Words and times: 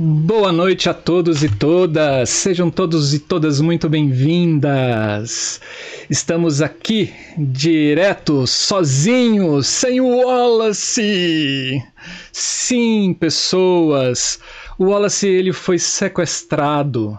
Boa 0.00 0.52
noite 0.52 0.88
a 0.88 0.94
todos 0.94 1.42
e 1.42 1.48
todas, 1.48 2.30
sejam 2.30 2.70
todos 2.70 3.14
e 3.14 3.18
todas 3.18 3.60
muito 3.60 3.88
bem-vindas. 3.88 5.60
Estamos 6.08 6.62
aqui 6.62 7.12
direto, 7.36 8.46
sozinhos, 8.46 9.66
sem 9.66 10.00
o 10.00 10.18
Wallace. 10.18 11.82
Sim, 12.30 13.12
pessoas, 13.18 14.38
o 14.78 14.84
Wallace 14.84 15.26
ele 15.26 15.52
foi 15.52 15.80
sequestrado. 15.80 17.18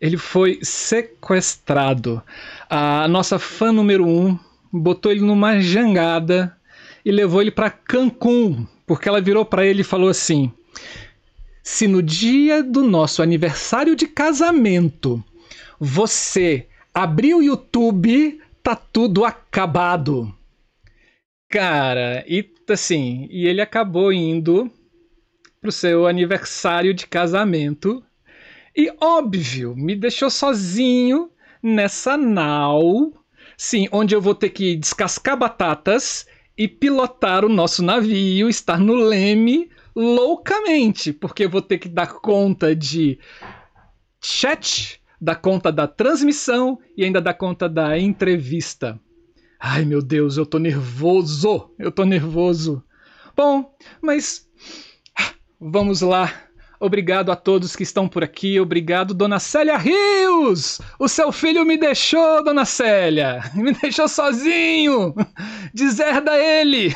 Ele 0.00 0.16
foi 0.16 0.58
sequestrado. 0.62 2.20
A 2.68 3.06
nossa 3.06 3.38
fã 3.38 3.70
número 3.70 4.04
um 4.04 4.36
botou 4.72 5.12
ele 5.12 5.20
numa 5.20 5.60
jangada 5.60 6.56
e 7.04 7.12
levou 7.12 7.40
ele 7.40 7.52
para 7.52 7.70
Cancún, 7.70 8.66
porque 8.84 9.08
ela 9.08 9.20
virou 9.20 9.44
para 9.44 9.64
ele 9.64 9.82
e 9.82 9.84
falou 9.84 10.08
assim: 10.08 10.52
se 11.62 11.86
no 11.86 12.02
dia 12.02 12.62
do 12.62 12.82
nosso 12.82 13.22
aniversário 13.22 13.94
de 13.94 14.06
casamento 14.06 15.22
você 15.78 16.66
abrir 16.92 17.34
o 17.34 17.42
YouTube, 17.42 18.40
tá 18.62 18.74
tudo 18.74 19.24
acabado. 19.24 20.34
Cara, 21.48 22.24
e 22.28 22.48
assim, 22.68 23.26
e 23.30 23.46
ele 23.46 23.60
acabou 23.60 24.12
indo 24.12 24.70
pro 25.60 25.72
seu 25.72 26.06
aniversário 26.06 26.94
de 26.94 27.06
casamento 27.06 28.02
e 28.76 28.90
óbvio, 29.00 29.74
me 29.76 29.96
deixou 29.96 30.30
sozinho 30.30 31.30
nessa 31.62 32.16
nau, 32.16 33.12
sim, 33.56 33.88
onde 33.90 34.14
eu 34.14 34.20
vou 34.20 34.34
ter 34.34 34.50
que 34.50 34.76
descascar 34.76 35.36
batatas 35.36 36.26
e 36.56 36.68
pilotar 36.68 37.44
o 37.44 37.48
nosso 37.48 37.82
navio, 37.82 38.48
estar 38.48 38.78
no 38.78 38.94
leme 38.94 39.68
loucamente, 40.00 41.12
porque 41.12 41.44
eu 41.44 41.50
vou 41.50 41.60
ter 41.60 41.78
que 41.78 41.88
dar 41.88 42.14
conta 42.14 42.74
de 42.74 43.18
chat, 44.22 45.00
dar 45.20 45.36
conta 45.36 45.70
da 45.70 45.86
transmissão 45.86 46.78
e 46.96 47.04
ainda 47.04 47.20
dar 47.20 47.34
conta 47.34 47.68
da 47.68 47.98
entrevista. 47.98 48.98
Ai 49.58 49.84
meu 49.84 50.00
Deus, 50.00 50.38
eu 50.38 50.46
tô 50.46 50.58
nervoso, 50.58 51.70
eu 51.78 51.92
tô 51.92 52.04
nervoso. 52.04 52.82
Bom, 53.36 53.76
mas 54.00 54.48
ah, 55.18 55.34
vamos 55.60 56.00
lá 56.00 56.49
Obrigado 56.82 57.30
a 57.30 57.36
todos 57.36 57.76
que 57.76 57.82
estão 57.82 58.08
por 58.08 58.24
aqui. 58.24 58.58
Obrigado, 58.58 59.12
Dona 59.12 59.38
Célia 59.38 59.76
Rios! 59.76 60.80
O 60.98 61.08
seu 61.08 61.30
filho 61.30 61.62
me 61.62 61.76
deixou, 61.76 62.42
Dona 62.42 62.64
Célia! 62.64 63.42
Me 63.54 63.72
deixou 63.74 64.08
sozinho! 64.08 65.14
Deserda 65.74 66.38
ele! 66.38 66.94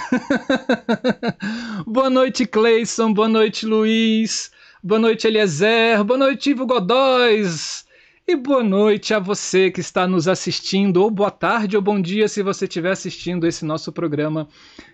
boa 1.86 2.08
noite, 2.08 2.46
Cleison. 2.46 3.12
Boa 3.12 3.28
noite, 3.28 3.66
Luiz. 3.66 4.50
Boa 4.82 4.98
noite, 4.98 5.26
Eliezer. 5.26 6.02
Boa 6.02 6.18
noite, 6.18 6.48
Ivo 6.48 6.64
Godóis. 6.64 7.84
E 8.26 8.34
boa 8.36 8.64
noite 8.64 9.12
a 9.12 9.18
você 9.18 9.70
que 9.70 9.80
está 9.80 10.08
nos 10.08 10.26
assistindo, 10.26 11.02
ou 11.02 11.10
boa 11.10 11.30
tarde 11.30 11.76
ou 11.76 11.82
bom 11.82 12.00
dia 12.00 12.26
se 12.26 12.42
você 12.42 12.64
estiver 12.64 12.92
assistindo 12.92 13.46
esse 13.46 13.66
nosso 13.66 13.92
programa 13.92 14.48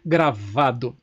gravado. 0.05 0.97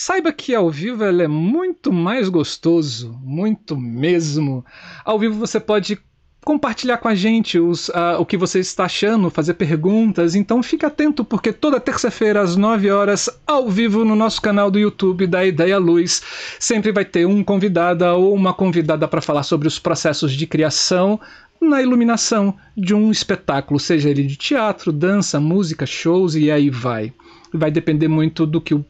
Saiba 0.00 0.32
que 0.32 0.54
ao 0.54 0.70
vivo 0.70 1.04
ele 1.04 1.24
é 1.24 1.26
muito 1.26 1.92
mais 1.92 2.28
gostoso, 2.28 3.18
muito 3.20 3.76
mesmo. 3.76 4.64
Ao 5.04 5.18
vivo 5.18 5.34
você 5.34 5.58
pode 5.58 5.98
compartilhar 6.44 6.98
com 6.98 7.08
a 7.08 7.16
gente 7.16 7.58
os, 7.58 7.88
uh, 7.88 8.14
o 8.20 8.24
que 8.24 8.36
você 8.36 8.60
está 8.60 8.84
achando, 8.84 9.28
fazer 9.28 9.54
perguntas. 9.54 10.36
Então 10.36 10.62
fique 10.62 10.86
atento, 10.86 11.24
porque 11.24 11.52
toda 11.52 11.80
terça-feira, 11.80 12.40
às 12.40 12.54
9 12.54 12.88
horas, 12.92 13.28
ao 13.44 13.68
vivo 13.68 14.04
no 14.04 14.14
nosso 14.14 14.40
canal 14.40 14.70
do 14.70 14.78
YouTube 14.78 15.26
da 15.26 15.44
Ideia 15.44 15.78
Luz, 15.78 16.22
sempre 16.60 16.92
vai 16.92 17.04
ter 17.04 17.26
um 17.26 17.42
convidada 17.42 18.14
ou 18.14 18.32
uma 18.32 18.54
convidada 18.54 19.08
para 19.08 19.20
falar 19.20 19.42
sobre 19.42 19.66
os 19.66 19.80
processos 19.80 20.32
de 20.32 20.46
criação 20.46 21.20
na 21.60 21.82
iluminação 21.82 22.54
de 22.76 22.94
um 22.94 23.10
espetáculo, 23.10 23.80
seja 23.80 24.08
ele 24.08 24.22
de 24.22 24.36
teatro, 24.36 24.92
dança, 24.92 25.40
música, 25.40 25.84
shows 25.84 26.36
e 26.36 26.52
aí 26.52 26.70
vai. 26.70 27.12
Vai 27.52 27.72
depender 27.72 28.06
muito 28.06 28.46
do 28.46 28.60
que 28.60 28.74
o 28.74 28.84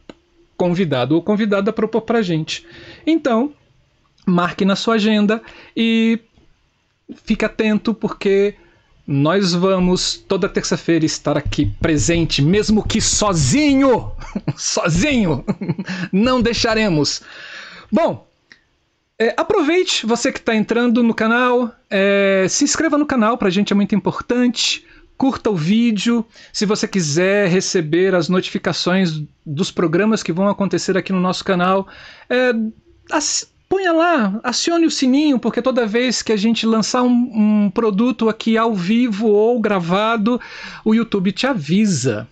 convidado 0.59 1.15
ou 1.15 1.23
convidada 1.23 1.71
propor 1.71 2.01
para 2.01 2.21
gente. 2.21 2.67
Então, 3.07 3.53
marque 4.25 4.65
na 4.65 4.75
sua 4.75 4.95
agenda 4.95 5.41
e 5.75 6.19
fique 7.23 7.45
atento 7.45 7.93
porque 7.93 8.55
nós 9.07 9.53
vamos 9.53 10.17
toda 10.27 10.49
terça-feira 10.49 11.05
estar 11.05 11.37
aqui 11.37 11.65
presente, 11.79 12.41
mesmo 12.41 12.85
que 12.85 12.99
sozinho. 12.99 14.11
sozinho! 14.57 15.45
Não 16.11 16.41
deixaremos. 16.41 17.21
Bom, 17.89 18.27
é, 19.17 19.33
aproveite 19.37 20.05
você 20.05 20.29
que 20.29 20.39
está 20.39 20.53
entrando 20.53 21.01
no 21.01 21.13
canal, 21.13 21.71
é, 21.89 22.45
se 22.49 22.65
inscreva 22.65 22.97
no 22.97 23.05
canal, 23.05 23.37
para 23.37 23.47
a 23.47 23.51
gente 23.51 23.71
é 23.71 23.75
muito 23.75 23.95
importante 23.95 24.85
curta 25.19 25.49
o 25.49 25.55
vídeo. 25.55 26.25
Se 26.53 26.65
você 26.65 26.87
quiser 26.87 27.49
receber 27.49 28.15
as 28.15 28.29
notificações 28.29 29.21
dos 29.45 29.69
programas 29.69 30.23
que 30.23 30.31
vão 30.31 30.47
acontecer 30.47 30.97
aqui 30.97 31.11
no 31.11 31.19
nosso 31.19 31.43
canal, 31.43 31.85
é, 32.29 32.53
ponha 33.67 33.91
lá, 33.91 34.39
acione 34.41 34.85
o 34.85 34.91
sininho, 34.91 35.37
porque 35.37 35.61
toda 35.61 35.85
vez 35.85 36.21
que 36.21 36.31
a 36.31 36.37
gente 36.37 36.65
lançar 36.65 37.03
um, 37.03 37.65
um 37.65 37.69
produto 37.69 38.29
aqui 38.29 38.57
ao 38.57 38.73
vivo 38.73 39.27
ou 39.27 39.59
gravado, 39.59 40.39
o 40.85 40.95
YouTube 40.95 41.33
te 41.33 41.45
avisa. 41.45 42.25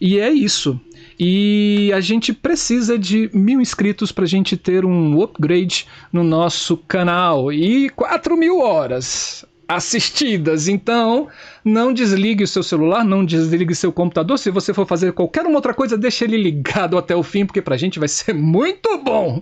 E 0.00 0.18
é 0.18 0.30
isso. 0.30 0.80
E 1.18 1.92
a 1.94 2.00
gente 2.00 2.32
precisa 2.32 2.98
de 2.98 3.28
mil 3.34 3.60
inscritos 3.60 4.10
para 4.10 4.24
a 4.24 4.28
gente 4.28 4.56
ter 4.56 4.86
um 4.86 5.20
upgrade 5.20 5.86
no 6.10 6.24
nosso 6.24 6.78
canal. 6.78 7.52
E 7.52 7.90
4 7.90 8.34
mil 8.34 8.60
horas 8.60 9.44
assistidas. 9.70 10.66
Então, 10.66 11.28
não 11.64 11.92
desligue 11.92 12.42
o 12.42 12.48
seu 12.48 12.62
celular, 12.62 13.04
não 13.04 13.24
desligue 13.24 13.72
seu 13.72 13.92
computador. 13.92 14.36
Se 14.36 14.50
você 14.50 14.74
for 14.74 14.84
fazer 14.84 15.12
qualquer 15.12 15.46
outra 15.46 15.72
coisa, 15.72 15.96
deixe 15.96 16.24
ele 16.24 16.36
ligado 16.36 16.98
até 16.98 17.14
o 17.14 17.22
fim, 17.22 17.46
porque 17.46 17.62
pra 17.62 17.76
gente 17.76 17.98
vai 17.98 18.08
ser 18.08 18.34
muito 18.34 18.98
bom. 18.98 19.40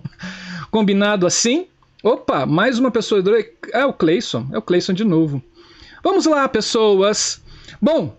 Combinado 0.69 1.25
assim? 1.25 1.65
Opa, 2.03 2.45
mais 2.45 2.77
uma 2.77 2.91
pessoa. 2.91 3.23
É 3.73 3.83
o 3.85 3.91
Clayson, 3.91 4.47
é 4.53 4.57
o 4.59 4.61
Clayson 4.61 4.93
de 4.93 5.03
novo. 5.03 5.41
Vamos 6.03 6.27
lá, 6.27 6.47
pessoas. 6.47 7.41
Bom, 7.81 8.15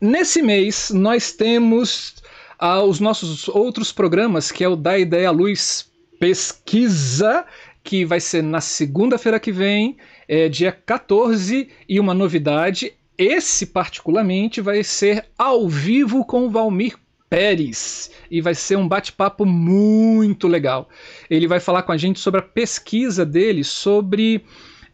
nesse 0.00 0.42
mês 0.42 0.90
nós 0.90 1.30
temos 1.30 2.16
ah, 2.58 2.82
os 2.82 2.98
nossos 2.98 3.46
outros 3.48 3.92
programas, 3.92 4.50
que 4.50 4.64
é 4.64 4.68
o 4.68 4.74
Da 4.74 4.98
Ideia 4.98 5.30
Luz 5.30 5.88
Pesquisa, 6.18 7.44
que 7.84 8.04
vai 8.04 8.18
ser 8.18 8.42
na 8.42 8.60
segunda-feira 8.60 9.38
que 9.38 9.52
vem 9.52 9.96
é 10.28 10.48
dia 10.48 10.72
14 10.72 11.68
e 11.88 12.00
uma 12.00 12.14
novidade, 12.14 12.92
esse 13.16 13.66
particularmente 13.66 14.60
vai 14.60 14.82
ser 14.82 15.26
ao 15.38 15.68
vivo 15.68 16.24
com 16.24 16.46
o 16.46 16.50
Valmir 16.50 16.96
Pérez 17.28 18.10
e 18.30 18.40
vai 18.40 18.54
ser 18.54 18.76
um 18.76 18.86
bate-papo 18.86 19.46
muito 19.46 20.46
legal. 20.46 20.88
Ele 21.30 21.46
vai 21.46 21.60
falar 21.60 21.82
com 21.82 21.92
a 21.92 21.96
gente 21.96 22.20
sobre 22.20 22.40
a 22.40 22.42
pesquisa 22.42 23.24
dele 23.24 23.64
sobre 23.64 24.44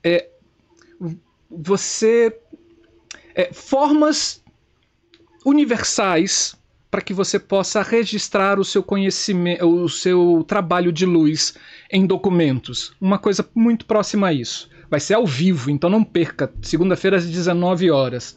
é, 0.04 0.28
você 1.50 2.36
é, 3.34 3.52
formas 3.52 4.42
universais 5.44 6.56
para 6.90 7.00
que 7.00 7.12
você 7.12 7.38
possa 7.38 7.82
registrar 7.82 8.58
o 8.58 8.64
seu 8.64 8.82
conhecimento, 8.82 9.66
o 9.66 9.88
seu 9.88 10.44
trabalho 10.46 10.90
de 10.90 11.04
luz 11.04 11.54
em 11.90 12.06
documentos. 12.06 12.92
Uma 13.00 13.18
coisa 13.18 13.48
muito 13.54 13.84
próxima 13.84 14.28
a 14.28 14.32
isso. 14.32 14.70
Vai 14.90 15.00
ser 15.00 15.14
ao 15.14 15.26
vivo, 15.26 15.70
então 15.70 15.90
não 15.90 16.02
perca. 16.02 16.52
Segunda-feira 16.62 17.16
às 17.16 17.26
19 17.26 17.90
horas. 17.90 18.36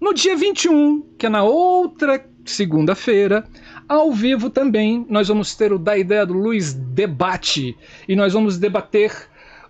No 0.00 0.12
dia 0.12 0.36
21, 0.36 1.02
que 1.16 1.26
é 1.26 1.28
na 1.28 1.42
outra 1.42 2.24
segunda-feira, 2.44 3.44
ao 3.88 4.12
vivo 4.12 4.50
também, 4.50 5.06
nós 5.08 5.28
vamos 5.28 5.54
ter 5.54 5.72
o 5.72 5.78
Da 5.78 5.96
Ideia 5.96 6.26
do 6.26 6.34
Luiz 6.34 6.74
Debate. 6.74 7.76
E 8.06 8.14
nós 8.14 8.34
vamos 8.34 8.58
debater 8.58 9.12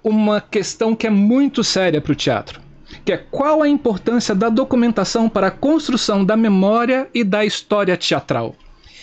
uma 0.03 0.41
questão 0.41 0.95
que 0.97 1.07
é 1.07 1.11
muito 1.11 1.63
séria 1.63 2.01
para 2.01 2.13
o 2.13 2.17
teatro. 2.17 2.61
Que 3.05 3.13
é 3.13 3.17
qual 3.17 3.63
a 3.63 3.69
importância 3.69 4.35
da 4.35 4.49
documentação 4.49 5.29
para 5.29 5.49
a 5.49 5.51
construção 5.51 6.25
da 6.25 6.37
memória 6.37 7.09
e 7.15 7.23
da 7.23 7.45
história 7.45 7.97
teatral 7.97 8.55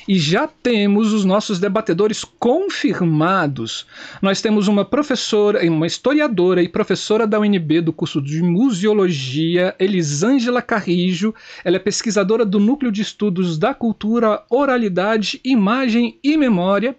e 0.07 0.17
já 0.17 0.47
temos 0.47 1.13
os 1.13 1.23
nossos 1.25 1.59
debatedores 1.59 2.23
confirmados. 2.23 3.85
Nós 4.21 4.41
temos 4.41 4.67
uma 4.67 4.83
professora, 4.83 5.65
uma 5.69 5.88
historiadora 5.88 6.61
e 6.61 6.67
professora 6.67 7.25
da 7.25 7.39
UNB 7.39 7.81
do 7.81 7.94
curso 7.94 8.21
de 8.21 8.41
Museologia, 8.41 9.75
Elisângela 9.79 10.61
Carrijo. 10.61 11.33
Ela 11.63 11.77
é 11.77 11.79
pesquisadora 11.79 12.45
do 12.45 12.59
Núcleo 12.59 12.91
de 12.91 13.01
Estudos 13.01 13.57
da 13.57 13.73
Cultura, 13.73 14.44
Oralidade, 14.50 15.39
Imagem 15.44 16.17
e 16.23 16.38
Memória 16.38 16.95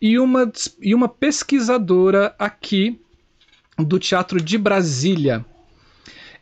e 0.00 0.18
uma, 0.18 0.52
e 0.82 0.94
uma 0.94 1.08
pesquisadora 1.08 2.34
aqui 2.38 3.00
do 3.78 3.98
Teatro 3.98 4.40
de 4.40 4.58
Brasília. 4.58 5.44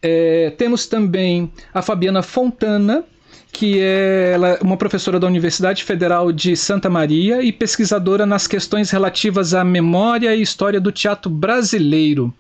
É, 0.02 0.50
temos 0.58 0.87
também 0.87 1.52
a 1.72 1.81
Fabiana 1.81 2.22
Fontana, 2.22 3.04
que 3.52 3.78
é 3.81 4.34
uma 4.62 4.78
professora 4.78 5.20
da 5.20 5.26
Universidade 5.26 5.84
Federal 5.84 6.32
de 6.32 6.56
Santa 6.56 6.88
Maria 6.88 7.43
e 7.43 7.52
pesquisadora 7.52 8.25
nas 8.25 8.46
questões 8.46 8.90
relativas 8.90 9.52
à 9.52 9.62
memória 9.62 10.34
e 10.34 10.40
história 10.40 10.81
do 10.81 10.90
teatro 10.90 11.31
brasileiro. 11.31 12.34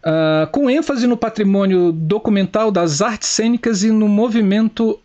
Uh, 0.00 0.46
com 0.52 0.70
ênfase 0.70 1.06
no 1.06 1.16
patrimônio 1.16 1.90
documental 1.90 2.70
das 2.70 3.00
artes 3.00 3.28
cênicas 3.30 3.82
e 3.82 3.90
no 3.90 4.06
movimento 4.06 5.00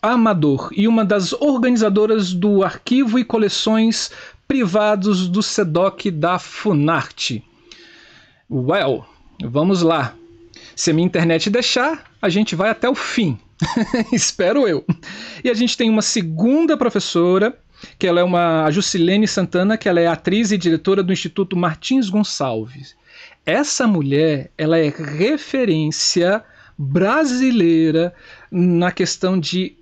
amador, 0.00 0.70
e 0.72 0.86
uma 0.86 1.04
das 1.04 1.32
organizadoras 1.32 2.32
do 2.32 2.62
arquivo 2.62 3.18
e 3.18 3.24
coleções 3.24 4.12
privados 4.46 5.28
do 5.28 5.42
SEDOC 5.42 6.10
da 6.10 6.38
Funarte. 6.38 7.42
Well, 8.50 9.04
vamos 9.42 9.82
lá. 9.82 10.14
Se 10.76 10.90
a 10.90 10.94
minha 10.94 11.06
internet 11.06 11.50
deixar, 11.50 12.04
a 12.22 12.28
gente 12.28 12.54
vai 12.54 12.70
até 12.70 12.88
o 12.88 12.94
fim. 12.94 13.38
Espero 14.12 14.66
eu. 14.66 14.84
E 15.42 15.50
a 15.50 15.54
gente 15.54 15.76
tem 15.76 15.90
uma 15.90 16.02
segunda 16.02 16.76
professora, 16.76 17.56
que 17.98 18.06
ela 18.06 18.20
é 18.20 18.24
uma 18.24 18.64
a 18.64 18.70
Jusilene 18.70 19.26
Santana, 19.26 19.76
que 19.76 19.88
ela 19.88 20.00
é 20.00 20.06
atriz 20.06 20.50
e 20.52 20.58
diretora 20.58 21.02
do 21.02 21.12
Instituto 21.12 21.56
Martins 21.56 22.08
Gonçalves. 22.08 22.96
Essa 23.44 23.86
mulher, 23.86 24.50
ela 24.58 24.78
é 24.78 24.88
referência 24.88 26.44
brasileira 26.76 28.14
na 28.50 28.92
questão 28.92 29.38
de 29.38 29.76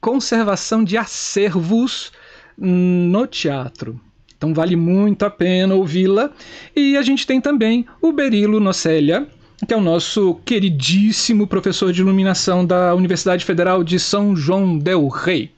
conservação 0.00 0.82
de 0.82 0.96
acervos 0.96 2.12
no 2.58 3.26
teatro. 3.26 3.98
Então 4.36 4.52
vale 4.52 4.74
muito 4.74 5.24
a 5.24 5.30
pena 5.30 5.74
ouvi-la. 5.74 6.30
E 6.74 6.96
a 6.96 7.02
gente 7.02 7.26
tem 7.26 7.40
também 7.40 7.86
o 8.00 8.12
Berilo 8.12 8.58
Nocélia, 8.58 9.28
que 9.66 9.72
é 9.72 9.76
o 9.76 9.80
nosso 9.80 10.34
queridíssimo 10.44 11.46
professor 11.46 11.92
de 11.92 12.00
iluminação 12.00 12.66
da 12.66 12.94
Universidade 12.94 13.44
Federal 13.44 13.84
de 13.84 13.98
São 13.98 14.34
João 14.34 14.76
del 14.76 15.06
Rei. 15.08 15.50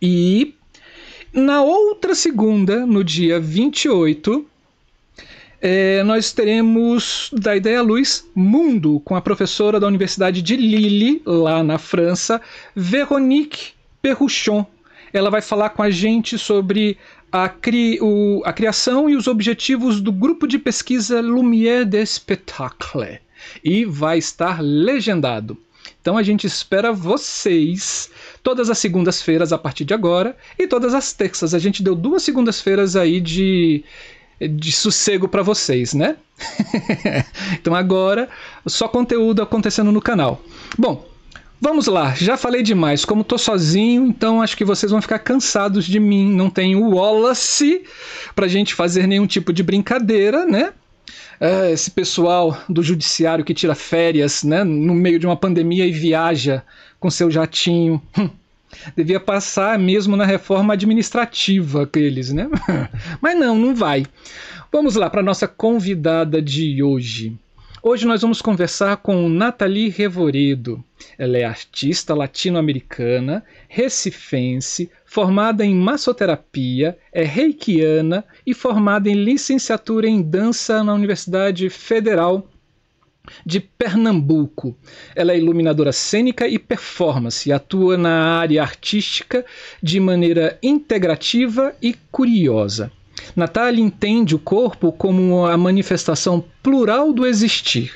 E 0.00 0.54
na 1.32 1.62
outra 1.62 2.14
segunda, 2.14 2.86
no 2.86 3.04
dia 3.04 3.38
28, 3.38 4.46
é, 5.60 6.02
nós 6.04 6.32
teremos 6.32 7.30
da 7.32 7.54
Ideia 7.54 7.82
Luz 7.82 8.26
Mundo, 8.34 9.00
com 9.04 9.14
a 9.14 9.20
professora 9.20 9.78
da 9.78 9.86
Universidade 9.86 10.40
de 10.40 10.56
Lille, 10.56 11.20
lá 11.26 11.62
na 11.62 11.78
França, 11.78 12.40
Véronique 12.74 13.72
Perruchon. 14.00 14.64
Ela 15.12 15.30
vai 15.30 15.42
falar 15.42 15.70
com 15.70 15.82
a 15.82 15.90
gente 15.90 16.38
sobre 16.38 16.96
a, 17.30 17.48
cri, 17.48 17.98
o, 18.00 18.42
a 18.44 18.52
criação 18.52 19.08
e 19.08 19.16
os 19.16 19.26
objetivos 19.26 20.00
do 20.00 20.12
grupo 20.12 20.46
de 20.46 20.58
pesquisa 20.58 21.20
Lumière 21.20 21.84
des 21.84 22.10
Spectacles 22.10 23.18
e 23.62 23.84
vai 23.84 24.18
estar 24.18 24.60
legendado. 24.62 25.56
Então 26.00 26.16
a 26.16 26.22
gente 26.22 26.46
espera 26.46 26.92
vocês 26.92 28.10
todas 28.42 28.70
as 28.70 28.78
segundas-feiras 28.78 29.52
a 29.52 29.58
partir 29.58 29.84
de 29.84 29.94
agora 29.94 30.36
e 30.58 30.66
todas 30.66 30.94
as 30.94 31.12
terças. 31.12 31.54
A 31.54 31.58
gente 31.58 31.82
deu 31.82 31.94
duas 31.94 32.22
segundas-feiras 32.22 32.96
aí 32.96 33.20
de, 33.20 33.84
de 34.40 34.72
sossego 34.72 35.28
para 35.28 35.42
vocês, 35.42 35.94
né? 35.94 36.16
então 37.54 37.74
agora 37.74 38.28
só 38.66 38.88
conteúdo 38.88 39.42
acontecendo 39.42 39.92
no 39.92 40.00
canal. 40.00 40.42
Bom, 40.78 41.07
Vamos 41.60 41.88
lá, 41.88 42.14
já 42.14 42.36
falei 42.36 42.62
demais. 42.62 43.04
Como 43.04 43.24
tô 43.24 43.36
sozinho, 43.36 44.06
então 44.06 44.40
acho 44.40 44.56
que 44.56 44.64
vocês 44.64 44.92
vão 44.92 45.02
ficar 45.02 45.18
cansados 45.18 45.84
de 45.86 45.98
mim. 45.98 46.32
Não 46.32 46.48
tenho 46.48 46.84
o 46.84 46.94
Wallace 46.94 47.82
pra 48.34 48.46
gente 48.46 48.74
fazer 48.74 49.08
nenhum 49.08 49.26
tipo 49.26 49.52
de 49.52 49.62
brincadeira, 49.62 50.46
né? 50.46 50.72
É, 51.40 51.72
esse 51.72 51.90
pessoal 51.90 52.56
do 52.68 52.82
judiciário 52.82 53.44
que 53.44 53.54
tira 53.54 53.74
férias, 53.74 54.42
né, 54.42 54.64
no 54.64 54.92
meio 54.92 55.20
de 55.20 55.26
uma 55.26 55.36
pandemia 55.36 55.86
e 55.86 55.92
viaja 55.92 56.62
com 56.98 57.10
seu 57.10 57.30
jatinho. 57.30 58.02
Hum, 58.16 58.28
devia 58.96 59.20
passar 59.20 59.78
mesmo 59.78 60.16
na 60.16 60.24
reforma 60.24 60.74
administrativa 60.74 61.84
aqueles, 61.84 62.32
né? 62.32 62.48
Mas 63.20 63.38
não, 63.38 63.56
não 63.56 63.74
vai. 63.74 64.04
Vamos 64.72 64.96
lá 64.96 65.08
para 65.08 65.22
nossa 65.22 65.48
convidada 65.48 66.42
de 66.42 66.82
hoje. 66.82 67.36
Hoje 67.90 68.06
nós 68.06 68.20
vamos 68.20 68.42
conversar 68.42 68.98
com 68.98 69.30
Nathalie 69.30 69.88
Revoredo. 69.88 70.84
Ela 71.16 71.38
é 71.38 71.44
artista 71.44 72.14
latino-americana, 72.14 73.42
recifense, 73.66 74.90
formada 75.06 75.64
em 75.64 75.74
massoterapia, 75.74 76.98
é 77.10 77.24
reikiana 77.24 78.26
e 78.46 78.52
formada 78.52 79.08
em 79.08 79.14
licenciatura 79.14 80.06
em 80.06 80.20
dança 80.20 80.84
na 80.84 80.92
Universidade 80.92 81.70
Federal 81.70 82.46
de 83.44 83.58
Pernambuco. 83.58 84.76
Ela 85.16 85.32
é 85.32 85.38
iluminadora 85.38 85.90
cênica 85.90 86.46
e 86.46 86.58
performance, 86.58 87.50
atua 87.50 87.96
na 87.96 88.38
área 88.38 88.60
artística 88.60 89.46
de 89.82 89.98
maneira 89.98 90.58
integrativa 90.62 91.74
e 91.80 91.94
curiosa. 92.12 92.92
Natália 93.34 93.82
entende 93.82 94.34
o 94.34 94.38
corpo 94.38 94.92
como 94.92 95.46
a 95.46 95.56
manifestação 95.56 96.44
plural 96.62 97.12
do 97.12 97.26
existir. 97.26 97.92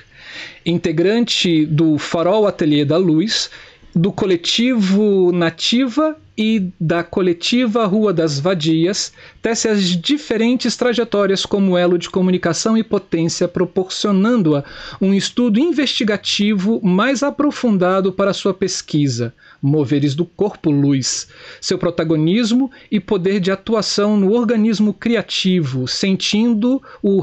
Integrante 0.64 1.66
do 1.66 1.98
Farol 1.98 2.46
Ateliê 2.46 2.84
da 2.84 2.96
Luz, 2.96 3.50
do 3.94 4.10
coletivo 4.10 5.30
Nativa 5.32 6.16
e 6.36 6.72
da 6.80 7.04
coletiva 7.04 7.84
Rua 7.84 8.12
das 8.12 8.40
Vadias, 8.40 9.12
tece 9.42 9.68
as 9.68 9.82
diferentes 9.82 10.76
trajetórias 10.76 11.44
como 11.44 11.76
elo 11.76 11.98
de 11.98 12.08
comunicação 12.08 12.76
e 12.76 12.82
potência, 12.82 13.46
proporcionando-a 13.46 14.64
um 15.00 15.12
estudo 15.12 15.60
investigativo 15.60 16.80
mais 16.82 17.22
aprofundado 17.22 18.12
para 18.12 18.32
sua 18.32 18.54
pesquisa, 18.54 19.34
moveres 19.62 20.14
do 20.16 20.24
corpo 20.24 20.70
luz, 20.70 21.28
seu 21.60 21.78
protagonismo 21.78 22.70
e 22.90 22.98
poder 22.98 23.38
de 23.38 23.52
atuação 23.52 24.16
no 24.16 24.32
organismo 24.32 24.92
criativo, 24.92 25.86
sentindo 25.86 26.82
o, 27.00 27.22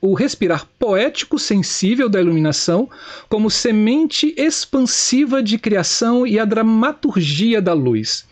o 0.00 0.14
respirar 0.14 0.66
poético 0.78 1.38
sensível 1.38 2.08
da 2.08 2.20
iluminação 2.20 2.88
como 3.28 3.50
semente 3.50 4.34
expansiva 4.36 5.42
de 5.42 5.58
criação 5.58 6.26
e 6.26 6.38
a 6.38 6.44
dramaturgia 6.46 7.60
da 7.60 7.74
luz. 7.74 8.24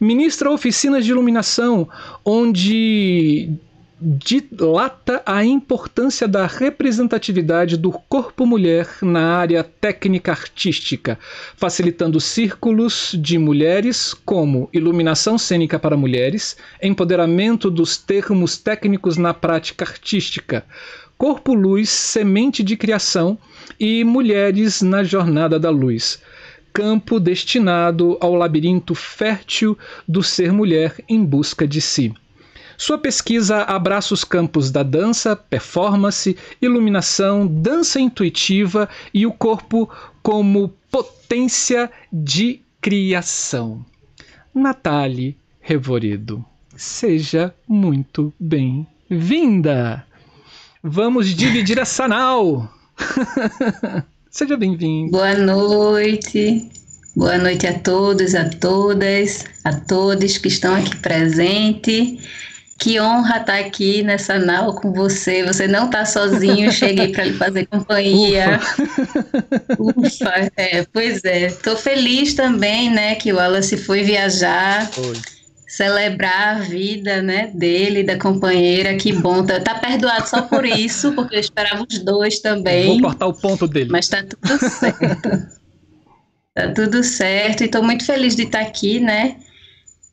Ministra 0.00 0.50
oficinas 0.50 1.04
de 1.04 1.10
iluminação, 1.10 1.88
onde 2.24 3.50
dilata 3.98 5.22
a 5.24 5.42
importância 5.42 6.28
da 6.28 6.46
representatividade 6.46 7.78
do 7.78 7.90
corpo 7.90 8.44
mulher 8.44 8.86
na 9.00 9.36
área 9.36 9.64
técnica 9.64 10.32
artística, 10.32 11.18
facilitando 11.56 12.20
círculos 12.20 13.16
de 13.18 13.38
mulheres 13.38 14.12
como 14.12 14.68
iluminação 14.70 15.38
cênica 15.38 15.78
para 15.78 15.96
mulheres, 15.96 16.58
empoderamento 16.82 17.70
dos 17.70 17.96
termos 17.96 18.58
técnicos 18.58 19.16
na 19.16 19.32
prática 19.32 19.86
artística, 19.86 20.62
corpo-luz, 21.16 21.88
semente 21.88 22.62
de 22.62 22.76
criação 22.76 23.38
e 23.80 24.04
mulheres 24.04 24.82
na 24.82 25.02
jornada 25.02 25.58
da 25.58 25.70
luz 25.70 26.20
campo 26.70 27.18
destinado 27.18 28.18
ao 28.20 28.34
labirinto 28.34 28.94
fértil 28.94 29.78
do 30.06 30.22
ser 30.22 30.52
mulher 30.52 30.94
em 31.08 31.24
busca 31.24 31.66
de 31.66 31.80
si. 31.80 32.12
Sua 32.78 32.98
pesquisa 32.98 33.62
abraça 33.62 34.12
os 34.12 34.24
campos 34.24 34.70
da 34.70 34.82
dança, 34.82 35.34
performance, 35.34 36.36
iluminação, 36.60 37.46
dança 37.46 37.98
intuitiva 37.98 38.88
e 39.12 39.26
o 39.26 39.32
corpo 39.32 39.88
como 40.22 40.74
potência 40.90 41.90
de 42.12 42.60
criação. 42.80 43.84
Natália 44.54 45.34
Revoredo, 45.60 46.44
seja 46.76 47.54
muito 47.66 48.32
bem-vinda! 48.38 50.06
Vamos 50.82 51.34
dividir 51.34 51.78
essa 51.78 52.06
nau! 52.06 52.72
Seja 54.30 54.56
bem-vindo. 54.56 55.12
Boa 55.12 55.34
noite. 55.34 56.70
Boa 57.16 57.38
noite 57.38 57.66
a 57.66 57.78
todos, 57.78 58.34
a 58.34 58.50
todas, 58.50 59.46
a 59.64 59.72
todos 59.72 60.36
que 60.36 60.48
estão 60.48 60.74
aqui 60.74 60.94
presentes. 60.96 62.22
Que 62.78 63.00
honra 63.00 63.38
estar 63.38 63.58
aqui 63.58 64.02
nessa 64.02 64.38
nau 64.38 64.74
com 64.74 64.92
você. 64.92 65.42
Você 65.44 65.66
não 65.66 65.86
está 65.86 66.04
sozinho, 66.04 66.70
cheguei 66.70 67.08
para 67.08 67.24
lhe 67.24 67.32
fazer 67.32 67.66
companhia. 67.66 68.60
Ufa. 69.78 70.00
Ufa, 70.06 70.52
é, 70.56 70.84
pois 70.92 71.24
é. 71.24 71.46
Estou 71.46 71.76
feliz 71.76 72.34
também, 72.34 72.90
né, 72.90 73.14
que 73.14 73.32
o 73.32 73.36
Wallace 73.36 73.76
foi 73.76 74.02
viajar. 74.02 74.86
Foi 74.92 75.14
celebrar 75.76 76.56
a 76.56 76.60
vida, 76.60 77.20
né, 77.20 77.50
dele, 77.52 78.02
da 78.02 78.18
companheira, 78.18 78.96
que 78.96 79.12
bom, 79.12 79.44
tá, 79.44 79.60
tá 79.60 79.74
perdoado 79.74 80.26
só 80.26 80.42
por 80.42 80.64
isso, 80.64 81.12
porque 81.12 81.36
eu 81.36 81.40
esperava 81.40 81.84
os 81.88 81.98
dois 81.98 82.38
também. 82.38 83.00
Vou 83.00 83.10
cortar 83.10 83.26
o 83.26 83.34
ponto 83.34 83.66
dele. 83.66 83.90
Mas 83.90 84.08
tá 84.08 84.22
tudo 84.22 84.58
certo. 84.70 85.28
tá 86.54 86.72
tudo 86.72 87.02
certo, 87.02 87.64
e 87.64 87.68
tô 87.68 87.82
muito 87.82 88.06
feliz 88.06 88.34
de 88.34 88.44
estar 88.44 88.60
aqui, 88.60 89.00
né, 89.00 89.36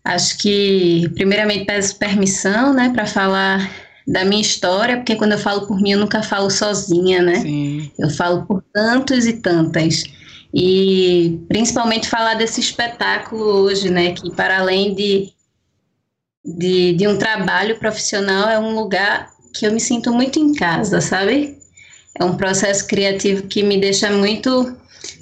acho 0.03 0.38
que, 0.38 1.10
primeiramente, 1.15 1.65
peço 1.65 1.98
permissão, 1.98 2.74
né, 2.74 2.91
para 2.93 3.05
falar 3.05 3.72
da 4.05 4.25
minha 4.25 4.41
história, 4.41 4.98
porque 4.98 5.15
quando 5.15 5.31
eu 5.31 5.38
falo 5.38 5.65
por 5.65 5.79
mim, 5.79 5.91
eu 5.91 6.00
nunca 6.00 6.22
falo 6.22 6.50
sozinha, 6.50 7.22
né, 7.22 7.39
Sim. 7.39 7.91
eu 7.98 8.10
falo 8.10 8.45
por 8.45 8.62
tantos 8.74 9.25
e 9.25 9.33
tantas, 9.33 10.03
e 10.53 11.39
principalmente 11.48 12.10
falar 12.10 12.33
desse 12.36 12.60
espetáculo 12.60 13.43
hoje, 13.43 13.89
né, 13.89 14.12
que 14.12 14.29
para 14.36 14.60
além 14.60 14.93
de, 14.93 15.31
de, 16.45 16.93
de 16.93 17.07
um 17.07 17.17
trabalho 17.17 17.79
profissional, 17.79 18.50
é 18.50 18.60
um 18.60 18.75
lugar 18.75 19.31
que 19.53 19.65
eu 19.65 19.72
me 19.72 19.79
sinto 19.79 20.12
muito 20.12 20.38
em 20.39 20.53
casa, 20.53 21.00
sabe? 21.00 21.57
É 22.19 22.24
um 22.24 22.36
processo 22.36 22.88
criativo 22.88 23.43
que 23.43 23.63
me 23.63 23.79
deixa 23.79 24.12
muito 24.12 24.75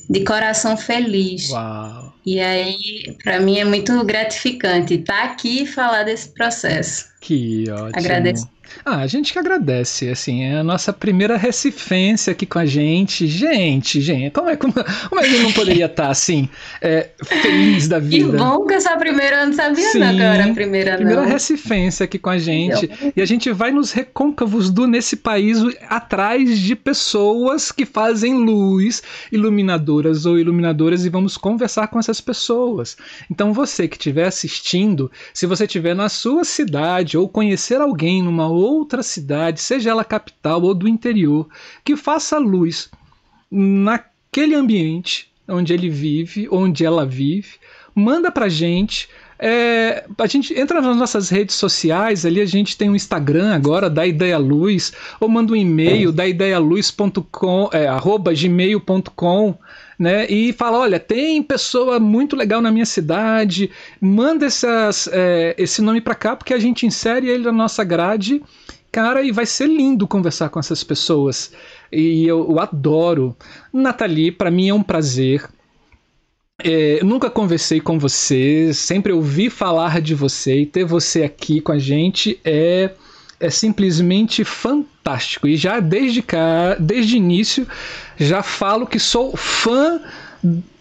de 0.10 0.24
coração 0.24 0.76
feliz. 0.76 1.50
Uau. 1.50 2.01
E 2.26 2.40
aí, 2.40 3.16
para 3.24 3.40
mim 3.40 3.60
é 3.60 3.66
muito 3.66 4.04
gratificante 4.04 4.96
estar 4.96 5.24
aqui 5.24 5.64
e 5.64 5.66
falar 5.66 6.04
desse 6.04 6.30
processo. 6.30 7.06
Que 7.20 7.66
ótimo. 7.70 7.92
Agradeço 7.96 8.48
ah, 8.84 8.98
a 8.98 9.08
gente 9.08 9.32
que 9.34 9.40
agradece, 9.40 10.10
assim, 10.10 10.44
é 10.44 10.58
a 10.58 10.64
nossa 10.64 10.92
primeira 10.92 11.38
recifência 11.38 12.32
aqui 12.32 12.46
com 12.46 12.60
a 12.60 12.66
gente. 12.66 13.28
Gente, 13.28 14.02
gente, 14.02 14.32
como 14.32 14.50
é, 14.50 14.56
como, 14.56 14.74
como 14.74 15.22
é 15.22 15.28
que 15.28 15.38
não 15.40 15.52
poderia 15.52 15.86
estar 15.86 16.10
assim, 16.10 16.50
é, 16.82 17.10
feliz 17.24 17.88
da 17.88 18.00
vida? 18.00 18.32
Que 18.32 18.38
bom 18.38 18.66
que 18.66 18.74
essa 18.74 18.98
primeira 18.98 19.46
não 19.46 19.54
sabia 19.54 19.90
Sim, 19.90 20.00
não 20.00 20.16
que 20.16 20.22
eu 20.22 20.26
era 20.26 20.46
a 20.46 20.54
primeira 20.54 20.96
Primeira 20.96 21.26
recifência 21.26 22.04
aqui 22.06 22.18
com 22.18 22.30
a 22.30 22.40
gente. 22.40 22.90
E 23.16 23.22
a 23.22 23.26
gente 23.26 23.52
vai 23.52 23.72
nos 23.72 23.92
recôncavos 23.92 24.70
do 24.70 24.88
nesse 24.88 25.16
país 25.16 25.60
atrás 25.88 26.60
de 26.60 26.76
pessoas 26.76 27.72
que 27.72 27.86
fazem 27.86 28.34
luz, 28.34 29.02
iluminadoras 29.32 30.26
ou 30.26 30.40
iluminadoras, 30.40 31.06
e 31.06 31.10
vamos 31.10 31.38
conversar 31.38 31.88
com 31.88 32.00
essas 32.00 32.20
pessoas. 32.20 32.98
Então 33.30 33.54
você 33.54 33.88
que 33.88 33.96
estiver 33.96 34.26
assistindo, 34.26 35.12
se 35.34 35.46
você 35.46 35.66
estiver 35.66 35.96
na 35.96 36.10
sua 36.10 36.44
cidade 36.44 37.18
ou 37.18 37.30
conhecer 37.30 37.80
alguém 37.80 38.24
numa 38.24 38.48
outra 38.48 38.61
cidade, 39.04 39.60
seja 39.60 39.90
ela 39.90 40.04
capital 40.04 40.62
ou 40.62 40.74
do 40.74 40.88
interior, 40.88 41.48
que 41.84 41.96
faça 41.96 42.38
luz 42.38 42.90
naquele 43.50 44.56
ambiente 44.56 45.32
onde 45.48 45.74
ele 45.74 45.90
vive, 45.90 46.48
onde 46.52 46.86
ela 46.86 47.06
vive, 47.06 47.56
manda 47.94 48.32
pra 48.32 48.48
gente. 48.48 49.10
É, 49.38 50.06
a 50.18 50.28
gente 50.28 50.58
entra 50.58 50.82
nas 50.82 50.96
nossas 50.96 51.30
redes 51.30 51.56
sociais, 51.56 52.26
ali 52.26 52.40
a 52.40 52.46
gente 52.46 52.78
tem 52.78 52.90
um 52.90 52.96
Instagram 52.96 53.54
agora, 53.54 53.90
da 53.90 54.06
Ideia 54.06 54.38
Luz, 54.38 54.94
ou 55.20 55.28
manda 55.28 55.54
um 55.54 55.56
e-mail, 55.56 56.12
da 56.12 56.28
ideialuz.com, 56.28 57.70
é, 57.74 57.88
arroba 57.88 58.34
gmail.com, 58.34 59.58
né? 60.02 60.26
E 60.28 60.52
fala: 60.52 60.80
olha, 60.80 61.00
tem 61.00 61.44
pessoa 61.44 62.00
muito 62.00 62.36
legal 62.36 62.60
na 62.60 62.72
minha 62.72 62.88
cidade, 62.88 63.70
manda 64.02 64.48
essas, 64.48 65.08
é, 65.14 65.54
esse 65.60 65.80
nome 65.80 66.02
para 66.02 66.16
cá, 66.16 66.36
porque 66.36 66.56
a 66.56 66.60
gente 66.60 66.88
insere 66.88 67.30
ele 67.30 67.44
na 67.44 67.52
nossa 67.52 67.84
grade, 67.84 68.42
cara, 68.92 69.22
e 69.22 69.32
vai 69.32 69.46
ser 69.46 69.68
lindo 69.68 70.08
conversar 70.08 70.50
com 70.50 70.60
essas 70.60 70.84
pessoas. 70.84 71.52
E 71.92 72.26
eu, 72.26 72.50
eu 72.50 72.60
adoro. 72.60 73.38
Nathalie, 73.72 74.32
para 74.32 74.50
mim 74.50 74.70
é 74.70 74.74
um 74.74 74.82
prazer. 74.82 75.48
É, 76.64 77.04
nunca 77.04 77.30
conversei 77.30 77.80
com 77.80 78.00
você, 78.00 78.74
sempre 78.74 79.12
ouvi 79.12 79.52
falar 79.52 80.02
de 80.02 80.16
você 80.16 80.62
e 80.62 80.66
ter 80.66 80.84
você 80.84 81.24
aqui 81.24 81.62
com 81.62 81.72
a 81.72 81.80
gente 81.80 82.40
é 82.44 82.92
é 83.42 83.50
simplesmente 83.50 84.44
fantástico. 84.44 85.48
E 85.48 85.58
já 85.58 85.80
desde 85.80 86.22
cá, 86.22 86.76
desde 86.80 87.16
o 87.16 87.18
início, 87.18 87.68
já 88.18 88.44
falo 88.44 88.86
que 88.86 89.00
sou 89.00 89.36
fã 89.36 90.00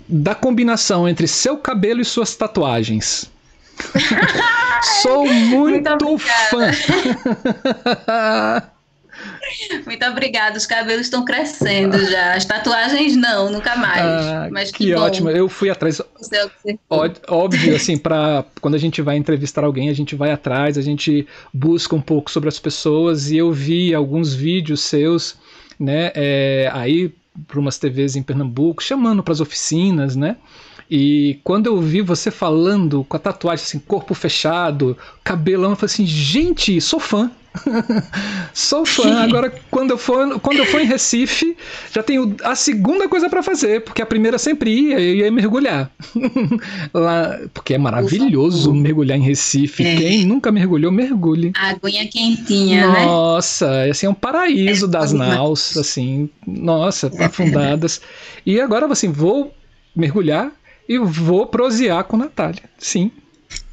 da 0.07 0.35
combinação 0.35 1.09
entre 1.09 1.27
seu 1.27 1.57
cabelo 1.57 2.01
e 2.01 2.05
suas 2.05 2.37
tatuagens. 2.37 3.31
sou 5.03 5.27
muito, 5.27 5.89
muito 5.91 6.19
fã. 6.19 6.71
Muito 9.85 10.05
obrigada. 10.07 10.57
Os 10.57 10.67
cabelos 10.67 11.03
estão 11.03 11.25
crescendo 11.25 11.99
já. 12.07 12.35
As 12.35 12.45
tatuagens 12.45 13.17
não, 13.17 13.51
nunca 13.51 13.77
mais. 13.77 14.01
Ah, 14.03 14.49
Mas 14.51 14.71
que, 14.71 14.85
que 14.85 14.95
ótimo. 14.95 15.31
Eu 15.31 15.49
fui 15.49 15.71
atrás. 15.71 16.01
Óbvio, 17.29 17.77
assim, 17.77 17.97
para 17.97 18.45
quando 18.61 18.75
a 18.75 18.79
gente 18.79 19.03
vai 19.03 19.17
entrevistar 19.17 19.65
alguém, 19.65 19.89
a 19.89 19.95
gente 19.95 20.15
vai 20.15 20.31
atrás, 20.31 20.79
a 20.79 20.83
gente 20.83 21.27
busca 21.53 21.95
um 21.95 22.01
pouco 22.01 22.31
sobre 22.31 22.49
as 22.49 22.59
pessoas 22.59 23.31
e 23.31 23.37
eu 23.37 23.53
vi 23.53 23.95
alguns 23.95 24.35
vídeos 24.35 24.81
seus, 24.81 25.37
né? 25.79 26.13
É, 26.15 26.71
aí 26.73 27.13
para 27.47 27.61
umas 27.61 27.79
TVs 27.79 28.17
em 28.17 28.23
Pernambuco, 28.23 28.83
chamando 28.83 29.23
para 29.23 29.33
as 29.33 29.41
oficinas, 29.41 30.17
né? 30.17 30.37
E 30.91 31.39
quando 31.45 31.67
eu 31.67 31.81
vi 31.81 32.01
você 32.01 32.31
falando 32.33 33.05
com 33.05 33.17
a 33.17 33.21
tatuagem 33.21 33.65
assim, 33.65 33.79
corpo 33.79 34.13
fechado, 34.13 34.99
cabelão, 35.23 35.71
eu 35.71 35.77
falei 35.77 35.93
assim, 35.93 36.05
gente, 36.05 36.81
sou 36.81 36.99
fã. 36.99 37.31
Sou 38.55 38.87
fã. 38.87 39.23
Agora, 39.23 39.53
quando 39.71 39.93
eu, 39.93 39.99
for, 39.99 40.39
quando 40.41 40.59
eu 40.59 40.67
for 40.67 40.81
em 40.81 40.85
Recife, 40.85 41.57
já 41.93 42.03
tenho 42.03 42.37
a 42.45 42.55
segunda 42.55 43.09
coisa 43.09 43.29
para 43.29 43.43
fazer, 43.43 43.83
porque 43.83 44.01
a 44.01 44.07
primeira 44.07 44.39
sempre 44.39 44.71
ia, 44.71 45.01
eu 45.01 45.15
ia 45.17 45.31
mergulhar. 45.31 45.91
Lá, 46.95 47.41
porque 47.53 47.75
é 47.75 47.79
maravilhoso 47.79 48.73
mergulhar 48.73 49.19
em 49.19 49.23
Recife. 49.23 49.85
É. 49.85 49.97
Quem 49.97 50.25
nunca 50.25 50.53
mergulhou, 50.53 50.93
mergulhe. 50.93 51.53
A 51.57 51.71
aguinha 51.71 52.07
quentinha, 52.07 52.87
nossa, 52.87 52.99
né? 52.99 53.07
Nossa, 53.07 53.83
assim, 53.91 54.07
é 54.07 54.11
um 54.11 54.15
paraíso 54.15 54.87
é, 54.87 54.89
das 54.89 55.13
naus, 55.13 55.77
assim, 55.77 56.31
nossa, 56.47 57.11
é. 57.15 57.25
afundadas. 57.25 58.01
E 58.47 58.61
agora, 58.61 58.87
assim, 58.87 59.11
vou 59.11 59.55
mergulhar 59.95 60.53
e 60.89 60.99
vou 60.99 61.47
prosear 61.47 62.05
com 62.05 62.17
Natália. 62.17 62.63
Sim. 62.79 63.11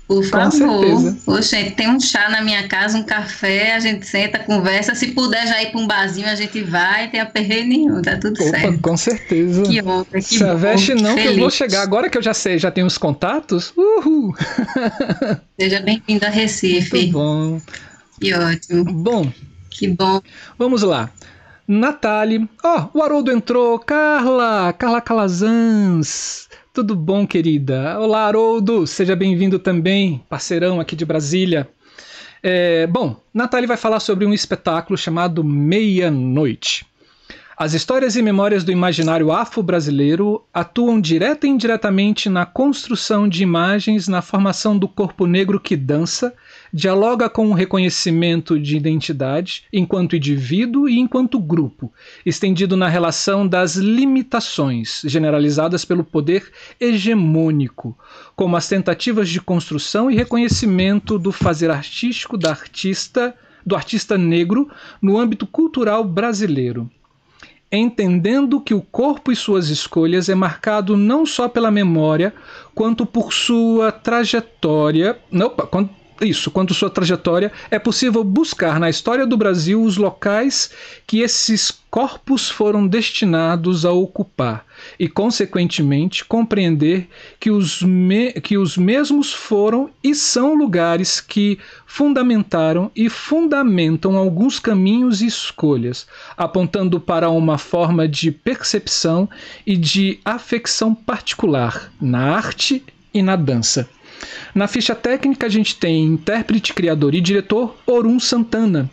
Por 0.08 0.24
favor. 0.24 1.16
Poxa, 1.26 1.58
tem 1.76 1.90
um 1.90 2.00
chá 2.00 2.30
na 2.30 2.42
minha 2.42 2.66
casa, 2.70 2.98
um 2.98 3.04
café, 3.04 3.76
a 3.76 3.80
gente 3.80 4.08
senta, 4.08 4.40
conversa. 4.40 4.96
Se 4.96 5.08
puder 5.08 5.46
já 5.46 5.62
ir 5.62 5.72
para 5.72 5.82
um 5.82 5.86
barzinho, 5.86 6.28
a 6.28 6.36
gente 6.36 6.64
vai, 6.64 7.10
tem 7.10 7.20
aperreio 7.20 7.68
nenhum, 7.68 8.02
tá 8.02 8.16
tudo 8.16 8.42
Opa, 8.42 8.58
certo. 8.58 8.80
Com 8.80 8.96
certeza. 8.96 9.64
Que 9.64 9.82
honra, 9.82 10.06
que 10.06 10.22
Se 10.22 10.44
a 10.46 10.54
veste 10.54 10.94
não, 10.94 11.14
que 11.14 11.26
eu 11.26 11.38
vou 11.38 11.50
chegar. 11.50 11.82
Agora 11.82 12.10
que 12.10 12.18
eu 12.18 12.22
já 12.22 12.34
sei, 12.34 12.58
já 12.58 12.72
tenho 12.72 12.88
os 12.88 12.98
contatos, 12.98 13.74
uhul! 13.76 14.34
Seja 15.60 15.82
bem-vindo 15.82 16.26
a 16.26 16.30
Recife. 16.30 16.96
Muito 16.96 17.12
bom. 17.12 17.62
Que 18.22 18.34
ótimo. 18.34 18.86
Bom. 18.86 19.32
Que 19.70 19.90
bom. 19.90 20.22
Vamos 20.58 20.84
lá. 20.84 21.12
Natália. 21.68 22.48
Ó, 22.64 22.90
oh, 22.94 23.00
o 23.00 23.04
Haroldo 23.04 23.30
entrou. 23.30 23.78
Carla, 23.78 24.72
Carla 24.72 25.02
Calazans. 25.02 26.48
Tudo 26.78 26.96
bom, 26.96 27.26
querida? 27.26 28.00
Olá, 28.00 28.28
Haroldo, 28.28 28.86
seja 28.86 29.16
bem-vindo 29.16 29.58
também, 29.58 30.24
parceirão 30.30 30.80
aqui 30.80 30.96
de 30.96 31.06
Brasília. 31.06 31.68
É, 32.44 32.86
bom, 32.86 33.20
Natália 33.34 33.68
vai 33.68 33.78
falar 33.78 34.00
sobre 34.00 34.28
um 34.28 34.32
espetáculo 34.32 34.96
chamado 34.96 35.44
Meia-Noite. 35.44 36.86
As 37.58 37.74
histórias 37.74 38.16
e 38.16 38.22
memórias 38.22 38.64
do 38.64 38.72
imaginário 38.72 39.32
afro-brasileiro 39.32 40.46
atuam 40.54 41.02
direta 41.02 41.48
e 41.48 41.50
indiretamente 41.50 42.30
na 42.30 42.46
construção 42.46 43.28
de 43.28 43.42
imagens, 43.42 44.08
na 44.08 44.22
formação 44.22 44.78
do 44.78 44.88
corpo 44.88 45.26
negro 45.26 45.60
que 45.60 45.76
dança 45.76 46.32
dialoga 46.74 47.30
com 47.30 47.50
o 47.50 47.54
reconhecimento 47.54 48.60
de 48.60 48.76
identidade 48.76 49.64
enquanto 49.72 50.16
indivíduo 50.16 50.88
e 50.88 51.00
enquanto 51.00 51.40
grupo, 51.40 51.92
estendido 52.26 52.76
na 52.76 52.88
relação 52.88 53.48
das 53.48 53.76
limitações 53.76 55.02
generalizadas 55.06 55.86
pelo 55.86 56.04
poder 56.04 56.52
hegemônico, 56.80 57.98
como 58.36 58.56
as 58.56 58.68
tentativas 58.68 59.30
de 59.30 59.42
construção 59.42 60.12
e 60.12 60.16
reconhecimento 60.16 61.18
do 61.18 61.32
fazer 61.32 61.70
artístico 61.72 62.38
da 62.38 62.50
artista, 62.50 63.36
do 63.66 63.76
artista 63.76 64.18
negro 64.18 64.70
no 65.02 65.18
âmbito 65.18 65.46
cultural 65.46 66.04
brasileiro 66.04 66.90
entendendo 67.72 68.62
que 68.62 68.74
o 68.74 68.82
corpo 68.82 69.32
e 69.32 69.36
suas 69.36 69.70
escolhas 69.70 70.30
é 70.30 70.36
marcado 70.36 70.96
não 70.96 71.26
só 71.26 71.50
pela 71.50 71.70
memória, 71.70 72.34
quanto 72.74 73.06
por 73.06 73.34
sua 73.34 73.92
trajetória, 73.92 75.20
não, 75.32 75.54
isso, 76.22 76.50
quanto 76.52 76.74
sua 76.74 76.90
trajetória, 76.90 77.52
é 77.70 77.78
possível 77.78 78.24
buscar 78.24 78.80
na 78.80 78.90
história 78.90 79.26
do 79.26 79.38
Brasil 79.38 79.82
os 79.82 79.98
locais 79.98 80.72
que 81.06 81.22
esses 81.22 81.72
corpos 81.90 82.50
foram 82.50 82.88
destinados 82.88 83.86
a 83.86 83.92
ocupar 83.92 84.66
e, 85.00 85.08
consequentemente, 85.08 86.26
compreender 86.26 87.08
que 87.40 87.50
os, 87.50 87.82
me 87.82 88.34
que 88.34 88.58
os 88.58 88.78
mesmos 88.78 89.34
foram 89.34 89.90
e 90.04 90.14
são 90.14 90.54
lugares 90.54 91.20
que 91.22 91.58
fundamentaram 91.86 92.92
e 92.96 93.10
fundamentam 93.10 94.18
alguns 94.18 94.60
caminhos 94.60 95.22
e 95.22 95.28
escolhas, 95.28 96.08
apontando 96.36 97.00
para 97.00 97.30
uma 97.30 97.58
forma 97.58 98.08
de 98.08 98.32
percepção 98.32 99.30
e 99.66 99.78
de 99.78 100.20
afecção 100.24 100.94
particular 100.94 101.92
na 102.00 102.36
arte 102.36 102.84
e 103.14 103.22
na 103.22 103.36
dança. 103.36 103.90
Na 104.54 104.68
ficha 104.68 104.96
técnica, 104.96 105.46
a 105.46 105.50
gente 105.50 105.76
tem 105.76 106.04
intérprete, 106.04 106.74
criador 106.74 107.14
e 107.14 107.22
diretor 107.22 107.76
Orum 107.86 108.20
Santana. 108.20 108.90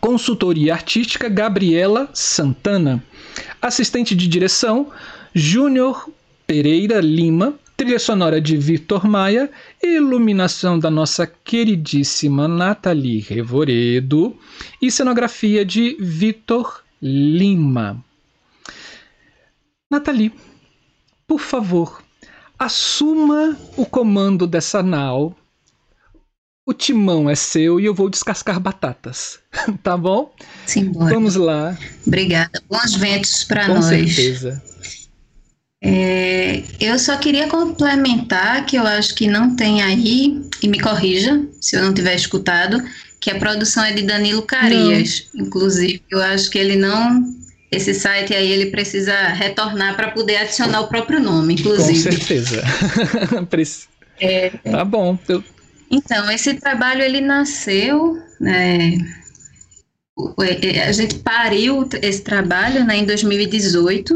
Consultoria 0.00 0.72
artística 0.74 1.28
Gabriela 1.28 2.08
Santana. 2.12 3.02
Assistente 3.60 4.16
de 4.16 4.26
direção 4.26 4.90
Júnior 5.34 6.08
Pereira 6.46 7.00
Lima. 7.00 7.54
Trilha 7.76 7.98
sonora 7.98 8.40
de 8.40 8.56
Vitor 8.56 9.06
Maia. 9.06 9.50
Iluminação 9.82 10.78
da 10.78 10.90
nossa 10.90 11.26
queridíssima 11.26 12.48
Nathalie 12.48 13.20
Revoredo. 13.20 14.36
E 14.80 14.90
cenografia 14.90 15.64
de 15.64 15.96
Vitor 16.00 16.82
Lima. 17.00 18.02
Nathalie, 19.90 20.32
por 21.26 21.38
favor, 21.38 22.01
assuma 22.64 23.56
o 23.76 23.84
comando 23.84 24.46
dessa 24.46 24.82
nau. 24.82 25.36
O 26.64 26.72
timão 26.72 27.28
é 27.28 27.34
seu 27.34 27.80
e 27.80 27.84
eu 27.84 27.94
vou 27.94 28.08
descascar 28.08 28.60
batatas, 28.60 29.40
tá 29.82 29.96
bom? 29.96 30.32
Sim, 30.64 30.92
Vamos 30.92 31.34
lá. 31.34 31.76
Obrigada. 32.06 32.62
Bons 32.68 32.94
ventos 32.94 33.42
para 33.44 33.66
nós. 33.66 33.78
Com 33.78 33.82
certeza. 33.90 34.62
É, 35.84 36.62
eu 36.78 36.96
só 36.96 37.16
queria 37.16 37.48
complementar 37.48 38.64
que 38.64 38.76
eu 38.76 38.86
acho 38.86 39.16
que 39.16 39.26
não 39.26 39.56
tem 39.56 39.82
aí, 39.82 40.40
e 40.62 40.68
me 40.68 40.78
corrija 40.78 41.44
se 41.60 41.74
eu 41.74 41.82
não 41.82 41.92
tiver 41.92 42.14
escutado, 42.14 42.80
que 43.20 43.30
a 43.30 43.38
produção 43.38 43.84
é 43.84 43.92
de 43.92 44.02
Danilo 44.02 44.42
Carias, 44.42 45.28
não. 45.34 45.44
inclusive. 45.46 46.00
Eu 46.08 46.22
acho 46.22 46.48
que 46.50 46.58
ele 46.58 46.76
não. 46.76 47.24
Esse 47.72 47.94
site 47.94 48.34
aí 48.34 48.52
ele 48.52 48.66
precisa 48.66 49.14
retornar 49.28 49.96
para 49.96 50.10
poder 50.10 50.36
adicionar 50.36 50.82
o 50.82 50.88
próprio 50.88 51.18
nome, 51.18 51.54
inclusive. 51.54 52.04
Com 52.04 52.16
certeza. 52.18 52.62
é, 54.20 54.50
tá 54.50 54.84
bom. 54.84 55.18
Eu... 55.26 55.42
Então, 55.90 56.30
esse 56.30 56.52
trabalho 56.54 57.02
ele 57.02 57.22
nasceu. 57.22 58.18
Né, 58.38 58.98
a 60.86 60.92
gente 60.92 61.14
pariu 61.20 61.88
esse 62.02 62.20
trabalho 62.20 62.84
né, 62.84 62.98
em 62.98 63.06
2018 63.06 64.14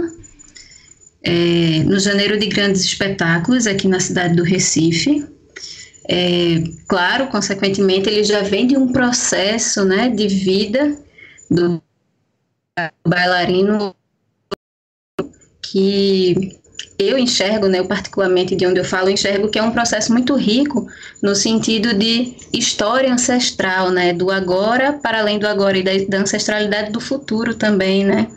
é, 1.24 1.82
no 1.84 1.98
janeiro 1.98 2.38
de 2.38 2.48
grandes 2.48 2.82
espetáculos 2.82 3.66
aqui 3.66 3.88
na 3.88 4.00
cidade 4.00 4.36
do 4.36 4.42
Recife. 4.42 5.26
É, 6.08 6.62
claro, 6.86 7.28
consequentemente, 7.28 8.08
ele 8.08 8.22
já 8.22 8.42
vem 8.42 8.66
de 8.66 8.76
um 8.76 8.92
processo 8.92 9.82
né, 9.84 10.10
de 10.10 10.28
vida 10.28 10.94
do 11.50 11.82
bailarino 13.06 13.94
que 15.62 16.58
eu 16.98 17.18
enxergo, 17.18 17.68
né, 17.68 17.78
eu 17.78 17.86
particularmente 17.86 18.56
de 18.56 18.66
onde 18.66 18.80
eu 18.80 18.84
falo, 18.84 19.10
enxergo 19.10 19.48
que 19.48 19.58
é 19.58 19.62
um 19.62 19.70
processo 19.70 20.12
muito 20.12 20.34
rico 20.34 20.86
no 21.22 21.34
sentido 21.34 21.92
de 21.92 22.36
história 22.52 23.12
ancestral, 23.12 23.90
né, 23.90 24.12
do 24.12 24.30
agora 24.30 24.94
para 24.94 25.20
além 25.20 25.38
do 25.38 25.46
agora 25.46 25.76
e 25.76 25.82
da, 25.82 25.92
da 26.08 26.18
ancestralidade 26.22 26.90
do 26.92 27.00
futuro 27.00 27.54
também, 27.54 28.04
né. 28.04 28.28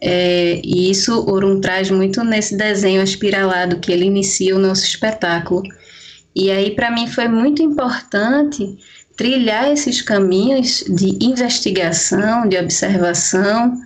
É, 0.00 0.60
e 0.64 0.90
isso 0.90 1.28
Orum 1.28 1.60
traz 1.60 1.90
muito 1.90 2.22
nesse 2.22 2.56
desenho 2.56 3.02
aspiralado 3.02 3.80
que 3.80 3.90
ele 3.90 4.04
inicia 4.04 4.54
o 4.54 4.58
nosso 4.58 4.84
espetáculo. 4.84 5.62
E 6.36 6.52
aí, 6.52 6.70
para 6.70 6.88
mim, 6.88 7.08
foi 7.08 7.26
muito 7.26 7.60
importante 7.62 8.78
trilhar 9.18 9.68
esses 9.72 10.00
caminhos 10.00 10.84
de 10.88 11.18
investigação, 11.20 12.48
de 12.48 12.56
observação 12.56 13.76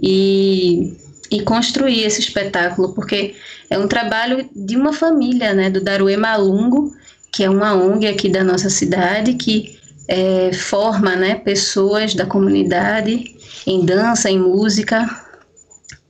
e, 0.00 0.94
e 1.30 1.40
construir 1.40 2.02
esse 2.02 2.20
espetáculo, 2.20 2.92
porque 2.92 3.34
é 3.70 3.78
um 3.78 3.88
trabalho 3.88 4.46
de 4.54 4.76
uma 4.76 4.92
família, 4.92 5.54
né, 5.54 5.70
do 5.70 5.80
Daruê 5.80 6.18
Malungo, 6.18 6.94
que 7.32 7.42
é 7.42 7.48
uma 7.48 7.74
ONG 7.74 8.06
aqui 8.06 8.28
da 8.28 8.44
nossa 8.44 8.68
cidade, 8.68 9.32
que 9.34 9.78
é, 10.06 10.52
forma 10.52 11.16
né, 11.16 11.36
pessoas 11.36 12.14
da 12.14 12.26
comunidade 12.26 13.34
em 13.66 13.86
dança, 13.86 14.30
em 14.30 14.38
música, 14.38 15.08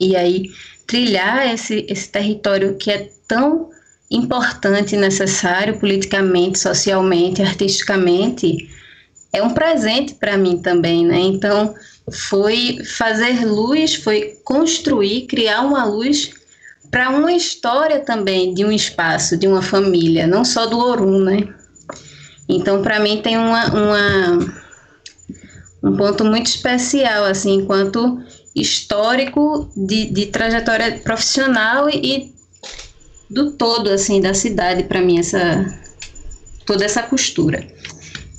e 0.00 0.16
aí 0.16 0.50
trilhar 0.84 1.46
esse, 1.54 1.86
esse 1.88 2.08
território 2.08 2.74
que 2.74 2.90
é 2.90 3.08
tão 3.28 3.70
importante 4.10 4.96
necessário 4.96 5.78
politicamente, 5.78 6.58
socialmente, 6.58 7.42
artisticamente, 7.42 8.68
é 9.32 9.42
um 9.42 9.50
presente 9.50 10.14
para 10.14 10.36
mim 10.36 10.58
também, 10.58 11.04
né? 11.04 11.18
Então, 11.18 11.74
foi 12.10 12.78
fazer 12.84 13.44
luz, 13.44 13.94
foi 13.94 14.38
construir, 14.44 15.26
criar 15.26 15.62
uma 15.62 15.84
luz 15.84 16.30
para 16.90 17.10
uma 17.10 17.32
história 17.32 18.00
também 18.00 18.54
de 18.54 18.64
um 18.64 18.70
espaço, 18.70 19.36
de 19.36 19.48
uma 19.48 19.62
família, 19.62 20.26
não 20.26 20.44
só 20.44 20.66
do 20.66 20.78
Orum, 20.78 21.18
né? 21.18 21.48
Então, 22.48 22.82
para 22.82 23.00
mim 23.00 23.20
tem 23.22 23.36
uma, 23.36 23.66
uma, 23.66 24.38
um 25.82 25.96
ponto 25.96 26.24
muito 26.24 26.46
especial, 26.46 27.24
assim, 27.24 27.54
enquanto 27.54 28.22
histórico 28.54 29.68
de, 29.76 30.10
de 30.10 30.26
trajetória 30.26 30.98
profissional 30.98 31.88
e 31.90 32.33
do 33.28 33.52
todo 33.52 33.90
assim 33.90 34.20
da 34.20 34.34
cidade 34.34 34.84
para 34.84 35.00
mim 35.00 35.18
essa 35.18 35.66
toda 36.66 36.84
essa 36.84 37.02
costura. 37.02 37.66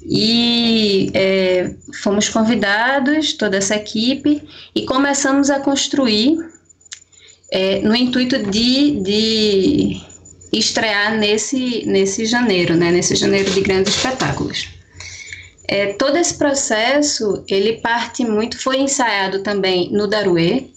E 0.08 1.10
é, 1.14 1.74
fomos 2.04 2.30
convidados 2.30 3.34
toda 3.34 3.58
essa 3.58 3.76
equipe 3.76 4.42
e 4.76 4.86
começamos 4.86 5.50
a 5.50 5.60
construir 5.60 6.38
é, 7.52 7.80
no 7.80 7.96
intuito 7.96 8.38
de, 8.38 9.02
de 9.02 10.02
estrear 10.54 11.18
nesse 11.18 11.86
nesse 11.86 12.26
janeiro 12.26 12.76
né 12.76 12.92
nesse 12.92 13.16
janeiro 13.16 13.52
de 13.52 13.62
grandes 13.62 13.96
espetáculos. 13.96 14.76
É, 15.68 15.94
todo 15.94 16.16
esse 16.18 16.36
processo, 16.36 17.44
ele 17.48 17.74
parte 17.74 18.24
muito, 18.24 18.62
foi 18.62 18.78
ensaiado 18.78 19.42
também 19.42 19.92
no 19.92 20.08
Daruê, 20.08 20.68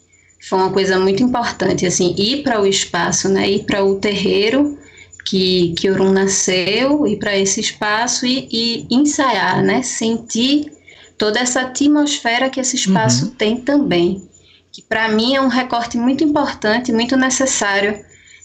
foi 0.40 0.58
uma 0.58 0.70
coisa 0.70 0.98
muito 0.98 1.22
importante, 1.22 1.86
assim, 1.86 2.14
ir 2.16 2.42
para 2.42 2.60
o 2.60 2.66
espaço, 2.66 3.28
né, 3.28 3.48
ir 3.48 3.64
para 3.64 3.84
o 3.84 3.96
terreiro 3.96 4.78
que, 5.24 5.74
que 5.76 5.90
Orum 5.90 6.12
nasceu, 6.12 7.06
ir 7.06 7.16
para 7.16 7.36
esse 7.36 7.60
espaço 7.60 8.24
e, 8.24 8.48
e, 8.50 8.86
ensaiar, 8.90 9.62
né, 9.62 9.82
sentir 9.82 10.72
toda 11.16 11.40
essa 11.40 11.62
atmosfera 11.62 12.48
que 12.48 12.60
esse 12.60 12.76
espaço 12.76 13.26
uhum. 13.26 13.30
tem 13.32 13.56
também, 13.56 14.28
que 14.72 14.82
para 14.82 15.08
mim 15.08 15.34
é 15.34 15.40
um 15.40 15.48
recorte 15.48 15.98
muito 15.98 16.22
importante, 16.22 16.92
muito 16.92 17.16
necessário 17.16 17.98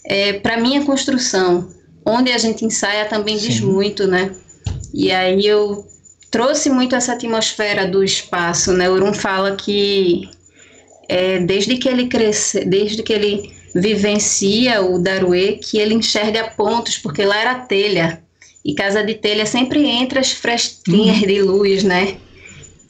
é, 0.04 0.34
para 0.34 0.56
minha 0.56 0.84
construção, 0.84 1.68
onde 2.04 2.32
a 2.32 2.38
gente 2.38 2.64
ensaia 2.64 3.04
também 3.06 3.38
Sim. 3.38 3.48
diz 3.48 3.60
muito, 3.60 4.06
né, 4.06 4.34
e 4.92 5.10
aí 5.10 5.46
eu 5.46 5.86
trouxe 6.30 6.68
muito 6.68 6.96
essa 6.96 7.12
atmosfera 7.12 7.86
do 7.86 8.02
espaço, 8.02 8.72
né? 8.72 8.90
Urum 8.90 9.14
fala 9.14 9.54
que 9.54 10.28
é, 11.08 11.38
desde 11.38 11.76
que 11.76 11.88
ele 11.88 12.08
cresce, 12.08 12.64
desde 12.64 13.02
que 13.02 13.12
ele 13.12 13.52
vivencia 13.74 14.82
o 14.82 14.98
Daruê, 14.98 15.54
que 15.54 15.78
ele 15.78 15.94
enxerga 15.94 16.52
pontos, 16.56 16.98
porque 16.98 17.24
lá 17.24 17.38
era 17.38 17.54
telha, 17.56 18.22
e 18.64 18.74
casa 18.74 19.02
de 19.02 19.14
telha 19.14 19.44
sempre 19.44 19.84
entra 19.86 20.20
as 20.20 20.32
frestinhas 20.32 21.20
uhum. 21.20 21.26
de 21.26 21.42
luz, 21.42 21.82
né? 21.82 22.16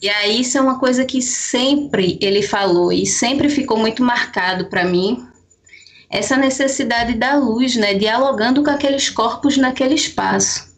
E 0.01 0.09
aí 0.09 0.41
isso 0.41 0.57
é 0.57 0.61
uma 0.61 0.79
coisa 0.79 1.03
que 1.03 1.21
sempre 1.21 2.17
ele 2.21 2.41
falou 2.41 2.91
e 2.91 3.05
sempre 3.05 3.49
ficou 3.49 3.77
muito 3.77 4.03
marcado 4.03 4.65
para 4.65 4.85
mim, 4.85 5.25
essa 6.09 6.37
necessidade 6.37 7.15
da 7.15 7.35
luz, 7.35 7.75
né? 7.75 7.93
Dialogando 7.93 8.63
com 8.63 8.69
aqueles 8.69 9.09
corpos 9.09 9.57
naquele 9.57 9.95
espaço. 9.95 10.73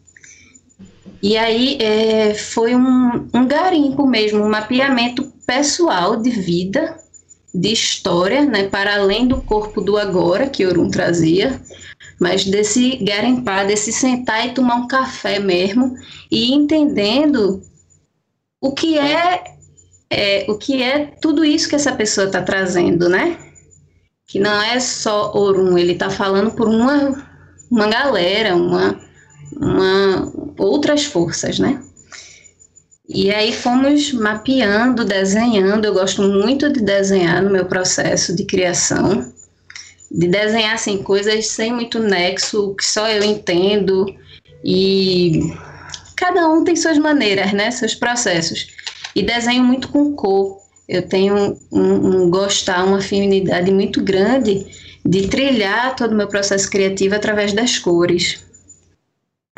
E 1.22 1.36
aí 1.36 1.76
é, 1.80 2.34
foi 2.34 2.74
um, 2.74 3.28
um 3.34 3.46
garimpo 3.46 4.06
mesmo, 4.06 4.42
um 4.42 4.48
mapeamento 4.48 5.24
pessoal 5.46 6.16
de 6.16 6.30
vida, 6.30 6.96
de 7.54 7.72
história, 7.72 8.44
né, 8.44 8.68
para 8.68 8.96
além 8.96 9.26
do 9.26 9.40
corpo 9.42 9.80
do 9.80 9.96
agora 9.96 10.48
que 10.48 10.66
Orum 10.66 10.90
trazia, 10.90 11.60
mas 12.20 12.44
desse 12.44 12.96
garimpar, 12.96 13.66
desse 13.66 13.92
sentar 13.92 14.46
e 14.46 14.54
tomar 14.54 14.76
um 14.76 14.88
café 14.88 15.38
mesmo 15.38 15.96
e 16.30 16.52
entendendo 16.52 17.62
o 18.60 18.72
que 18.72 18.98
é, 18.98 19.44
é 20.10 20.46
o 20.48 20.56
que 20.56 20.82
é 20.82 21.06
tudo 21.20 21.44
isso 21.44 21.68
que 21.68 21.76
essa 21.76 21.92
pessoa 21.92 22.26
está 22.26 22.42
trazendo, 22.42 23.08
né? 23.08 23.38
Que 24.26 24.38
não 24.38 24.62
é 24.62 24.78
só 24.78 25.32
Orum, 25.34 25.78
ele 25.78 25.92
está 25.92 26.10
falando 26.10 26.50
por 26.50 26.68
uma, 26.68 27.24
uma 27.70 27.86
galera, 27.86 28.54
uma 28.56 29.08
uma, 29.56 30.32
outras 30.58 31.04
forças, 31.04 31.58
né? 31.58 31.82
E 33.08 33.30
aí 33.30 33.52
fomos 33.52 34.12
mapeando, 34.12 35.04
desenhando. 35.04 35.86
Eu 35.86 35.94
gosto 35.94 36.22
muito 36.22 36.70
de 36.70 36.80
desenhar 36.80 37.42
no 37.42 37.50
meu 37.50 37.64
processo 37.64 38.36
de 38.36 38.44
criação, 38.44 39.32
de 40.10 40.28
desenhar 40.28 40.74
assim 40.74 41.02
coisas 41.02 41.46
sem 41.46 41.72
muito 41.72 41.98
nexo, 41.98 42.74
que 42.74 42.84
só 42.84 43.08
eu 43.08 43.24
entendo 43.24 44.06
e 44.62 45.40
cada 46.14 46.48
um 46.48 46.64
tem 46.64 46.76
suas 46.76 46.98
maneiras, 46.98 47.52
né? 47.52 47.70
Seus 47.70 47.94
processos. 47.94 48.68
E 49.14 49.22
desenho 49.22 49.64
muito 49.64 49.88
com 49.88 50.12
cor. 50.12 50.58
Eu 50.86 51.02
tenho 51.02 51.56
um, 51.72 52.24
um 52.24 52.30
gostar, 52.30 52.84
uma 52.84 52.98
afinidade 52.98 53.70
muito 53.70 54.02
grande 54.02 54.66
de 55.04 55.28
trilhar 55.28 55.96
todo 55.96 56.12
o 56.12 56.16
meu 56.16 56.28
processo 56.28 56.70
criativo 56.70 57.14
através 57.14 57.52
das 57.52 57.78
cores 57.78 58.47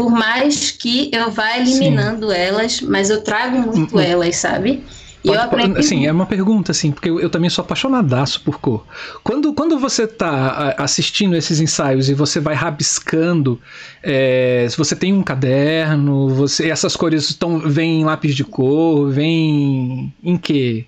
por 0.01 0.11
mais 0.11 0.71
que 0.71 1.11
eu 1.13 1.31
vá 1.31 1.59
eliminando 1.59 2.31
Sim. 2.31 2.35
elas, 2.35 2.81
mas 2.81 3.11
eu 3.11 3.21
trago 3.21 3.59
muito 3.59 3.97
uhum. 3.97 4.01
elas, 4.01 4.35
sabe? 4.37 4.83
E 5.23 5.29
pode, 5.29 5.37
eu 5.37 5.45
aprendi... 5.45 5.79
Assim, 5.79 6.07
é 6.07 6.11
uma 6.11 6.25
pergunta, 6.25 6.73
assim, 6.73 6.91
porque 6.91 7.11
eu, 7.11 7.21
eu, 7.21 7.29
também 7.29 7.51
sou 7.51 7.63
apaixonadaço 7.63 8.41
por 8.41 8.59
cor. 8.59 8.87
Quando, 9.23 9.53
quando 9.53 9.79
você 9.79 10.05
está 10.05 10.75
assistindo 10.79 11.37
esses 11.37 11.61
ensaios 11.61 12.09
e 12.09 12.15
você 12.15 12.41
vai 12.41 12.55
rabiscando, 12.55 13.61
é, 14.03 14.67
se 14.71 14.79
você 14.79 14.97
tem 14.97 15.13
um 15.13 15.23
caderno, 15.23 16.31
você 16.31 16.71
essas 16.71 16.97
cores 16.97 17.29
estão 17.29 17.59
vêm 17.59 18.01
em 18.01 18.05
lápis 18.07 18.35
de 18.35 18.43
cor, 18.43 19.11
vêm 19.11 20.15
em 20.25 20.39
quê? 20.39 20.87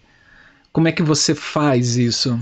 Como 0.72 0.88
é 0.88 0.92
que 0.92 1.02
você 1.02 1.34
faz 1.34 1.98
isso? 1.98 2.40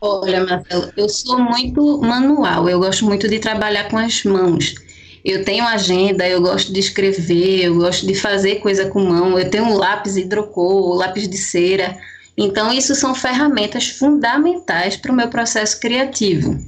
Olha, 0.00 0.44
Marcelo, 0.44 0.90
eu 0.96 1.08
sou 1.08 1.38
muito 1.38 2.00
manual, 2.00 2.68
eu 2.68 2.80
gosto 2.80 3.04
muito 3.04 3.28
de 3.28 3.38
trabalhar 3.38 3.88
com 3.88 3.98
as 3.98 4.24
mãos. 4.24 4.74
Eu 5.24 5.44
tenho 5.44 5.64
agenda, 5.64 6.28
eu 6.28 6.40
gosto 6.40 6.72
de 6.72 6.80
escrever, 6.80 7.64
eu 7.64 7.76
gosto 7.76 8.06
de 8.06 8.14
fazer 8.14 8.56
coisa 8.56 8.86
com 8.86 9.00
mão, 9.00 9.38
eu 9.38 9.48
tenho 9.48 9.72
lápis 9.72 10.16
hidrocor, 10.16 10.96
lápis 10.96 11.28
de 11.28 11.36
cera. 11.36 11.96
Então, 12.36 12.72
isso 12.72 12.94
são 12.94 13.14
ferramentas 13.14 13.88
fundamentais 13.88 14.96
para 14.96 15.12
o 15.12 15.14
meu 15.14 15.28
processo 15.28 15.78
criativo. 15.78 16.58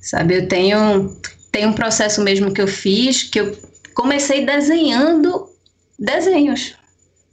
Sabe, 0.00 0.34
eu 0.34 0.48
tenho, 0.48 1.14
tenho 1.52 1.68
um 1.68 1.74
processo 1.74 2.22
mesmo 2.22 2.52
que 2.52 2.62
eu 2.62 2.66
fiz, 2.66 3.22
que 3.22 3.38
eu 3.38 3.56
comecei 3.94 4.46
desenhando 4.46 5.46
desenhos. 5.98 6.74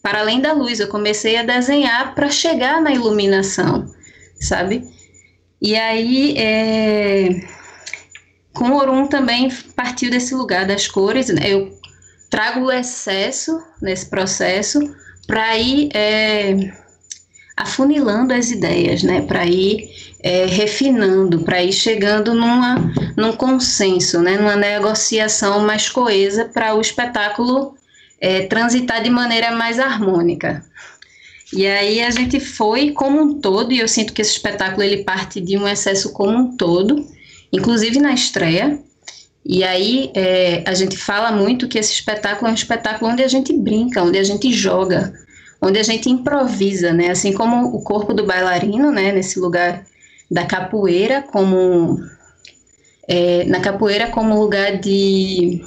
Para 0.02 0.20
além 0.20 0.42
da 0.42 0.52
luz, 0.52 0.80
eu 0.80 0.88
comecei 0.88 1.38
a 1.38 1.44
desenhar 1.44 2.14
para 2.14 2.30
chegar 2.30 2.82
na 2.82 2.92
iluminação, 2.92 3.90
sabe? 4.40 4.84
E 5.62 5.76
aí, 5.76 6.36
é... 6.38 7.57
com 8.58 8.72
Orum 8.74 9.06
também 9.06 9.50
partiu 9.76 10.10
desse 10.10 10.34
lugar 10.34 10.66
das 10.66 10.88
cores. 10.88 11.30
Né? 11.30 11.42
Eu 11.46 11.78
trago 12.30 12.62
o 12.62 12.72
excesso 12.72 13.62
nesse 13.80 14.08
processo 14.08 14.80
para 15.28 15.58
ir 15.58 15.90
é... 15.94 16.74
afunilando 17.56 18.34
as 18.34 18.50
ideias, 18.50 19.04
né? 19.04 19.22
Para 19.22 19.46
ir 19.46 19.90
é, 20.24 20.46
refinando, 20.46 21.42
para 21.42 21.64
ir 21.64 21.72
chegando 21.72 22.34
numa, 22.34 22.76
num 23.16 23.34
consenso, 23.34 24.22
né? 24.22 24.38
Numa 24.38 24.56
negociação 24.56 25.60
mais 25.60 25.88
coesa 25.88 26.46
para 26.46 26.74
o 26.74 26.82
espetáculo 26.82 27.76
é, 28.20 28.48
transitar 28.48 29.04
de 29.04 29.10
maneira 29.12 29.52
mais 29.52 29.80
harmônica. 29.80 30.66
E 31.54 31.66
aí 31.68 32.02
a 32.02 32.10
gente 32.10 32.40
foi 32.40 32.92
como 32.92 33.22
um 33.22 33.40
todo, 33.40 33.72
e 33.72 33.80
eu 33.80 33.88
sinto 33.88 34.12
que 34.12 34.22
esse 34.22 34.32
espetáculo 34.32 34.84
ele 34.84 35.04
parte 35.04 35.40
de 35.40 35.58
um 35.58 35.68
excesso 35.68 36.12
como 36.12 36.38
um 36.38 36.58
todo, 36.58 37.06
inclusive 37.58 38.00
na 38.00 38.14
estreia. 38.14 38.80
E 39.46 39.64
aí 39.64 40.12
é, 40.14 40.64
a 40.66 40.74
gente 40.74 40.98
fala 40.98 41.32
muito 41.32 41.68
que 41.68 41.80
esse 41.80 41.94
espetáculo 41.94 42.48
é 42.48 42.52
um 42.52 42.56
espetáculo 42.56 43.12
onde 43.12 43.24
a 43.24 43.28
gente 43.28 43.54
brinca, 43.54 44.04
onde 44.04 44.18
a 44.18 44.24
gente 44.24 44.52
joga, 44.52 45.14
onde 45.62 45.80
a 45.80 45.84
gente 45.84 46.10
improvisa, 46.10 46.92
né? 46.92 47.10
Assim 47.10 47.34
como 47.34 47.76
o 47.76 47.82
corpo 47.82 48.14
do 48.14 48.26
bailarino, 48.26 48.92
né? 48.92 49.12
Nesse 49.12 49.40
lugar 49.40 49.86
da 50.30 50.46
capoeira 50.46 51.22
como 51.22 52.00
é, 53.08 53.46
na 53.46 53.62
capoeira 53.62 54.08
como 54.08 54.40
lugar 54.40 54.78
de 54.78 55.64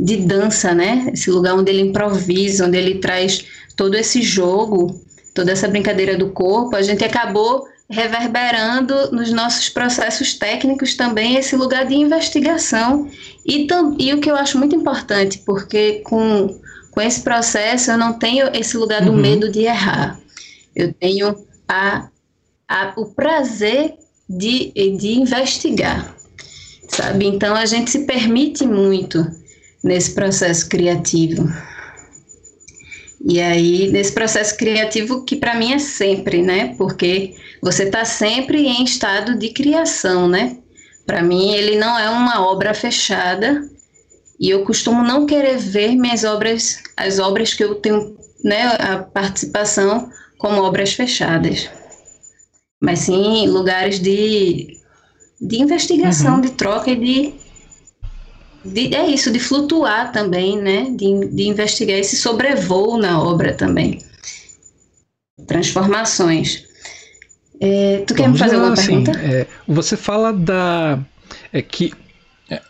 de 0.00 0.16
dança, 0.16 0.74
né? 0.74 1.10
Esse 1.12 1.30
lugar 1.30 1.54
onde 1.54 1.70
ele 1.70 1.82
improvisa, 1.82 2.66
onde 2.66 2.76
ele 2.76 2.98
traz 2.98 3.44
todo 3.76 3.94
esse 3.94 4.22
jogo, 4.22 5.00
toda 5.34 5.52
essa 5.52 5.68
brincadeira 5.68 6.16
do 6.16 6.30
corpo, 6.30 6.74
a 6.74 6.82
gente 6.82 7.04
acabou 7.04 7.66
reverberando 7.92 9.12
nos 9.12 9.30
nossos 9.30 9.68
processos 9.68 10.34
técnicos 10.34 10.94
também 10.94 11.36
esse 11.36 11.54
lugar 11.54 11.86
de 11.86 11.94
investigação 11.94 13.06
e, 13.46 13.68
e 13.98 14.14
o 14.14 14.20
que 14.20 14.30
eu 14.30 14.34
acho 14.34 14.58
muito 14.58 14.74
importante, 14.74 15.42
porque 15.44 16.00
com, 16.04 16.58
com 16.90 17.00
esse 17.00 17.20
processo 17.20 17.90
eu 17.90 17.98
não 17.98 18.14
tenho 18.14 18.48
esse 18.56 18.78
lugar 18.78 19.02
do 19.02 19.12
uhum. 19.12 19.18
medo 19.18 19.50
de 19.52 19.60
errar, 19.60 20.18
eu 20.74 20.92
tenho 20.94 21.36
a, 21.68 22.08
a, 22.66 22.94
o 22.96 23.06
prazer 23.06 23.94
de, 24.26 24.72
de 24.72 25.12
investigar, 25.18 26.16
sabe? 26.88 27.26
Então 27.26 27.54
a 27.54 27.66
gente 27.66 27.90
se 27.90 28.06
permite 28.06 28.66
muito 28.66 29.30
nesse 29.84 30.14
processo 30.14 30.66
criativo. 30.66 31.46
E 33.24 33.40
aí, 33.40 33.90
nesse 33.92 34.12
processo 34.12 34.56
criativo, 34.56 35.24
que 35.24 35.36
para 35.36 35.54
mim 35.54 35.72
é 35.72 35.78
sempre, 35.78 36.42
né? 36.42 36.74
Porque 36.76 37.34
você 37.62 37.84
está 37.84 38.04
sempre 38.04 38.66
em 38.66 38.82
estado 38.82 39.38
de 39.38 39.50
criação, 39.50 40.28
né? 40.28 40.58
Para 41.06 41.22
mim, 41.22 41.52
ele 41.52 41.76
não 41.76 41.96
é 41.98 42.10
uma 42.10 42.44
obra 42.46 42.74
fechada. 42.74 43.62
E 44.40 44.50
eu 44.50 44.64
costumo 44.64 45.04
não 45.04 45.24
querer 45.24 45.56
ver 45.56 45.94
minhas 45.94 46.24
obras, 46.24 46.82
as 46.96 47.20
obras 47.20 47.54
que 47.54 47.62
eu 47.62 47.76
tenho, 47.76 48.16
né, 48.42 48.64
a 48.64 48.98
participação, 48.98 50.10
como 50.36 50.62
obras 50.62 50.92
fechadas. 50.94 51.70
Mas 52.80 53.00
sim 53.00 53.46
lugares 53.46 54.00
de, 54.00 54.78
de 55.40 55.60
investigação, 55.60 56.36
uhum. 56.36 56.40
de 56.40 56.50
troca 56.50 56.90
e 56.90 56.96
de 56.96 57.34
de, 58.64 58.94
é 58.94 59.06
isso, 59.06 59.30
de 59.30 59.38
flutuar 59.38 60.12
também, 60.12 60.60
né? 60.60 60.90
De, 60.90 61.26
de 61.28 61.48
investigar 61.48 61.98
esse 61.98 62.16
sobrevoo 62.16 62.96
na 62.96 63.20
obra 63.20 63.54
também. 63.54 63.98
Transformações. 65.46 66.64
É, 67.60 68.04
tu 68.06 68.14
quer 68.14 68.28
me 68.28 68.36
fazer 68.36 68.56
alguma 68.56 68.72
assim, 68.72 69.04
pergunta? 69.04 69.18
É, 69.20 69.46
você 69.68 69.96
fala 69.96 70.32
da 70.32 70.98
é 71.52 71.62
que 71.62 71.92
é, 72.50 72.60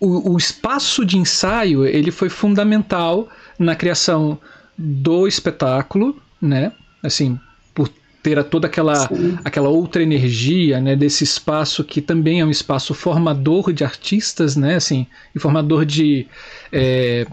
o, 0.00 0.32
o, 0.32 0.36
espaço 0.38 1.04
de 1.04 1.18
ensaio 1.18 1.84
ele 1.84 2.10
foi 2.10 2.30
fundamental 2.30 3.28
na 3.58 3.76
criação 3.76 4.38
do 4.76 5.28
espetáculo, 5.28 6.20
né? 6.40 6.72
Assim, 7.02 7.38
ter 8.22 8.42
toda 8.44 8.66
aquela, 8.66 9.08
aquela 9.44 9.68
outra 9.68 10.02
energia 10.02 10.80
né, 10.80 10.94
desse 10.94 11.24
espaço 11.24 11.82
que 11.82 12.00
também 12.00 12.40
é 12.40 12.44
um 12.44 12.50
espaço 12.50 12.92
formador 12.94 13.72
de 13.72 13.84
artistas, 13.84 14.56
né, 14.56 14.76
assim, 14.76 15.06
e 15.34 15.38
formador 15.38 15.84
de 15.84 16.26
é, 16.72 17.26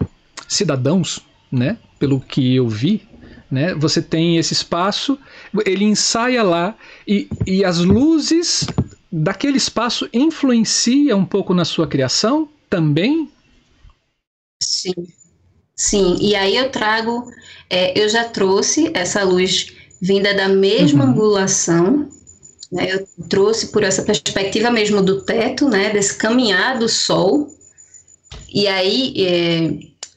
cidadãos, 0.46 1.20
né, 1.50 1.76
pelo 1.98 2.20
que 2.20 2.54
eu 2.54 2.68
vi. 2.68 3.06
Né, 3.50 3.74
você 3.74 4.02
tem 4.02 4.36
esse 4.36 4.52
espaço, 4.52 5.18
ele 5.64 5.84
ensaia 5.84 6.42
lá 6.42 6.74
e, 7.06 7.28
e 7.46 7.64
as 7.64 7.78
luzes 7.78 8.66
daquele 9.10 9.56
espaço 9.56 10.06
influenciam 10.12 11.20
um 11.20 11.24
pouco 11.24 11.54
na 11.54 11.64
sua 11.64 11.86
criação 11.86 12.46
também? 12.68 13.30
Sim, 14.62 14.92
sim. 15.74 16.18
E 16.20 16.34
aí 16.34 16.56
eu 16.56 16.70
trago, 16.70 17.32
é, 17.70 17.98
eu 17.98 18.06
já 18.10 18.24
trouxe 18.24 18.90
essa 18.92 19.24
luz 19.24 19.72
vinda 20.00 20.34
da 20.34 20.48
mesma 20.48 21.04
uhum. 21.04 21.10
angulação. 21.10 22.08
Né? 22.70 22.92
Eu 22.92 23.08
trouxe 23.28 23.68
por 23.68 23.82
essa 23.82 24.02
perspectiva 24.02 24.70
mesmo 24.70 25.02
do 25.02 25.22
teto, 25.22 25.68
né? 25.68 25.90
desse 25.90 26.16
caminhar 26.16 26.78
do 26.78 26.88
sol. 26.88 27.48
E 28.52 28.66
aí 28.66 29.14
é, 29.16 29.70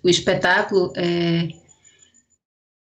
o 0.04 0.10
espetáculo 0.10 0.92
é, 0.96 1.50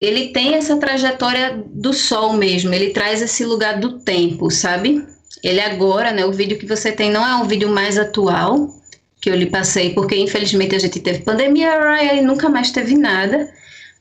ele 0.02 0.30
tem 0.30 0.56
essa 0.56 0.78
trajetória 0.78 1.64
do 1.68 1.94
sol 1.94 2.34
mesmo, 2.34 2.74
ele 2.74 2.90
traz 2.90 3.22
esse 3.22 3.46
lugar 3.46 3.80
do 3.80 4.00
tempo, 4.00 4.50
sabe? 4.50 5.06
Ele 5.44 5.62
agora, 5.62 6.12
né, 6.12 6.26
o 6.26 6.32
vídeo 6.32 6.58
que 6.58 6.66
você 6.66 6.92
tem 6.92 7.12
não 7.12 7.26
é 7.26 7.36
um 7.36 7.48
vídeo 7.48 7.70
mais 7.70 8.00
atual 8.00 8.76
que 9.22 9.30
eu 9.30 9.36
lhe 9.36 9.46
passei, 9.46 9.94
porque 9.94 10.16
infelizmente 10.16 10.76
a 10.76 10.80
gente 10.80 11.00
teve 11.00 11.20
pandemia 11.20 11.72
e 12.16 12.22
nunca 12.22 12.50
mais 12.50 12.72
teve 12.72 12.98
nada. 12.98 13.48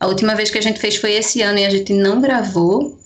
A 0.00 0.06
última 0.06 0.34
vez 0.34 0.50
que 0.50 0.56
a 0.56 0.62
gente 0.62 0.80
fez 0.80 0.96
foi 0.96 1.12
esse 1.12 1.42
ano 1.42 1.58
e 1.58 1.66
a 1.66 1.70
gente 1.70 1.92
não 1.92 2.22
gravou. 2.22 2.98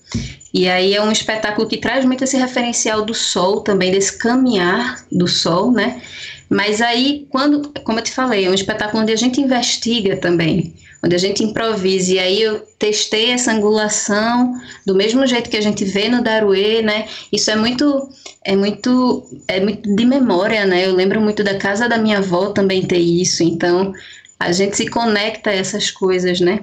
E 0.53 0.69
aí 0.69 0.95
é 0.95 1.03
um 1.03 1.11
espetáculo 1.11 1.69
que 1.69 1.77
traz 1.77 2.05
muito 2.05 2.23
esse 2.23 2.37
referencial 2.37 3.05
do 3.05 3.13
sol 3.13 3.61
também, 3.61 3.91
desse 3.91 4.17
caminhar 4.17 5.05
do 5.11 5.27
sol, 5.27 5.73
né? 5.73 6.01
Mas 6.49 6.81
aí, 6.81 7.27
quando, 7.31 7.69
como 7.83 7.99
eu 7.99 8.03
te 8.05 8.13
falei, 8.13 8.45
é 8.45 8.51
um 8.51 8.55
espetáculo 8.55 9.03
onde 9.03 9.13
a 9.13 9.17
gente 9.17 9.41
investiga 9.41 10.17
também, 10.17 10.73
onde 11.03 11.17
a 11.17 11.19
gente 11.19 11.43
improvisa. 11.43 12.13
E 12.13 12.19
aí 12.21 12.41
eu 12.41 12.61
testei 12.79 13.31
essa 13.31 13.51
angulação 13.51 14.55
do 14.87 14.95
mesmo 14.95 15.27
jeito 15.27 15.51
que 15.51 15.57
a 15.57 15.61
gente 15.61 15.85
vê 15.85 16.09
no 16.09 16.23
Daruê, 16.23 16.81
né? 16.81 17.09
Isso 17.33 17.51
é 17.51 17.57
muito, 17.57 18.09
é 18.45 18.55
muito, 18.55 19.27
é 19.49 19.59
muito 19.59 19.97
de 19.97 20.05
memória, 20.05 20.65
né? 20.65 20.87
Eu 20.87 20.95
lembro 20.95 21.21
muito 21.21 21.43
da 21.43 21.57
casa 21.57 21.89
da 21.89 21.99
minha 21.99 22.19
avó 22.19 22.51
também 22.51 22.87
ter 22.87 22.99
isso. 22.99 23.43
Então 23.43 23.93
a 24.39 24.53
gente 24.53 24.77
se 24.77 24.87
conecta 24.89 25.51
a 25.51 25.55
essas 25.55 25.91
coisas, 25.91 26.41
né? 26.41 26.61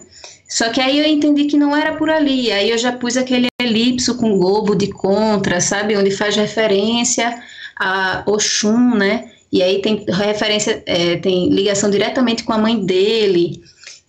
Só 0.48 0.70
que 0.70 0.82
aí 0.82 1.00
eu 1.00 1.06
entendi 1.06 1.46
que 1.46 1.58
não 1.58 1.76
era 1.76 1.96
por 1.96 2.10
ali. 2.10 2.52
Aí 2.52 2.70
eu 2.70 2.78
já 2.78 2.92
pus 2.92 3.16
aquele 3.16 3.48
elipso 3.62 4.18
com 4.18 4.38
globo 4.38 4.76
de 4.76 4.88
contra, 4.88 5.62
sabe? 5.62 5.96
Onde 5.96 6.12
faz 6.12 6.36
referência 6.36 7.42
a 7.80 8.24
Oxum, 8.26 8.96
né? 8.96 9.32
E 9.52 9.64
aí 9.64 9.82
tem 9.82 10.06
referência, 10.08 10.84
é, 10.86 11.18
tem 11.18 11.50
ligação 11.50 11.90
diretamente 11.90 12.44
com 12.44 12.54
a 12.54 12.58
mãe 12.58 12.86
dele. 12.86 13.62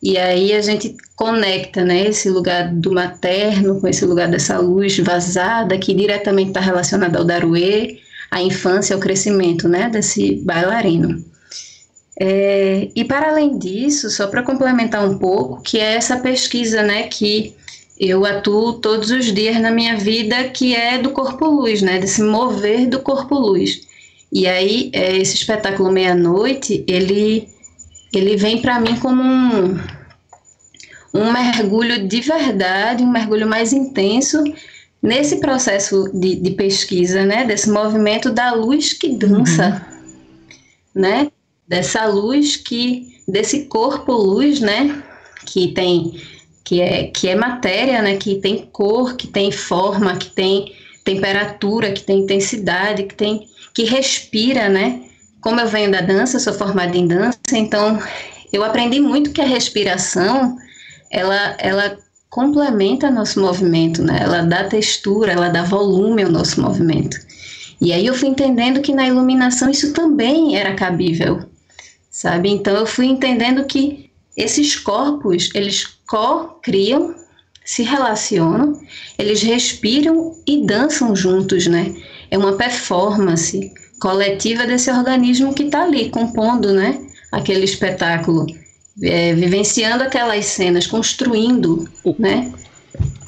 E 0.03 0.19
aí 0.19 0.53
a 0.53 0.61
gente 0.61 0.97
conecta, 1.15 1.85
né? 1.85 2.09
Esse 2.09 2.29
lugar 2.29 2.75
do 2.75 2.93
materno 2.93 3.81
com 3.81 3.87
esse 3.87 4.05
lugar 4.05 4.29
dessa 4.29 4.59
luz 4.59 4.99
vazada 4.99 5.79
que 5.79 5.95
diretamente 5.95 6.49
está 6.49 6.61
relacionada 6.61 7.19
ao 7.19 7.25
Daruê, 7.25 8.01
à 8.31 8.43
infância, 8.43 8.95
ao 8.95 9.01
crescimento, 9.01 9.69
né? 9.69 9.89
Desse 9.89 10.43
bailarino. 10.45 11.25
É, 12.25 12.89
e 12.95 13.03
para 13.05 13.31
além 13.31 13.59
disso, 13.59 14.09
só 14.09 14.29
para 14.29 14.45
complementar 14.45 15.05
um 15.05 15.19
pouco, 15.19 15.61
que 15.61 15.81
é 15.81 15.97
essa 15.97 16.21
pesquisa, 16.21 16.81
né, 16.81 17.09
que 17.09 17.53
eu 17.99 18.25
atuo 18.25 18.75
todos 18.75 19.11
os 19.11 19.35
dias 19.35 19.61
na 19.61 19.73
minha 19.73 19.97
vida, 19.97 20.45
que 20.45 20.73
é 20.73 20.99
do 20.99 21.11
corpo 21.11 21.45
luz, 21.47 21.83
né, 21.83 21.99
desse 21.99 22.23
mover 22.23 22.89
do 22.89 23.01
corpo 23.01 23.35
luz. 23.35 23.81
E 24.31 24.47
aí 24.47 24.89
é, 24.93 25.17
esse 25.17 25.35
espetáculo 25.35 25.91
meia 25.91 26.15
noite, 26.15 26.85
ele 26.87 27.49
ele 28.15 28.37
vem 28.37 28.63
para 28.63 28.79
mim 28.79 28.95
como 29.01 29.21
um 29.21 29.77
um 31.13 31.33
mergulho 31.33 32.07
de 32.07 32.21
verdade, 32.21 33.03
um 33.03 33.11
mergulho 33.11 33.49
mais 33.49 33.73
intenso 33.73 34.45
nesse 35.03 35.41
processo 35.41 36.09
de, 36.15 36.37
de, 36.37 36.53
pesquisa, 36.53 37.27
né, 37.27 37.45
desse 37.45 37.69
movimento 37.69 38.31
da 38.31 38.53
luz 38.55 38.93
que 38.93 39.09
dança, 39.09 39.85
uhum. 40.95 41.03
né, 41.03 41.32
dessa 41.73 42.05
luz 42.05 42.55
que, 42.55 43.17
desse 43.27 43.65
corpo 43.65 44.13
luz, 44.13 44.61
né, 44.61 45.03
que 45.47 45.69
tem, 45.69 46.21
que 46.63 46.83
é, 46.83 47.05
que 47.05 47.29
é 47.29 47.35
matéria, 47.35 48.03
né, 48.03 48.17
que 48.17 48.35
tem 48.35 48.69
cor, 48.71 49.17
que 49.17 49.27
tem 49.27 49.51
forma, 49.51 50.15
que 50.19 50.29
tem 50.29 50.71
temperatura, 51.03 51.91
que 51.91 52.03
tem 52.03 52.19
intensidade, 52.19 53.05
que 53.05 53.15
tem, 53.15 53.49
que 53.73 53.85
respira, 53.85 54.69
né, 54.69 55.01
como 55.41 55.61
eu 55.61 55.67
venho 55.67 55.91
da 55.91 56.03
dança, 56.03 56.39
sou 56.39 56.53
formada 56.53 56.95
em 56.95 57.07
dança, 57.07 57.39
então 57.55 57.99
eu 58.53 58.63
aprendi 58.63 59.01
muito 59.01 59.31
que 59.31 59.41
a 59.41 59.47
respiração, 59.47 60.59
ela, 61.11 61.57
ela 61.59 61.99
complementa 62.29 63.11
nosso 63.11 63.41
movimento, 63.41 64.03
né? 64.03 64.21
Ela 64.23 64.43
dá 64.43 64.65
textura, 64.65 65.33
ela 65.33 65.49
dá 65.49 65.63
volume 65.63 66.23
ao 66.23 66.31
nosso 66.31 66.61
movimento. 66.61 67.17
E 67.81 67.93
aí 67.93 68.07
eu 68.07 68.15
fui 68.15 68.29
entendendo 68.29 68.81
que 68.81 68.95
na 68.95 69.07
iluminação 69.07 69.69
isso 69.71 69.93
também 69.93 70.57
era 70.57 70.75
cabível, 70.75 71.51
sabe? 72.13 72.51
Então 72.51 72.77
eu 72.77 72.87
fui 72.87 73.07
entendendo 73.07 73.65
que 73.65 74.11
esses 74.37 74.79
corpos, 74.79 75.51
eles 75.55 75.85
co-criam, 76.07 77.15
se 77.65 77.83
relacionam, 77.83 78.79
eles 79.19 79.43
respiram 79.43 80.37
e 80.47 80.65
dançam 80.65 81.17
juntos, 81.17 81.67
né? 81.67 81.95
É 82.31 82.37
uma 82.37 82.53
performance 82.53 83.73
coletiva 84.01 84.67
desse 84.67 84.91
organismo 84.91 85.55
que 85.55 85.65
está 85.65 85.85
ali 85.85 86.11
compondo, 86.11 86.73
né? 86.73 87.01
Aquele 87.31 87.65
espetáculo 87.65 88.47
é, 89.03 89.35
vivenciando 89.35 90.05
aquelas 90.05 90.45
cenas, 90.45 90.87
construindo, 90.87 91.89
né? 92.19 92.53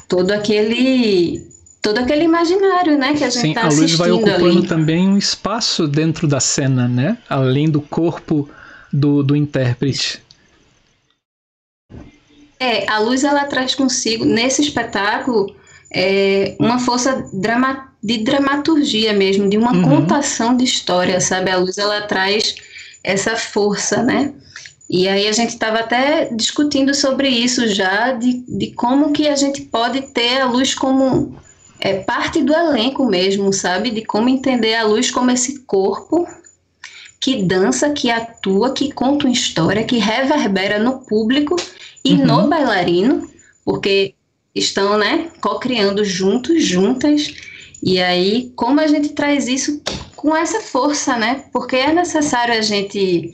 Todo 0.07 0.31
aquele 0.31 1.43
todo 1.81 1.99
aquele 1.99 2.23
imaginário, 2.23 2.97
né, 2.97 3.13
que 3.13 3.23
a 3.23 3.29
gente 3.29 3.49
está 3.49 3.67
assistindo 3.67 4.01
a 4.01 4.07
luz 4.07 4.23
vai 4.23 4.33
ocupando 4.33 4.59
ali. 4.59 4.67
também 4.67 5.07
um 5.07 5.19
espaço 5.19 5.87
dentro 5.87 6.27
da 6.27 6.39
cena, 6.39 6.87
né? 6.87 7.15
Além 7.29 7.69
do 7.69 7.79
corpo 7.79 8.49
do, 8.91 9.23
do 9.23 9.35
intérprete. 9.35 10.21
É, 12.59 12.89
a 12.89 12.99
luz 12.99 13.23
ela 13.23 13.45
traz 13.45 13.75
consigo 13.75 14.25
nesse 14.25 14.61
espetáculo 14.61 15.55
é, 15.91 16.55
uma 16.59 16.79
força 16.79 17.27
drama, 17.33 17.91
de 18.01 18.19
dramaturgia 18.19 19.13
mesmo, 19.13 19.49
de 19.49 19.57
uma 19.57 19.73
uhum. 19.73 19.83
contação 19.83 20.55
de 20.55 20.63
história, 20.63 21.19
sabe? 21.19 21.51
A 21.51 21.57
luz 21.57 21.77
ela 21.77 22.01
traz 22.01 22.55
essa 23.03 23.35
força, 23.35 24.01
né? 24.01 24.33
E 24.89 25.07
aí 25.07 25.27
a 25.27 25.31
gente 25.31 25.49
estava 25.49 25.79
até 25.79 26.29
discutindo 26.33 26.93
sobre 26.93 27.27
isso 27.27 27.67
já, 27.67 28.11
de, 28.11 28.43
de 28.47 28.71
como 28.71 29.11
que 29.11 29.27
a 29.27 29.35
gente 29.35 29.61
pode 29.61 30.01
ter 30.01 30.41
a 30.41 30.45
luz 30.45 30.75
como 30.75 31.35
é, 31.79 31.95
parte 31.95 32.41
do 32.41 32.53
elenco 32.53 33.05
mesmo, 33.05 33.51
sabe? 33.51 33.89
De 33.89 34.05
como 34.05 34.29
entender 34.29 34.75
a 34.75 34.83
luz 34.83 35.09
como 35.09 35.31
esse 35.31 35.59
corpo 35.61 36.27
que 37.25 37.41
dança, 37.41 37.89
que 37.89 38.11
atua, 38.11 38.71
que 38.71 38.91
conta 38.91 39.25
uma 39.25 39.33
história, 39.33 39.83
que 39.83 39.97
reverbera 39.97 40.77
no 40.77 40.99
público 40.99 41.55
e 42.03 42.13
uhum. 42.13 42.23
no 42.23 42.47
bailarino, 42.47 43.27
porque 43.65 44.13
estão, 44.53 44.95
né, 44.95 45.31
co-criando 45.41 46.05
juntos, 46.05 46.63
juntas. 46.63 47.33
E 47.81 47.99
aí, 47.99 48.53
como 48.55 48.79
a 48.79 48.85
gente 48.85 49.09
traz 49.09 49.47
isso 49.47 49.81
com 50.15 50.37
essa 50.37 50.59
força, 50.59 51.17
né? 51.17 51.45
Porque 51.51 51.75
é 51.75 51.91
necessário 51.91 52.53
a 52.53 52.61
gente 52.61 53.33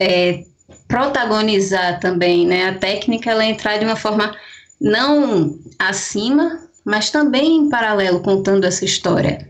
é, 0.00 0.42
protagonizar 0.88 2.00
também, 2.00 2.44
né? 2.48 2.66
A 2.68 2.74
técnica 2.74 3.30
ela 3.30 3.46
entrar 3.46 3.78
de 3.78 3.84
uma 3.84 3.94
forma 3.94 4.34
não 4.80 5.56
acima, 5.78 6.68
mas 6.84 7.10
também 7.10 7.58
em 7.58 7.68
paralelo 7.68 8.18
contando 8.18 8.64
essa 8.64 8.84
história. 8.84 9.48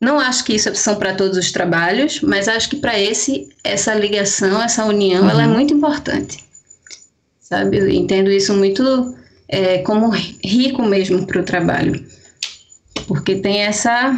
Não 0.00 0.18
acho 0.20 0.44
que 0.44 0.54
isso 0.54 0.68
é 0.68 0.72
opção 0.72 0.96
para 0.96 1.14
todos 1.14 1.36
os 1.36 1.50
trabalhos, 1.50 2.20
mas 2.20 2.46
acho 2.46 2.70
que 2.70 2.76
para 2.76 2.98
esse 2.98 3.48
essa 3.64 3.94
ligação, 3.94 4.62
essa 4.62 4.84
união, 4.84 5.24
uhum. 5.24 5.30
ela 5.30 5.42
é 5.42 5.46
uhum. 5.46 5.54
muito 5.54 5.74
importante. 5.74 6.44
Sabe? 7.40 7.78
Eu 7.78 7.88
entendo 7.88 8.30
isso 8.30 8.54
muito 8.54 9.16
é, 9.48 9.78
como 9.78 10.10
rico 10.10 10.82
mesmo 10.82 11.26
para 11.26 11.40
o 11.40 11.44
trabalho, 11.44 12.04
porque 13.06 13.36
tem 13.36 13.62
essa 13.62 14.12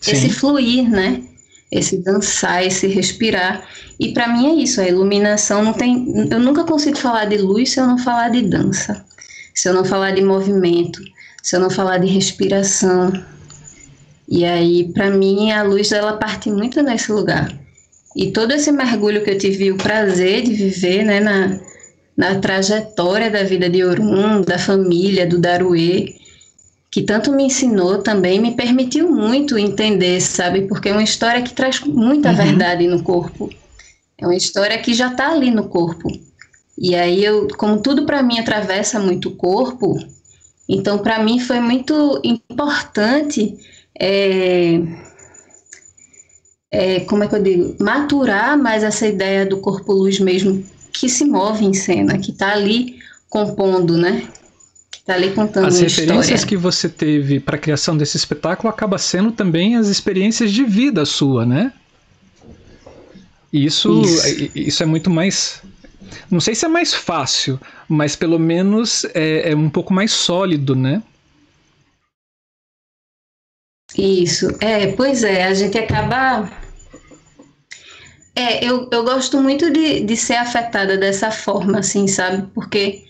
Sim. 0.00 0.12
esse 0.12 0.30
fluir, 0.30 0.88
né? 0.88 1.22
esse 1.70 1.98
dançar, 1.98 2.64
esse 2.64 2.86
respirar. 2.86 3.66
E 4.00 4.12
para 4.12 4.28
mim 4.28 4.46
é 4.46 4.62
isso, 4.62 4.80
a 4.80 4.88
iluminação 4.88 5.62
não 5.62 5.72
tem. 5.72 6.28
Eu 6.30 6.40
nunca 6.40 6.64
consigo 6.64 6.96
falar 6.96 7.26
de 7.26 7.36
luz 7.36 7.72
se 7.72 7.80
eu 7.80 7.86
não 7.86 7.98
falar 7.98 8.30
de 8.30 8.42
dança, 8.42 9.04
se 9.54 9.68
eu 9.68 9.74
não 9.74 9.84
falar 9.84 10.12
de 10.12 10.22
movimento, 10.22 11.02
se 11.42 11.56
eu 11.56 11.60
não 11.60 11.70
falar 11.70 11.98
de 11.98 12.06
respiração. 12.06 13.12
E 14.28 14.44
aí, 14.44 14.92
para 14.92 15.10
mim, 15.10 15.50
a 15.50 15.62
luz 15.62 15.90
ela 15.90 16.16
parte 16.16 16.50
muito 16.50 16.82
nesse 16.82 17.10
lugar. 17.10 17.50
E 18.14 18.30
todo 18.30 18.52
esse 18.52 18.70
mergulho 18.70 19.22
que 19.22 19.30
eu 19.30 19.38
tive 19.38 19.72
o 19.72 19.76
prazer 19.76 20.42
de 20.42 20.52
viver, 20.52 21.04
né, 21.04 21.20
na, 21.20 21.60
na 22.16 22.38
trajetória 22.38 23.30
da 23.30 23.42
vida 23.42 23.70
de 23.70 23.82
Orum, 23.84 24.42
da 24.42 24.58
família, 24.58 25.26
do 25.26 25.38
Daruê, 25.38 26.14
que 26.90 27.02
tanto 27.02 27.32
me 27.32 27.44
ensinou 27.44 27.98
também, 27.98 28.40
me 28.40 28.54
permitiu 28.54 29.10
muito 29.10 29.58
entender, 29.58 30.20
sabe? 30.20 30.62
Porque 30.62 30.88
é 30.88 30.92
uma 30.92 31.02
história 31.02 31.42
que 31.42 31.52
traz 31.52 31.80
muita 31.80 32.30
uhum. 32.30 32.36
verdade 32.36 32.86
no 32.86 33.02
corpo. 33.02 33.50
É 34.18 34.26
uma 34.26 34.36
história 34.36 34.76
que 34.78 34.94
já 34.94 35.08
está 35.10 35.30
ali 35.30 35.50
no 35.50 35.68
corpo. 35.68 36.10
E 36.76 36.94
aí 36.94 37.24
eu, 37.24 37.48
como 37.56 37.80
tudo 37.80 38.04
para 38.04 38.22
mim 38.22 38.38
atravessa 38.38 38.98
muito 38.98 39.28
o 39.28 39.36
corpo, 39.36 39.98
então 40.68 40.98
para 40.98 41.22
mim 41.22 41.38
foi 41.38 41.60
muito 41.60 42.20
importante, 42.24 43.56
é, 43.98 44.80
é, 46.70 47.00
como 47.00 47.24
é 47.24 47.28
que 47.28 47.34
eu 47.34 47.42
digo, 47.42 47.76
maturar 47.80 48.56
mais 48.56 48.82
essa 48.82 49.06
ideia 49.06 49.44
do 49.44 49.58
corpo 49.58 49.92
luz 49.92 50.20
mesmo 50.20 50.64
que 50.92 51.08
se 51.08 51.24
move 51.24 51.64
em 51.64 51.74
cena, 51.74 52.18
que 52.18 52.30
está 52.30 52.52
ali 52.52 52.98
compondo, 53.28 53.96
né? 53.96 54.26
Tá 55.04 55.14
ali 55.14 55.30
contando 55.30 55.68
As 55.68 55.80
referências 55.80 56.26
história. 56.26 56.46
que 56.46 56.56
você 56.56 56.88
teve 56.88 57.40
para 57.40 57.56
a 57.56 57.58
criação 57.58 57.96
desse 57.96 58.16
espetáculo 58.16 58.68
acaba 58.68 58.98
sendo 58.98 59.32
também 59.32 59.76
as 59.76 59.88
experiências 59.88 60.52
de 60.52 60.64
vida 60.64 61.04
sua, 61.06 61.46
né? 61.46 61.72
Isso, 63.50 64.02
isso, 64.02 64.50
isso 64.54 64.82
é 64.82 64.86
muito 64.86 65.08
mais. 65.08 65.62
Não 66.30 66.40
sei 66.40 66.54
se 66.54 66.66
é 66.66 66.68
mais 66.68 66.92
fácil, 66.92 67.58
mas 67.88 68.14
pelo 68.14 68.38
menos 68.38 69.06
é, 69.14 69.52
é 69.52 69.56
um 69.56 69.70
pouco 69.70 69.94
mais 69.94 70.12
sólido, 70.12 70.76
né? 70.76 71.02
Isso, 73.96 74.48
é, 74.60 74.88
pois 74.88 75.24
é, 75.24 75.44
a 75.44 75.54
gente 75.54 75.78
acaba. 75.78 76.50
É, 78.34 78.64
eu, 78.64 78.88
eu 78.92 79.02
gosto 79.02 79.40
muito 79.40 79.70
de, 79.70 80.00
de 80.00 80.16
ser 80.16 80.34
afetada 80.34 80.96
dessa 80.96 81.30
forma, 81.30 81.80
assim, 81.80 82.06
sabe? 82.06 82.46
Porque 82.54 83.04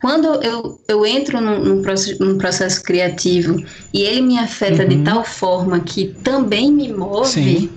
quando 0.00 0.42
eu, 0.42 0.80
eu 0.88 1.06
entro 1.06 1.40
num, 1.40 1.62
num, 1.62 1.82
processo, 1.82 2.22
num 2.22 2.38
processo 2.38 2.82
criativo 2.82 3.62
e 3.92 4.02
ele 4.02 4.22
me 4.22 4.38
afeta 4.38 4.82
uhum. 4.82 4.88
de 4.88 5.04
tal 5.04 5.24
forma 5.24 5.80
que 5.80 6.08
também 6.22 6.72
me 6.72 6.92
move, 6.92 7.28
Sim. 7.28 7.70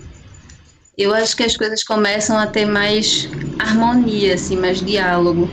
eu 0.97 1.13
acho 1.13 1.35
que 1.35 1.43
as 1.43 1.55
coisas 1.55 1.83
começam 1.83 2.37
a 2.37 2.47
ter 2.47 2.65
mais 2.65 3.29
harmonia, 3.59 4.35
assim, 4.35 4.57
mais 4.57 4.81
diálogo. 4.81 5.49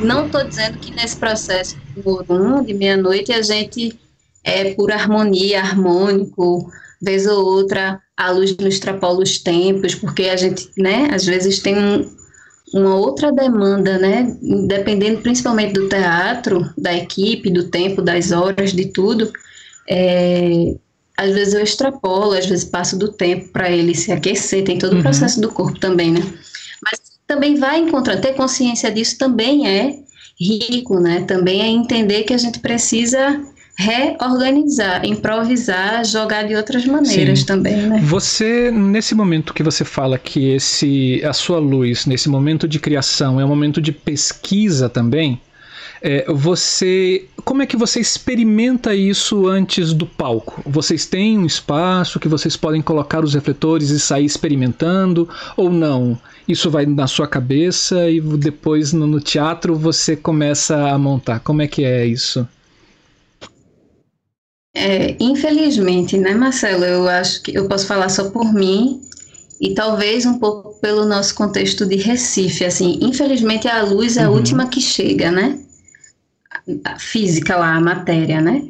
Não 0.00 0.26
estou 0.26 0.44
dizendo 0.44 0.78
que 0.78 0.92
nesse 0.92 1.16
processo 1.16 1.76
por 2.02 2.24
um, 2.28 2.64
de 2.64 2.74
meia-noite, 2.74 3.32
a 3.32 3.42
gente 3.42 3.98
é 4.44 4.74
por 4.74 4.92
harmonia, 4.92 5.60
harmônico, 5.60 6.70
vez 7.00 7.26
ou 7.26 7.44
outra 7.44 8.00
a 8.16 8.30
luz 8.30 8.56
nos 8.56 8.74
extrapola 8.74 9.22
os 9.22 9.38
tempos, 9.38 9.94
porque 9.94 10.24
a 10.24 10.36
gente, 10.36 10.70
né, 10.78 11.08
às 11.12 11.24
vezes 11.24 11.58
tem 11.58 11.76
um, 11.76 12.08
uma 12.72 12.94
outra 12.96 13.32
demanda, 13.32 13.98
né? 13.98 14.36
Dependendo 14.68 15.20
principalmente 15.20 15.72
do 15.72 15.88
teatro, 15.88 16.70
da 16.78 16.94
equipe, 16.94 17.50
do 17.50 17.68
tempo, 17.70 18.00
das 18.00 18.30
horas, 18.30 18.72
de 18.72 18.86
tudo. 18.86 19.32
É, 19.88 20.74
às 21.16 21.32
vezes 21.32 21.54
eu 21.54 21.62
extrapolo, 21.62 22.32
às 22.32 22.46
vezes 22.46 22.64
passo 22.64 22.98
do 22.98 23.12
tempo 23.12 23.48
para 23.52 23.70
ele 23.70 23.94
se 23.94 24.10
aquecer, 24.12 24.64
tem 24.64 24.78
todo 24.78 24.92
o 24.92 24.96
uhum. 24.96 25.02
processo 25.02 25.40
do 25.40 25.50
corpo 25.50 25.78
também, 25.78 26.12
né? 26.12 26.20
Mas 26.82 27.00
também 27.26 27.56
vai 27.56 27.80
encontrar, 27.80 28.20
ter 28.20 28.34
consciência 28.34 28.90
disso 28.90 29.18
também 29.18 29.68
é 29.68 29.98
rico, 30.38 30.98
né? 30.98 31.22
Também 31.22 31.62
é 31.62 31.68
entender 31.68 32.24
que 32.24 32.34
a 32.34 32.38
gente 32.38 32.58
precisa 32.58 33.40
reorganizar, 33.76 35.04
improvisar, 35.04 36.04
jogar 36.04 36.44
de 36.44 36.54
outras 36.54 36.86
maneiras 36.86 37.40
Sim. 37.40 37.46
também, 37.46 37.76
né? 37.76 38.00
Você 38.04 38.70
nesse 38.70 39.14
momento 39.14 39.52
que 39.52 39.62
você 39.62 39.84
fala 39.84 40.16
que 40.16 40.50
esse 40.50 41.20
a 41.24 41.32
sua 41.32 41.58
luz 41.58 42.06
nesse 42.06 42.28
momento 42.28 42.68
de 42.68 42.78
criação 42.78 43.40
é 43.40 43.44
um 43.44 43.48
momento 43.48 43.80
de 43.80 43.90
pesquisa 43.90 44.88
também. 44.88 45.40
É, 46.06 46.26
você, 46.28 47.24
como 47.46 47.62
é 47.62 47.66
que 47.66 47.78
você 47.78 47.98
experimenta 47.98 48.94
isso 48.94 49.48
antes 49.48 49.94
do 49.94 50.04
palco? 50.04 50.62
Vocês 50.66 51.06
têm 51.06 51.38
um 51.38 51.46
espaço 51.46 52.20
que 52.20 52.28
vocês 52.28 52.58
podem 52.58 52.82
colocar 52.82 53.24
os 53.24 53.32
refletores 53.32 53.88
e 53.88 53.98
sair 53.98 54.26
experimentando 54.26 55.26
ou 55.56 55.70
não? 55.70 56.18
Isso 56.46 56.70
vai 56.70 56.84
na 56.84 57.06
sua 57.06 57.26
cabeça 57.26 58.10
e 58.10 58.20
depois 58.20 58.92
no, 58.92 59.06
no 59.06 59.18
teatro 59.18 59.74
você 59.74 60.14
começa 60.14 60.90
a 60.90 60.98
montar. 60.98 61.40
Como 61.40 61.62
é 61.62 61.66
que 61.66 61.84
é 61.84 62.04
isso? 62.04 62.46
É, 64.74 65.16
infelizmente, 65.20 66.18
né, 66.18 66.34
Marcelo? 66.34 66.84
Eu 66.84 67.08
acho 67.08 67.42
que 67.42 67.56
eu 67.56 67.68
posso 67.68 67.86
falar 67.86 68.08
só 68.08 68.30
por 68.30 68.52
mim 68.52 69.00
e 69.60 69.72
talvez 69.72 70.26
um 70.26 70.38
pouco 70.38 70.74
pelo 70.80 71.04
nosso 71.04 71.34
contexto 71.34 71.86
de 71.86 71.96
Recife. 71.96 72.64
Assim, 72.64 72.98
infelizmente 73.00 73.68
a 73.68 73.82
luz 73.82 74.16
é 74.16 74.24
a 74.24 74.28
uhum. 74.28 74.36
última 74.36 74.68
que 74.68 74.80
chega, 74.80 75.30
né? 75.30 75.60
A 76.84 76.98
física 76.98 77.56
lá, 77.56 77.76
a 77.76 77.80
matéria, 77.80 78.40
né? 78.40 78.62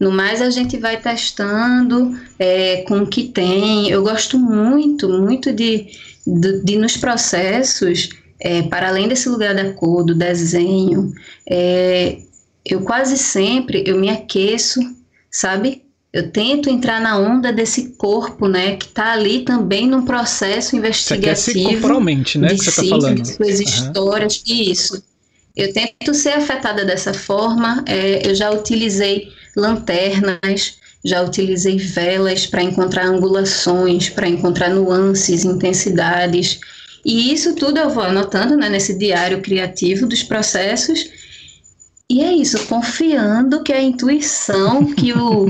No 0.00 0.10
mais, 0.10 0.42
a 0.42 0.50
gente 0.50 0.76
vai 0.78 1.00
testando 1.00 2.18
é, 2.36 2.82
com 2.88 3.02
o 3.02 3.06
que 3.06 3.28
tem. 3.28 3.88
Eu 3.88 4.02
gosto 4.02 4.36
muito, 4.36 5.08
muito 5.08 5.52
de, 5.52 5.86
de, 6.26 6.60
de 6.64 6.76
nos 6.76 6.96
processos, 6.96 8.08
é, 8.40 8.62
para 8.62 8.88
além 8.88 9.06
desse 9.06 9.28
lugar 9.28 9.54
da 9.54 9.72
cor, 9.72 10.04
do 10.04 10.12
desenho, 10.12 11.14
é, 11.48 12.18
eu 12.64 12.80
quase 12.80 13.16
sempre 13.16 13.84
eu 13.86 13.96
me 13.96 14.10
aqueço, 14.10 14.80
sabe? 15.32 15.82
Eu 16.12 16.30
tento 16.30 16.68
entrar 16.68 17.00
na 17.00 17.16
onda 17.18 17.50
desse 17.50 17.94
corpo, 17.94 18.46
né, 18.46 18.76
que 18.76 18.84
está 18.84 19.12
ali 19.12 19.40
também 19.40 19.88
num 19.88 20.04
processo 20.04 20.76
investigativo. 20.76 21.36
Você 21.36 21.62
corporalmente, 21.62 22.36
né, 22.36 22.48
de 22.48 22.58
que 22.58 22.64
você 22.64 22.82
está 22.82 22.84
falando. 22.84 23.22
De 23.22 23.28
suas 23.28 23.56
uhum. 23.56 23.62
histórias, 23.62 24.42
isso. 24.46 25.02
Eu 25.56 25.72
tento 25.72 26.12
ser 26.12 26.34
afetada 26.34 26.84
dessa 26.84 27.14
forma. 27.14 27.82
É, 27.86 28.28
eu 28.28 28.34
já 28.34 28.50
utilizei 28.50 29.28
lanternas, 29.56 30.76
já 31.02 31.22
utilizei 31.22 31.78
velas 31.78 32.46
para 32.46 32.62
encontrar 32.62 33.06
angulações, 33.06 34.10
para 34.10 34.28
encontrar 34.28 34.68
nuances, 34.68 35.44
intensidades. 35.44 36.60
E 37.04 37.32
isso 37.32 37.54
tudo 37.54 37.78
eu 37.78 37.88
vou 37.88 38.04
anotando 38.04 38.54
né, 38.54 38.68
nesse 38.68 38.98
diário 38.98 39.40
criativo 39.40 40.06
dos 40.06 40.22
processos 40.22 41.08
e 42.12 42.22
é 42.22 42.30
isso, 42.30 42.66
confiando 42.66 43.62
que 43.62 43.72
a 43.72 43.80
intuição, 43.80 44.84
que 44.92 45.14
o, 45.14 45.46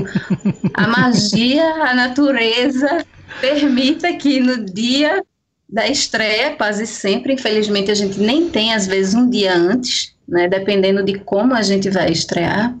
a 0.73 0.87
magia, 0.87 1.65
a 1.83 1.93
natureza 1.93 3.05
permita 3.41 4.13
que 4.13 4.39
no 4.39 4.63
dia 4.63 5.21
da 5.67 5.89
estreia, 5.89 6.55
quase 6.55 6.87
sempre, 6.87 7.33
infelizmente 7.33 7.91
a 7.91 7.93
gente 7.93 8.17
nem 8.17 8.49
tem 8.49 8.73
às 8.73 8.87
vezes 8.87 9.13
um 9.13 9.29
dia 9.29 9.53
antes, 9.53 10.15
né, 10.25 10.47
dependendo 10.47 11.03
de 11.03 11.19
como 11.19 11.53
a 11.53 11.61
gente 11.61 11.89
vai 11.89 12.09
estrear, 12.09 12.73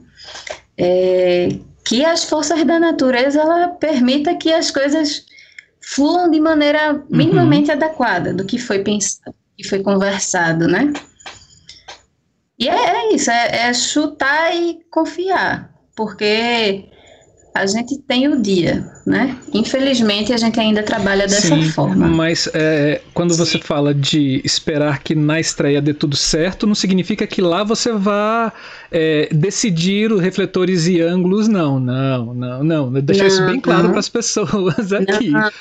é, 0.77 1.49
que 1.83 2.05
as 2.05 2.23
forças 2.23 2.63
da 2.63 2.79
natureza 2.79 3.41
ela 3.41 3.67
permita 3.67 4.33
que 4.35 4.53
as 4.53 4.71
coisas 4.71 5.25
fluam 5.81 6.31
de 6.31 6.39
maneira 6.39 7.03
minimamente 7.09 7.69
uhum. 7.69 7.75
adequada 7.75 8.33
do 8.33 8.45
que 8.45 8.57
foi 8.57 8.79
pensado, 8.79 9.35
que 9.57 9.67
foi 9.67 9.83
conversado, 9.83 10.69
né? 10.69 10.93
E 12.63 12.69
é, 12.69 12.75
é 12.75 13.13
isso, 13.13 13.29
é, 13.29 13.67
é 13.67 13.73
chutar 13.73 14.55
e 14.55 14.79
confiar, 14.89 15.69
porque 15.93 16.89
a 17.53 17.67
gente 17.67 17.99
tem 17.99 18.27
o 18.27 18.41
dia, 18.41 18.83
né? 19.05 19.37
Infelizmente 19.53 20.33
a 20.33 20.37
gente 20.37 20.59
ainda 20.59 20.81
trabalha 20.81 21.27
dessa 21.27 21.55
Sim, 21.55 21.69
forma. 21.69 22.07
Mas 22.07 22.49
é, 22.53 22.99
quando 23.13 23.35
você 23.35 23.59
fala 23.59 23.93
de 23.93 24.41
esperar 24.43 25.03
que 25.03 25.13
na 25.13 25.39
estreia 25.39 25.79
dê 25.79 25.93
tudo 25.93 26.15
certo, 26.15 26.65
não 26.65 26.73
significa 26.73 27.27
que 27.27 27.41
lá 27.41 27.63
você 27.63 27.91
vá 27.91 28.51
é, 28.91 29.29
decidir 29.31 30.11
os 30.11 30.19
refletores 30.19 30.87
e 30.87 30.99
ângulos, 30.99 31.47
não, 31.47 31.79
não, 31.79 32.33
não, 32.33 32.63
não. 32.63 32.91
Deixar 32.91 33.27
isso 33.27 33.45
bem 33.45 33.59
claro 33.59 33.89
para 33.89 33.99
as 33.99 34.09
pessoas 34.09 34.91
aqui. 34.91 35.29
Não, 35.29 35.51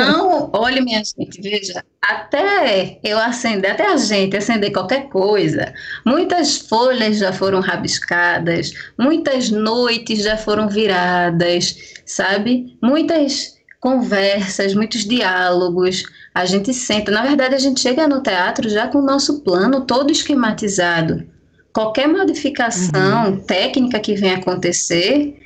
não, 0.00 0.50
olha 0.54 0.82
minha 0.82 1.02
gente, 1.04 1.40
veja, 1.40 1.84
até 2.02 2.98
eu 3.04 3.18
acender, 3.18 3.70
até 3.70 3.86
a 3.86 3.96
gente 3.96 4.36
acender 4.36 4.72
qualquer 4.72 5.08
coisa, 5.08 5.72
muitas 6.04 6.56
folhas 6.58 7.18
já 7.18 7.32
foram 7.32 7.60
rabiscadas, 7.60 8.72
muitas 8.98 9.50
noites 9.50 10.15
já 10.22 10.36
foram 10.36 10.68
viradas, 10.68 11.76
sabe? 12.04 12.76
Muitas 12.82 13.56
conversas, 13.80 14.74
muitos 14.74 15.04
diálogos. 15.04 16.04
A 16.34 16.44
gente 16.44 16.74
senta, 16.74 17.10
na 17.10 17.22
verdade, 17.22 17.54
a 17.54 17.58
gente 17.58 17.80
chega 17.80 18.08
no 18.08 18.22
teatro 18.22 18.68
já 18.68 18.88
com 18.88 18.98
o 18.98 19.04
nosso 19.04 19.42
plano 19.42 19.86
todo 19.86 20.10
esquematizado. 20.10 21.24
Qualquer 21.72 22.08
modificação 22.08 23.30
uhum. 23.30 23.40
técnica 23.40 24.00
que 24.00 24.14
venha 24.14 24.36
acontecer 24.36 25.38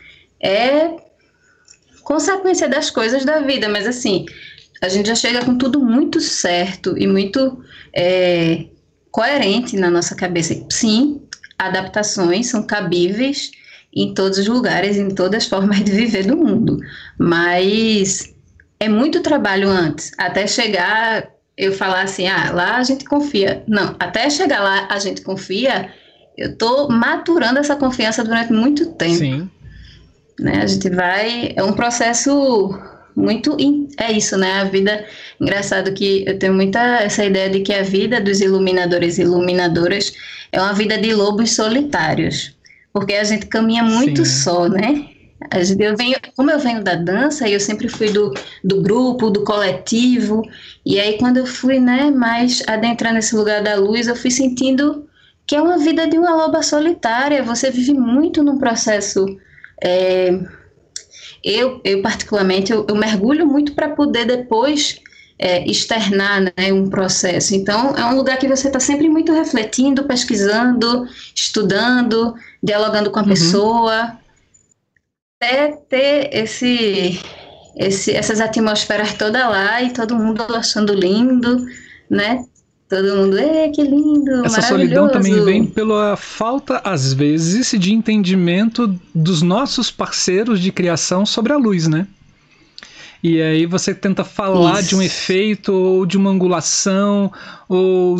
é 0.42 0.90
consequência 2.02 2.68
das 2.68 2.90
coisas 2.90 3.24
da 3.24 3.40
vida, 3.40 3.68
mas 3.68 3.86
assim, 3.86 4.26
a 4.80 4.88
gente 4.88 5.06
já 5.06 5.14
chega 5.14 5.44
com 5.44 5.58
tudo 5.58 5.80
muito 5.80 6.20
certo 6.20 6.96
e 6.96 7.06
muito 7.06 7.62
é, 7.94 8.66
coerente 9.10 9.76
na 9.76 9.90
nossa 9.90 10.14
cabeça. 10.14 10.54
Sim, 10.70 11.20
adaptações 11.58 12.46
são 12.46 12.62
cabíveis 12.62 13.50
em 13.94 14.14
todos 14.14 14.38
os 14.38 14.46
lugares, 14.46 14.96
em 14.96 15.10
todas 15.10 15.44
as 15.44 15.48
formas 15.50 15.82
de 15.82 15.92
viver 15.92 16.26
do 16.26 16.36
mundo, 16.36 16.78
mas 17.18 18.34
é 18.78 18.88
muito 18.88 19.20
trabalho 19.20 19.68
antes, 19.68 20.12
até 20.18 20.46
chegar 20.46 21.28
eu 21.56 21.72
falar 21.74 22.02
assim, 22.02 22.26
ah, 22.26 22.50
lá 22.52 22.76
a 22.76 22.82
gente 22.82 23.04
confia. 23.04 23.62
Não, 23.68 23.94
até 24.00 24.30
chegar 24.30 24.60
lá 24.60 24.88
a 24.90 24.98
gente 24.98 25.20
confia, 25.20 25.90
eu 26.36 26.52
estou 26.52 26.90
maturando 26.90 27.58
essa 27.58 27.76
confiança 27.76 28.24
durante 28.24 28.50
muito 28.50 28.86
tempo. 28.92 29.18
Sim. 29.18 29.50
Né? 30.38 30.62
A 30.62 30.66
gente 30.66 30.88
vai. 30.88 31.52
É 31.54 31.62
um 31.62 31.74
processo 31.74 32.74
muito 33.14 33.56
é 33.98 34.10
isso, 34.10 34.38
né? 34.38 34.60
A 34.60 34.64
vida 34.64 35.04
engraçado 35.38 35.92
que 35.92 36.24
eu 36.26 36.38
tenho 36.38 36.54
muita 36.54 36.80
essa 37.02 37.24
ideia 37.24 37.50
de 37.50 37.60
que 37.60 37.74
a 37.74 37.82
vida 37.82 38.20
dos 38.20 38.40
iluminadores 38.40 39.18
e 39.18 39.22
iluminadoras 39.22 40.14
é 40.50 40.60
uma 40.60 40.72
vida 40.72 40.96
de 40.96 41.12
lobos 41.12 41.54
solitários, 41.54 42.56
porque 42.92 43.14
a 43.14 43.24
gente 43.24 43.46
caminha 43.46 43.82
muito 43.82 44.24
Sim. 44.24 44.42
só, 44.42 44.68
né? 44.68 45.08
Eu 45.78 45.96
venho, 45.96 46.16
como 46.36 46.50
eu 46.50 46.58
venho 46.58 46.84
da 46.84 46.94
dança, 46.94 47.48
eu 47.48 47.58
sempre 47.58 47.88
fui 47.88 48.10
do, 48.10 48.34
do 48.62 48.82
grupo, 48.82 49.30
do 49.30 49.42
coletivo, 49.42 50.42
e 50.84 51.00
aí 51.00 51.16
quando 51.16 51.38
eu 51.38 51.46
fui, 51.46 51.80
né, 51.80 52.10
mais 52.10 52.62
adentrar 52.66 53.14
nesse 53.14 53.34
lugar 53.34 53.62
da 53.62 53.74
luz, 53.74 54.06
eu 54.06 54.14
fui 54.14 54.30
sentindo 54.30 55.08
que 55.46 55.56
é 55.56 55.62
uma 55.62 55.78
vida 55.78 56.06
de 56.06 56.18
uma 56.18 56.36
loba 56.36 56.62
solitária. 56.62 57.42
Você 57.42 57.70
vive 57.70 57.94
muito 57.94 58.42
num 58.42 58.58
processo 58.58 59.24
é, 59.82 60.38
eu, 61.42 61.80
eu 61.84 62.02
particularmente, 62.02 62.70
eu, 62.70 62.86
eu 62.88 62.94
mergulho 62.94 63.46
muito 63.46 63.74
para 63.74 63.88
poder 63.88 64.26
depois 64.26 65.00
é, 65.40 65.64
externar 65.64 66.42
né, 66.42 66.70
um 66.70 66.90
processo. 66.90 67.54
Então, 67.54 67.96
é 67.96 68.04
um 68.04 68.14
lugar 68.14 68.36
que 68.38 68.46
você 68.46 68.66
está 68.66 68.78
sempre 68.78 69.08
muito 69.08 69.32
refletindo, 69.32 70.04
pesquisando, 70.04 71.08
estudando, 71.34 72.34
dialogando 72.62 73.10
com 73.10 73.20
a 73.20 73.22
uhum. 73.22 73.28
pessoa, 73.28 74.18
até 75.40 75.68
ter 75.88 76.28
esse, 76.30 77.18
esse, 77.74 78.12
essas 78.12 78.38
atmosferas 78.38 79.14
toda 79.14 79.48
lá 79.48 79.82
e 79.82 79.90
todo 79.94 80.14
mundo 80.14 80.42
achando 80.54 80.92
lindo, 80.92 81.64
né? 82.10 82.44
Todo 82.86 83.16
mundo, 83.16 83.38
é 83.38 83.68
que 83.68 83.82
lindo, 83.82 84.44
Essa 84.44 84.62
solidão 84.62 85.08
também 85.08 85.42
vem 85.44 85.64
pela 85.64 86.16
falta, 86.16 86.82
às 86.84 87.12
vezes, 87.12 87.70
de 87.78 87.94
entendimento 87.94 88.88
dos 89.14 89.42
nossos 89.42 89.92
parceiros 89.92 90.60
de 90.60 90.72
criação 90.72 91.24
sobre 91.24 91.52
a 91.52 91.56
luz, 91.56 91.86
né? 91.86 92.06
E 93.22 93.40
aí 93.40 93.66
você 93.66 93.94
tenta 93.94 94.24
falar 94.24 94.80
Isso. 94.80 94.88
de 94.90 94.96
um 94.96 95.02
efeito, 95.02 95.72
ou 95.72 96.06
de 96.06 96.16
uma 96.16 96.30
angulação, 96.30 97.30
ou 97.68 98.16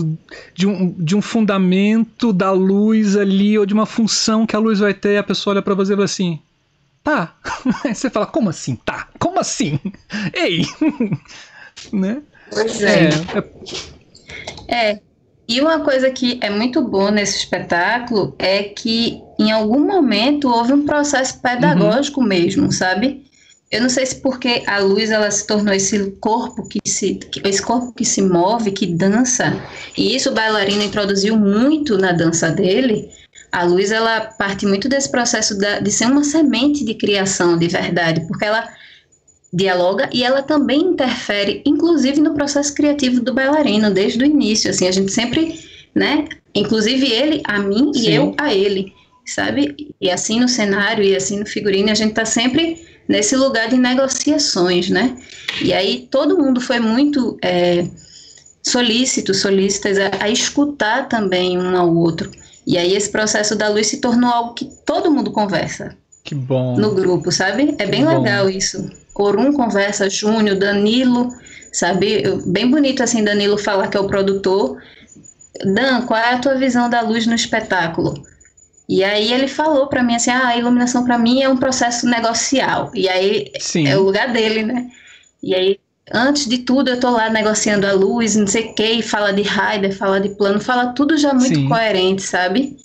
de 0.55 0.67
um, 0.67 0.91
de 0.93 1.17
um 1.17 1.23
fundamento 1.23 2.33
da 2.33 2.53
luz 2.53 3.17
ali, 3.17 3.59
ou 3.59 3.65
de 3.65 3.73
uma 3.73 3.87
função 3.87 4.47
que 4.47 4.55
a 4.55 4.59
luz 4.59 4.79
vai 4.79 4.93
ter, 4.93 5.17
a 5.17 5.23
pessoa 5.23 5.55
olha 5.55 5.63
para 5.63 5.75
você 5.75 5.93
e 5.93 5.97
fala 5.97 6.05
assim, 6.05 6.39
tá. 7.03 7.35
Aí 7.85 7.95
você 7.95 8.11
fala, 8.11 8.27
como 8.27 8.51
assim, 8.51 8.77
tá? 8.77 9.09
Como 9.19 9.39
assim? 9.39 9.81
Ei! 10.35 10.67
né? 11.93 12.21
Pois 12.51 12.83
é. 12.83 13.09
é, 13.09 13.39
é 13.39 13.43
é. 14.71 15.01
E 15.49 15.61
uma 15.61 15.81
coisa 15.81 16.11
que 16.11 16.39
é 16.41 16.49
muito 16.49 16.81
boa 16.81 17.11
nesse 17.11 17.39
espetáculo 17.39 18.37
é 18.39 18.63
que 18.63 19.21
em 19.37 19.51
algum 19.51 19.85
momento 19.85 20.49
houve 20.49 20.73
um 20.73 20.87
processo 20.87 21.41
pedagógico 21.41 22.21
uhum. 22.21 22.27
mesmo, 22.27 22.71
sabe? 22.71 23.27
Eu 23.71 23.81
não 23.81 23.89
sei 23.89 24.05
se 24.05 24.17
porque 24.17 24.65
a 24.67 24.81
luz 24.81 25.11
ela 25.11 25.31
se 25.31 25.47
tornou 25.47 25.73
esse 25.73 26.11
corpo 26.21 26.67
que 26.67 26.81
se 26.85 27.21
esse 27.45 27.63
corpo 27.63 27.93
que 27.93 28.05
se 28.05 28.21
move, 28.21 28.73
que 28.73 28.85
dança, 28.85 29.55
e 29.97 30.17
isso 30.17 30.31
o 30.31 30.35
bailarino 30.35 30.83
introduziu 30.83 31.37
muito 31.37 31.97
na 31.97 32.11
dança 32.11 32.51
dele. 32.51 33.09
A 33.53 33.63
luz 33.63 33.93
ela 33.93 34.23
parte 34.23 34.67
muito 34.67 34.89
desse 34.89 35.09
processo 35.09 35.57
da, 35.57 35.79
de 35.79 35.91
ser 35.91 36.07
uma 36.07 36.25
semente 36.25 36.85
de 36.85 36.95
criação 36.95 37.57
de 37.57 37.69
verdade, 37.69 38.27
porque 38.27 38.45
ela 38.45 38.69
dialoga 39.53 40.11
e 40.13 40.25
ela 40.25 40.43
também 40.43 40.81
interfere, 40.81 41.63
inclusive 41.65 42.21
no 42.21 42.35
processo 42.35 42.75
criativo 42.75 43.21
do 43.21 43.33
bailarino 43.33 43.91
desde 43.93 44.23
o 44.23 44.27
início. 44.27 44.71
Assim, 44.71 44.89
a 44.89 44.93
gente 44.93 45.13
sempre, 45.13 45.61
né? 45.95 46.27
Inclusive 46.55 47.07
ele 47.07 47.41
a 47.45 47.61
mim 47.61 47.93
Sim. 47.95 48.01
e 48.01 48.15
eu 48.15 48.35
a 48.37 48.53
ele, 48.53 48.93
sabe? 49.25 49.95
E 50.01 50.11
assim 50.11 50.41
no 50.41 50.49
cenário 50.49 51.05
e 51.05 51.15
assim 51.15 51.39
no 51.39 51.47
figurino 51.47 51.91
a 51.91 51.95
gente 51.95 52.11
está 52.11 52.25
sempre 52.25 52.90
nesse 53.11 53.35
lugar 53.35 53.69
de 53.69 53.77
negociações, 53.77 54.89
né? 54.89 55.17
E 55.61 55.73
aí 55.73 56.07
todo 56.09 56.39
mundo 56.39 56.61
foi 56.61 56.79
muito 56.79 57.37
é, 57.43 57.85
solícito, 58.63 59.35
solícitas 59.35 59.99
a, 59.99 60.11
a 60.21 60.29
escutar 60.31 61.09
também 61.09 61.59
um 61.59 61.77
ao 61.77 61.93
outro. 61.93 62.31
E 62.65 62.79
aí 62.79 62.95
esse 62.95 63.11
processo 63.11 63.57
da 63.57 63.69
luz 63.69 63.89
se 63.89 64.01
tornou 64.01 64.31
algo 64.31 64.55
que 64.55 64.67
todo 64.87 65.11
mundo 65.11 65.33
conversa, 65.33 65.97
Que 66.23 66.37
bom. 66.37 66.77
No 66.79 66.95
grupo, 66.95 67.33
sabe? 67.33 67.75
É 67.79 67.85
que 67.85 67.91
bem 67.91 68.05
bom. 68.05 68.17
legal 68.21 68.49
isso. 68.49 68.89
Corum 69.13 69.53
conversa, 69.53 70.09
Júnior, 70.09 70.57
Danilo, 70.57 71.35
sabe? 71.73 72.23
Bem 72.47 72.71
bonito 72.71 73.03
assim, 73.03 73.25
Danilo 73.25 73.59
falar 73.59 73.89
que 73.89 73.97
é 73.97 74.01
o 74.01 74.07
produtor. 74.07 74.81
Dan, 75.65 76.03
qual 76.03 76.21
é 76.21 76.35
a 76.35 76.39
tua 76.39 76.55
visão 76.55 76.89
da 76.89 77.01
luz 77.01 77.27
no 77.27 77.35
espetáculo? 77.35 78.15
E 78.91 79.05
aí 79.05 79.33
ele 79.33 79.47
falou 79.47 79.87
para 79.87 80.03
mim 80.03 80.17
assim, 80.17 80.33
ah, 80.33 80.49
a 80.49 80.57
iluminação 80.57 81.05
para 81.05 81.17
mim 81.17 81.41
é 81.41 81.49
um 81.49 81.57
processo 81.57 82.07
negocial. 82.07 82.91
E 82.93 83.09
aí 83.09 83.53
Sim. 83.61 83.87
é 83.87 83.97
o 83.97 84.03
lugar 84.03 84.33
dele, 84.33 84.65
né? 84.65 84.91
E 85.41 85.55
aí, 85.55 85.79
antes 86.13 86.49
de 86.49 86.59
tudo, 86.59 86.91
eu 86.91 86.99
tô 86.99 87.09
lá 87.09 87.31
negociando 87.31 87.87
a 87.87 87.93
luz, 87.93 88.35
não 88.35 88.49
sei 88.49 88.65
o 88.65 88.75
que, 88.75 89.01
fala 89.01 89.33
de 89.33 89.43
rider, 89.43 89.97
fala 89.97 90.21
de 90.21 90.31
plano, 90.31 90.61
fala 90.61 90.89
tudo 90.89 91.17
já 91.17 91.33
muito 91.33 91.55
Sim. 91.55 91.69
coerente, 91.69 92.23
sabe? 92.23 92.77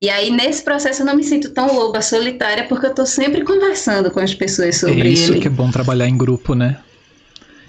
E 0.00 0.08
aí, 0.08 0.30
nesse 0.30 0.64
processo, 0.64 1.02
eu 1.02 1.06
não 1.06 1.14
me 1.14 1.24
sinto 1.24 1.50
tão 1.50 1.76
loba, 1.76 2.00
solitária, 2.00 2.66
porque 2.66 2.86
eu 2.86 2.94
tô 2.94 3.04
sempre 3.04 3.44
conversando 3.44 4.10
com 4.10 4.18
as 4.18 4.34
pessoas 4.34 4.78
sobre 4.78 5.02
é 5.02 5.08
isso 5.08 5.38
que 5.38 5.46
é 5.46 5.50
bom 5.50 5.70
trabalhar 5.70 6.08
em 6.08 6.16
grupo, 6.16 6.54
né? 6.54 6.78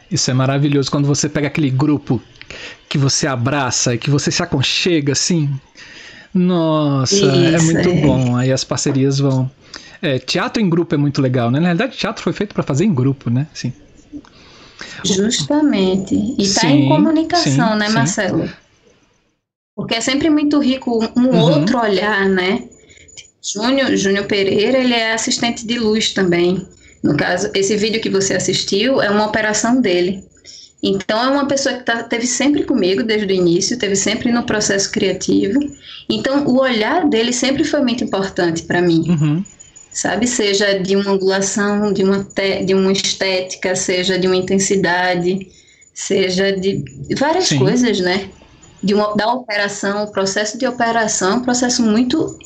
Isso 0.09 0.31
é 0.31 0.33
maravilhoso 0.33 0.89
quando 0.89 1.07
você 1.07 1.27
pega 1.27 1.47
aquele 1.47 1.69
grupo 1.69 2.21
que 2.87 2.97
você 2.97 3.27
abraça 3.27 3.95
e 3.95 3.97
que 3.97 4.09
você 4.09 4.31
se 4.31 4.41
aconchega 4.41 5.11
assim. 5.11 5.49
Nossa, 6.33 7.15
é 7.15 7.19
Isso, 7.19 7.55
é 7.55 7.73
muito 7.73 7.89
é. 7.89 8.01
bom. 8.01 8.35
Aí 8.35 8.51
as 8.51 8.63
parcerias 8.63 9.19
vão. 9.19 9.49
É, 10.01 10.19
teatro 10.19 10.61
em 10.61 10.69
grupo 10.69 10.95
é 10.95 10.97
muito 10.97 11.21
legal, 11.21 11.51
né? 11.51 11.59
Na 11.59 11.67
realidade, 11.67 11.95
teatro 11.95 12.23
foi 12.23 12.33
feito 12.33 12.53
para 12.53 12.63
fazer 12.63 12.85
em 12.85 12.93
grupo, 12.93 13.29
né? 13.29 13.47
Sim. 13.53 13.71
Justamente. 15.03 16.15
E 16.15 16.43
está 16.43 16.67
em 16.67 16.87
comunicação, 16.87 17.73
sim, 17.73 17.77
né, 17.77 17.87
sim. 17.87 17.93
Marcelo? 17.93 18.49
Porque 19.75 19.95
é 19.95 20.01
sempre 20.01 20.29
muito 20.29 20.59
rico 20.59 20.99
um 21.15 21.27
uhum. 21.27 21.39
outro 21.39 21.79
olhar, 21.79 22.27
né? 22.27 22.67
Júnior, 23.41 23.95
Júnior 23.95 24.25
Pereira, 24.25 24.77
ele 24.77 24.93
é 24.93 25.13
assistente 25.13 25.65
de 25.65 25.77
luz 25.77 26.13
também. 26.13 26.65
No 27.03 27.17
caso, 27.17 27.49
esse 27.53 27.75
vídeo 27.75 28.01
que 28.01 28.09
você 28.09 28.33
assistiu 28.33 29.01
é 29.01 29.09
uma 29.09 29.25
operação 29.25 29.81
dele. 29.81 30.23
Então, 30.85 31.23
é 31.23 31.29
uma 31.29 31.47
pessoa 31.47 31.75
que 31.75 31.83
tá, 31.83 32.03
teve 32.03 32.27
sempre 32.27 32.65
comigo 32.65 33.03
desde 33.03 33.31
o 33.31 33.35
início, 33.35 33.79
teve 33.79 33.95
sempre 33.95 34.33
no 34.33 34.43
processo 34.43 34.91
criativo. 34.91 35.57
Então, 36.09 36.45
o 36.45 36.59
olhar 36.59 37.07
dele 37.07 37.31
sempre 37.31 37.63
foi 37.63 37.79
muito 37.79 38.03
importante 38.03 38.63
para 38.63 38.81
mim. 38.81 39.05
Uhum. 39.07 39.45
Sabe? 39.89 40.27
Seja 40.27 40.77
de 40.79 40.97
uma 40.97 41.11
angulação, 41.11 41.93
de 41.93 42.03
uma, 42.03 42.25
te, 42.25 42.65
de 42.65 42.73
uma 42.73 42.91
estética, 42.91 43.77
seja 43.77 44.19
de 44.19 44.27
uma 44.27 44.35
intensidade, 44.35 45.47
seja 45.93 46.51
de 46.51 46.83
várias 47.17 47.45
Sim. 47.45 47.59
coisas, 47.59 48.01
né? 48.01 48.27
De 48.83 48.93
uma, 48.93 49.15
da 49.15 49.31
operação, 49.31 50.03
o 50.03 50.11
processo 50.11 50.57
de 50.57 50.67
operação 50.67 51.31
é 51.31 51.35
um 51.35 51.43
processo 51.43 51.81
muito 51.81 52.37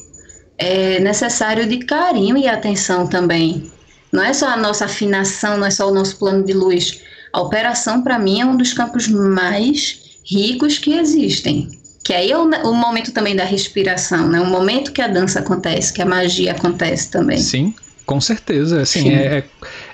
é, 0.59 0.99
necessário 0.99 1.65
de 1.65 1.79
carinho 1.79 2.37
e 2.37 2.47
atenção 2.47 3.07
também. 3.07 3.71
Não 4.11 4.23
é 4.23 4.31
só 4.31 4.49
a 4.49 4.57
nossa 4.57 4.85
afinação, 4.85 5.57
não 5.57 5.65
é 5.65 5.71
só 5.71 5.89
o 5.89 5.93
nosso 5.93 6.19
plano 6.19 6.43
de 6.43 6.53
luz 6.53 7.01
a 7.37 7.41
operação, 7.41 8.01
para 8.01 8.17
mim, 8.17 8.41
é 8.41 8.45
um 8.45 8.57
dos 8.57 8.73
campos 8.73 9.07
mais 9.07 10.19
ricos 10.25 10.79
que 10.79 10.93
existem. 10.93 11.69
Que 12.03 12.11
aí 12.11 12.31
é 12.31 12.37
o, 12.37 12.45
o, 12.45 12.73
momento 12.73 13.11
também 13.11 13.35
da 13.35 13.43
respiração, 13.43 14.27
né? 14.27 14.41
O 14.41 14.45
momento 14.45 14.91
que 14.91 15.01
a 15.01 15.07
dança 15.07 15.39
acontece, 15.39 15.93
que 15.93 16.01
a 16.01 16.05
magia 16.05 16.53
acontece 16.53 17.11
também. 17.11 17.37
Sim, 17.37 17.75
com 18.07 18.19
certeza. 18.19 18.81
Assim, 18.81 19.09
é, 19.09 19.13
é, 19.13 19.37
é, 19.37 19.43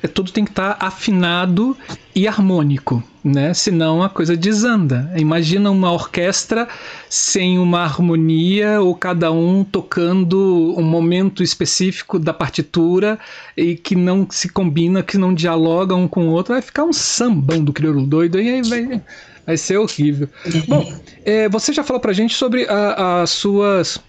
tudo 0.07 0.31
tem 0.31 0.43
que 0.43 0.51
estar 0.51 0.75
tá 0.75 0.87
afinado 0.87 1.77
e 2.15 2.27
harmônico, 2.27 3.03
né? 3.23 3.53
Senão 3.53 4.03
a 4.03 4.09
coisa 4.09 4.35
desanda. 4.35 5.11
Imagina 5.15 5.71
uma 5.71 5.91
orquestra 5.91 6.67
sem 7.09 7.57
uma 7.57 7.83
harmonia 7.83 8.81
ou 8.81 8.95
cada 8.95 9.31
um 9.31 9.63
tocando 9.63 10.75
um 10.77 10.83
momento 10.83 11.41
específico 11.41 12.19
da 12.19 12.33
partitura 12.33 13.17
e 13.55 13.75
que 13.75 13.95
não 13.95 14.27
se 14.29 14.49
combina, 14.49 15.01
que 15.01 15.17
não 15.17 15.33
dialoga 15.33 15.95
um 15.95 16.07
com 16.07 16.27
o 16.27 16.31
outro, 16.31 16.53
vai 16.53 16.61
ficar 16.61 16.83
um 16.83 16.93
sambão 16.93 17.63
do 17.63 17.73
crioulo 17.73 18.05
doido 18.05 18.39
e 18.39 18.49
aí 18.49 18.61
vai, 18.61 19.01
vai 19.45 19.57
ser 19.57 19.77
horrível. 19.77 20.27
Bom, 20.67 20.93
é, 21.23 21.47
você 21.49 21.71
já 21.71 21.83
falou 21.83 22.01
pra 22.01 22.13
gente 22.13 22.35
sobre 22.35 22.67
as 22.69 23.29
suas 23.29 23.99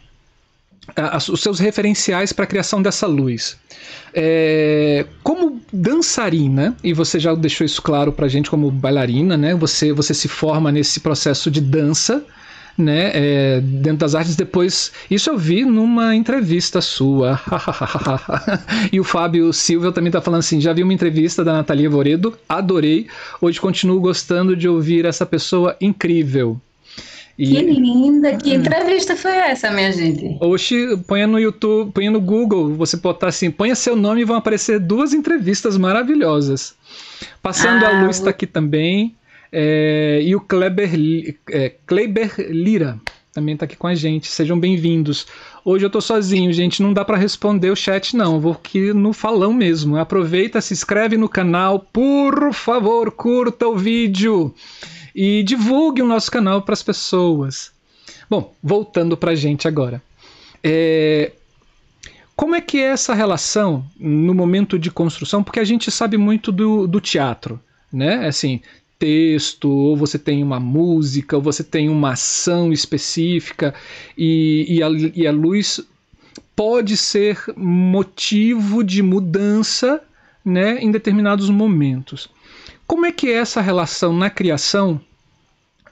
os 1.30 1.40
seus 1.40 1.58
referenciais 1.58 2.32
para 2.32 2.44
a 2.44 2.46
criação 2.46 2.82
dessa 2.82 3.06
luz. 3.06 3.56
É, 4.12 5.06
como 5.22 5.60
dançarina, 5.72 6.76
e 6.82 6.92
você 6.92 7.18
já 7.18 7.34
deixou 7.34 7.64
isso 7.64 7.82
claro 7.82 8.12
para 8.12 8.26
a 8.26 8.28
gente 8.28 8.50
como 8.50 8.70
bailarina, 8.70 9.36
né? 9.36 9.54
Você, 9.54 9.92
você 9.92 10.14
se 10.14 10.28
forma 10.28 10.70
nesse 10.70 11.00
processo 11.00 11.50
de 11.50 11.60
dança, 11.60 12.24
né? 12.76 13.10
É, 13.14 13.60
dentro 13.60 13.98
das 13.98 14.14
artes. 14.14 14.36
Depois, 14.36 14.92
isso 15.10 15.30
eu 15.30 15.38
vi 15.38 15.64
numa 15.64 16.14
entrevista 16.14 16.80
sua. 16.80 17.40
e 18.92 19.00
o 19.00 19.04
Fábio 19.04 19.52
Silva 19.52 19.90
também 19.90 20.08
está 20.08 20.20
falando 20.20 20.40
assim: 20.40 20.60
já 20.60 20.72
vi 20.72 20.82
uma 20.82 20.92
entrevista 20.94 21.44
da 21.44 21.52
Natalia 21.52 21.90
Voredo, 21.90 22.36
adorei. 22.48 23.08
Hoje 23.40 23.60
continuo 23.60 24.00
gostando 24.00 24.56
de 24.56 24.68
ouvir 24.68 25.04
essa 25.06 25.24
pessoa 25.24 25.76
incrível. 25.80 26.60
E... 27.38 27.46
Que 27.46 27.62
linda! 27.62 28.36
Que 28.36 28.54
entrevista 28.54 29.16
foi 29.16 29.32
essa, 29.32 29.70
minha 29.70 29.90
gente? 29.92 30.36
Oxi, 30.40 30.96
ponha 31.06 31.26
no 31.26 31.38
YouTube, 31.38 31.92
ponha 31.92 32.10
no 32.10 32.20
Google, 32.20 32.74
você 32.74 32.96
botar 32.96 33.28
assim, 33.28 33.50
ponha 33.50 33.74
seu 33.74 33.96
nome 33.96 34.20
e 34.20 34.24
vão 34.24 34.36
aparecer 34.36 34.78
duas 34.78 35.12
entrevistas 35.12 35.76
maravilhosas. 35.76 36.74
Passando 37.42 37.84
ah, 37.84 37.88
a 37.88 38.04
Luz 38.04 38.18
está 38.18 38.30
aqui 38.30 38.46
também. 38.46 39.14
É, 39.50 40.20
e 40.22 40.34
o 40.34 40.40
Kleber, 40.40 40.90
é, 41.50 41.72
Kleber 41.86 42.34
Lira 42.50 42.98
também 43.32 43.54
está 43.54 43.64
aqui 43.64 43.76
com 43.76 43.88
a 43.88 43.94
gente. 43.94 44.28
Sejam 44.28 44.58
bem-vindos. 44.58 45.26
Hoje 45.64 45.84
eu 45.84 45.88
estou 45.88 46.00
sozinho, 46.00 46.52
gente. 46.52 46.82
Não 46.82 46.92
dá 46.92 47.04
para 47.04 47.16
responder 47.16 47.70
o 47.70 47.76
chat, 47.76 48.16
não. 48.16 48.38
Vou 48.38 48.52
aqui 48.52 48.92
no 48.92 49.12
falão 49.12 49.52
mesmo. 49.52 49.96
Aproveita, 49.96 50.60
se 50.60 50.72
inscreve 50.72 51.16
no 51.16 51.28
canal. 51.28 51.80
Por 51.92 52.52
favor, 52.52 53.10
curta 53.10 53.66
o 53.66 53.76
vídeo 53.76 54.54
e 55.14 55.42
divulgue 55.42 56.02
o 56.02 56.06
nosso 56.06 56.30
canal 56.30 56.62
para 56.62 56.72
as 56.72 56.82
pessoas. 56.82 57.72
Bom, 58.28 58.54
voltando 58.62 59.16
para 59.16 59.32
a 59.32 59.34
gente 59.34 59.68
agora. 59.68 60.02
É, 60.62 61.32
como 62.34 62.54
é 62.54 62.60
que 62.60 62.78
é 62.78 62.86
essa 62.86 63.14
relação 63.14 63.84
no 63.98 64.34
momento 64.34 64.78
de 64.78 64.90
construção? 64.90 65.42
Porque 65.42 65.60
a 65.60 65.64
gente 65.64 65.90
sabe 65.90 66.16
muito 66.16 66.50
do, 66.50 66.86
do 66.86 67.00
teatro, 67.00 67.60
né? 67.92 68.26
Assim, 68.26 68.60
texto, 68.98 69.70
ou 69.70 69.96
você 69.96 70.18
tem 70.18 70.42
uma 70.42 70.58
música, 70.58 71.36
ou 71.36 71.42
você 71.42 71.62
tem 71.62 71.88
uma 71.88 72.12
ação 72.12 72.72
específica, 72.72 73.74
e, 74.18 74.66
e, 74.68 74.82
a, 74.82 74.88
e 75.14 75.26
a 75.26 75.32
luz 75.32 75.80
pode 76.56 76.96
ser 76.96 77.38
motivo 77.56 78.82
de 78.82 79.02
mudança 79.02 80.00
né, 80.44 80.78
em 80.80 80.90
determinados 80.90 81.48
momentos. 81.50 82.28
Como 82.86 83.06
é 83.06 83.12
que 83.12 83.28
é 83.28 83.34
essa 83.34 83.60
relação 83.60 84.12
na 84.12 84.30
criação 84.30 85.00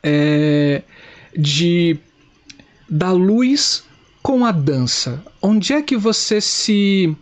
é, 0.03 0.83
de 1.37 1.99
da 2.89 3.11
luz 3.11 3.85
com 4.23 4.45
a 4.45 4.53
dança? 4.53 5.23
Onde 5.41 5.73
é 5.73 5.83
que 5.83 5.97
você 5.97 6.41
se, 6.41 7.17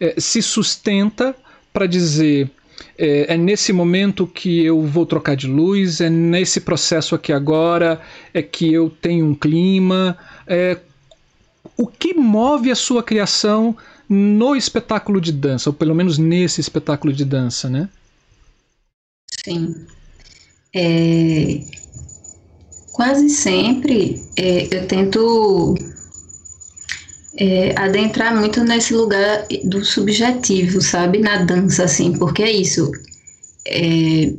é, 0.00 0.14
se 0.18 0.40
sustenta 0.40 1.34
para 1.72 1.86
dizer 1.86 2.50
é, 2.96 3.34
é, 3.34 3.36
nesse 3.36 3.72
momento 3.72 4.26
que 4.26 4.64
eu 4.64 4.82
vou 4.82 5.06
trocar 5.06 5.36
de 5.36 5.46
luz, 5.46 6.00
é 6.00 6.10
nesse 6.10 6.60
processo 6.60 7.14
aqui 7.14 7.32
agora, 7.32 8.00
é 8.34 8.42
que 8.42 8.72
eu 8.72 8.90
tenho 8.90 9.26
um 9.26 9.34
clima. 9.34 10.16
É, 10.46 10.78
o 11.76 11.86
que 11.86 12.14
move 12.14 12.70
a 12.70 12.74
sua 12.74 13.02
criação 13.02 13.76
no 14.08 14.56
espetáculo 14.56 15.20
de 15.20 15.32
dança, 15.32 15.70
ou 15.70 15.74
pelo 15.74 15.94
menos 15.94 16.18
nesse 16.18 16.60
espetáculo 16.60 17.12
de 17.12 17.24
dança, 17.24 17.68
né? 17.68 17.88
Sim. 19.44 19.86
É, 20.74 21.60
quase 22.92 23.30
sempre 23.30 24.20
é, 24.36 24.68
eu 24.70 24.86
tento 24.86 25.74
é, 27.36 27.72
adentrar 27.78 28.34
muito 28.36 28.64
nesse 28.64 28.92
lugar 28.92 29.46
do 29.64 29.84
subjetivo, 29.84 30.80
sabe? 30.82 31.18
Na 31.18 31.36
dança, 31.44 31.84
assim, 31.84 32.12
porque 32.12 32.42
é 32.42 32.50
isso. 32.50 32.90
É, 33.66 34.32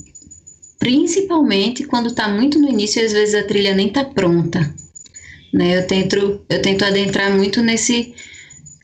principalmente 0.77 1.85
quando 1.85 2.09
está 2.09 2.27
muito 2.27 2.59
no 2.59 2.67
início, 2.69 3.03
às 3.03 3.13
vezes 3.13 3.35
a 3.35 3.43
trilha 3.43 3.73
nem 3.73 3.87
está 3.87 4.03
pronta. 4.03 4.73
Né? 5.53 5.77
Eu, 5.77 5.87
tento, 5.87 6.41
eu 6.49 6.61
tento 6.61 6.83
adentrar 6.85 7.31
muito 7.35 7.61
nesse 7.61 8.13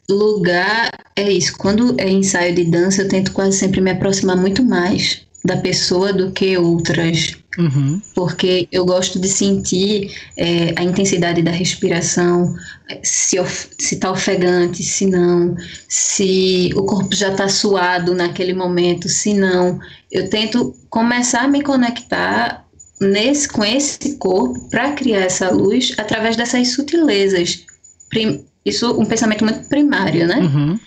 lugar. 0.10 0.89
É 1.16 1.30
isso. 1.32 1.58
Quando 1.58 1.95
é 1.99 2.10
ensaio 2.10 2.56
de 2.56 2.66
dança, 2.66 3.01
eu 3.01 3.08
tento 3.10 3.32
quase 3.34 3.58
sempre 3.58 3.82
me 3.82 3.91
aproximar 3.91 4.38
muito 4.38 4.64
mais 4.64 5.24
da 5.46 5.58
pessoa 5.58 6.12
do 6.12 6.32
que 6.32 6.58
outras. 6.58 7.36
Uhum. 7.58 8.02
Porque 8.14 8.68
eu 8.72 8.86
gosto 8.86 9.20
de 9.20 9.30
sentir 9.30 10.12
é, 10.36 10.74
a 10.76 10.84
intensidade 10.84 11.41
da 11.41 11.52
respiração, 11.52 12.54
se 13.02 13.38
está 13.80 14.12
ofegante, 14.12 14.84
se 14.84 15.06
não, 15.06 15.56
se 15.88 16.72
o 16.76 16.84
corpo 16.84 17.16
já 17.16 17.32
está 17.32 17.48
suado 17.48 18.14
naquele 18.14 18.54
momento, 18.54 19.08
se 19.08 19.34
não. 19.34 19.80
Eu 20.12 20.30
tento 20.30 20.76
começar 20.89 21.43
a 21.43 21.48
me 21.48 21.62
conectar 21.62 22.66
nesse, 23.00 23.48
com 23.48 23.64
esse 23.64 24.18
corpo 24.18 24.70
para 24.70 24.91
criar 24.93 25.22
essa 25.22 25.50
luz 25.50 25.93
através 25.98 26.36
dessas 26.36 26.74
sutilezas. 26.74 27.66
Prim, 28.10 28.43
isso 28.66 29.00
um 29.00 29.06
pensamento 29.06 29.46
muito 29.46 29.70
primário, 29.70 30.28
né? 30.28 30.39
Uhum. 30.39 30.80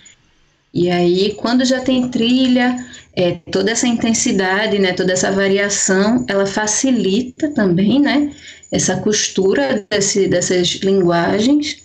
E 0.73 0.89
aí, 0.89 1.33
quando 1.35 1.65
já 1.65 1.79
tem 1.81 2.09
trilha, 2.09 2.75
é, 3.15 3.39
toda 3.51 3.71
essa 3.71 3.87
intensidade, 3.87 4.77
né, 4.77 4.93
toda 4.93 5.13
essa 5.13 5.31
variação, 5.31 6.23
ela 6.27 6.45
facilita 6.45 7.49
também, 7.51 7.99
né, 7.99 8.31
essa 8.71 8.97
costura 8.97 9.85
desse, 9.89 10.27
dessas 10.27 10.67
linguagens. 10.83 11.77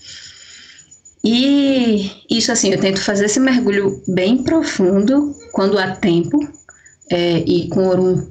E 1.24 2.11
isso, 2.30 2.53
assim, 2.53 2.70
eu 2.70 2.78
tento 2.78 3.01
fazer 3.01 3.24
esse 3.24 3.41
mergulho 3.41 4.03
bem 4.07 4.43
profundo 4.43 5.35
quando 5.53 5.78
há 5.78 5.93
tempo, 5.93 6.39
é, 7.11 7.39
e 7.47 7.68
com 7.68 7.89
Orum 7.89 8.28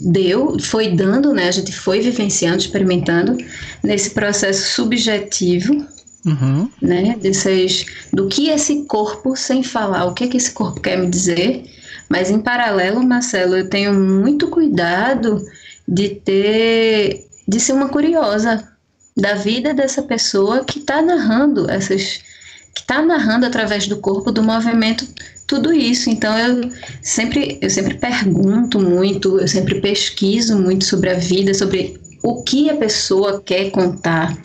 deu, 0.00 0.58
foi 0.58 0.88
dando, 0.88 1.32
né, 1.32 1.46
a 1.46 1.52
gente 1.52 1.72
foi 1.72 2.00
vivenciando, 2.00 2.58
experimentando 2.58 3.36
nesse 3.84 4.10
processo 4.10 4.74
subjetivo 4.74 5.86
Uhum. 6.24 6.70
Né, 6.80 7.16
desses, 7.20 7.84
do 8.12 8.28
que 8.28 8.48
esse 8.48 8.84
corpo, 8.84 9.34
sem 9.34 9.62
falar 9.62 10.04
o 10.04 10.14
que, 10.14 10.28
que 10.28 10.36
esse 10.36 10.52
corpo 10.52 10.80
quer 10.80 10.96
me 10.96 11.08
dizer, 11.08 11.64
mas 12.08 12.30
em 12.30 12.38
paralelo, 12.38 13.02
Marcelo, 13.02 13.56
eu 13.56 13.68
tenho 13.68 13.92
muito 13.92 14.48
cuidado 14.48 15.44
de 15.88 16.10
ter, 16.10 17.26
de 17.48 17.58
ser 17.58 17.72
uma 17.72 17.88
curiosa 17.88 18.68
da 19.16 19.34
vida 19.34 19.74
dessa 19.74 20.02
pessoa 20.02 20.64
que 20.64 20.78
está 20.78 21.02
narrando 21.02 21.70
essas, 21.70 22.20
que 22.74 22.80
está 22.80 23.02
narrando 23.02 23.46
através 23.46 23.86
do 23.86 23.98
corpo, 23.98 24.30
do 24.30 24.42
movimento, 24.42 25.06
tudo 25.46 25.72
isso. 25.72 26.08
Então 26.08 26.38
eu 26.38 26.70
sempre, 27.02 27.58
eu 27.60 27.68
sempre 27.68 27.94
pergunto 27.94 28.78
muito, 28.80 29.38
eu 29.38 29.48
sempre 29.48 29.80
pesquiso 29.80 30.58
muito 30.58 30.84
sobre 30.84 31.10
a 31.10 31.14
vida, 31.14 31.52
sobre 31.52 32.00
o 32.22 32.42
que 32.42 32.70
a 32.70 32.76
pessoa 32.76 33.42
quer 33.44 33.70
contar, 33.70 34.36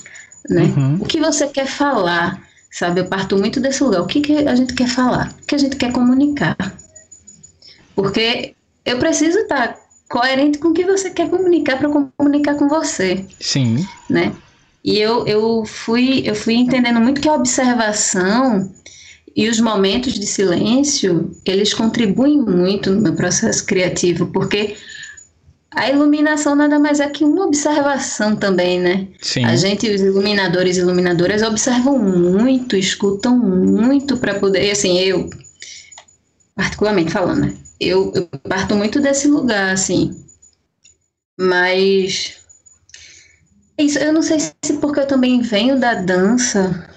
né? 0.50 0.64
Uhum. 0.64 0.98
O 1.02 1.06
que 1.06 1.20
você 1.20 1.48
quer 1.48 1.68
falar, 1.68 2.42
sabe? 2.72 3.02
Eu 3.02 3.06
parto 3.06 3.38
muito 3.38 3.60
desse 3.60 3.84
lugar. 3.84 4.02
O 4.02 4.08
que, 4.08 4.22
que 4.22 4.48
a 4.48 4.56
gente 4.56 4.74
quer 4.74 4.88
falar? 4.88 5.34
O 5.42 5.46
que 5.46 5.56
a 5.56 5.58
gente 5.58 5.76
quer 5.76 5.92
comunicar? 5.92 6.56
Porque 7.96 8.56
eu 8.86 9.00
preciso 9.00 9.40
estar 9.40 9.78
coerente 10.10 10.58
com 10.58 10.70
o 10.70 10.74
que 10.74 10.86
você 10.86 11.10
quer 11.10 11.30
comunicar 11.30 11.78
para 11.78 11.90
comunicar 12.18 12.56
com 12.56 12.68
você. 12.68 13.26
Sim. 13.40 13.86
Né? 14.10 14.34
E 14.84 14.98
eu, 15.00 15.26
eu, 15.28 15.66
fui, 15.66 16.24
eu 16.26 16.34
fui 16.34 16.54
entendendo 16.54 17.00
muito 17.02 17.20
que 17.20 17.28
a 17.28 17.34
observação 17.34 18.72
e 19.36 19.50
os 19.50 19.60
momentos 19.60 20.14
de 20.14 20.26
silêncio, 20.26 21.30
eles 21.46 21.74
contribuem 21.74 22.40
muito 22.40 22.90
no 22.90 23.02
meu 23.02 23.14
processo 23.14 23.66
criativo, 23.66 24.28
porque 24.28 24.76
a 25.78 25.90
iluminação 25.92 26.56
nada 26.56 26.80
mais 26.80 27.00
é 27.00 27.08
que 27.08 27.24
uma 27.24 27.46
observação 27.46 28.36
também, 28.36 28.80
né? 28.80 29.08
Sim. 29.22 29.46
A 29.46 29.56
gente, 29.56 29.88
os 29.88 30.02
iluminadores 30.02 30.76
e 30.76 30.80
iluminadoras, 30.80 31.44
observam 31.44 32.00
muito, 32.00 32.76
escutam 32.76 33.38
muito 33.38 34.18
para 34.18 34.40
poder. 34.40 34.66
E 34.66 34.72
assim, 34.72 34.98
eu, 35.00 35.30
particularmente 36.56 37.12
falando, 37.12 37.42
né? 37.42 37.54
Eu, 37.80 38.12
eu 38.16 38.28
parto 38.50 38.76
muito 38.76 39.00
desse 39.00 39.28
lugar, 39.28 39.72
assim. 39.72 40.20
Mas. 41.40 42.38
Isso, 43.78 44.00
eu 44.00 44.12
não 44.12 44.24
sei 44.24 44.40
se 44.40 44.74
porque 44.82 45.02
eu 45.02 45.08
também 45.08 45.40
venho 45.42 45.80
da 45.80 45.94
dança. 45.94 46.90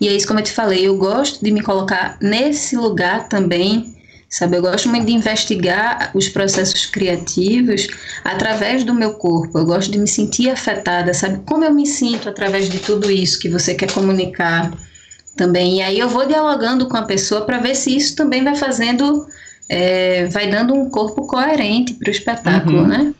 E 0.00 0.08
é 0.08 0.12
isso, 0.12 0.26
como 0.26 0.40
eu 0.40 0.44
te 0.44 0.52
falei, 0.52 0.84
eu 0.84 0.96
gosto 0.96 1.44
de 1.44 1.52
me 1.52 1.62
colocar 1.62 2.18
nesse 2.20 2.74
lugar 2.74 3.28
também 3.28 3.99
sabe? 4.30 4.56
Eu 4.56 4.62
gosto 4.62 4.88
muito 4.88 5.06
de 5.06 5.12
investigar 5.12 6.12
os 6.14 6.28
processos 6.28 6.86
criativos 6.86 7.88
através 8.22 8.84
do 8.84 8.94
meu 8.94 9.14
corpo. 9.14 9.58
Eu 9.58 9.66
gosto 9.66 9.90
de 9.90 9.98
me 9.98 10.06
sentir 10.06 10.48
afetada, 10.48 11.12
sabe? 11.12 11.40
Como 11.44 11.64
eu 11.64 11.74
me 11.74 11.84
sinto 11.84 12.28
através 12.28 12.68
de 12.68 12.78
tudo 12.78 13.10
isso 13.10 13.40
que 13.40 13.48
você 13.48 13.74
quer 13.74 13.90
comunicar 13.92 14.72
também. 15.36 15.78
E 15.78 15.82
aí 15.82 15.98
eu 15.98 16.08
vou 16.08 16.26
dialogando 16.26 16.88
com 16.88 16.96
a 16.96 17.02
pessoa 17.02 17.44
para 17.44 17.58
ver 17.58 17.74
se 17.74 17.94
isso 17.94 18.14
também 18.14 18.44
vai 18.44 18.54
fazendo, 18.54 19.26
é, 19.68 20.26
vai 20.26 20.48
dando 20.48 20.74
um 20.74 20.88
corpo 20.88 21.26
coerente 21.26 21.94
para 21.94 22.08
o 22.08 22.12
espetáculo, 22.12 22.82
uhum. 22.82 22.86
né? 22.86 23.14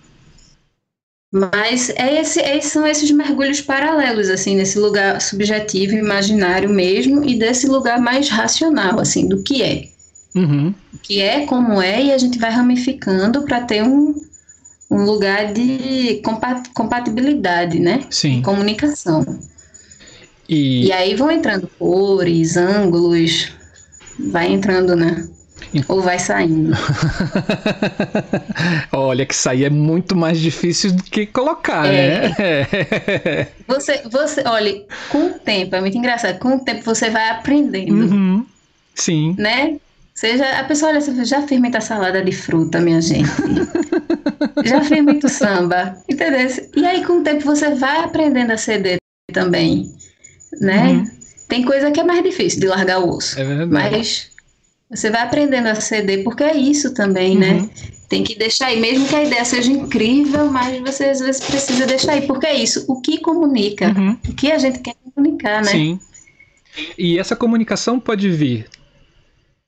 Mas 1.33 1.91
é 1.91 2.21
esse, 2.21 2.41
é, 2.41 2.61
são 2.61 2.85
esses 2.85 3.11
mergulhos 3.13 3.61
paralelos, 3.61 4.29
assim, 4.29 4.57
nesse 4.57 4.79
lugar 4.79 5.21
subjetivo, 5.21 5.95
imaginário 5.95 6.69
mesmo, 6.69 7.25
e 7.25 7.39
desse 7.39 7.69
lugar 7.69 8.01
mais 8.01 8.29
racional, 8.29 8.99
assim, 8.99 9.29
do 9.29 9.41
que 9.43 9.63
é. 9.63 9.89
Uhum. 10.35 10.75
Que 11.03 11.21
é 11.21 11.45
como 11.47 11.81
é, 11.81 12.05
e 12.05 12.13
a 12.13 12.19
gente 12.19 12.39
vai 12.39 12.51
ramificando 12.51 13.43
para 13.43 13.63
ter 13.63 13.83
um, 13.83 14.15
um 14.91 15.05
lugar 15.05 15.53
de 15.53 16.21
compat 16.25 16.69
compatibilidade, 16.75 17.79
né? 17.79 18.05
Sim. 18.11 18.43
Comunicação. 18.43 19.25
E... 20.49 20.87
e 20.87 20.93
aí 20.93 21.15
vão 21.15 21.31
entrando 21.31 21.71
cores, 21.79 22.57
ângulos, 22.57 23.53
vai 24.19 24.53
entrando, 24.53 24.97
né? 24.97 25.29
Ou 25.87 26.01
vai 26.01 26.19
saindo? 26.19 26.73
Olha, 28.93 29.25
que 29.25 29.37
sair 29.37 29.65
é 29.65 29.71
muito 29.71 30.17
mais 30.17 30.41
difícil 30.41 30.93
do 30.93 31.03
que 31.05 31.27
colocar, 31.27 31.87
é. 31.87 32.29
né? 32.29 33.47
você, 33.69 34.03
você, 34.11 34.43
olha, 34.47 34.83
com 35.11 35.27
o 35.27 35.39
tempo, 35.39 35.77
é 35.77 35.81
muito 35.81 35.97
engraçado, 35.97 36.39
com 36.41 36.57
o 36.57 36.61
tempo 36.61 36.83
você 36.83 37.09
vai 37.11 37.29
aprendendo. 37.31 37.93
Uhum. 37.93 38.47
Sim. 38.95 39.37
Né? 39.39 39.79
Seja, 40.15 40.59
a 40.59 40.65
pessoa 40.65 40.91
olha, 40.91 41.01
você 41.01 41.25
já 41.25 41.47
fiz 41.47 41.59
muita 41.59 41.81
salada 41.81 42.23
de 42.23 42.33
fruta, 42.33 42.81
minha 42.81 43.01
gente. 43.01 43.29
já 44.65 44.83
fiz 44.83 45.03
muito 45.03 45.29
samba, 45.29 45.97
entendeu? 46.09 46.49
E 46.77 46.85
aí, 46.85 47.05
com 47.05 47.21
o 47.21 47.23
tempo, 47.23 47.45
você 47.45 47.75
vai 47.75 48.05
aprendendo 48.05 48.51
a 48.51 48.57
ceder 48.57 48.99
também, 49.33 49.91
né? 50.61 50.93
Uhum. 50.93 51.11
Tem 51.49 51.65
coisa 51.65 51.91
que 51.91 52.01
é 52.01 52.05
mais 52.05 52.23
difícil 52.23 52.61
de 52.61 52.67
largar 52.67 53.01
o 53.01 53.17
osso. 53.17 53.39
É 53.39 53.45
verdade. 53.45 53.71
Mas 53.71 54.31
você 54.91 55.11
vai 55.11 55.23
aprendendo 55.23 55.69
a 55.69 55.75
ceder, 55.77 56.23
porque 56.25 56.43
é 56.43 56.57
isso 56.57 56.93
também, 56.93 57.37
né? 57.37 57.53
uhum. 57.53 57.63
né? 57.63 57.71
Tem 58.09 58.25
que 58.25 58.37
deixar 58.37 58.67
aí, 58.67 58.81
mesmo 58.81 59.07
que 59.07 59.15
a 59.15 59.23
ideia 59.23 59.45
seja 59.45 59.71
incrível, 59.71 60.51
mas 60.51 60.81
você 60.81 61.05
às 61.05 61.21
vezes 61.21 61.41
precisa 61.41 61.87
deixar 61.87 62.13
aí, 62.13 62.27
porque 62.27 62.45
é 62.45 62.55
isso, 62.55 62.85
o 62.89 63.01
que 63.01 63.19
comunica, 63.19 63.87
uhum. 63.97 64.19
o 64.29 64.35
que 64.35 64.51
a 64.51 64.59
gente 64.59 64.81
quer 64.81 64.97
comunicar, 65.15 65.63
né? 65.63 65.71
Sim. 65.71 66.01
E 66.99 67.19
essa 67.21 67.37
comunicação 67.37 68.01
pode 68.01 68.29
vir 68.29 68.67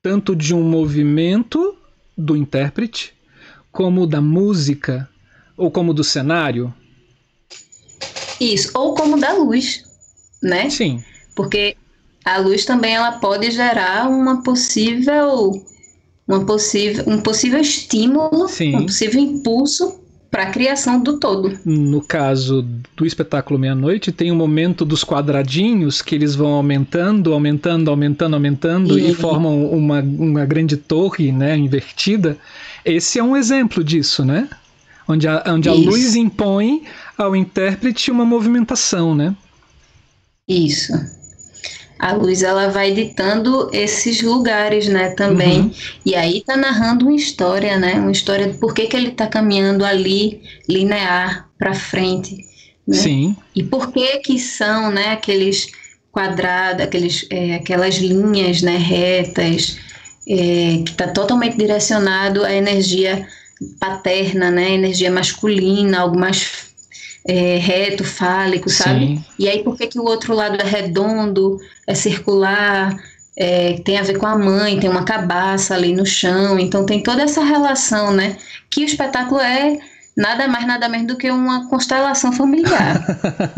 tanto 0.03 0.35
de 0.35 0.55
um 0.55 0.63
movimento 0.63 1.77
do 2.19 2.37
intérprete, 2.37 3.15
como 3.71 4.07
da 4.07 4.21
música, 4.21 5.09
ou 5.57 5.71
como 5.71 5.95
do 5.95 6.03
cenário? 6.03 6.75
Isso, 8.41 8.71
ou 8.75 8.95
como 8.95 9.19
da 9.19 9.33
luz, 9.33 9.85
né? 10.43 10.69
Sim. 10.69 11.03
Porque 11.35 11.77
a 12.25 12.39
luz 12.39 12.65
também 12.65 12.95
ela 12.95 13.13
pode 13.13 13.51
gerar 13.53 14.09
uma 14.09 14.43
possível, 14.43 15.65
uma 16.27 16.45
possível, 16.45 17.05
um 17.07 17.21
possível 17.21 17.61
estímulo, 17.61 18.49
Sim. 18.49 18.77
um 18.77 18.87
possível 18.87 19.21
impulso 19.21 20.02
para 20.33 20.45
a 20.45 20.51
criação 20.51 20.99
do 20.99 21.19
todo. 21.19 21.59
No 21.63 22.01
caso 22.01 22.67
do 22.97 23.05
espetáculo 23.05 23.61
Meia-Noite, 23.61 24.11
tem 24.11 24.33
um 24.33 24.35
momento 24.35 24.83
dos 24.83 25.05
quadradinhos 25.05 26.01
que 26.01 26.15
eles 26.15 26.35
vão 26.35 26.55
aumentando, 26.55 27.35
aumentando, 27.35 27.91
aumentando, 27.91 28.33
aumentando 28.33 28.99
e, 28.99 29.11
e 29.11 29.15
formam 29.15 29.67
uma, 29.67 30.01
uma 30.01 30.47
grande 30.47 30.79
torre 30.79 31.31
né, 31.31 31.55
invertida. 31.55 32.39
Esse 32.83 33.19
é 33.19 33.23
um 33.23 33.37
exemplo 33.37 33.85
disso, 33.85 34.25
né? 34.25 34.49
Onde 35.07 35.29
a, 35.29 35.45
onde 35.49 35.69
a 35.69 35.73
luz 35.75 36.17
impõe 36.17 36.85
ao 37.19 37.37
intérprete 37.37 38.11
uma 38.11 38.25
movimentação, 38.25 39.15
né? 39.15 39.37
Isso 40.49 40.93
a 42.03 42.15
luz 42.15 42.43
ela 42.43 42.69
vai 42.69 42.91
ditando 42.91 43.71
esses 43.73 44.23
lugares, 44.23 44.89
né, 44.89 45.11
também. 45.11 45.61
Uhum. 45.61 45.71
E 46.05 46.17
aí 46.17 46.43
tá 46.45 46.57
narrando 46.57 47.07
uma 47.07 47.15
história, 47.15 47.79
né, 47.79 47.95
uma 47.95 48.11
história 48.11 48.49
de 48.49 48.59
por 48.59 48.75
que, 48.75 48.89
ele 48.97 49.13
tá 49.13 49.29
caminhando 49.29 49.85
ali 49.85 50.43
linear 50.69 51.49
para 51.57 51.73
frente, 51.75 52.45
né? 52.85 52.97
Sim. 52.97 53.37
E 53.55 53.63
por 53.63 53.93
que 53.93 54.19
que 54.19 54.37
são, 54.37 54.91
né, 54.91 55.13
aqueles 55.13 55.71
quadrados, 56.11 56.83
aqueles, 56.83 57.25
é, 57.31 57.55
aquelas 57.55 57.95
linhas, 57.95 58.63
né, 58.63 58.77
retas, 58.77 59.79
é, 60.29 60.83
que 60.85 60.95
tá 60.97 61.07
totalmente 61.07 61.57
direcionado 61.57 62.45
à 62.45 62.53
energia 62.53 63.25
paterna, 63.79 64.51
né, 64.51 64.73
energia 64.73 65.11
masculina, 65.11 66.01
algo 66.01 66.19
mais 66.19 66.72
é, 67.27 67.57
reto, 67.59 68.05
fálico, 68.05 68.69
sabe? 68.69 69.07
Sim. 69.07 69.25
E 69.39 69.49
aí 69.49 69.63
por 69.63 69.77
que, 69.77 69.87
que 69.87 69.99
o 69.99 70.05
outro 70.05 70.35
lado 70.35 70.61
é 70.61 70.65
redondo, 70.65 71.59
é 71.87 71.95
circular, 71.95 72.97
é, 73.37 73.75
tem 73.85 73.99
a 73.99 74.03
ver 74.03 74.19
com 74.19 74.27
a 74.27 74.37
mãe, 74.37 74.79
tem 74.79 74.91
uma 74.91 75.05
cabaça 75.05 75.75
ali 75.75 75.95
no 75.95 76.05
chão, 76.05 76.59
então 76.59 76.85
tem 76.85 77.03
toda 77.03 77.23
essa 77.23 77.43
relação, 77.43 78.13
né? 78.13 78.37
Que 78.69 78.83
o 78.83 78.87
espetáculo 78.87 79.41
é 79.41 79.79
nada 80.17 80.47
mais, 80.47 80.67
nada 80.67 80.89
menos 80.89 81.07
do 81.07 81.17
que 81.17 81.31
uma 81.31 81.69
constelação 81.69 82.33
familiar. 82.33 83.03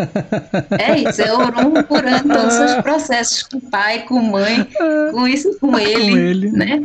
é 0.79 1.01
isso, 1.01 1.23
é 1.23 1.33
Orum 1.33 1.83
curando 1.85 2.29
todos 2.33 2.59
os 2.59 2.75
processos 2.83 3.43
com 3.43 3.59
o 3.59 3.61
pai, 3.61 4.01
com 4.03 4.19
a 4.19 4.23
mãe, 4.23 4.69
com 5.13 5.27
isso, 5.27 5.59
com, 5.59 5.79
ele, 5.79 5.95
com 6.13 6.17
ele, 6.19 6.51
né? 6.51 6.83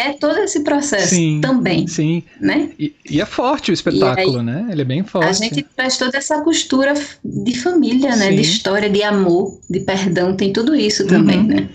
É 0.00 0.12
todo 0.14 0.38
esse 0.38 0.60
processo 0.60 1.14
sim, 1.14 1.40
também. 1.40 1.86
Sim. 1.86 2.22
Né? 2.40 2.70
E, 2.78 2.94
e 3.08 3.20
é 3.20 3.26
forte 3.26 3.70
o 3.70 3.74
espetáculo, 3.74 4.38
aí, 4.38 4.44
né? 4.44 4.68
Ele 4.70 4.82
é 4.82 4.84
bem 4.84 5.04
forte. 5.04 5.28
A 5.28 5.32
gente 5.32 5.62
traz 5.76 5.98
toda 5.98 6.16
essa 6.16 6.40
costura 6.40 6.94
de 7.22 7.58
família, 7.58 8.16
né? 8.16 8.30
Sim. 8.30 8.36
De 8.36 8.42
história, 8.42 8.88
de 8.88 9.02
amor, 9.02 9.58
de 9.68 9.80
perdão, 9.80 10.34
tem 10.34 10.52
tudo 10.52 10.74
isso 10.74 11.06
também, 11.06 11.38
uhum. 11.38 11.46
né? 11.46 11.68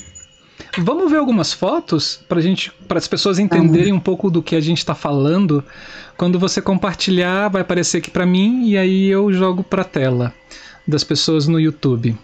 Vamos 0.78 1.10
ver 1.10 1.18
algumas 1.18 1.54
fotos 1.54 2.20
para 2.28 2.42
gente, 2.42 2.72
para 2.88 2.98
as 2.98 3.08
pessoas 3.08 3.40
entenderem 3.40 3.94
um 3.94 4.00
pouco 4.00 4.30
do 4.30 4.44
que 4.44 4.56
a 4.56 4.60
gente 4.60 4.80
está 4.80 4.94
falando. 4.94 5.64
Quando 6.18 6.38
você 6.38 6.62
compartilhar, 6.62 7.48
vai 7.48 7.62
aparecer 7.62 8.00
aqui 8.00 8.10
para 8.10 8.26
mim 8.26 8.68
e 8.68 8.78
aí 8.78 9.08
eu 9.08 9.32
jogo 9.32 9.64
para 9.64 9.84
a 9.84 9.86
tela 9.86 10.34
das 10.86 11.04
pessoas 11.04 11.48
no 11.48 11.60
YouTube. 11.60 12.18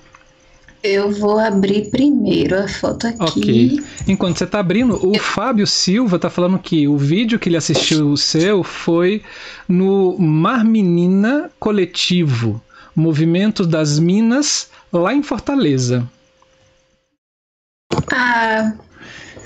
Eu 0.84 1.12
vou 1.12 1.38
abrir 1.38 1.92
primeiro 1.92 2.58
a 2.58 2.68
foto 2.68 3.08
aqui. 3.08 3.22
Ok. 3.22 3.80
Enquanto 4.08 4.38
você 4.38 4.46
está 4.46 4.60
abrindo, 4.60 5.00
o 5.08 5.18
Fábio 5.20 5.68
Silva 5.68 6.16
está 6.16 6.30
falando 6.30 6.58
que 6.58 6.88
o 6.88 6.98
vídeo 6.98 7.38
que 7.38 7.50
ele 7.50 7.58
assistiu 7.58 8.10
o 8.10 8.18
seu 8.18 8.64
foi 8.64 9.22
no 9.68 10.18
Mar 10.18 10.66
Menina 10.66 11.52
Coletivo, 11.60 12.62
Movimento 12.96 13.66
das 13.66 14.00
Minas, 14.00 14.70
lá 14.92 15.14
em 15.14 15.22
Fortaleza. 15.22 16.10
Ah, 18.12 18.74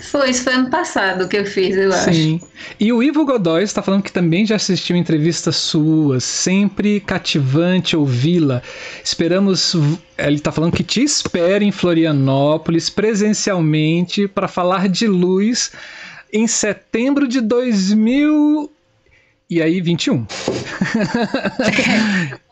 foi, 0.08 0.30
isso 0.30 0.44
foi 0.44 0.54
ano 0.54 0.70
passado 0.70 1.28
que 1.28 1.38
eu 1.38 1.46
fiz, 1.46 1.76
eu 1.76 1.92
acho. 1.92 2.14
Sim. 2.14 2.42
E 2.80 2.92
o 2.92 3.02
Ivo 3.02 3.26
Godoy 3.26 3.64
está 3.64 3.82
falando 3.82 4.04
que 4.04 4.12
também 4.12 4.46
já 4.46 4.56
assistiu 4.56 4.96
entrevistas 4.96 5.56
suas, 5.56 6.24
sempre 6.24 7.00
cativante 7.00 7.96
ouvi-la. 7.96 8.62
Esperamos. 9.04 9.76
Ele 10.18 10.36
está 10.36 10.52
falando 10.52 10.74
que 10.74 10.84
te 10.84 11.04
espera 11.04 11.64
em 11.64 11.72
Florianópolis 11.72 12.90
presencialmente 12.90 14.28
para 14.28 14.48
falar 14.48 14.88
de 14.88 15.08
luz 15.08 15.72
em 16.32 16.48
setembro 16.48 17.28
de 17.28 17.42
2000 17.42 18.75
e 19.50 19.62
aí 19.62 19.82
21. 19.82 20.26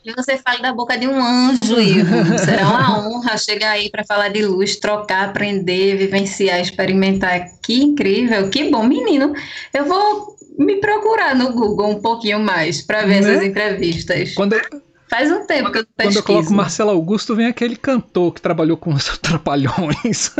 E 0.05 0.11
você 0.15 0.37
fala 0.37 0.59
da 0.59 0.73
boca 0.73 0.97
de 0.97 1.07
um 1.07 1.23
anjo, 1.23 1.79
Ivo. 1.79 2.37
Será 2.39 2.67
uma 2.67 3.07
honra 3.07 3.37
chegar 3.37 3.71
aí 3.71 3.89
para 3.89 4.03
falar 4.03 4.29
de 4.29 4.45
luz, 4.45 4.75
trocar, 4.75 5.29
aprender, 5.29 5.97
vivenciar, 5.97 6.59
experimentar. 6.59 7.45
Que 7.61 7.81
incrível, 7.81 8.49
que 8.49 8.69
bom, 8.69 8.83
menino. 8.83 9.33
Eu 9.73 9.85
vou 9.85 10.35
me 10.57 10.75
procurar 10.79 11.35
no 11.35 11.51
Google 11.53 11.89
um 11.89 12.01
pouquinho 12.01 12.39
mais 12.39 12.81
para 12.81 13.01
ver 13.01 13.21
né? 13.21 13.31
essas 13.31 13.43
entrevistas. 13.43 14.33
Quando 14.35 14.55
Faz 15.13 15.31
um 15.31 15.45
tempo 15.45 15.71
que 15.71 15.77
eu 15.77 15.85
pesquiso. 15.95 15.95
Quando 15.95 16.15
eu 16.17 16.23
coloco 16.23 16.53
Marcelo 16.55 16.89
Augusto, 16.89 17.35
vem 17.35 17.45
aquele 17.45 17.75
cantor 17.75 18.33
que 18.33 18.41
trabalhou 18.41 18.75
com 18.75 18.91
os 18.91 19.15
Trapalhões. 19.19 20.31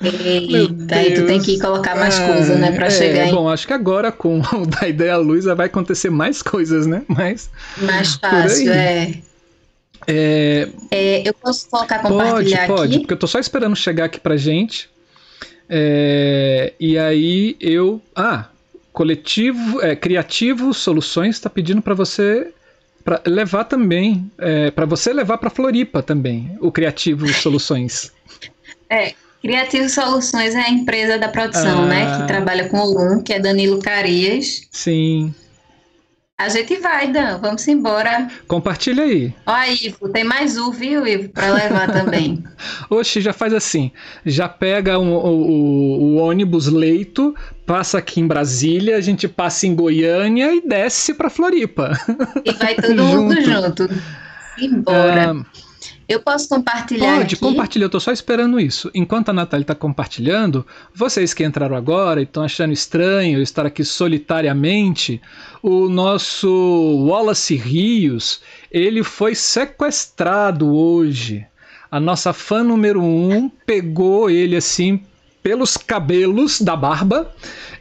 Eita, 0.00 0.96
aí 0.96 1.14
tu 1.14 1.26
tem 1.26 1.40
que 1.40 1.58
colocar 1.58 1.96
mais 1.96 2.18
é, 2.18 2.26
coisas, 2.26 2.58
né, 2.58 2.70
pra 2.72 2.86
é, 2.86 2.90
chegar 2.90 3.26
em... 3.28 3.34
Bom, 3.34 3.48
acho 3.48 3.66
que 3.66 3.72
agora 3.72 4.12
com 4.12 4.40
o 4.52 4.66
da 4.66 4.86
ideia 4.86 5.16
Luiza 5.16 5.54
vai 5.54 5.66
acontecer 5.66 6.10
mais 6.10 6.42
coisas, 6.42 6.86
né? 6.86 7.02
Mas, 7.08 7.50
mais 7.78 8.14
fácil, 8.16 8.72
é. 8.72 9.14
É... 10.06 10.68
é. 10.90 11.28
Eu 11.28 11.34
posso 11.34 11.68
colocar 11.70 12.00
compartilhar 12.00 12.66
pode, 12.66 12.78
pode, 12.78 12.90
aqui? 12.92 12.98
porque 13.00 13.14
eu 13.14 13.18
tô 13.18 13.26
só 13.26 13.38
esperando 13.38 13.74
chegar 13.74 14.04
aqui 14.04 14.20
pra 14.20 14.36
gente. 14.36 14.88
É, 15.68 16.74
e 16.78 16.96
aí 16.98 17.56
eu. 17.58 18.00
Ah, 18.14 18.46
coletivo, 18.92 19.82
é, 19.82 19.96
criativo 19.96 20.72
soluções 20.72 21.36
está 21.36 21.50
pedindo 21.50 21.82
para 21.82 21.94
você 21.94 22.52
para 23.04 23.22
levar 23.24 23.64
também, 23.64 24.30
é, 24.36 24.70
para 24.70 24.84
você 24.84 25.12
levar 25.12 25.38
para 25.38 25.48
Floripa 25.48 26.02
também 26.02 26.56
o 26.60 26.72
criativo 26.72 27.26
soluções. 27.28 28.12
É, 28.88 29.14
Criativo 29.46 29.88
Soluções 29.88 30.56
é 30.56 30.62
a 30.62 30.70
empresa 30.70 31.16
da 31.18 31.28
produção, 31.28 31.84
ah. 31.84 31.86
né? 31.86 32.16
Que 32.16 32.22
ah. 32.22 32.26
trabalha 32.26 32.68
com 32.68 32.78
o 32.78 32.84
LUM, 32.84 33.22
que 33.22 33.32
é 33.32 33.38
Danilo 33.38 33.80
Carias. 33.80 34.62
Sim. 34.72 35.32
A 36.36 36.48
gente 36.48 36.76
vai, 36.78 37.12
Dan. 37.12 37.38
Vamos 37.38 37.66
embora. 37.68 38.26
Compartilha 38.48 39.04
aí. 39.04 39.32
Ó, 39.46 39.54
Ivo, 39.62 40.08
tem 40.08 40.24
mais 40.24 40.58
um, 40.58 40.72
viu, 40.72 41.06
Ivo? 41.06 41.28
Para 41.28 41.52
levar 41.52 41.92
também. 41.92 42.42
Oxe, 42.90 43.20
já 43.20 43.32
faz 43.32 43.54
assim. 43.54 43.92
Já 44.24 44.48
pega 44.48 44.98
um, 44.98 45.14
o, 45.14 46.16
ônibus 46.16 46.66
leito, 46.66 47.32
passa 47.64 47.98
aqui 47.98 48.20
em 48.20 48.26
Brasília, 48.26 48.96
a 48.96 49.00
gente 49.00 49.28
passa 49.28 49.64
em 49.64 49.76
Goiânia 49.76 50.52
e 50.56 50.60
desce 50.60 51.14
para 51.14 51.30
Floripa. 51.30 51.92
E 52.44 52.50
vai 52.50 52.74
todo 52.74 52.98
mundo 53.00 53.40
junto. 53.40 53.88
Embora. 54.58 55.36
Ah, 55.36 55.65
eu 56.08 56.20
posso 56.20 56.48
compartilhar 56.48 57.16
Pode, 57.16 57.34
aqui? 57.34 57.36
compartilha. 57.36 57.84
Eu 57.84 57.86
estou 57.86 58.00
só 58.00 58.12
esperando 58.12 58.60
isso. 58.60 58.90
Enquanto 58.94 59.30
a 59.30 59.32
Natália 59.32 59.64
está 59.64 59.74
compartilhando, 59.74 60.64
vocês 60.94 61.34
que 61.34 61.44
entraram 61.44 61.74
agora 61.74 62.20
e 62.20 62.24
estão 62.24 62.44
achando 62.44 62.72
estranho 62.72 63.42
estar 63.42 63.66
aqui 63.66 63.84
solitariamente, 63.84 65.20
o 65.62 65.88
nosso 65.88 66.48
Wallace 67.08 67.56
Rios, 67.56 68.40
ele 68.70 69.02
foi 69.02 69.34
sequestrado 69.34 70.72
hoje. 70.72 71.44
A 71.90 71.98
nossa 71.98 72.32
fã 72.32 72.62
número 72.62 73.02
um 73.02 73.48
pegou 73.48 74.30
ele 74.30 74.56
assim 74.56 75.02
pelos 75.42 75.76
cabelos 75.76 76.60
da 76.60 76.76
barba 76.76 77.32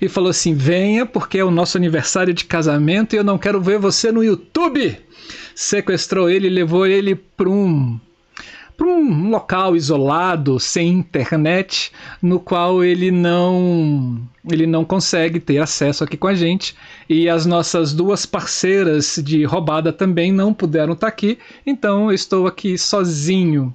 e 0.02 0.08
falou 0.08 0.30
assim: 0.30 0.54
venha 0.56 1.06
porque 1.06 1.38
é 1.38 1.44
o 1.44 1.52
nosso 1.52 1.78
aniversário 1.78 2.34
de 2.34 2.46
casamento 2.46 3.14
e 3.14 3.18
eu 3.18 3.24
não 3.24 3.38
quero 3.38 3.62
ver 3.62 3.78
você 3.78 4.12
no 4.12 4.24
YouTube. 4.24 4.98
Sequestrou 5.54 6.30
ele 6.30 6.48
e 6.48 6.52
levou 6.52 6.86
ele 6.86 7.16
para 7.16 7.50
um 7.50 8.00
para 8.78 8.88
um 8.88 9.30
local 9.30 9.76
isolado, 9.76 10.60
sem 10.60 10.90
internet, 10.90 11.92
no 12.22 12.40
qual 12.40 12.84
ele 12.84 13.12
não 13.12 14.22
ele 14.50 14.68
não 14.68 14.86
consegue 14.86 15.40
ter 15.40 15.58
acesso 15.58 16.04
aqui 16.04 16.18
com 16.18 16.28
a 16.28 16.36
gente. 16.36 16.76
E 17.10 17.28
as 17.30 17.46
nossas 17.46 17.94
duas 17.94 18.26
parceiras 18.26 19.20
de 19.24 19.44
roubada 19.44 19.92
também 19.92 20.32
não 20.32 20.54
puderam 20.54 20.94
estar 20.94 21.08
tá 21.08 21.14
aqui, 21.14 21.38
então 21.66 22.10
eu 22.10 22.14
estou 22.14 22.48
aqui 22.48 22.78
sozinho. 22.78 23.74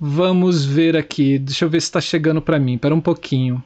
Vamos 0.00 0.64
ver 0.64 0.96
aqui, 0.96 1.38
deixa 1.38 1.64
eu 1.64 1.70
ver 1.70 1.80
se 1.80 1.86
está 1.86 2.00
chegando 2.00 2.42
para 2.42 2.58
mim. 2.58 2.74
Espera 2.74 2.94
um 2.94 3.00
pouquinho. 3.00 3.62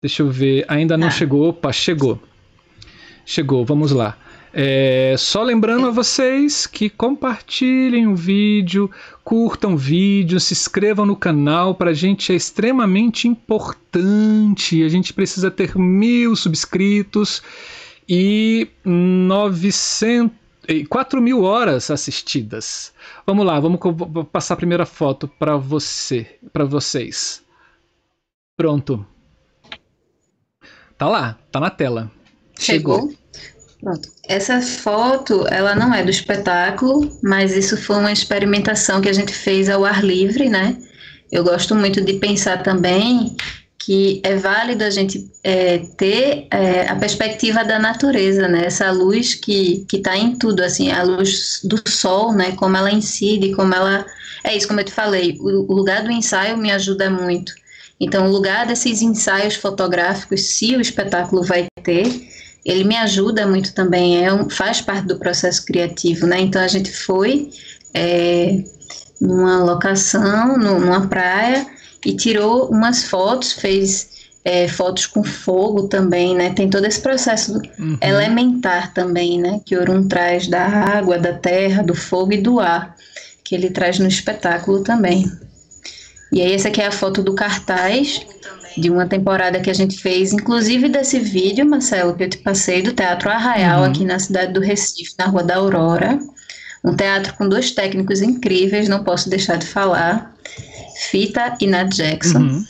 Deixa 0.00 0.22
eu 0.22 0.30
ver, 0.30 0.64
ainda 0.68 0.96
não 0.96 1.08
ah. 1.08 1.10
chegou. 1.10 1.48
Opa, 1.48 1.72
chegou. 1.72 2.20
Chegou, 3.24 3.64
vamos 3.64 3.92
lá. 3.92 4.16
É, 4.54 5.14
só 5.16 5.42
lembrando 5.42 5.86
a 5.86 5.90
vocês 5.90 6.66
que 6.66 6.90
compartilhem 6.90 8.06
o 8.06 8.14
vídeo, 8.14 8.90
curtam 9.24 9.74
o 9.74 9.78
vídeo, 9.78 10.38
se 10.38 10.52
inscrevam 10.52 11.06
no 11.06 11.16
canal. 11.16 11.74
Para 11.74 11.90
a 11.90 11.94
gente 11.94 12.32
é 12.32 12.36
extremamente 12.36 13.26
importante. 13.26 14.82
A 14.82 14.88
gente 14.88 15.12
precisa 15.12 15.50
ter 15.50 15.76
mil 15.76 16.36
subscritos 16.36 17.42
e 18.06 18.68
900, 18.84 20.36
4 20.88 21.22
mil 21.22 21.42
horas 21.44 21.90
assistidas. 21.90 22.92
Vamos 23.26 23.46
lá, 23.46 23.58
vamos 23.58 23.80
passar 24.30 24.54
a 24.54 24.58
primeira 24.58 24.84
foto 24.84 25.26
para 25.26 25.56
você, 25.56 26.38
para 26.52 26.64
vocês. 26.64 27.42
Pronto. 28.54 29.06
Tá 30.98 31.08
lá, 31.08 31.38
tá 31.50 31.58
na 31.58 31.70
tela. 31.70 32.10
Chegou. 32.58 33.00
Chegou. 33.00 33.21
Pronto. 33.82 34.08
Essa 34.28 34.60
foto, 34.60 35.44
ela 35.48 35.74
não 35.74 35.92
é 35.92 36.04
do 36.04 36.10
espetáculo, 36.10 37.18
mas 37.20 37.56
isso 37.56 37.76
foi 37.76 37.96
uma 37.96 38.12
experimentação 38.12 39.00
que 39.00 39.08
a 39.08 39.12
gente 39.12 39.32
fez 39.32 39.68
ao 39.68 39.84
ar 39.84 40.04
livre, 40.04 40.48
né? 40.48 40.76
Eu 41.32 41.42
gosto 41.42 41.74
muito 41.74 42.00
de 42.00 42.12
pensar 42.14 42.62
também 42.62 43.36
que 43.76 44.20
é 44.22 44.36
válido 44.36 44.84
a 44.84 44.90
gente 44.90 45.28
é, 45.42 45.78
ter 45.96 46.46
é, 46.52 46.86
a 46.88 46.94
perspectiva 46.94 47.64
da 47.64 47.80
natureza, 47.80 48.46
né? 48.46 48.66
Essa 48.66 48.92
luz 48.92 49.34
que 49.34 49.84
que 49.88 49.96
está 49.96 50.16
em 50.16 50.36
tudo, 50.36 50.62
assim, 50.62 50.92
a 50.92 51.02
luz 51.02 51.60
do 51.64 51.82
sol, 51.90 52.32
né? 52.32 52.52
Como 52.52 52.76
ela 52.76 52.92
incide, 52.92 53.52
como 53.52 53.74
ela 53.74 54.06
é 54.44 54.56
isso, 54.56 54.68
como 54.68 54.78
eu 54.78 54.84
te 54.84 54.92
falei. 54.92 55.36
O, 55.40 55.72
o 55.72 55.74
lugar 55.74 56.04
do 56.04 56.12
ensaio 56.12 56.56
me 56.56 56.70
ajuda 56.70 57.10
muito. 57.10 57.52
Então, 57.98 58.28
o 58.28 58.30
lugar 58.30 58.64
desses 58.64 59.02
ensaios 59.02 59.56
fotográficos, 59.56 60.42
se 60.42 60.76
o 60.76 60.80
espetáculo 60.80 61.42
vai 61.42 61.66
ter, 61.82 62.04
ele 62.64 62.84
me 62.84 62.96
ajuda 62.96 63.46
muito 63.46 63.74
também, 63.74 64.24
é 64.24 64.32
um, 64.32 64.48
faz 64.48 64.80
parte 64.80 65.06
do 65.06 65.18
processo 65.18 65.64
criativo, 65.64 66.26
né? 66.26 66.40
Então 66.40 66.62
a 66.62 66.68
gente 66.68 66.92
foi 66.92 67.50
é, 67.92 68.62
numa 69.20 69.62
locação, 69.62 70.56
numa 70.56 71.06
praia, 71.08 71.66
e 72.04 72.14
tirou 72.14 72.68
umas 72.68 73.04
fotos, 73.04 73.52
fez 73.52 74.08
é, 74.44 74.66
fotos 74.66 75.06
com 75.06 75.22
fogo 75.22 75.88
também, 75.88 76.34
né? 76.34 76.50
Tem 76.50 76.68
todo 76.68 76.84
esse 76.84 77.00
processo 77.00 77.60
uhum. 77.78 77.98
elementar 78.00 78.92
também, 78.92 79.40
né? 79.40 79.60
Que 79.64 79.76
Orun 79.76 80.06
traz 80.06 80.48
da 80.48 80.64
água, 80.64 81.18
da 81.18 81.32
terra, 81.32 81.82
do 81.82 81.94
fogo 81.94 82.32
e 82.32 82.38
do 82.38 82.58
ar, 82.58 82.96
que 83.44 83.54
ele 83.54 83.70
traz 83.70 83.98
no 83.98 84.08
espetáculo 84.08 84.82
também. 84.82 85.30
E 86.32 86.40
aí 86.40 86.52
essa 86.52 86.68
aqui 86.68 86.80
é 86.80 86.86
a 86.86 86.92
foto 86.92 87.22
do 87.22 87.34
cartaz 87.34 88.24
de 88.76 88.90
uma 88.90 89.06
temporada 89.06 89.60
que 89.60 89.70
a 89.70 89.74
gente 89.74 89.98
fez, 89.98 90.32
inclusive 90.32 90.88
desse 90.88 91.18
vídeo, 91.18 91.66
Marcelo, 91.66 92.14
que 92.14 92.24
eu 92.24 92.30
te 92.30 92.38
passei 92.38 92.82
do 92.82 92.92
Teatro 92.92 93.30
Arraial, 93.30 93.80
uhum. 93.80 93.86
aqui 93.86 94.04
na 94.04 94.18
cidade 94.18 94.52
do 94.52 94.60
Recife, 94.60 95.14
na 95.18 95.26
Rua 95.26 95.42
da 95.42 95.56
Aurora. 95.56 96.18
Um 96.84 96.96
teatro 96.96 97.34
com 97.34 97.48
dois 97.48 97.70
técnicos 97.70 98.22
incríveis, 98.22 98.88
não 98.88 99.04
posso 99.04 99.30
deixar 99.30 99.56
de 99.56 99.66
falar, 99.66 100.34
Fita 101.10 101.56
e 101.60 101.66
Nat 101.66 101.94
Jackson. 101.94 102.38
Uhum. 102.38 102.64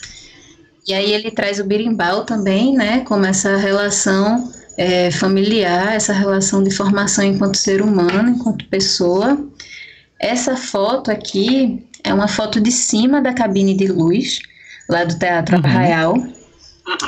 E 0.87 0.93
aí 0.93 1.13
ele 1.13 1.31
traz 1.31 1.61
o 1.61 1.65
birimbau 1.65 2.25
também, 2.25 2.75
né, 2.75 3.01
como 3.01 3.25
essa 3.25 3.57
relação 3.57 4.53
é, 4.77 5.11
familiar, 5.11 5.95
essa 5.95 6.13
relação 6.13 6.63
de 6.63 6.71
formação 6.71 7.25
enquanto 7.25 7.57
ser 7.57 7.81
humano, 7.81 8.31
enquanto 8.31 8.67
pessoa. 8.67 9.39
Essa 10.19 10.57
foto 10.57 11.11
aqui 11.11 11.87
é 12.05 12.13
uma 12.13 12.29
foto 12.29 12.61
de 12.61 12.73
cima 12.73 13.21
da 13.21 13.33
cabine 13.33 13.75
de 13.75 13.87
luz, 13.87 14.41
lá 14.89 15.05
do 15.05 15.19
Teatro 15.19 15.57
uhum. 15.57 15.65
Arraial. 15.65 16.15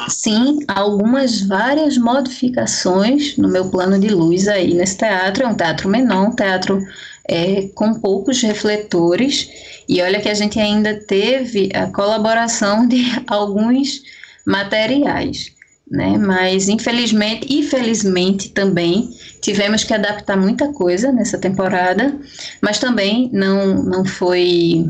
Sim, 0.09 0.61
algumas 0.69 1.43
várias 1.43 1.99
modificações 1.99 3.37
no 3.37 3.49
meu 3.49 3.69
plano 3.71 3.99
de 3.99 4.09
luz 4.09 4.47
aí 4.47 4.73
nesse 4.73 4.99
teatro. 4.99 5.45
É 5.45 5.49
um 5.49 5.55
teatro 5.55 5.89
menor, 5.89 6.29
um 6.29 6.35
teatro 6.35 6.81
é, 7.29 7.69
com 7.75 7.95
poucos 7.95 8.41
refletores. 8.43 9.51
E 9.89 10.01
olha 10.01 10.21
que 10.21 10.29
a 10.29 10.35
gente 10.35 10.59
ainda 10.59 10.95
teve 10.95 11.71
a 11.75 11.87
colaboração 11.87 12.87
de 12.87 13.03
alguns 13.27 14.03
materiais, 14.47 15.53
né? 15.91 16.17
Mas 16.19 16.69
infelizmente 16.69 17.47
e 17.51 17.63
felizmente 17.63 18.51
também 18.51 19.11
tivemos 19.43 19.85
que 19.85 19.93
adaptar 19.93 20.37
muita 20.37 20.73
coisa 20.73 21.11
nessa 21.11 21.37
temporada, 21.37 22.15
mas 22.61 22.79
também 22.79 23.29
não, 23.33 23.83
não 23.83 24.05
foi 24.05 24.87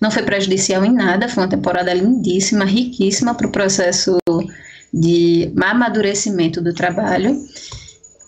não 0.00 0.10
foi 0.10 0.22
prejudicial 0.22 0.84
em 0.84 0.92
nada, 0.92 1.28
foi 1.28 1.42
uma 1.42 1.50
temporada 1.50 1.92
lindíssima, 1.92 2.64
riquíssima 2.64 3.34
para 3.34 3.46
o 3.46 3.52
processo 3.52 4.18
de 4.92 5.52
amadurecimento 5.60 6.60
do 6.62 6.72
trabalho. 6.72 7.36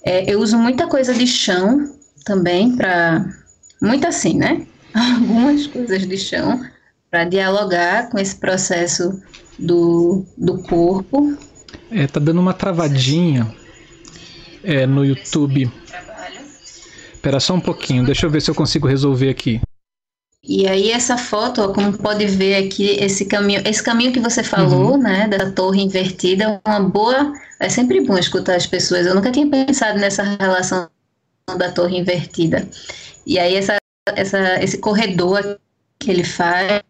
É, 0.04 0.32
eu 0.32 0.40
uso 0.40 0.58
muita 0.58 0.86
coisa 0.86 1.14
de 1.14 1.26
chão 1.26 1.94
também 2.24 2.76
para. 2.76 3.24
Muito 3.80 4.06
assim, 4.06 4.36
né? 4.36 4.66
Algumas 4.94 5.66
coisas 5.66 6.06
de 6.06 6.16
chão 6.16 6.60
para 7.10 7.24
dialogar 7.24 8.10
com 8.10 8.18
esse 8.18 8.36
processo 8.36 9.20
do, 9.58 10.24
do 10.36 10.62
corpo. 10.62 11.36
É, 11.90 12.06
tá 12.06 12.20
dando 12.20 12.40
uma 12.40 12.54
travadinha 12.54 13.52
é, 14.62 14.86
no 14.86 15.04
YouTube. 15.04 15.70
Espera 17.14 17.40
só 17.40 17.54
um 17.54 17.60
pouquinho, 17.60 18.04
deixa 18.04 18.26
eu 18.26 18.30
ver 18.30 18.40
se 18.40 18.50
eu 18.50 18.54
consigo 18.54 18.86
resolver 18.88 19.28
aqui. 19.28 19.60
E 20.42 20.66
aí 20.66 20.90
essa 20.90 21.18
foto, 21.18 21.60
ó, 21.60 21.72
como 21.72 21.96
pode 21.98 22.26
ver 22.26 22.66
aqui, 22.66 22.96
esse 22.98 23.26
caminho, 23.26 23.62
esse 23.66 23.82
caminho 23.82 24.12
que 24.12 24.20
você 24.20 24.42
falou, 24.42 24.92
uhum. 24.92 24.98
né, 24.98 25.28
da 25.28 25.50
torre 25.52 25.82
invertida, 25.82 26.60
é 26.64 26.68
uma 26.68 26.80
boa, 26.80 27.32
é 27.58 27.68
sempre 27.68 28.00
bom 28.00 28.16
escutar 28.16 28.56
as 28.56 28.66
pessoas. 28.66 29.06
Eu 29.06 29.14
nunca 29.14 29.30
tinha 29.30 29.46
pensado 29.48 29.98
nessa 29.98 30.22
relação 30.22 30.88
da 31.58 31.70
torre 31.70 31.98
invertida. 31.98 32.66
E 33.26 33.38
aí 33.38 33.54
essa, 33.54 33.76
essa 34.08 34.62
esse 34.62 34.78
corredor 34.78 35.58
que 35.98 36.10
ele 36.10 36.24
faz 36.24 36.82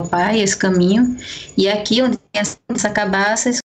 o 0.00 0.08
pai, 0.08 0.40
esse 0.40 0.56
caminho, 0.56 1.16
e 1.56 1.68
aqui 1.68 2.02
onde 2.02 2.16
tem 2.16 2.42
essa 2.68 2.90
cabaça, 2.90 3.48
esse 3.48 3.60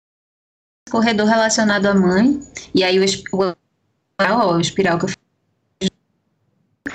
corredor 0.89 1.27
relacionado 1.27 1.85
à 1.85 1.93
mãe, 1.93 2.39
e 2.73 2.83
aí 2.83 2.99
o, 2.99 3.55
ó, 4.21 4.55
o 4.55 4.59
espiral 4.59 4.97
que 4.97 5.05
eu 5.05 5.09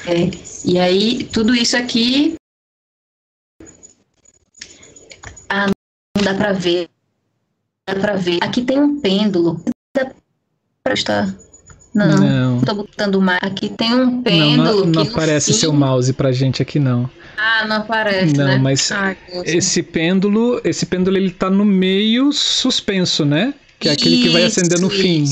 é, 0.07 0.30
e 0.64 0.78
aí, 0.78 1.24
tudo 1.24 1.55
isso 1.55 1.76
aqui. 1.76 2.34
Ah, 5.49 5.66
não 6.16 6.24
dá 6.24 6.34
para 6.34 6.53
ver. 6.53 6.88
Dá 7.86 7.95
para 7.97 8.16
ver. 8.16 8.38
Aqui 8.43 8.62
tem 8.62 8.78
um 8.78 9.01
pêndulo. 9.01 9.62
Dá 9.95 10.11
pra 10.82 10.95
estar. 10.95 11.34
Não, 11.95 12.16
não. 12.16 12.61
Tô 12.62 12.74
botando 12.74 13.20
mais. 13.20 13.43
Aqui 13.43 13.68
tem 13.68 13.95
um 13.95 14.22
pêndulo. 14.22 14.57
Não, 14.57 14.86
não, 14.86 14.86
não 14.86 15.03
aparece 15.03 15.53
fim... 15.53 15.59
seu 15.59 15.72
mouse 15.72 16.12
pra 16.12 16.32
gente 16.32 16.62
aqui, 16.62 16.78
não. 16.78 17.09
Ah, 17.36 17.66
não 17.66 17.76
aparece, 17.76 18.34
não, 18.34 18.47
né? 18.47 18.57
mas 18.57 18.90
Ai, 18.93 19.16
esse 19.45 19.82
pêndulo, 19.82 20.61
esse 20.64 20.86
pêndulo 20.86 21.16
ele 21.16 21.30
tá 21.30 21.51
no 21.51 21.64
meio 21.64 22.32
suspenso, 22.32 23.24
né? 23.24 23.53
Que 23.78 23.88
é 23.88 23.93
aquele 23.93 24.14
isso, 24.14 24.24
que 24.24 24.32
vai 24.32 24.45
acender 24.45 24.80
no 24.80 24.88
fim. 24.88 25.24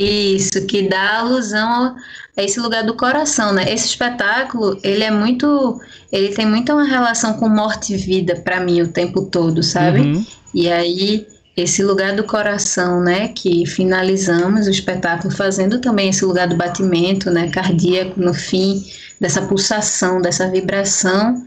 Isso, 0.00 0.64
que 0.66 0.88
dá 0.88 1.18
alusão 1.18 1.94
a 2.36 2.42
esse 2.42 2.58
lugar 2.58 2.84
do 2.84 2.94
coração, 2.94 3.52
né? 3.52 3.70
Esse 3.70 3.88
espetáculo, 3.88 4.78
ele 4.82 5.04
é 5.04 5.10
muito, 5.10 5.80
ele 6.10 6.28
tem 6.34 6.46
muito 6.46 6.72
uma 6.72 6.84
relação 6.84 7.34
com 7.34 7.48
morte 7.48 7.92
e 7.92 7.96
vida 7.96 8.36
para 8.36 8.60
mim 8.60 8.80
o 8.80 8.88
tempo 8.88 9.22
todo, 9.22 9.62
sabe? 9.62 10.00
Uhum. 10.00 10.26
E 10.54 10.70
aí 10.70 11.26
esse 11.56 11.82
lugar 11.82 12.16
do 12.16 12.24
coração, 12.24 13.02
né, 13.02 13.28
que 13.28 13.66
finalizamos 13.66 14.66
o 14.66 14.70
espetáculo 14.70 15.34
fazendo 15.34 15.78
também 15.80 16.08
esse 16.08 16.24
lugar 16.24 16.48
do 16.48 16.56
batimento, 16.56 17.30
né, 17.30 17.50
cardíaco 17.50 18.18
no 18.18 18.32
fim, 18.32 18.82
dessa 19.20 19.42
pulsação, 19.42 20.22
dessa 20.22 20.48
vibração, 20.48 21.46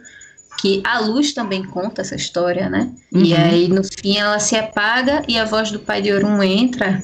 que 0.62 0.82
a 0.86 1.00
luz 1.00 1.34
também 1.34 1.64
conta 1.64 2.02
essa 2.02 2.16
história, 2.16 2.70
né? 2.70 2.92
Uhum. 3.12 3.24
E 3.24 3.34
aí 3.34 3.68
no 3.68 3.82
fim 3.84 4.18
ela 4.18 4.38
se 4.40 4.56
apaga 4.56 5.24
e 5.28 5.38
a 5.38 5.46
voz 5.46 5.72
do 5.72 5.80
Pai 5.80 6.02
de 6.02 6.14
Orum 6.14 6.44
entra 6.44 7.02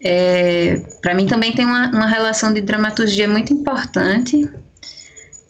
é, 0.00 0.76
para 1.02 1.14
mim 1.14 1.26
também 1.26 1.52
tem 1.52 1.64
uma, 1.64 1.88
uma 1.88 2.06
relação 2.06 2.52
de 2.52 2.60
dramaturgia 2.60 3.28
muito 3.28 3.52
importante. 3.52 4.48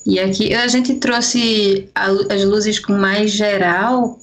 E 0.07 0.18
aqui 0.18 0.55
a 0.55 0.66
gente 0.68 0.94
trouxe 0.94 1.90
a, 1.94 2.07
as 2.07 2.44
luzes 2.44 2.78
com 2.78 2.94
mais 2.94 3.30
geral, 3.30 4.18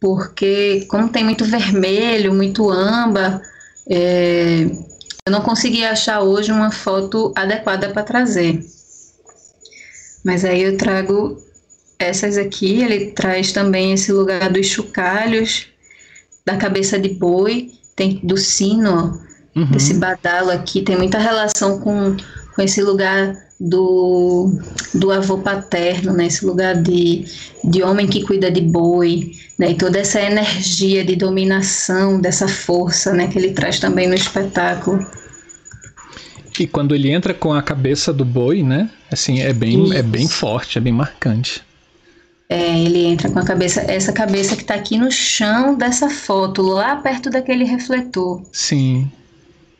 porque 0.00 0.86
como 0.88 1.08
tem 1.08 1.24
muito 1.24 1.44
vermelho, 1.44 2.34
muito 2.34 2.68
âmbar, 2.68 3.40
é, 3.88 4.66
eu 5.24 5.32
não 5.32 5.42
consegui 5.42 5.84
achar 5.84 6.20
hoje 6.20 6.50
uma 6.50 6.72
foto 6.72 7.32
adequada 7.36 7.90
para 7.90 8.02
trazer. 8.02 8.64
Mas 10.24 10.44
aí 10.44 10.62
eu 10.62 10.76
trago 10.76 11.40
essas 11.98 12.36
aqui, 12.36 12.82
ele 12.82 13.12
traz 13.12 13.52
também 13.52 13.92
esse 13.92 14.12
lugar 14.12 14.50
dos 14.50 14.66
chocalhos, 14.66 15.68
da 16.44 16.56
cabeça 16.56 16.98
de 16.98 17.10
boi, 17.10 17.70
tem 17.94 18.20
do 18.22 18.36
sino, 18.36 19.20
uhum. 19.54 19.68
esse 19.74 19.94
badalo 19.94 20.50
aqui 20.50 20.82
tem 20.82 20.96
muita 20.96 21.18
relação 21.18 21.78
com, 21.78 22.16
com 22.54 22.62
esse 22.62 22.82
lugar 22.82 23.36
do, 23.60 24.52
do 24.94 25.10
avô 25.10 25.38
paterno, 25.38 26.12
né? 26.12 26.26
Esse 26.26 26.44
lugar 26.44 26.80
de, 26.80 27.24
de 27.64 27.82
homem 27.82 28.06
que 28.06 28.22
cuida 28.22 28.50
de 28.50 28.60
boi, 28.60 29.32
né? 29.58 29.72
E 29.72 29.74
toda 29.74 29.98
essa 29.98 30.20
energia 30.20 31.04
de 31.04 31.16
dominação, 31.16 32.20
dessa 32.20 32.46
força, 32.46 33.12
né? 33.12 33.26
Que 33.26 33.38
ele 33.38 33.52
traz 33.52 33.80
também 33.80 34.06
no 34.06 34.14
espetáculo. 34.14 35.04
E 36.58 36.66
quando 36.66 36.94
ele 36.94 37.10
entra 37.10 37.34
com 37.34 37.52
a 37.52 37.62
cabeça 37.62 38.12
do 38.12 38.24
boi, 38.24 38.62
né? 38.62 38.90
Assim, 39.10 39.40
é 39.40 39.52
bem, 39.52 39.94
é 39.94 40.02
bem 40.02 40.28
forte, 40.28 40.78
é 40.78 40.80
bem 40.80 40.92
marcante. 40.92 41.62
É, 42.48 42.78
ele 42.80 43.04
entra 43.04 43.30
com 43.30 43.38
a 43.38 43.44
cabeça, 43.44 43.80
essa 43.82 44.12
cabeça 44.12 44.56
que 44.56 44.62
está 44.62 44.74
aqui 44.74 44.96
no 44.96 45.10
chão 45.10 45.76
dessa 45.76 46.08
foto, 46.08 46.62
lá 46.62 46.96
perto 46.96 47.28
daquele 47.28 47.64
refletor. 47.64 48.42
Sim. 48.52 49.10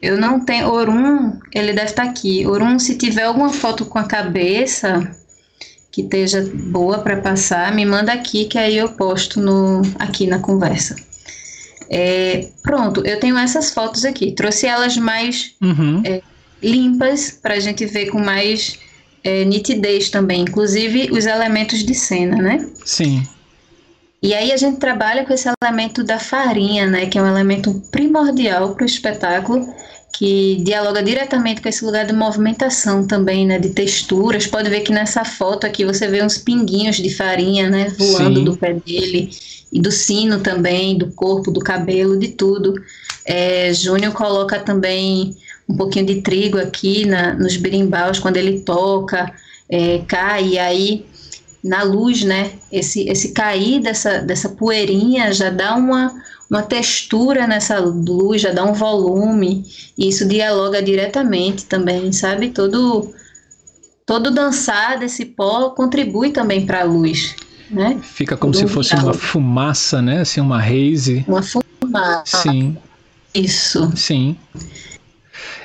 Eu 0.00 0.16
não 0.16 0.40
tenho. 0.40 0.68
Orum, 0.68 1.38
ele 1.52 1.72
deve 1.72 1.90
estar 1.90 2.04
tá 2.04 2.10
aqui. 2.10 2.46
Orum, 2.46 2.78
se 2.78 2.96
tiver 2.96 3.24
alguma 3.24 3.52
foto 3.52 3.84
com 3.84 3.98
a 3.98 4.04
cabeça 4.04 5.10
que 5.90 6.02
esteja 6.02 6.48
boa 6.54 6.98
para 6.98 7.16
passar, 7.20 7.74
me 7.74 7.84
manda 7.84 8.12
aqui 8.12 8.44
que 8.44 8.58
aí 8.58 8.76
eu 8.76 8.90
posto 8.90 9.40
no, 9.40 9.82
aqui 9.98 10.26
na 10.26 10.38
conversa. 10.38 10.94
É, 11.90 12.48
pronto, 12.62 13.04
eu 13.04 13.18
tenho 13.18 13.36
essas 13.38 13.72
fotos 13.72 14.04
aqui. 14.04 14.32
Trouxe 14.32 14.66
elas 14.66 14.96
mais 14.96 15.54
uhum. 15.60 16.02
é, 16.04 16.22
limpas 16.62 17.30
para 17.30 17.54
a 17.54 17.60
gente 17.60 17.84
ver 17.86 18.10
com 18.10 18.20
mais 18.20 18.78
é, 19.24 19.44
nitidez 19.44 20.10
também, 20.10 20.42
inclusive 20.42 21.08
os 21.10 21.26
elementos 21.26 21.84
de 21.84 21.94
cena, 21.94 22.36
né? 22.36 22.66
Sim. 22.84 23.26
E 24.22 24.34
aí 24.34 24.50
a 24.50 24.56
gente 24.56 24.78
trabalha 24.78 25.24
com 25.24 25.32
esse 25.32 25.48
elemento 25.62 26.02
da 26.02 26.18
farinha, 26.18 26.86
né, 26.86 27.06
que 27.06 27.18
é 27.18 27.22
um 27.22 27.28
elemento 27.28 27.82
primordial 27.90 28.74
para 28.74 28.82
o 28.82 28.86
espetáculo, 28.86 29.68
que 30.12 30.56
dialoga 30.64 31.02
diretamente 31.02 31.62
com 31.62 31.68
esse 31.68 31.84
lugar 31.84 32.04
de 32.04 32.12
movimentação 32.12 33.06
também, 33.06 33.46
né, 33.46 33.58
de 33.58 33.70
texturas. 33.70 34.46
Pode 34.46 34.68
ver 34.68 34.80
que 34.80 34.90
nessa 34.90 35.24
foto 35.24 35.66
aqui 35.66 35.84
você 35.84 36.08
vê 36.08 36.22
uns 36.22 36.36
pinguinhos 36.36 36.96
de 36.96 37.14
farinha, 37.14 37.70
né, 37.70 37.94
voando 37.96 38.40
Sim. 38.40 38.44
do 38.44 38.56
pé 38.56 38.72
dele 38.74 39.30
e 39.72 39.80
do 39.80 39.92
sino 39.92 40.40
também, 40.40 40.98
do 40.98 41.12
corpo, 41.12 41.52
do 41.52 41.60
cabelo, 41.60 42.18
de 42.18 42.28
tudo. 42.28 42.74
É, 43.24 43.72
Júnior 43.72 44.12
coloca 44.12 44.58
também 44.58 45.36
um 45.68 45.76
pouquinho 45.76 46.06
de 46.06 46.22
trigo 46.22 46.58
aqui 46.58 47.06
na, 47.06 47.34
nos 47.34 47.56
birimbaus 47.56 48.18
quando 48.18 48.38
ele 48.38 48.60
toca, 48.60 49.30
é, 49.70 50.00
cai, 50.08 50.48
e 50.48 50.58
aí 50.58 51.06
na 51.62 51.82
luz, 51.82 52.22
né? 52.22 52.52
Esse, 52.70 53.08
esse 53.08 53.32
cair 53.32 53.80
dessa, 53.80 54.20
dessa 54.20 54.50
poeirinha 54.50 55.32
já 55.32 55.50
dá 55.50 55.74
uma, 55.74 56.14
uma 56.50 56.62
textura 56.62 57.46
nessa 57.46 57.78
luz, 57.78 58.42
já 58.42 58.52
dá 58.52 58.64
um 58.64 58.72
volume, 58.72 59.64
e 59.96 60.08
isso 60.08 60.26
dialoga 60.26 60.82
diretamente 60.82 61.66
também, 61.66 62.12
sabe? 62.12 62.50
Todo, 62.50 63.12
todo 64.06 64.30
dançar 64.30 64.98
desse 64.98 65.24
pó 65.24 65.70
contribui 65.70 66.30
também 66.30 66.64
para 66.64 66.80
a 66.80 66.84
luz. 66.84 67.34
Né? 67.70 67.98
Fica 68.02 68.36
como 68.36 68.54
se 68.54 68.66
fosse 68.66 68.94
uma 68.94 69.12
fumaça, 69.12 70.00
né? 70.00 70.22
Assim, 70.22 70.40
uma 70.40 70.58
haze. 70.58 71.24
Uma 71.28 71.42
fumaça. 71.42 72.42
Sim. 72.42 72.78
Isso. 73.34 73.92
Sim. 73.94 74.38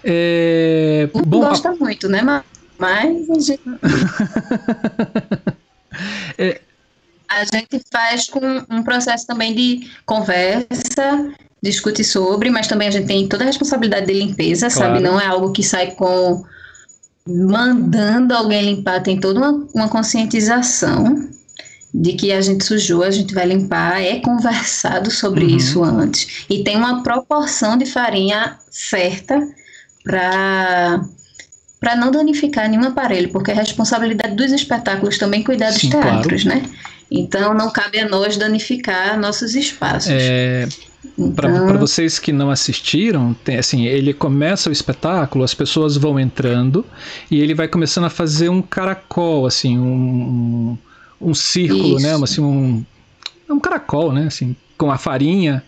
É... 0.04 1.10
Bom, 1.26 1.40
gosta 1.40 1.70
a... 1.70 1.76
muito, 1.76 2.10
né? 2.10 2.44
Mas 2.78 3.30
a 3.30 3.40
gente... 3.40 3.62
É... 6.38 6.62
A 7.30 7.44
gente 7.46 7.82
faz 7.92 8.28
com 8.28 8.40
um 8.70 8.84
processo 8.84 9.26
também 9.26 9.56
de 9.56 9.90
conversa, 10.06 11.34
discute 11.62 12.04
sobre, 12.04 12.50
mas 12.50 12.68
também 12.68 12.88
a 12.88 12.92
gente 12.92 13.08
tem 13.08 13.28
toda 13.28 13.44
a 13.44 13.48
responsabilidade 13.48 14.06
de 14.06 14.14
limpeza, 14.14 14.70
claro. 14.70 14.94
sabe? 14.94 15.04
Não 15.04 15.20
é 15.20 15.26
algo 15.26 15.52
que 15.52 15.64
sai 15.64 15.92
com 15.92 16.46
mandando 17.26 18.36
alguém 18.36 18.76
limpar, 18.76 19.02
tem 19.02 19.20
toda 19.20 19.40
uma, 19.40 19.68
uma 19.74 19.90
conscientização. 19.90 21.30
de 21.94 22.14
que 22.14 22.32
a 22.32 22.42
gente 22.42 22.66
sujou, 22.66 23.04
a 23.04 23.12
gente 23.12 23.36
vai 23.36 23.46
limpar, 23.46 24.02
é 24.02 24.20
conversado 24.20 25.12
sobre 25.12 25.46
uhum. 25.46 25.58
isso 25.58 25.84
antes. 25.84 26.46
E 26.50 26.64
tem 26.64 26.76
uma 26.76 27.04
proporção 27.04 27.78
de 27.78 27.86
farinha 27.86 28.58
certa 28.72 29.48
para 30.04 31.06
para 31.84 31.98
não 31.98 32.12
danificar 32.12 32.70
nenhum 32.70 32.86
aparelho, 32.86 33.30
porque 33.30 33.52
é 33.52 33.54
responsabilidade 33.54 34.36
dos 34.36 34.54
espetáculos 34.54 35.18
também 35.18 35.44
cuidar 35.44 35.70
dos 35.70 35.82
Sim, 35.82 35.90
teatros, 35.90 36.44
claro. 36.44 36.62
né? 36.62 36.70
Então 37.12 37.54
não 37.54 37.70
cabe 37.70 38.00
a 38.00 38.08
nós 38.08 38.38
danificar 38.38 39.20
nossos 39.20 39.54
espaços. 39.54 40.10
É, 40.10 40.66
então... 41.20 41.34
Para 41.68 41.78
vocês 41.78 42.18
que 42.20 42.32
não 42.32 42.50
assistiram, 42.50 43.36
tem, 43.44 43.58
assim, 43.58 43.86
ele 43.86 44.14
começa 44.14 44.70
o 44.70 44.72
espetáculo, 44.72 45.44
as 45.44 45.54
pessoas 45.54 45.98
vão 45.98 46.18
entrando 46.18 46.86
e 47.30 47.42
ele 47.42 47.54
vai 47.54 47.68
começando 47.68 48.06
a 48.06 48.10
fazer 48.10 48.48
um 48.48 48.62
caracol, 48.62 49.46
assim, 49.46 49.78
um, 49.78 50.78
um 51.20 51.34
círculo, 51.34 52.00
né? 52.00 52.12
Isso. 52.12 52.18
né? 52.18 52.24
Assim, 52.24 52.42
um, 52.42 52.86
um 53.50 53.60
caracol, 53.60 54.14
né? 54.14 54.28
Assim, 54.28 54.56
com 54.78 54.90
a 54.90 54.98
farinha. 54.98 55.62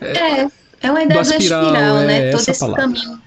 É, 0.00 0.48
é 0.82 0.90
uma 0.90 1.00
ideia 1.00 1.22
da 1.22 1.36
espiral, 1.36 1.66
espiral 1.66 1.96
né? 1.98 2.28
É 2.28 2.30
Todo 2.32 2.40
esse 2.40 2.58
palavra. 2.58 2.82
caminho 2.82 3.23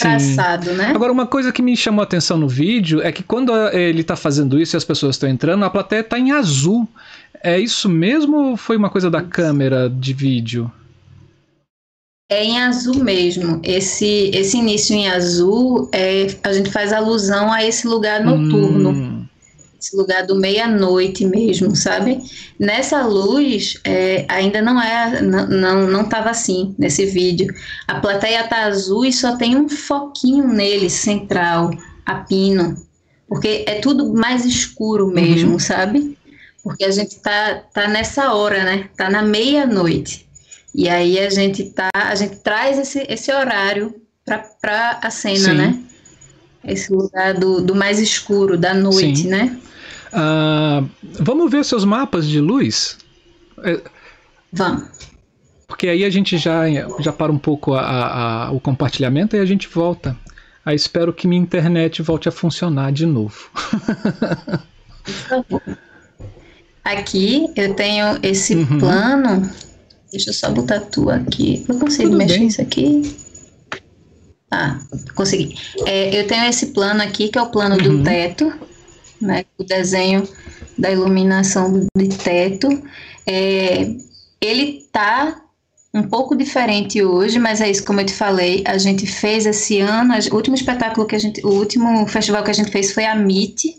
traçado, 0.00 0.72
né? 0.72 0.92
Agora, 0.94 1.12
uma 1.12 1.26
coisa 1.26 1.52
que 1.52 1.62
me 1.62 1.76
chamou 1.76 2.00
a 2.00 2.04
atenção 2.04 2.36
no 2.36 2.48
vídeo 2.48 3.00
é 3.00 3.12
que 3.12 3.22
quando 3.22 3.52
ele 3.68 4.00
está 4.00 4.16
fazendo 4.16 4.60
isso 4.60 4.76
e 4.76 4.78
as 4.78 4.84
pessoas 4.84 5.16
estão 5.16 5.28
entrando, 5.28 5.64
a 5.64 5.70
plateia 5.70 6.00
está 6.00 6.18
em 6.18 6.32
azul. 6.32 6.88
É 7.42 7.58
isso 7.58 7.88
mesmo 7.88 8.36
ou 8.36 8.56
foi 8.56 8.76
uma 8.76 8.90
coisa 8.90 9.10
da 9.10 9.22
câmera 9.22 9.88
de 9.88 10.12
vídeo? 10.12 10.70
É 12.30 12.44
em 12.44 12.60
azul 12.60 13.04
mesmo. 13.04 13.60
Esse, 13.62 14.30
esse 14.34 14.56
início 14.56 14.96
em 14.96 15.08
azul, 15.08 15.88
é, 15.92 16.26
a 16.42 16.52
gente 16.52 16.70
faz 16.70 16.92
alusão 16.92 17.52
a 17.52 17.64
esse 17.64 17.86
lugar 17.86 18.24
noturno. 18.24 18.90
Hum 18.90 19.25
esse 19.86 19.96
lugar 19.96 20.26
do 20.26 20.34
meia-noite 20.34 21.24
mesmo, 21.24 21.76
sabe? 21.76 22.20
Nessa 22.58 23.06
luz, 23.06 23.78
é, 23.84 24.24
ainda 24.28 24.60
não 24.60 24.80
é, 24.80 25.22
não, 25.22 25.46
não, 25.46 25.86
não 25.86 26.04
tava 26.04 26.30
assim 26.30 26.74
nesse 26.76 27.06
vídeo. 27.06 27.54
A 27.86 28.00
plateia 28.00 28.46
tá 28.48 28.64
azul 28.64 29.04
e 29.04 29.12
só 29.12 29.36
tem 29.36 29.56
um 29.56 29.68
foquinho 29.68 30.48
nele, 30.48 30.90
central, 30.90 31.70
a 32.04 32.16
pino. 32.16 32.74
Porque 33.28 33.64
é 33.66 33.76
tudo 33.76 34.12
mais 34.12 34.44
escuro 34.44 35.06
mesmo, 35.06 35.52
uhum. 35.52 35.58
sabe? 35.58 36.16
Porque 36.62 36.84
a 36.84 36.90
gente 36.90 37.20
tá, 37.20 37.62
tá 37.72 37.86
nessa 37.86 38.32
hora, 38.34 38.64
né? 38.64 38.88
Tá 38.96 39.08
na 39.08 39.22
meia-noite. 39.22 40.26
E 40.74 40.88
aí 40.88 41.18
a 41.18 41.30
gente 41.30 41.64
tá, 41.70 41.90
a 41.94 42.14
gente 42.14 42.36
traz 42.36 42.78
esse, 42.78 43.06
esse 43.08 43.32
horário 43.32 43.94
para 44.60 44.98
a 45.00 45.10
cena, 45.10 45.50
Sim. 45.50 45.54
né? 45.54 45.82
Esse 46.64 46.92
lugar 46.92 47.34
do, 47.34 47.62
do 47.62 47.76
mais 47.76 48.00
escuro, 48.00 48.58
da 48.58 48.74
noite, 48.74 49.22
Sim. 49.22 49.28
né? 49.28 49.60
Uh, 50.16 50.88
vamos 51.20 51.50
ver 51.50 51.62
seus 51.62 51.84
mapas 51.84 52.26
de 52.26 52.40
luz? 52.40 52.96
É, 53.62 53.80
vamos. 54.50 54.84
Porque 55.68 55.88
aí 55.88 56.04
a 56.04 56.10
gente 56.10 56.38
já, 56.38 56.62
já 57.00 57.12
para 57.12 57.30
um 57.30 57.36
pouco 57.38 57.74
a, 57.74 58.46
a, 58.46 58.50
o 58.50 58.58
compartilhamento 58.58 59.36
e 59.36 59.40
a 59.40 59.44
gente 59.44 59.68
volta. 59.68 60.16
Aí 60.64 60.74
espero 60.74 61.12
que 61.12 61.28
minha 61.28 61.40
internet 61.40 62.00
volte 62.00 62.28
a 62.28 62.32
funcionar 62.32 62.92
de 62.92 63.04
novo. 63.04 63.50
Por 65.04 65.12
favor. 65.12 65.62
Aqui 66.82 67.48
eu 67.54 67.74
tenho 67.74 68.18
esse 68.22 68.54
uhum. 68.54 68.78
plano. 68.78 69.50
Deixa 70.10 70.30
eu 70.30 70.34
só 70.34 70.50
botar 70.50 70.80
tu 70.80 71.10
aqui. 71.10 71.64
Eu 71.68 71.78
consigo 71.78 72.10
Tudo 72.10 72.18
mexer 72.18 72.38
bem. 72.38 72.46
isso 72.46 72.62
aqui? 72.62 73.16
Ah, 74.50 74.78
consegui. 75.14 75.56
É, 75.84 76.18
eu 76.18 76.26
tenho 76.26 76.44
esse 76.44 76.66
plano 76.68 77.02
aqui, 77.02 77.28
que 77.28 77.38
é 77.38 77.42
o 77.42 77.50
plano 77.50 77.76
uhum. 77.76 77.98
do 77.98 78.04
teto 78.04 78.52
né, 79.20 79.44
o 79.58 79.64
desenho 79.64 80.28
da 80.78 80.90
iluminação 80.90 81.86
de 81.96 82.08
teto. 82.08 82.68
É, 83.26 83.94
ele 84.40 84.86
tá 84.92 85.42
um 85.96 86.02
pouco 86.02 86.36
diferente 86.36 87.02
hoje, 87.02 87.38
mas 87.38 87.60
é 87.60 87.70
isso, 87.70 87.84
como 87.84 88.00
eu 88.00 88.06
te 88.06 88.12
falei, 88.12 88.62
a 88.66 88.76
gente 88.76 89.06
fez 89.06 89.46
esse 89.46 89.80
ano, 89.80 90.12
o 90.30 90.34
último 90.34 90.54
espetáculo 90.54 91.06
que 91.06 91.16
a 91.16 91.18
gente, 91.18 91.44
o 91.44 91.50
último 91.50 92.06
festival 92.06 92.44
que 92.44 92.50
a 92.50 92.54
gente 92.54 92.70
fez 92.70 92.92
foi 92.92 93.06
a 93.06 93.16
MIT. 93.16 93.74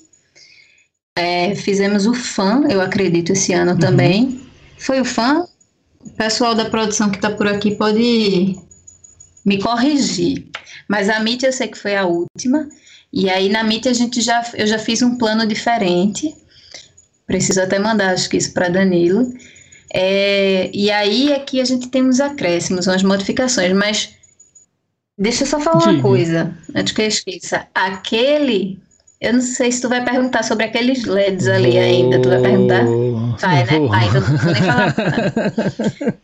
É, 1.16 1.56
fizemos 1.56 2.06
o 2.06 2.14
fã, 2.14 2.64
eu 2.70 2.82
acredito, 2.82 3.32
esse 3.32 3.54
ano 3.54 3.74
uhum. 3.74 3.80
também. 3.80 4.42
Foi 4.78 5.00
o 5.00 5.06
fã. 5.06 5.48
O 6.04 6.10
pessoal 6.12 6.56
da 6.56 6.66
produção 6.66 7.10
que 7.10 7.18
está 7.18 7.30
por 7.30 7.48
aqui 7.48 7.76
pode 7.76 8.58
me 9.46 9.62
corrigir. 9.62 10.48
Mas 10.88 11.10
a 11.10 11.20
MIT 11.20 11.46
eu 11.46 11.54
sei 11.54 11.68
que 11.68 11.78
foi 11.78 11.96
a 11.96 12.06
última. 12.06 12.68
E 13.12 13.30
aí 13.30 13.50
na 13.50 13.62
MIT 13.62 13.90
a 13.90 13.94
gente 13.94 14.22
já, 14.22 14.44
eu 14.54 14.68
já 14.68 14.78
fiz 14.78 15.02
um 15.02 15.18
plano 15.18 15.46
diferente. 15.46 16.36
Preciso 17.26 17.62
até 17.62 17.80
mandar, 17.80 18.14
acho 18.14 18.30
que 18.30 18.38
isso 18.38 18.54
para 18.54 18.70
Danilo. 18.70 19.34
É, 19.94 20.70
e 20.74 20.92
aí 20.92 21.34
aqui 21.34 21.62
a 21.62 21.66
gente 21.66 21.88
tem 21.88 22.04
uns 22.04 22.20
acréscimos, 22.20 22.88
umas 22.88 23.04
modificações, 23.04 23.72
mas 23.74 24.10
deixa 25.18 25.44
eu 25.44 25.48
só 25.48 25.60
falar 25.60 25.80
Diga. 25.80 25.92
uma 25.92 26.02
coisa, 26.02 26.58
antes 26.76 26.94
que 26.94 27.02
eu 27.02 27.08
esqueça. 27.08 27.68
Aquele, 27.74 28.80
eu 29.22 29.34
não 29.34 29.42
sei 29.42 29.72
se 29.72 29.82
tu 29.82 29.90
vai 29.90 30.04
perguntar 30.04 30.44
sobre 30.44 30.66
aqueles 30.66 31.06
LEDs 31.06 31.48
ali 31.48 31.72
vou, 31.72 31.82
ainda, 31.82 32.22
tu 32.22 32.30
vai 32.30 32.42
perguntar? 32.42 32.86
Vai, 33.40 33.64
né? 33.64 33.80
Vou. 33.80 33.94
Ah, 33.94 34.06
então 34.06 34.22
não 34.22 34.38
vou 34.38 34.54
nem 34.54 34.64
falar. 34.64 34.96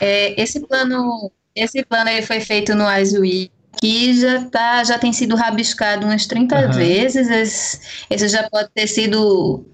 é, 0.00 0.42
esse 0.42 0.60
plano, 0.60 1.30
esse 1.54 1.84
plano 1.84 2.10
ele 2.10 2.22
foi 2.22 2.40
feito 2.40 2.74
no 2.74 2.86
Azui 2.86 3.50
que 3.78 4.18
já 4.18 4.44
tá, 4.44 4.84
já 4.84 4.98
tem 4.98 5.12
sido 5.12 5.36
rabiscado 5.36 6.06
umas 6.06 6.26
30 6.26 6.56
uhum. 6.56 6.72
vezes. 6.72 7.30
Esse, 7.30 7.80
esse, 8.10 8.28
já 8.28 8.48
pode 8.48 8.68
ter 8.74 8.86
sido 8.86 9.64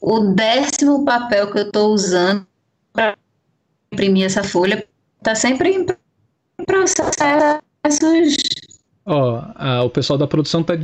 o 0.00 0.20
décimo 0.34 1.04
papel 1.04 1.50
que 1.50 1.58
eu 1.58 1.66
estou 1.66 1.92
usando 1.92 2.46
para 2.92 3.16
imprimir 3.92 4.26
essa 4.26 4.42
folha. 4.42 4.86
Está 5.18 5.34
sempre 5.34 5.70
em 5.70 5.86
processos. 6.64 7.16
Ó, 9.04 9.42
oh, 9.58 9.86
o 9.86 9.90
pessoal 9.90 10.18
da 10.18 10.26
produção 10.26 10.62
está 10.62 10.74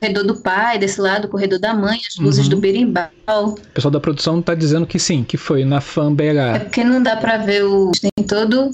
corredor 0.00 0.24
do 0.24 0.36
pai, 0.36 0.78
desse 0.78 1.00
lado, 1.00 1.28
corredor 1.28 1.58
da 1.58 1.74
mãe, 1.74 1.98
as 2.06 2.16
luzes 2.16 2.44
uhum. 2.44 2.50
do 2.50 2.56
berimbau. 2.58 3.10
O 3.28 3.54
pessoal 3.74 3.90
da 3.90 4.00
produção 4.00 4.38
está 4.38 4.54
dizendo 4.54 4.86
que 4.86 4.98
sim, 4.98 5.24
que 5.24 5.36
foi 5.36 5.64
na 5.64 5.80
FAM 5.80 6.14
BH. 6.14 6.22
É 6.54 6.58
porque 6.60 6.84
não 6.84 7.02
dá 7.02 7.16
para 7.16 7.38
ver 7.38 7.64
o. 7.64 7.90
Tem 8.00 8.24
todo 8.26 8.70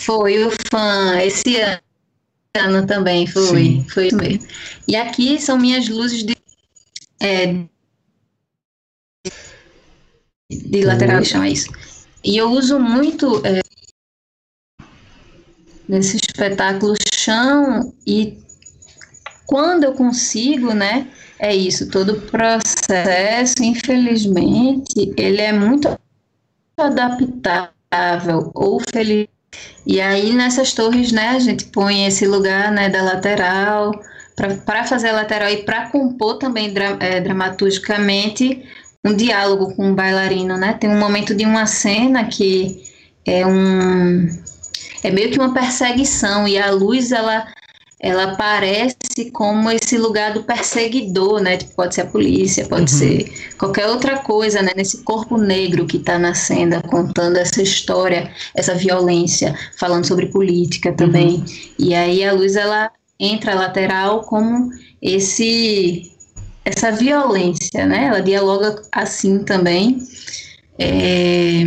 Foi 0.00 0.42
o 0.44 0.50
fã 0.70 1.20
esse 1.20 1.56
ano 2.56 2.86
também, 2.86 3.26
foi. 3.26 3.42
Sim. 3.42 3.86
Foi 3.88 4.06
isso 4.06 4.16
mesmo. 4.16 4.46
E 4.88 4.96
aqui 4.96 5.38
são 5.38 5.58
minhas 5.58 5.88
luzes 5.88 6.24
de. 6.24 6.34
É, 7.22 7.66
de 10.50 10.84
lateral, 10.84 11.22
chama 11.22 11.48
isso. 11.48 11.70
E 12.24 12.36
eu 12.36 12.50
uso 12.50 12.80
muito 12.80 13.42
é, 13.46 13.60
nesse 15.86 16.16
espetáculo 16.16 16.94
chão 17.14 17.92
e 18.06 18.38
quando 19.46 19.84
eu 19.84 19.92
consigo, 19.92 20.72
né? 20.72 21.10
É 21.38 21.54
isso, 21.54 21.90
todo 21.90 22.12
o 22.12 22.20
processo, 22.22 23.62
infelizmente, 23.62 25.12
ele 25.16 25.40
é 25.40 25.52
muito 25.52 25.88
adaptável 26.78 28.50
ou 28.54 28.80
feliz 28.80 29.28
e 29.86 30.00
aí 30.00 30.32
nessas 30.32 30.72
torres, 30.72 31.12
né, 31.12 31.30
a 31.30 31.38
gente 31.38 31.64
põe 31.66 32.06
esse 32.06 32.26
lugar, 32.26 32.70
né, 32.70 32.88
da 32.88 33.02
lateral 33.02 33.92
para 34.64 34.84
fazer 34.84 35.08
a 35.08 35.12
lateral 35.12 35.50
e 35.50 35.64
para 35.64 35.90
compor 35.90 36.38
também 36.38 36.72
dra 36.72 36.96
é, 37.00 37.20
dramaturgicamente 37.20 38.64
um 39.04 39.14
diálogo 39.14 39.74
com 39.74 39.90
o 39.90 39.94
bailarino, 39.94 40.56
né? 40.56 40.74
Tem 40.74 40.88
um 40.88 40.98
momento 40.98 41.34
de 41.34 41.44
uma 41.44 41.66
cena 41.66 42.24
que 42.24 42.82
é 43.26 43.46
um 43.46 44.28
é 45.02 45.10
meio 45.10 45.30
que 45.30 45.38
uma 45.38 45.54
perseguição 45.54 46.46
e 46.46 46.58
a 46.58 46.70
luz 46.70 47.10
ela 47.12 47.46
ela 48.02 48.32
aparece 48.32 49.30
como 49.30 49.70
esse 49.70 49.98
lugar 49.98 50.32
do 50.32 50.42
perseguidor, 50.42 51.40
né? 51.40 51.58
Tipo, 51.58 51.74
pode 51.74 51.94
ser 51.94 52.00
a 52.00 52.06
polícia, 52.06 52.66
pode 52.66 52.90
uhum. 52.92 52.98
ser 52.98 53.52
qualquer 53.58 53.86
outra 53.88 54.18
coisa, 54.18 54.62
né? 54.62 54.72
Nesse 54.74 55.02
corpo 55.02 55.36
negro 55.36 55.86
que 55.86 55.98
está 55.98 56.18
na 56.18 56.34
cena, 56.34 56.80
contando 56.82 57.36
essa 57.36 57.60
história, 57.60 58.32
essa 58.54 58.74
violência, 58.74 59.54
falando 59.76 60.06
sobre 60.06 60.26
política 60.26 60.92
também. 60.92 61.34
Uhum. 61.34 61.44
E 61.78 61.94
aí 61.94 62.24
a 62.24 62.32
luz 62.32 62.56
ela 62.56 62.90
entra 63.18 63.54
lateral 63.54 64.22
como 64.22 64.70
esse 65.02 66.10
essa 66.64 66.90
violência, 66.90 67.84
né? 67.84 68.06
Ela 68.06 68.20
dialoga 68.20 68.80
assim 68.92 69.40
também. 69.40 69.98
É, 70.78 71.64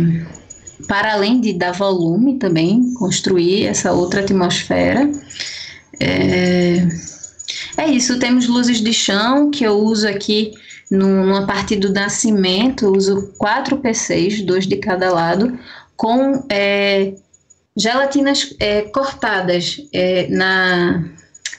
para 0.88 1.12
além 1.12 1.40
de 1.40 1.52
dar 1.52 1.72
volume 1.72 2.38
também, 2.38 2.92
construir 2.94 3.66
essa 3.66 3.92
outra 3.92 4.20
atmosfera. 4.20 5.08
É, 6.00 6.88
é 7.76 7.86
isso, 7.88 8.18
temos 8.18 8.46
luzes 8.46 8.80
de 8.80 8.92
chão 8.92 9.50
que 9.50 9.64
eu 9.64 9.78
uso 9.78 10.06
aqui 10.08 10.52
numa 10.90 11.46
parte 11.46 11.76
do 11.76 11.92
nascimento, 11.92 12.94
uso 12.94 13.32
quatro 13.38 13.78
PCs, 13.78 14.42
dois 14.42 14.66
de 14.66 14.76
cada 14.76 15.12
lado, 15.12 15.58
com 15.96 16.44
é, 16.50 17.14
gelatinas 17.76 18.54
é, 18.60 18.82
cortadas 18.82 19.76
é, 19.92 20.28
na 20.28 21.04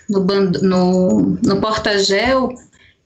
no, 0.10 0.24
no, 0.62 1.22
no 1.44 1.62
porta-gel, 1.62 2.50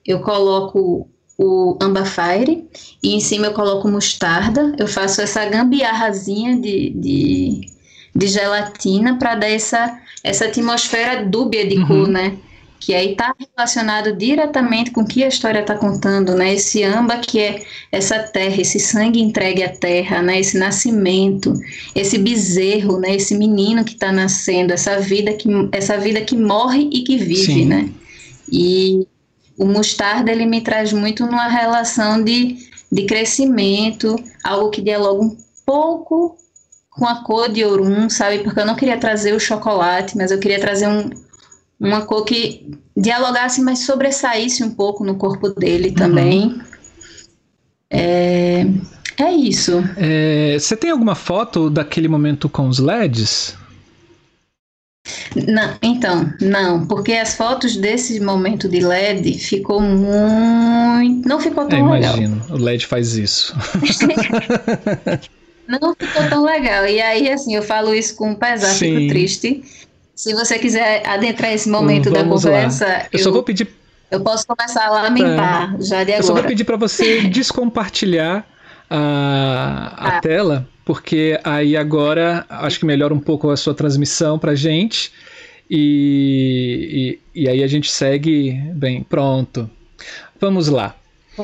eu 0.06 0.20
coloco 0.20 1.08
o 1.38 1.78
Ambafire 1.80 2.68
e 3.02 3.14
em 3.14 3.20
cima 3.20 3.46
eu 3.46 3.54
coloco 3.54 3.88
mostarda. 3.88 4.74
Eu 4.78 4.86
faço 4.86 5.22
essa 5.22 5.44
gambiarrazinha 5.46 6.60
de, 6.60 6.90
de, 6.90 7.69
de 8.14 8.26
gelatina 8.26 9.16
para 9.18 9.34
dar 9.34 9.50
essa, 9.50 9.98
essa 10.22 10.46
atmosfera 10.46 11.24
dúbia 11.24 11.66
de 11.66 11.78
uhum. 11.78 11.86
cor, 11.86 12.08
né? 12.08 12.36
que 12.80 12.94
aí 12.94 13.12
está 13.12 13.34
relacionado 13.38 14.16
diretamente 14.16 14.90
com 14.90 15.02
o 15.02 15.06
que 15.06 15.22
a 15.22 15.28
história 15.28 15.60
está 15.60 15.76
contando, 15.76 16.34
né? 16.34 16.54
Esse 16.54 16.82
amba 16.82 17.18
que 17.18 17.38
é 17.38 17.62
essa 17.92 18.18
terra, 18.18 18.58
esse 18.58 18.80
sangue 18.80 19.20
entregue 19.20 19.62
à 19.62 19.68
terra, 19.68 20.22
né? 20.22 20.40
Esse 20.40 20.58
nascimento, 20.58 21.52
esse 21.94 22.16
bezerro, 22.16 22.98
né? 22.98 23.14
Esse 23.14 23.36
menino 23.36 23.84
que 23.84 23.92
está 23.92 24.10
nascendo, 24.10 24.72
essa 24.72 24.98
vida 24.98 25.34
que 25.34 25.46
essa 25.72 25.98
vida 25.98 26.22
que 26.22 26.34
morre 26.34 26.88
e 26.90 27.02
que 27.02 27.18
vive, 27.18 27.52
Sim. 27.52 27.66
né? 27.66 27.90
E 28.50 29.06
o 29.58 29.66
mostarda 29.66 30.32
ele 30.32 30.46
me 30.46 30.62
traz 30.62 30.90
muito 30.90 31.26
numa 31.26 31.48
relação 31.48 32.24
de, 32.24 32.56
de 32.90 33.04
crescimento, 33.04 34.16
algo 34.42 34.70
que 34.70 34.80
dialoga 34.80 35.22
um 35.22 35.36
pouco 35.66 36.39
com 37.00 37.06
a 37.06 37.24
cor 37.24 37.50
de 37.50 37.64
Orum, 37.64 38.10
sabe? 38.10 38.40
Porque 38.40 38.60
eu 38.60 38.66
não 38.66 38.76
queria 38.76 38.98
trazer 38.98 39.32
o 39.32 39.40
chocolate, 39.40 40.18
mas 40.18 40.30
eu 40.30 40.38
queria 40.38 40.60
trazer 40.60 40.86
um 40.86 41.08
uma 41.80 42.02
cor 42.02 42.26
que 42.26 42.78
dialogasse, 42.94 43.62
mas 43.62 43.86
sobressaísse 43.86 44.62
um 44.62 44.70
pouco 44.70 45.02
no 45.02 45.14
corpo 45.14 45.48
dele 45.48 45.88
uhum. 45.88 45.94
também. 45.94 46.42
Uhum. 46.44 46.60
É, 47.88 48.66
é 49.16 49.32
isso. 49.32 49.82
É, 49.96 50.58
você 50.58 50.76
tem 50.76 50.90
alguma 50.90 51.14
foto 51.14 51.70
daquele 51.70 52.06
momento 52.06 52.50
com 52.50 52.68
os 52.68 52.78
LEDs? 52.78 53.56
Não, 55.34 55.78
então, 55.80 56.30
não, 56.38 56.86
porque 56.86 57.14
as 57.14 57.34
fotos 57.34 57.78
desse 57.78 58.20
momento 58.20 58.68
de 58.68 58.80
LED 58.80 59.38
ficou 59.38 59.80
muito. 59.80 61.26
Não 61.26 61.40
ficou 61.40 61.64
tão 61.64 61.78
é, 61.78 61.80
imagino, 61.80 62.42
legal. 62.42 62.58
o 62.58 62.62
LED 62.62 62.86
faz 62.86 63.16
isso. 63.16 63.56
não 65.78 65.94
ficou 65.94 66.28
tão 66.28 66.44
legal. 66.44 66.86
E 66.86 67.00
aí, 67.00 67.30
assim, 67.30 67.54
eu 67.54 67.62
falo 67.62 67.94
isso 67.94 68.16
com 68.16 68.30
um 68.30 68.34
pesar, 68.34 68.68
Sim. 68.68 68.96
fico 68.96 69.08
triste 69.08 69.62
se 70.20 70.34
você 70.34 70.58
quiser 70.58 71.02
adentrar 71.06 71.50
esse 71.50 71.66
momento 71.66 72.10
Vamos 72.10 72.42
da 72.42 72.50
conversa, 72.50 72.86
lá. 72.86 72.98
eu, 73.04 73.08
eu 73.12 73.18
só 73.20 73.30
vou 73.30 73.42
pedir. 73.42 73.66
Eu 74.10 74.20
posso 74.20 74.46
começar 74.46 74.84
a 74.84 74.90
lamentar 74.90 75.74
é. 75.74 75.82
já 75.82 76.04
de 76.04 76.12
agora. 76.12 76.18
Eu 76.18 76.22
só 76.22 76.34
vou 76.34 76.44
pedir 76.44 76.64
para 76.64 76.76
você 76.76 77.22
descompartilhar 77.30 78.46
a, 78.90 79.94
a 79.96 80.08
ah. 80.08 80.20
tela, 80.20 80.68
porque 80.84 81.40
aí 81.42 81.74
agora 81.74 82.44
acho 82.50 82.78
que 82.78 82.84
melhora 82.84 83.14
um 83.14 83.20
pouco 83.20 83.48
a 83.48 83.56
sua 83.56 83.72
transmissão 83.72 84.38
para 84.38 84.54
gente. 84.54 85.10
E, 85.70 87.18
e, 87.34 87.42
e 87.44 87.48
aí 87.48 87.62
a 87.62 87.66
gente 87.66 87.90
segue 87.90 88.60
bem. 88.74 89.02
Pronto. 89.02 89.70
Vamos 90.38 90.68
lá. 90.68 90.94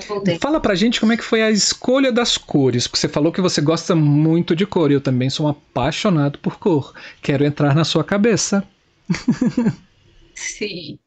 Voltei. 0.00 0.38
Fala 0.38 0.60
pra 0.60 0.74
gente 0.74 1.00
como 1.00 1.12
é 1.12 1.16
que 1.16 1.24
foi 1.24 1.42
a 1.42 1.50
escolha 1.50 2.12
das 2.12 2.36
cores, 2.36 2.86
porque 2.86 2.98
você 2.98 3.08
falou 3.08 3.32
que 3.32 3.40
você 3.40 3.60
gosta 3.60 3.94
muito 3.94 4.54
de 4.54 4.66
cor, 4.66 4.90
e 4.90 4.94
eu 4.94 5.00
também 5.00 5.30
sou 5.30 5.46
um 5.46 5.48
apaixonado 5.50 6.38
por 6.38 6.58
cor. 6.58 6.92
Quero 7.22 7.44
entrar 7.44 7.74
na 7.74 7.84
sua 7.84 8.04
cabeça. 8.04 8.64
Sim. 10.34 10.98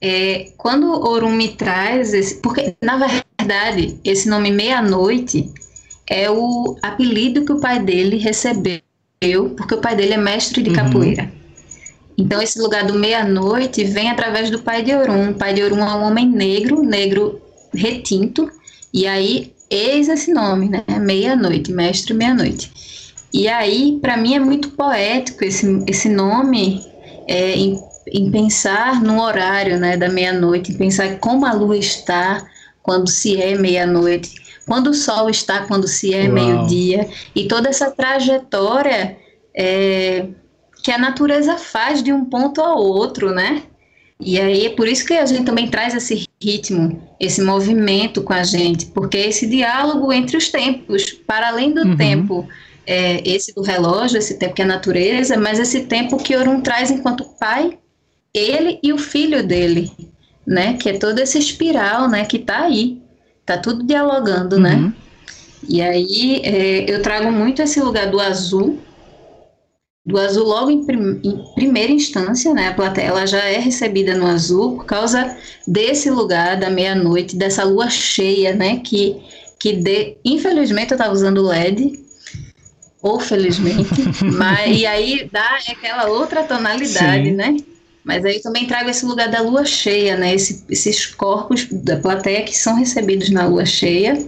É, 0.00 0.52
quando 0.56 0.86
Orum 0.86 1.32
me 1.32 1.48
traz 1.48 2.14
esse, 2.14 2.40
porque 2.40 2.76
na 2.82 2.96
verdade 2.96 3.98
esse 4.04 4.28
nome 4.28 4.50
meia-noite 4.50 5.52
é 6.08 6.30
o 6.30 6.76
apelido 6.82 7.44
que 7.44 7.52
o 7.52 7.60
pai 7.60 7.78
dele 7.82 8.16
recebeu, 8.16 8.80
porque 9.56 9.74
o 9.74 9.80
pai 9.80 9.94
dele 9.94 10.14
é 10.14 10.16
mestre 10.16 10.62
de 10.62 10.70
uhum. 10.70 10.76
capoeira. 10.76 11.32
Então 12.16 12.40
esse 12.40 12.58
lugar 12.60 12.84
do 12.84 12.94
meia-noite 12.94 13.84
vem 13.84 14.10
através 14.10 14.50
do 14.50 14.60
pai 14.60 14.82
de 14.82 14.94
Orum. 14.94 15.30
O 15.30 15.34
pai 15.34 15.54
de 15.54 15.62
Orum 15.62 15.80
é 15.80 15.94
um 15.94 16.02
homem 16.02 16.28
negro, 16.28 16.82
negro 16.82 17.40
retinto, 17.72 18.50
e 18.92 19.06
aí 19.06 19.52
eis 19.70 20.08
esse 20.08 20.32
nome, 20.32 20.68
né? 20.68 20.84
Meia-noite, 21.00 21.72
mestre 21.72 22.14
meia-noite. 22.14 22.70
E 23.32 23.46
aí, 23.46 23.98
para 24.00 24.16
mim 24.16 24.34
é 24.34 24.40
muito 24.40 24.70
poético 24.70 25.44
esse, 25.44 25.84
esse 25.86 26.08
nome 26.08 26.84
é, 27.26 27.54
em, 27.54 27.78
em 28.10 28.30
pensar 28.30 29.02
no 29.02 29.20
horário 29.20 29.78
né, 29.78 29.96
da 29.96 30.08
meia-noite, 30.08 30.72
em 30.72 30.76
pensar 30.76 31.18
como 31.18 31.44
a 31.44 31.52
lua 31.52 31.76
está 31.76 32.46
quando 32.82 33.08
se 33.08 33.40
é 33.40 33.54
meia-noite, 33.54 34.34
quando 34.66 34.88
o 34.88 34.94
sol 34.94 35.28
está 35.28 35.66
quando 35.66 35.86
se 35.86 36.14
é 36.14 36.26
meio-dia, 36.26 37.08
e 37.34 37.46
toda 37.46 37.68
essa 37.68 37.90
trajetória 37.90 39.18
é, 39.54 40.26
que 40.82 40.90
a 40.90 40.98
natureza 40.98 41.58
faz 41.58 42.02
de 42.02 42.12
um 42.12 42.24
ponto 42.24 42.62
ao 42.62 42.78
outro, 42.78 43.30
né? 43.30 43.64
E 44.18 44.40
aí 44.40 44.66
é 44.66 44.70
por 44.70 44.88
isso 44.88 45.04
que 45.04 45.14
a 45.14 45.26
gente 45.26 45.44
também 45.44 45.68
traz 45.68 45.94
esse 45.94 46.27
ritmo, 46.42 47.02
esse 47.18 47.42
movimento 47.42 48.22
com 48.22 48.32
a 48.32 48.44
gente, 48.44 48.86
porque 48.86 49.16
esse 49.16 49.46
diálogo 49.46 50.12
entre 50.12 50.36
os 50.36 50.48
tempos, 50.48 51.10
para 51.26 51.48
além 51.48 51.72
do 51.72 51.82
uhum. 51.82 51.96
tempo, 51.96 52.48
é, 52.86 53.20
esse 53.28 53.54
do 53.54 53.62
relógio, 53.62 54.18
esse 54.18 54.38
tempo 54.38 54.54
que 54.54 54.62
é 54.62 54.64
a 54.64 54.68
natureza, 54.68 55.36
mas 55.36 55.58
esse 55.58 55.80
tempo 55.86 56.16
que 56.16 56.36
Orun 56.36 56.60
traz 56.60 56.90
enquanto 56.90 57.24
pai, 57.38 57.76
ele 58.32 58.78
e 58.82 58.92
o 58.92 58.98
filho 58.98 59.46
dele, 59.46 59.90
né? 60.46 60.74
Que 60.74 60.90
é 60.90 60.98
toda 60.98 61.20
essa 61.20 61.38
espiral, 61.38 62.08
né? 62.08 62.24
Que 62.24 62.38
tá 62.38 62.60
aí, 62.60 63.02
tá 63.44 63.58
tudo 63.58 63.84
dialogando, 63.84 64.58
né? 64.58 64.74
uhum. 64.74 64.82
né? 64.84 64.92
E 65.68 65.82
aí 65.82 66.40
é, 66.44 66.90
eu 66.90 67.02
trago 67.02 67.32
muito 67.32 67.60
esse 67.60 67.80
lugar 67.80 68.10
do 68.10 68.20
azul, 68.20 68.78
do 70.08 70.18
azul 70.18 70.46
logo 70.46 70.70
em, 70.70 70.84
prim, 70.84 71.20
em, 71.22 71.44
primeira 71.54 71.92
instância, 71.92 72.54
né? 72.54 72.68
A 72.68 72.74
plateia 72.74 73.08
ela 73.08 73.26
já 73.26 73.44
é 73.44 73.58
recebida 73.58 74.14
no 74.16 74.26
azul 74.26 74.76
por 74.76 74.86
causa 74.86 75.36
desse 75.66 76.10
lugar 76.10 76.58
da 76.58 76.70
meia-noite, 76.70 77.36
dessa 77.36 77.62
lua 77.62 77.90
cheia, 77.90 78.54
né? 78.54 78.80
Que, 78.82 79.20
que 79.58 79.74
de, 79.74 80.16
infelizmente 80.24 80.92
eu 80.92 80.96
estava 80.96 81.12
usando 81.12 81.46
LED, 81.46 82.00
ou 83.02 83.20
felizmente, 83.20 84.00
mas 84.24 84.80
e 84.80 84.86
aí 84.86 85.28
dá 85.30 85.58
aquela 85.68 86.08
outra 86.08 86.42
tonalidade, 86.42 87.28
Sim. 87.28 87.34
né? 87.34 87.56
Mas 88.02 88.24
aí 88.24 88.40
também 88.40 88.66
trago 88.66 88.88
esse 88.88 89.04
lugar 89.04 89.28
da 89.28 89.42
lua 89.42 89.66
cheia, 89.66 90.16
né? 90.16 90.34
Esse, 90.34 90.64
esses 90.70 91.04
corpos 91.04 91.66
da 91.70 91.98
plateia 91.98 92.42
que 92.42 92.56
são 92.56 92.74
recebidos 92.74 93.28
na 93.28 93.46
lua 93.46 93.66
cheia 93.66 94.18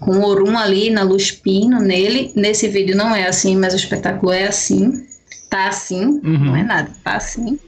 com 0.00 0.22
Orum 0.22 0.56
ali 0.56 0.90
na 0.90 1.02
luz 1.02 1.30
pino 1.30 1.80
nele. 1.80 2.32
Nesse 2.34 2.68
vídeo 2.68 2.96
não 2.96 3.14
é 3.14 3.26
assim, 3.26 3.56
mas 3.56 3.72
o 3.74 3.76
espetáculo 3.76 4.32
é 4.32 4.46
assim. 4.46 5.06
Tá 5.48 5.68
assim, 5.68 6.04
uhum. 6.04 6.44
não 6.46 6.56
é 6.56 6.62
nada, 6.62 6.90
tá 7.04 7.16
assim. 7.16 7.58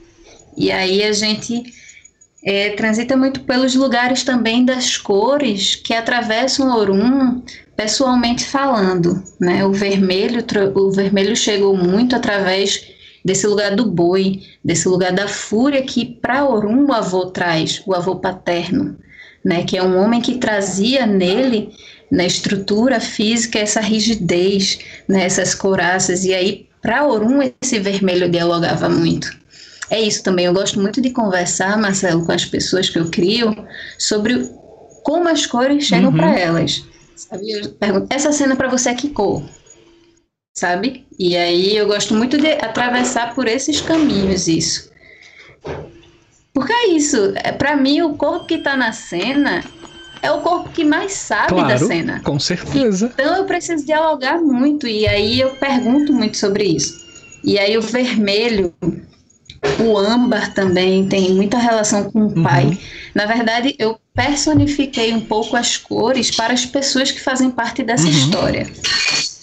E 0.57 0.73
aí 0.73 1.05
a 1.05 1.13
gente 1.13 1.63
é, 2.45 2.71
transita 2.71 3.17
muito 3.17 3.41
pelos 3.41 3.75
lugares 3.75 4.25
também 4.25 4.65
das 4.65 4.97
cores 4.97 5.77
que 5.77 5.95
atravessam 5.95 6.77
Orum 6.77 7.43
pessoalmente 7.77 8.45
falando, 8.45 9.23
né? 9.39 9.65
O 9.65 9.73
vermelho, 9.73 10.45
o 10.75 10.91
vermelho 10.91 11.37
chegou 11.37 11.77
muito 11.77 12.17
através 12.17 12.85
desse 13.25 13.47
lugar 13.47 13.77
do 13.77 13.87
boi, 13.87 14.43
desse 14.65 14.89
lugar 14.89 15.13
da 15.13 15.29
fúria 15.29 15.83
que 15.83 16.05
para 16.05 16.45
Orum 16.45 16.87
o 16.87 16.93
avô 16.93 17.27
traz, 17.27 17.83
o 17.87 17.95
avô 17.95 18.17
paterno, 18.17 18.97
né? 19.45 19.63
Que 19.65 19.77
é 19.77 19.83
um 19.83 19.97
homem 19.97 20.21
que 20.21 20.39
trazia 20.39 21.07
nele 21.07 21.71
na 22.11 22.25
estrutura 22.25 23.01
física 23.01 23.59
essa 23.59 23.81
rigidez, 23.81 24.79
né, 25.07 25.25
essas 25.25 25.55
coraças. 25.55 26.25
E 26.25 26.35
aí, 26.35 26.67
para 26.81 27.07
Orum, 27.07 27.41
esse 27.63 27.79
vermelho 27.79 28.31
dialogava 28.31 28.89
muito. 28.89 29.37
É 29.91 30.01
isso 30.01 30.23
também. 30.23 30.47
Eu 30.47 30.53
gosto 30.53 30.81
muito 30.81 31.01
de 31.01 31.11
conversar, 31.11 31.79
Marcelo, 31.79 32.25
com 32.25 32.33
as 32.33 32.45
pessoas 32.45 32.91
que 32.91 32.99
eu 32.99 33.11
crio 33.11 33.55
sobre 33.99 34.49
como 35.03 35.29
as 35.29 35.47
cores 35.47 35.85
chegam 35.85 36.11
uhum. 36.11 36.17
para 36.17 36.39
elas. 36.39 36.85
Sabe? 37.17 37.51
Eu 37.51 37.71
pergunto, 37.71 38.07
essa 38.11 38.33
cena 38.33 38.55
para 38.55 38.69
você 38.69 38.91
é 38.91 38.95
que 38.95 39.09
cor? 39.09 39.43
Sabe? 40.55 41.07
E 41.19 41.37
aí 41.37 41.77
eu 41.77 41.87
gosto 41.87 42.15
muito 42.15 42.37
de 42.37 42.53
atravessar 42.53 43.35
por 43.35 43.49
esses 43.49 43.81
caminhos 43.81 44.47
isso. 44.47 44.91
Porque 46.53 46.73
é 46.73 46.89
isso. 46.89 47.33
É, 47.37 47.53
para 47.53 47.77
mim, 47.77 48.03
o 48.03 48.15
corpo 48.15 48.47
que 48.47 48.55
está 48.55 48.77
na 48.77 48.93
cena 48.93 49.65
é 50.23 50.31
o 50.31 50.41
corpo 50.41 50.71
que 50.71 50.85
mais 50.85 51.13
sabe 51.13 51.49
claro, 51.49 51.69
da 51.69 51.79
cena. 51.79 52.21
Com 52.25 52.39
certeza. 52.39 53.11
Então 53.15 53.37
eu 53.37 53.45
preciso 53.45 53.85
dialogar 53.85 54.41
muito 54.41 54.87
e 54.87 55.07
aí 55.07 55.41
eu 55.41 55.51
pergunto 55.51 56.13
muito 56.13 56.37
sobre 56.37 56.65
isso. 56.65 57.07
E 57.45 57.59
aí 57.59 57.77
o 57.79 57.83
vermelho, 57.83 58.75
o 59.81 59.97
âmbar 59.97 60.53
também 60.55 61.09
tem 61.09 61.33
muita 61.33 61.59
relação 61.59 62.11
com 62.11 62.21
o 62.21 62.35
uhum. 62.35 62.43
pai. 62.43 62.79
Na 63.15 63.27
verdade, 63.27 63.75
eu 63.79 63.99
personifiquei 64.15 65.13
um 65.13 65.21
pouco 65.21 65.57
as 65.57 65.77
cores 65.77 66.31
para 66.31 66.53
as 66.53 66.67
pessoas 66.67 67.11
que 67.11 67.21
fazem 67.21 67.51
parte 67.51 67.83
dessa 67.83 68.05
uhum. 68.05 68.11
história. 68.11 68.67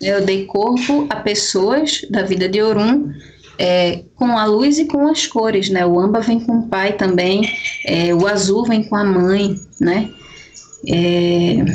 Eu 0.01 0.25
dei 0.25 0.45
corpo 0.45 1.07
a 1.09 1.15
pessoas 1.15 2.05
da 2.09 2.21
vida 2.21 2.49
de 2.49 2.61
Orum 2.61 3.13
é, 3.57 4.03
com 4.15 4.37
a 4.37 4.45
luz 4.45 4.77
e 4.77 4.85
com 4.85 5.07
as 5.07 5.25
cores, 5.25 5.69
né? 5.69 5.85
O 5.85 5.99
âmbar 5.99 6.21
vem 6.21 6.39
com 6.39 6.59
o 6.59 6.67
pai 6.67 6.93
também, 6.93 7.49
é, 7.85 8.13
o 8.13 8.27
azul 8.27 8.65
vem 8.65 8.83
com 8.83 8.95
a 8.95 9.03
mãe, 9.03 9.59
né? 9.79 10.09
É, 10.87 11.65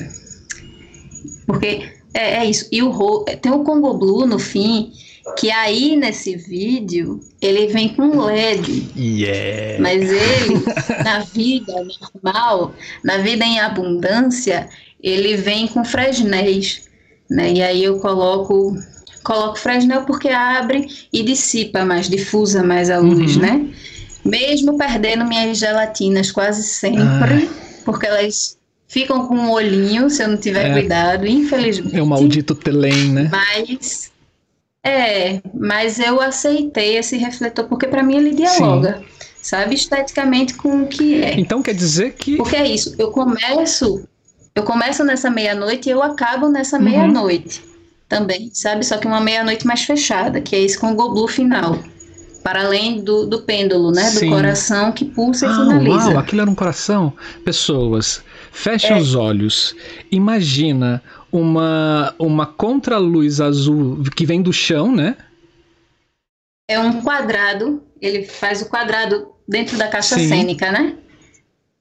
porque 1.46 1.82
é, 2.14 2.36
é, 2.38 2.44
isso. 2.44 2.66
E 2.70 2.82
o 2.82 3.24
tem 3.40 3.52
o 3.52 3.64
Congo 3.64 3.94
Blue 3.94 4.26
no 4.26 4.38
fim, 4.38 4.92
que 5.38 5.50
aí 5.50 5.96
nesse 5.96 6.36
vídeo 6.36 7.20
ele 7.40 7.66
vem 7.68 7.90
com 7.90 8.20
LED. 8.20 8.88
Yeah. 8.96 9.82
Mas 9.82 10.02
ele, 10.10 10.62
na 11.04 11.20
vida 11.20 11.74
normal, 12.14 12.74
na 13.04 13.18
vida 13.18 13.44
em 13.44 13.60
abundância, 13.60 14.68
ele 15.02 15.36
vem 15.36 15.66
com 15.68 15.84
fresnéis. 15.84 16.88
Né? 17.28 17.52
E 17.52 17.62
aí 17.62 17.84
eu 17.84 17.98
coloco 18.00 18.76
coloco 19.22 19.58
fresnel 19.58 20.02
porque 20.04 20.28
abre 20.28 20.86
e 21.12 21.22
dissipa 21.22 21.84
mais, 21.84 22.08
difusa 22.08 22.62
mais 22.62 22.88
a 22.90 22.98
luz, 22.98 23.36
uhum. 23.36 23.42
né? 23.42 23.66
Mesmo 24.24 24.78
perdendo 24.78 25.24
minhas 25.26 25.58
gelatinas 25.58 26.32
quase 26.32 26.62
sempre, 26.62 27.02
ah. 27.44 27.82
porque 27.84 28.06
elas 28.06 28.58
ficam 28.90 29.28
com 29.28 29.36
um 29.36 29.50
olhinho 29.52 30.10
se 30.10 30.22
eu 30.22 30.28
não 30.28 30.36
tiver 30.36 30.66
é, 30.68 30.72
cuidado, 30.72 31.24
infelizmente. 31.26 31.96
É 31.96 32.02
o 32.02 32.06
maldito 32.06 32.56
telém, 32.56 33.12
né? 33.12 33.30
Mas 33.30 34.10
é, 34.84 35.40
mas 35.54 36.00
eu 36.00 36.20
aceitei 36.20 36.96
esse 36.96 37.16
refletor 37.16 37.66
porque 37.66 37.86
para 37.86 38.02
mim 38.02 38.16
ele 38.16 38.34
dialoga, 38.34 38.98
Sim. 38.98 39.26
sabe, 39.40 39.74
esteticamente 39.76 40.54
com 40.54 40.82
o 40.82 40.86
que 40.88 41.22
é. 41.22 41.38
Então 41.38 41.62
quer 41.62 41.74
dizer 41.74 42.14
que 42.14 42.36
Porque 42.36 42.56
é 42.56 42.66
isso, 42.66 42.94
eu 42.98 43.10
começo 43.12 44.02
eu 44.54 44.64
começo 44.64 45.04
nessa 45.04 45.30
meia-noite 45.30 45.88
e 45.88 45.92
eu 45.92 46.02
acabo 46.02 46.48
nessa 46.48 46.76
uhum. 46.76 46.84
meia-noite 46.84 47.62
também, 48.08 48.50
sabe? 48.52 48.84
Só 48.84 48.98
que 48.98 49.06
uma 49.06 49.20
meia-noite 49.20 49.64
mais 49.64 49.82
fechada, 49.82 50.40
que 50.40 50.56
é 50.56 50.60
esse 50.60 50.76
com 50.76 50.90
o 50.90 50.96
goblu 50.96 51.28
final. 51.28 51.78
Para 52.42 52.64
além 52.64 53.04
do, 53.04 53.26
do 53.26 53.42
pêndulo, 53.42 53.92
né? 53.92 54.02
Sim. 54.04 54.30
Do 54.30 54.34
coração 54.34 54.90
que 54.90 55.04
pulsa 55.04 55.46
ah, 55.46 55.52
e 55.52 55.54
finaliza. 55.54 56.08
Uau, 56.08 56.18
aquilo 56.18 56.40
era 56.40 56.50
um 56.50 56.54
coração? 56.54 57.12
Pessoas, 57.44 58.22
fechem 58.52 58.96
é. 58.96 59.00
os 59.00 59.14
olhos. 59.14 59.74
Imagina 60.10 61.02
uma, 61.30 62.14
uma 62.18 62.46
contraluz 62.46 63.40
azul 63.40 64.02
que 64.16 64.26
vem 64.26 64.42
do 64.42 64.52
chão, 64.52 64.94
né? 64.94 65.16
É 66.68 66.78
um 66.78 67.00
quadrado, 67.00 67.82
ele 68.00 68.24
faz 68.24 68.62
o 68.62 68.68
quadrado 68.68 69.28
dentro 69.46 69.76
da 69.76 69.88
caixa 69.88 70.16
Sim. 70.16 70.28
cênica, 70.28 70.70
né? 70.70 70.96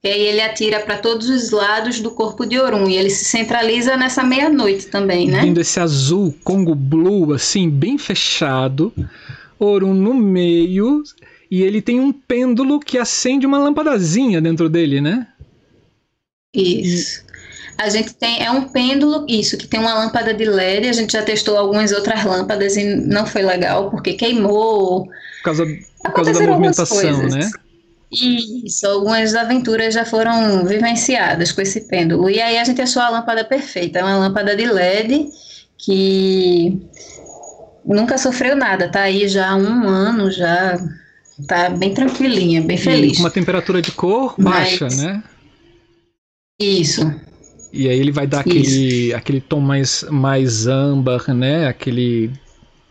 E 0.02 0.08
aí 0.08 0.20
ele 0.22 0.40
atira 0.40 0.80
para 0.80 0.96
todos 0.96 1.28
os 1.28 1.50
lados 1.50 2.00
do 2.00 2.10
corpo 2.10 2.46
de 2.46 2.58
Orun 2.58 2.88
e 2.88 2.96
ele 2.96 3.10
se 3.10 3.26
centraliza 3.26 3.98
nessa 3.98 4.22
meia-noite 4.22 4.86
também, 4.86 5.28
né? 5.28 5.42
Vindo 5.42 5.60
esse 5.60 5.78
azul 5.78 6.34
Congo 6.42 6.74
Blue, 6.74 7.34
assim, 7.34 7.68
bem 7.68 7.98
fechado, 7.98 8.92
Orun 9.58 9.92
no 9.92 10.14
meio, 10.14 11.02
e 11.50 11.62
ele 11.62 11.82
tem 11.82 12.00
um 12.00 12.12
pêndulo 12.12 12.80
que 12.80 12.96
acende 12.96 13.44
uma 13.44 13.58
lampadazinha 13.58 14.40
dentro 14.40 14.70
dele, 14.70 15.02
né? 15.02 15.26
Isso. 16.54 17.22
A 17.78 17.88
gente 17.88 18.12
tem, 18.14 18.44
é 18.44 18.50
um 18.50 18.68
pêndulo, 18.68 19.24
isso, 19.26 19.56
que 19.56 19.66
tem 19.66 19.80
uma 19.80 19.94
lâmpada 19.94 20.34
de 20.34 20.44
LED, 20.44 20.88
a 20.88 20.92
gente 20.92 21.12
já 21.14 21.22
testou 21.22 21.56
algumas 21.56 21.92
outras 21.92 22.22
lâmpadas 22.24 22.76
e 22.76 22.84
não 22.84 23.26
foi 23.26 23.42
legal, 23.42 23.90
porque 23.90 24.12
queimou. 24.12 25.06
Por 25.06 25.44
causa, 25.44 25.64
por 26.04 26.12
causa 26.12 26.32
da 26.34 26.46
movimentação, 26.46 27.22
né? 27.28 27.50
Isso, 28.12 28.86
algumas 28.86 29.34
aventuras 29.34 29.94
já 29.94 30.04
foram 30.04 30.66
vivenciadas 30.66 31.52
com 31.52 31.62
esse 31.62 31.82
pêndulo. 31.82 32.28
E 32.28 32.40
aí 32.40 32.58
a 32.58 32.64
gente 32.64 32.82
achou 32.82 33.00
a 33.00 33.08
lâmpada 33.08 33.44
perfeita, 33.44 34.00
é 34.00 34.04
uma 34.04 34.18
lâmpada 34.18 34.54
de 34.56 34.66
LED 34.66 35.28
que 35.78 36.82
nunca 37.84 38.18
sofreu 38.18 38.54
nada, 38.56 38.90
tá 38.90 39.02
aí 39.02 39.26
já 39.26 39.50
há 39.50 39.56
um 39.56 39.88
ano, 39.88 40.30
já 40.30 40.78
tá 41.46 41.70
bem 41.70 41.94
tranquilinha, 41.94 42.60
bem 42.60 42.76
feliz. 42.76 43.16
com 43.16 43.22
uma 43.22 43.30
temperatura 43.30 43.80
de 43.80 43.92
cor 43.92 44.34
baixa, 44.36 44.84
Mas... 44.84 44.98
né? 44.98 45.22
Isso. 46.60 47.10
E 47.72 47.88
aí 47.88 47.98
ele 47.98 48.12
vai 48.12 48.26
dar 48.26 48.40
aquele, 48.40 49.14
aquele 49.14 49.40
tom 49.40 49.60
mais, 49.60 50.04
mais 50.10 50.66
âmbar, 50.66 51.32
né? 51.32 51.66
Aquele. 51.66 52.30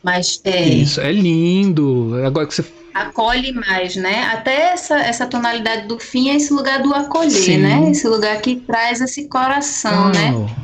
Mas 0.01 0.41
é. 0.43 0.67
Isso, 0.67 0.99
é 0.99 1.11
lindo. 1.11 2.15
Agora 2.26 2.47
que 2.47 2.55
você 2.55 2.65
acolhe 2.93 3.51
mais, 3.51 3.95
né? 3.95 4.24
Até 4.34 4.72
essa, 4.72 4.99
essa 4.99 5.28
tonalidade 5.28 5.88
do 5.88 5.99
fim 5.99 6.30
é 6.30 6.36
esse 6.36 6.51
lugar 6.51 6.82
do 6.82 6.93
acolher, 6.93 7.32
Sim. 7.32 7.57
né? 7.57 7.91
Esse 7.91 8.07
lugar 8.07 8.41
que 8.41 8.55
traz 8.55 9.01
esse 9.01 9.28
coração, 9.28 10.07
oh. 10.07 10.09
né? 10.09 10.55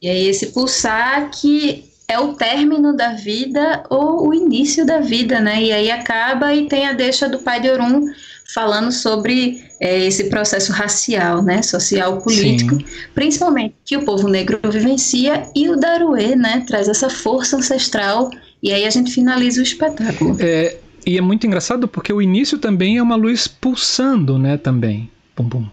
E 0.00 0.08
aí 0.08 0.28
esse 0.28 0.46
pulsar 0.46 1.30
que 1.30 1.90
é 2.08 2.18
o 2.18 2.34
término 2.34 2.96
da 2.96 3.12
vida 3.12 3.84
ou 3.88 4.28
o 4.28 4.34
início 4.34 4.84
da 4.84 5.00
vida, 5.00 5.40
né? 5.40 5.62
E 5.62 5.72
aí 5.72 5.90
acaba 5.90 6.54
e 6.54 6.68
tem 6.68 6.86
a 6.86 6.92
deixa 6.92 7.28
do 7.28 7.38
pai 7.38 7.60
de 7.60 7.70
Orum 7.70 8.06
falando 8.52 8.90
sobre 8.90 9.69
é, 9.80 10.06
esse 10.06 10.24
processo 10.24 10.72
racial, 10.72 11.42
né, 11.42 11.62
social, 11.62 12.20
político, 12.20 12.76
Sim. 12.76 12.84
principalmente 13.14 13.74
que 13.84 13.96
o 13.96 14.04
povo 14.04 14.28
negro 14.28 14.60
vivencia 14.70 15.48
e 15.56 15.68
o 15.70 15.76
Daruê, 15.76 16.36
né, 16.36 16.62
traz 16.66 16.86
essa 16.86 17.08
força 17.08 17.56
ancestral 17.56 18.30
e 18.62 18.72
aí 18.72 18.84
a 18.84 18.90
gente 18.90 19.10
finaliza 19.10 19.60
o 19.60 19.62
espetáculo. 19.62 20.36
É, 20.38 20.76
e 21.06 21.16
é 21.16 21.20
muito 21.20 21.46
engraçado 21.46 21.88
porque 21.88 22.12
o 22.12 22.20
início 22.20 22.58
também 22.58 22.98
é 22.98 23.02
uma 23.02 23.16
luz 23.16 23.48
pulsando, 23.48 24.38
né? 24.38 24.56
Também. 24.58 25.10
Pum, 25.34 25.48
pum. 25.48 25.66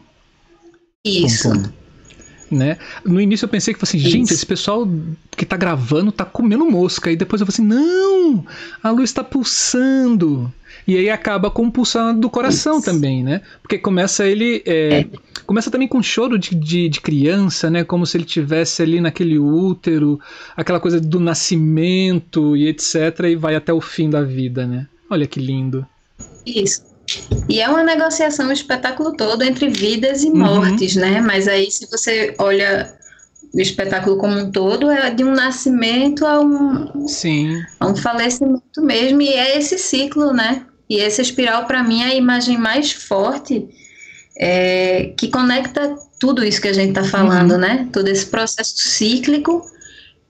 Isso. 1.04 1.50
Pum, 1.50 1.64
pum. 1.64 1.70
Né? 2.50 2.78
No 3.04 3.20
início 3.20 3.44
eu 3.44 3.50
pensei 3.50 3.74
que 3.74 3.84
assim, 3.84 3.98
Isso. 3.98 4.10
gente, 4.10 4.34
esse 4.34 4.46
pessoal 4.46 4.88
que 5.36 5.46
tá 5.46 5.58
gravando 5.58 6.14
tá 6.14 6.24
comendo 6.24 6.66
mosca. 6.66 7.12
E 7.12 7.16
depois 7.18 7.42
eu 7.42 7.46
falei 7.46 7.56
assim, 7.56 7.68
não, 7.68 8.46
a 8.82 8.90
luz 8.90 9.10
está 9.10 9.22
pulsando. 9.22 10.52
E 10.88 10.98
aí 10.98 11.10
acaba 11.10 11.52
com 11.52 11.68
o 11.68 11.72
pulsar 11.72 12.14
do 12.14 12.30
coração 12.30 12.78
Isso. 12.78 12.86
também, 12.86 13.22
né? 13.22 13.42
Porque 13.62 13.78
começa 13.78 14.26
ele. 14.26 14.64
É, 14.66 15.00
é. 15.00 15.08
Começa 15.46 15.70
também 15.70 15.88
com 15.88 16.02
choro 16.02 16.40
de, 16.40 16.56
de, 16.56 16.88
de, 16.88 17.02
criança, 17.02 17.70
né? 17.70 17.84
Como 17.84 18.06
se 18.06 18.18
ele 18.18 18.24
tivesse 18.24 18.82
ali 18.82 19.02
naquele 19.02 19.38
útero, 19.38 20.20
aquela 20.56 20.80
coisa 20.80 21.00
do 21.00 21.20
nascimento 21.20 22.56
e 22.56 22.68
etc. 22.68 23.20
E 23.30 23.36
vai 23.36 23.56
até 23.56 23.74
o 23.74 23.82
fim 23.82 24.10
da 24.10 24.22
vida, 24.22 24.66
né? 24.66 24.88
Olha 25.10 25.28
que 25.28 25.40
lindo. 25.40 25.86
Isso. 26.46 26.84
E 27.48 27.62
é 27.62 27.70
uma 27.70 27.84
negociação 27.84 28.48
o 28.48 28.52
espetáculo 28.52 29.16
todo 29.16 29.44
entre 29.44 29.70
vidas 29.70 30.24
e 30.24 30.28
uhum. 30.28 30.38
mortes, 30.38 30.96
uhum. 30.96 31.02
né? 31.02 31.22
Mas 31.22 31.48
aí, 31.48 31.70
se 31.70 31.90
você 31.90 32.34
olha 32.38 32.94
o 33.54 33.60
espetáculo 33.60 34.18
como 34.18 34.38
um 34.38 34.52
todo, 34.52 34.90
é 34.92 35.10
de 35.10 35.24
um 35.24 35.32
nascimento 35.32 36.26
a 36.26 36.40
um, 36.40 37.08
Sim. 37.08 37.62
A 37.80 37.88
um 37.88 37.96
falecimento 37.96 38.82
mesmo. 38.82 39.22
E 39.22 39.30
é 39.30 39.58
esse 39.58 39.78
ciclo, 39.78 40.34
né? 40.34 40.66
E 40.90 41.00
essa 41.00 41.22
espiral, 41.22 41.66
para 41.66 41.84
mim, 41.84 42.02
é 42.02 42.08
a 42.08 42.16
imagem 42.16 42.58
mais 42.58 42.92
forte 42.92 43.68
é, 44.38 45.14
que 45.18 45.28
conecta 45.30 45.96
tudo 46.20 46.44
isso 46.44 46.62
que 46.62 46.68
a 46.68 46.74
gente 46.74 46.90
está 46.90 47.04
falando, 47.04 47.52
uhum. 47.52 47.58
né? 47.58 47.90
Todo 47.92 48.08
esse 48.08 48.26
processo 48.26 48.78
cíclico 48.78 49.66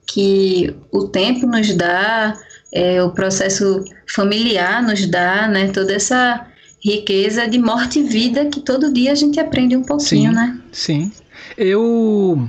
que 0.06 0.74
o 0.90 1.06
tempo 1.06 1.46
nos 1.46 1.72
dá, 1.74 2.36
é, 2.72 3.02
o 3.02 3.10
processo 3.10 3.84
familiar 4.06 4.82
nos 4.82 5.06
dá, 5.06 5.46
né, 5.46 5.68
toda 5.68 5.92
essa 5.92 6.46
riqueza 6.82 7.46
de 7.46 7.58
morte 7.58 7.98
e 7.98 8.04
vida 8.04 8.46
que 8.46 8.60
todo 8.60 8.92
dia 8.92 9.12
a 9.12 9.14
gente 9.14 9.38
aprende 9.38 9.76
um 9.76 9.82
pouquinho, 9.82 10.30
sim, 10.30 10.36
né? 10.36 10.58
Sim. 10.72 11.12
Eu 11.56 12.48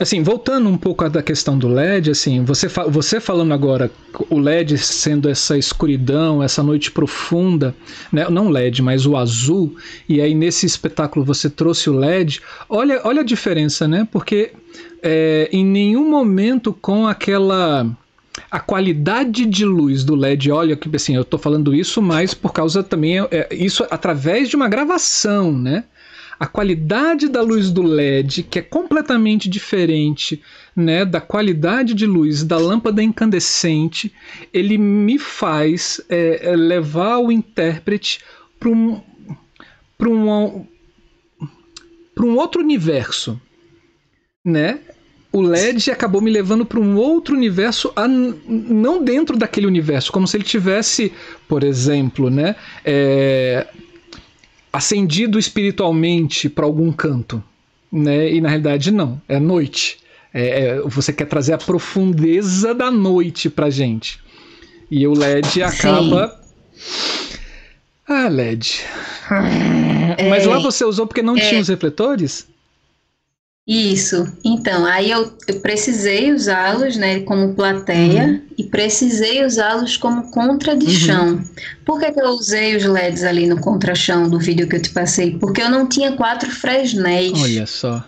assim, 0.00 0.22
voltando 0.22 0.68
um 0.68 0.76
pouco 0.76 1.08
da 1.08 1.22
questão 1.22 1.56
do 1.58 1.68
LED, 1.68 2.10
assim, 2.10 2.44
você, 2.44 2.68
fa 2.68 2.84
você 2.84 3.20
falando 3.20 3.52
agora 3.52 3.90
o 4.28 4.38
LED 4.38 4.78
sendo 4.78 5.28
essa 5.28 5.56
escuridão, 5.56 6.42
essa 6.42 6.62
noite 6.62 6.90
profunda, 6.90 7.74
né? 8.12 8.28
não 8.28 8.48
LED, 8.48 8.82
mas 8.82 9.06
o 9.06 9.16
azul, 9.16 9.76
e 10.08 10.20
aí 10.20 10.34
nesse 10.34 10.66
espetáculo 10.66 11.24
você 11.24 11.48
trouxe 11.48 11.88
o 11.88 11.96
LED, 11.96 12.40
olha, 12.68 13.00
olha 13.04 13.20
a 13.20 13.24
diferença, 13.24 13.86
né? 13.86 14.06
Porque 14.10 14.52
é, 15.02 15.48
em 15.52 15.64
nenhum 15.64 16.08
momento 16.08 16.72
com 16.72 17.06
aquela 17.06 17.86
a 18.50 18.60
qualidade 18.60 19.46
de 19.46 19.64
luz 19.64 20.04
do 20.04 20.14
LED, 20.14 20.50
olha 20.50 20.76
que 20.76 20.94
assim, 20.94 21.16
eu 21.16 21.22
estou 21.22 21.38
falando 21.38 21.74
isso, 21.74 22.02
mas 22.02 22.34
por 22.34 22.52
causa 22.52 22.82
também 22.82 23.18
é, 23.30 23.48
isso 23.50 23.86
através 23.90 24.48
de 24.48 24.56
uma 24.56 24.68
gravação, 24.68 25.52
né? 25.52 25.84
A 26.38 26.46
qualidade 26.46 27.28
da 27.28 27.40
luz 27.40 27.70
do 27.70 27.82
LED, 27.82 28.42
que 28.42 28.58
é 28.58 28.62
completamente 28.62 29.48
diferente, 29.48 30.42
né, 30.74 31.04
da 31.04 31.20
qualidade 31.20 31.94
de 31.94 32.06
luz 32.06 32.44
da 32.44 32.58
lâmpada 32.58 33.02
incandescente, 33.02 34.12
ele 34.52 34.76
me 34.76 35.18
faz 35.18 36.00
é, 36.08 36.50
é 36.50 36.56
levar 36.56 37.18
o 37.18 37.32
intérprete 37.32 38.20
para 38.58 38.68
um 38.68 39.00
um, 39.98 40.66
um 42.20 42.36
outro 42.36 42.60
universo, 42.60 43.40
né? 44.44 44.78
o 45.36 45.42
LED 45.42 45.90
acabou 45.90 46.22
me 46.22 46.30
levando 46.30 46.64
para 46.64 46.80
um 46.80 46.96
outro 46.96 47.34
universo, 47.36 47.92
não 48.48 49.04
dentro 49.04 49.36
daquele 49.36 49.66
universo, 49.66 50.10
como 50.10 50.26
se 50.26 50.34
ele 50.36 50.44
tivesse, 50.44 51.12
por 51.46 51.62
exemplo, 51.62 52.30
né, 52.30 52.56
é, 52.82 53.66
ascendido 54.76 55.38
espiritualmente 55.38 56.48
para 56.48 56.64
algum 56.64 56.92
canto, 56.92 57.42
né? 57.90 58.32
E 58.32 58.40
na 58.40 58.48
realidade 58.48 58.90
não, 58.90 59.20
é 59.28 59.38
noite. 59.38 59.98
É, 60.32 60.60
é, 60.60 60.80
você 60.82 61.12
quer 61.12 61.26
trazer 61.26 61.54
a 61.54 61.58
profundeza 61.58 62.74
da 62.74 62.90
noite 62.90 63.48
para 63.48 63.70
gente. 63.70 64.20
E 64.90 65.06
o 65.06 65.14
LED 65.14 65.62
acaba. 65.62 66.38
Sim. 66.74 67.26
Ah, 68.08 68.28
LED. 68.28 68.82
É, 70.16 70.28
Mas 70.28 70.46
lá 70.46 70.58
você 70.58 70.84
usou 70.84 71.06
porque 71.06 71.22
não 71.22 71.36
é. 71.36 71.40
tinha 71.40 71.60
os 71.60 71.68
refletores? 71.68 72.46
Isso. 73.66 74.32
Então, 74.44 74.86
aí 74.86 75.10
eu, 75.10 75.36
eu 75.48 75.58
precisei 75.60 76.32
usá-los, 76.32 76.96
né, 76.96 77.20
como 77.20 77.52
plateia 77.52 78.24
uhum. 78.24 78.42
e 78.56 78.62
precisei 78.62 79.44
usá-los 79.44 79.96
como 79.96 80.30
contra 80.30 80.76
de 80.76 80.86
uhum. 80.86 80.92
chão. 80.92 81.44
Por 81.84 81.98
que, 81.98 82.12
que, 82.12 82.20
eu 82.20 82.28
usei 82.28 82.76
os 82.76 82.84
LEDs 82.84 83.24
ali 83.24 83.46
no 83.48 83.60
contrachão 83.60 84.30
do 84.30 84.38
vídeo 84.38 84.68
que 84.68 84.76
eu 84.76 84.82
te 84.82 84.90
passei? 84.90 85.36
Porque 85.38 85.60
eu 85.60 85.68
não 85.68 85.88
tinha 85.88 86.12
quatro 86.12 86.48
Fresnéis. 86.48 87.42
Olha 87.42 87.66
só. 87.66 88.04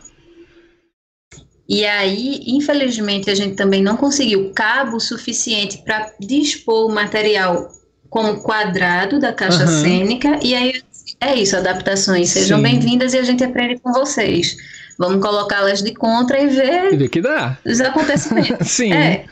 E 1.68 1.84
aí, 1.84 2.44
infelizmente, 2.46 3.28
a 3.28 3.34
gente 3.34 3.56
também 3.56 3.82
não 3.82 3.96
conseguiu 3.96 4.52
cabo 4.54 5.00
suficiente 5.00 5.78
para 5.78 6.12
dispor 6.20 6.86
o 6.86 6.94
material 6.94 7.68
como 8.08 8.40
quadrado 8.42 9.18
da 9.18 9.32
caixa 9.32 9.64
uhum. 9.64 9.82
cênica. 9.82 10.38
E 10.40 10.54
aí, 10.54 10.80
é 11.20 11.34
isso, 11.34 11.56
adaptações. 11.56 12.30
Sejam 12.30 12.62
bem-vindas 12.62 13.12
e 13.12 13.18
a 13.18 13.24
gente 13.24 13.42
aprende 13.42 13.80
com 13.80 13.92
vocês. 13.92 14.56
Vamos 14.98 15.24
colocá-las 15.24 15.80
de 15.80 15.94
contra 15.94 16.40
e 16.40 16.48
ver, 16.48 16.92
e 16.92 16.96
ver 16.96 17.08
que 17.08 17.20
dá. 17.20 17.56
os 17.64 17.80
acontecimentos. 17.80 18.66
Sim. 18.68 18.92
É. 18.92 19.26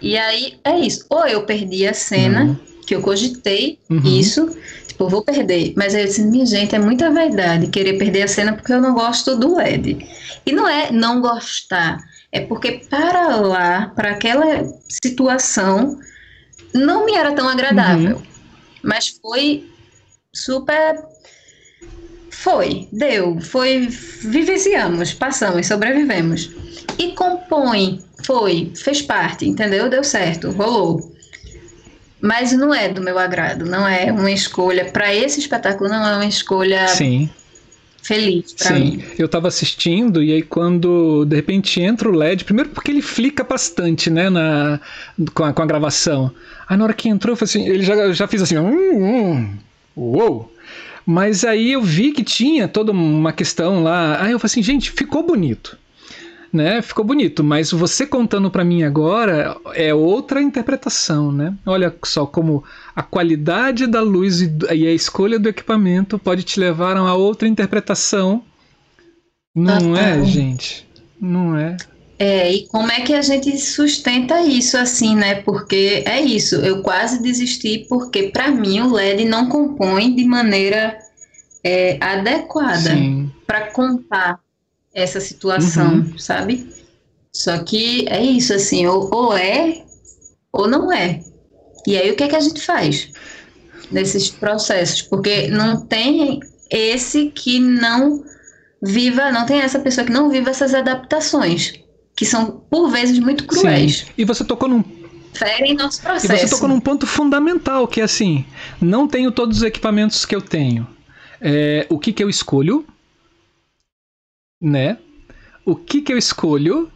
E 0.00 0.16
aí 0.16 0.58
é 0.64 0.78
isso. 0.78 1.04
Ou 1.10 1.26
eu 1.26 1.44
perdi 1.44 1.86
a 1.86 1.92
cena, 1.92 2.44
uhum. 2.44 2.56
que 2.86 2.94
eu 2.94 3.02
cogitei 3.02 3.78
uhum. 3.90 4.02
isso, 4.04 4.56
tipo, 4.86 5.08
vou 5.08 5.22
perder. 5.22 5.74
Mas 5.76 5.94
aí 5.94 6.02
eu 6.02 6.06
disse, 6.06 6.22
minha 6.22 6.46
gente, 6.46 6.76
é 6.76 6.78
muita 6.78 7.10
verdade 7.10 7.66
querer 7.66 7.98
perder 7.98 8.22
a 8.22 8.28
cena 8.28 8.52
porque 8.52 8.72
eu 8.72 8.80
não 8.80 8.94
gosto 8.94 9.36
do 9.36 9.56
LED. 9.56 10.06
E 10.46 10.52
não 10.52 10.68
é 10.68 10.92
não 10.92 11.20
gostar, 11.20 11.98
é 12.32 12.40
porque 12.40 12.82
para 12.88 13.36
lá, 13.36 13.92
para 13.94 14.12
aquela 14.12 14.64
situação, 14.88 15.98
não 16.72 17.04
me 17.04 17.14
era 17.14 17.32
tão 17.32 17.48
agradável. 17.48 18.16
Uhum. 18.16 18.22
Mas 18.82 19.08
foi 19.08 19.68
super 20.32 21.09
foi, 22.40 22.88
deu, 22.90 23.38
foi, 23.38 23.86
vivenciamos, 24.22 25.12
passamos, 25.12 25.66
sobrevivemos. 25.66 26.50
E 26.98 27.12
compõe, 27.12 28.00
foi, 28.24 28.72
fez 28.74 29.02
parte, 29.02 29.46
entendeu? 29.46 29.90
Deu 29.90 30.02
certo, 30.02 30.50
rolou. 30.50 31.14
Mas 32.18 32.52
não 32.52 32.72
é 32.72 32.88
do 32.88 33.02
meu 33.02 33.18
agrado, 33.18 33.66
não 33.66 33.86
é 33.86 34.10
uma 34.10 34.30
escolha. 34.30 34.86
Para 34.86 35.14
esse 35.14 35.38
espetáculo, 35.38 35.90
não 35.90 36.08
é 36.08 36.14
uma 36.16 36.24
escolha 36.24 36.88
Sim. 36.88 37.28
feliz 38.02 38.54
para 38.54 38.70
mim. 38.72 39.04
Eu 39.18 39.26
estava 39.26 39.46
assistindo 39.46 40.22
e 40.22 40.32
aí 40.32 40.42
quando 40.42 41.26
de 41.26 41.36
repente 41.36 41.78
entra 41.82 42.08
o 42.08 42.12
LED, 42.12 42.46
primeiro 42.46 42.70
porque 42.70 42.90
ele 42.90 43.02
flica 43.02 43.44
bastante, 43.44 44.08
né, 44.08 44.30
na, 44.30 44.80
com, 45.34 45.44
a, 45.44 45.52
com 45.52 45.60
a 45.60 45.66
gravação. 45.66 46.32
Aí 46.66 46.74
na 46.78 46.84
hora 46.84 46.94
que 46.94 47.06
entrou, 47.06 47.36
assim, 47.38 47.68
ele 47.68 47.82
já, 47.82 48.10
já 48.12 48.26
fez 48.26 48.40
assim, 48.40 48.56
hum, 48.56 49.04
hum, 49.04 49.58
uou. 49.94 50.50
Mas 51.10 51.44
aí 51.44 51.72
eu 51.72 51.82
vi 51.82 52.12
que 52.12 52.22
tinha 52.22 52.68
toda 52.68 52.92
uma 52.92 53.32
questão 53.32 53.82
lá. 53.82 54.22
Aí 54.22 54.30
eu 54.30 54.38
falei 54.38 54.52
assim, 54.52 54.62
gente, 54.62 54.92
ficou 54.92 55.24
bonito. 55.24 55.76
Né? 56.52 56.80
Ficou 56.82 57.04
bonito, 57.04 57.42
mas 57.42 57.72
você 57.72 58.06
contando 58.06 58.48
para 58.48 58.64
mim 58.64 58.84
agora 58.84 59.56
é 59.74 59.92
outra 59.92 60.40
interpretação, 60.40 61.32
né? 61.32 61.54
Olha 61.66 61.92
só 62.04 62.26
como 62.26 62.62
a 62.94 63.02
qualidade 63.02 63.88
da 63.88 64.00
luz 64.00 64.40
e 64.40 64.86
a 64.86 64.92
escolha 64.92 65.38
do 65.38 65.48
equipamento 65.48 66.16
pode 66.16 66.44
te 66.44 66.60
levar 66.60 66.96
a 66.96 67.02
uma 67.02 67.14
outra 67.14 67.48
interpretação. 67.48 68.44
Não 69.52 69.96
é, 69.96 70.24
gente? 70.24 70.88
Não 71.20 71.56
é. 71.56 71.76
É, 72.22 72.52
e 72.52 72.66
como 72.66 72.92
é 72.92 73.00
que 73.00 73.14
a 73.14 73.22
gente 73.22 73.56
sustenta 73.56 74.42
isso 74.42 74.76
assim, 74.76 75.16
né? 75.16 75.36
Porque 75.36 76.04
é 76.04 76.20
isso, 76.20 76.56
eu 76.56 76.82
quase 76.82 77.22
desisti 77.22 77.86
porque 77.88 78.24
para 78.24 78.50
mim 78.50 78.82
o 78.82 78.92
LED 78.92 79.24
não 79.24 79.48
compõe 79.48 80.14
de 80.14 80.26
maneira 80.26 80.98
é, 81.64 81.96
adequada 81.98 82.90
para 83.46 83.70
contar 83.70 84.38
essa 84.92 85.18
situação, 85.18 85.94
uhum. 85.94 86.18
sabe? 86.18 86.70
Só 87.32 87.56
que 87.64 88.06
é 88.06 88.22
isso, 88.22 88.52
assim, 88.52 88.86
ou, 88.86 89.08
ou 89.10 89.34
é 89.34 89.82
ou 90.52 90.68
não 90.68 90.92
é. 90.92 91.22
E 91.86 91.96
aí 91.96 92.10
o 92.10 92.16
que 92.16 92.24
é 92.24 92.28
que 92.28 92.36
a 92.36 92.40
gente 92.40 92.60
faz 92.60 93.10
nesses 93.90 94.28
processos? 94.28 95.00
Porque 95.00 95.48
não 95.48 95.86
tem 95.86 96.38
esse 96.68 97.30
que 97.30 97.58
não 97.58 98.22
viva, 98.82 99.32
não 99.32 99.46
tem 99.46 99.62
essa 99.62 99.78
pessoa 99.78 100.04
que 100.04 100.12
não 100.12 100.28
viva 100.28 100.50
essas 100.50 100.74
adaptações 100.74 101.80
que 102.20 102.26
são, 102.26 102.62
por 102.68 102.90
vezes, 102.90 103.18
muito 103.18 103.46
cruéis. 103.46 104.00
Sim. 104.00 104.06
E 104.18 104.26
você 104.26 104.44
tocou 104.44 104.68
num 104.68 104.84
ferem 105.32 105.74
nosso 105.74 106.02
processo. 106.02 106.34
E 106.34 106.36
você 106.36 106.50
tocou 106.50 106.68
num 106.68 106.78
ponto 106.78 107.06
fundamental, 107.06 107.88
que 107.88 107.98
é 107.98 108.04
assim, 108.04 108.44
não 108.78 109.08
tenho 109.08 109.32
todos 109.32 109.56
os 109.56 109.62
equipamentos 109.62 110.26
que 110.26 110.36
eu 110.36 110.42
tenho. 110.42 110.86
É, 111.40 111.86
o 111.88 111.98
que 111.98 112.12
que 112.12 112.22
eu 112.22 112.28
escolho, 112.28 112.84
né? 114.60 114.98
O 115.64 115.74
que 115.74 116.02
que 116.02 116.12
eu 116.12 116.18
escolho, 116.18 116.92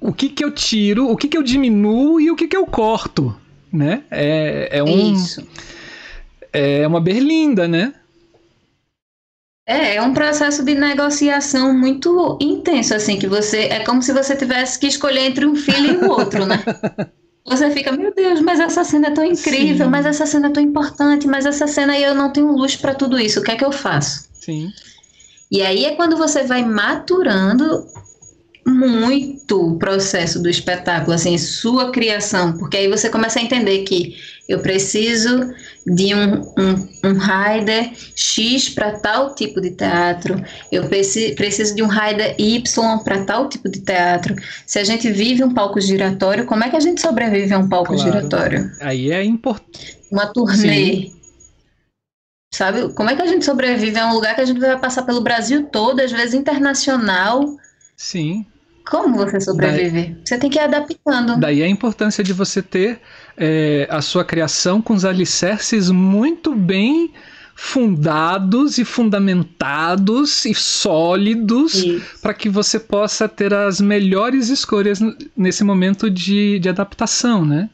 o 0.00 0.10
que 0.10 0.30
que 0.30 0.42
eu 0.42 0.50
tiro, 0.50 1.06
o 1.06 1.18
que 1.18 1.28
que 1.28 1.36
eu 1.36 1.42
diminuo 1.42 2.18
e 2.18 2.30
o 2.30 2.34
que 2.34 2.48
que 2.48 2.56
eu 2.56 2.64
corto, 2.64 3.36
né? 3.70 4.04
É, 4.10 4.78
é 4.78 4.82
um... 4.82 5.12
Isso. 5.12 5.46
É 6.50 6.86
uma 6.86 7.02
berlinda, 7.02 7.68
né? 7.68 7.92
É, 9.66 9.96
é 9.96 10.02
um 10.02 10.14
processo 10.14 10.64
de 10.64 10.76
negociação 10.76 11.76
muito 11.76 12.38
intenso, 12.40 12.94
assim, 12.94 13.18
que 13.18 13.26
você. 13.26 13.62
É 13.62 13.80
como 13.80 14.00
se 14.00 14.12
você 14.12 14.36
tivesse 14.36 14.78
que 14.78 14.86
escolher 14.86 15.26
entre 15.26 15.44
um 15.44 15.56
filho 15.56 15.94
e 15.94 16.06
o 16.06 16.10
outro, 16.10 16.46
né? 16.46 16.62
Você 17.48 17.70
fica, 17.70 17.92
meu 17.92 18.12
Deus, 18.12 18.40
mas 18.40 18.58
essa 18.58 18.82
cena 18.82 19.06
é 19.06 19.10
tão 19.12 19.24
incrível, 19.24 19.86
Sim. 19.86 19.90
mas 19.92 20.04
essa 20.04 20.26
cena 20.26 20.48
é 20.48 20.50
tão 20.50 20.60
importante, 20.60 21.28
mas 21.28 21.46
essa 21.46 21.68
cena 21.68 21.92
aí 21.92 22.02
eu 22.02 22.12
não 22.12 22.32
tenho 22.32 22.50
luz 22.50 22.74
para 22.74 22.92
tudo 22.92 23.20
isso, 23.20 23.38
o 23.38 23.42
que 23.44 23.52
é 23.52 23.54
que 23.56 23.64
eu 23.64 23.70
faço? 23.70 24.28
Sim. 24.32 24.72
E 25.48 25.62
aí 25.62 25.84
é 25.84 25.94
quando 25.94 26.16
você 26.16 26.42
vai 26.42 26.64
maturando 26.64 27.86
muito 28.66 29.74
o 29.74 29.78
processo 29.78 30.42
do 30.42 30.48
espetáculo, 30.48 31.12
assim, 31.14 31.38
sua 31.38 31.92
criação, 31.92 32.58
porque 32.58 32.78
aí 32.78 32.88
você 32.88 33.08
começa 33.08 33.38
a 33.38 33.42
entender 33.42 33.84
que 33.84 34.16
eu 34.48 34.60
preciso 34.60 35.52
de 35.86 36.14
um, 36.14 36.40
um, 36.58 36.88
um 37.04 37.18
rider 37.18 37.92
X 38.14 38.68
para 38.68 38.92
tal 38.98 39.34
tipo 39.34 39.60
de 39.60 39.70
teatro, 39.70 40.42
eu 40.70 40.88
preci, 40.88 41.34
preciso 41.34 41.74
de 41.74 41.82
um 41.82 41.88
rider 41.88 42.34
Y 42.38 42.98
para 43.04 43.24
tal 43.24 43.48
tipo 43.48 43.68
de 43.68 43.80
teatro. 43.80 44.34
Se 44.66 44.78
a 44.78 44.84
gente 44.84 45.10
vive 45.10 45.42
um 45.42 45.52
palco 45.52 45.80
giratório, 45.80 46.46
como 46.46 46.64
é 46.64 46.70
que 46.70 46.76
a 46.76 46.80
gente 46.80 47.00
sobrevive 47.00 47.52
a 47.52 47.58
um 47.58 47.68
palco 47.68 47.94
claro. 47.94 48.02
giratório? 48.02 48.70
Aí 48.80 49.10
é 49.10 49.22
importante. 49.24 49.98
Uma 50.10 50.26
turnê. 50.26 50.56
Sim. 50.56 51.16
Sabe? 52.52 52.92
Como 52.94 53.10
é 53.10 53.16
que 53.16 53.22
a 53.22 53.26
gente 53.26 53.44
sobrevive 53.44 53.98
a 53.98 54.08
um 54.08 54.14
lugar 54.14 54.34
que 54.34 54.40
a 54.40 54.44
gente 54.44 54.60
vai 54.60 54.78
passar 54.78 55.02
pelo 55.02 55.20
Brasil 55.20 55.64
todo, 55.66 56.00
às 56.00 56.10
vezes 56.10 56.34
internacional? 56.34 57.56
Sim. 57.96 58.46
Como 58.88 59.16
você 59.16 59.40
sobrevive? 59.40 60.02
Daí, 60.02 60.16
você 60.24 60.38
tem 60.38 60.48
que 60.48 60.58
ir 60.58 60.62
adaptando. 60.62 61.38
Daí 61.38 61.62
a 61.62 61.68
importância 61.68 62.22
de 62.22 62.32
você 62.32 62.62
ter 62.62 63.00
é, 63.36 63.86
a 63.90 64.00
sua 64.00 64.24
criação 64.24 64.80
com 64.80 64.94
os 64.94 65.04
alicerces 65.04 65.90
muito 65.90 66.54
bem 66.54 67.12
fundados 67.56 68.76
e 68.76 68.84
fundamentados 68.84 70.44
e 70.44 70.54
sólidos 70.54 71.84
para 72.20 72.34
que 72.34 72.50
você 72.50 72.78
possa 72.78 73.26
ter 73.26 73.52
as 73.54 73.80
melhores 73.80 74.50
escolhas 74.50 75.00
nesse 75.34 75.64
momento 75.64 76.10
de, 76.10 76.58
de 76.58 76.68
adaptação, 76.68 77.46
né? 77.46 77.70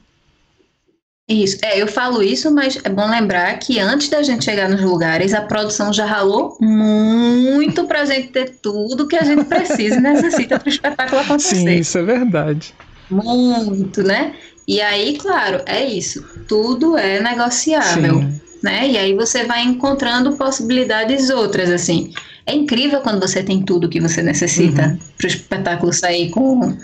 Isso, 1.33 1.57
é, 1.63 1.81
eu 1.81 1.87
falo 1.87 2.23
isso, 2.23 2.53
mas 2.53 2.79
é 2.85 2.91
bom 2.91 3.09
lembrar 3.09 3.59
que 3.59 3.81
antes 3.81 4.11
da 4.11 4.23
gente 4.23 4.45
chegar 4.45 4.69
nos 4.69 4.83
lugares, 4.83 5.33
a 5.33 5.41
produção 5.41 5.91
já 5.91 6.05
ralou 6.05 6.59
muito 6.61 7.87
para 7.87 8.03
a 8.03 8.05
gente 8.05 8.29
ter 8.29 8.51
tudo 8.61 9.09
que 9.09 9.17
a 9.17 9.25
gente 9.25 9.45
precisa 9.45 9.97
e 9.97 10.01
necessita 10.01 10.59
para 10.59 10.69
o 10.69 10.73
espetáculo 10.73 11.21
acontecer. 11.23 11.57
Sim, 11.57 11.75
isso 11.77 11.97
é 11.97 12.03
verdade. 12.03 12.75
Muito, 13.11 14.03
né? 14.03 14.35
E 14.69 14.81
aí, 14.81 15.17
claro, 15.17 15.63
é 15.65 15.85
isso. 15.85 16.23
Tudo 16.47 16.99
é 16.99 17.21
negociável, 17.21 18.19
Sim. 18.19 18.41
né? 18.63 18.89
E 18.89 18.99
aí 18.99 19.15
você 19.15 19.45
vai 19.45 19.63
encontrando 19.63 20.37
possibilidades 20.37 21.31
outras, 21.31 21.71
assim. 21.71 22.13
É 22.47 22.55
incrível 22.55 23.01
quando 23.01 23.21
você 23.21 23.43
tem 23.43 23.63
tudo 23.63 23.89
que 23.89 24.01
você 24.01 24.21
necessita 24.21 24.89
uhum. 24.89 24.99
para 25.17 25.25
o 25.25 25.29
espetáculo 25.29 25.93
sair 25.93 26.31
com 26.31 26.77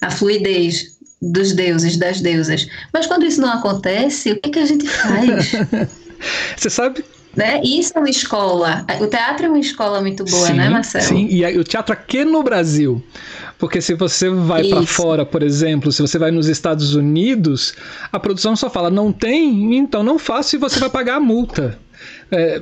a 0.00 0.10
fluidez 0.10 0.97
dos 1.20 1.52
deuses, 1.52 1.96
das 1.96 2.20
deusas. 2.20 2.66
Mas 2.92 3.06
quando 3.06 3.24
isso 3.26 3.40
não 3.40 3.52
acontece, 3.52 4.32
o 4.32 4.40
que, 4.40 4.50
que 4.50 4.58
a 4.58 4.66
gente 4.66 4.88
faz? 4.88 5.52
Você 6.56 6.70
sabe 6.70 7.04
né? 7.38 7.60
Isso 7.62 7.92
é 7.94 8.00
uma 8.00 8.10
escola. 8.10 8.84
O 9.00 9.06
teatro 9.06 9.46
é 9.46 9.48
uma 9.48 9.60
escola 9.60 10.00
muito 10.00 10.24
boa, 10.24 10.48
sim, 10.48 10.54
né, 10.54 10.68
Marcelo? 10.68 11.04
Sim, 11.04 11.28
e 11.30 11.44
o 11.56 11.62
teatro 11.62 11.92
aqui 11.92 12.24
no 12.24 12.42
Brasil. 12.42 13.00
Porque 13.56 13.80
se 13.80 13.94
você 13.94 14.28
vai 14.28 14.64
para 14.68 14.82
fora, 14.82 15.24
por 15.24 15.44
exemplo, 15.44 15.92
se 15.92 16.02
você 16.02 16.18
vai 16.18 16.32
nos 16.32 16.48
Estados 16.48 16.96
Unidos, 16.96 17.74
a 18.10 18.18
produção 18.18 18.56
só 18.56 18.68
fala 18.68 18.90
não 18.90 19.12
tem, 19.12 19.76
então 19.76 20.02
não 20.02 20.18
faça 20.18 20.56
e 20.56 20.58
você 20.58 20.80
vai 20.80 20.90
pagar 20.90 21.16
a 21.16 21.20
multa. 21.20 21.78
É, 22.30 22.60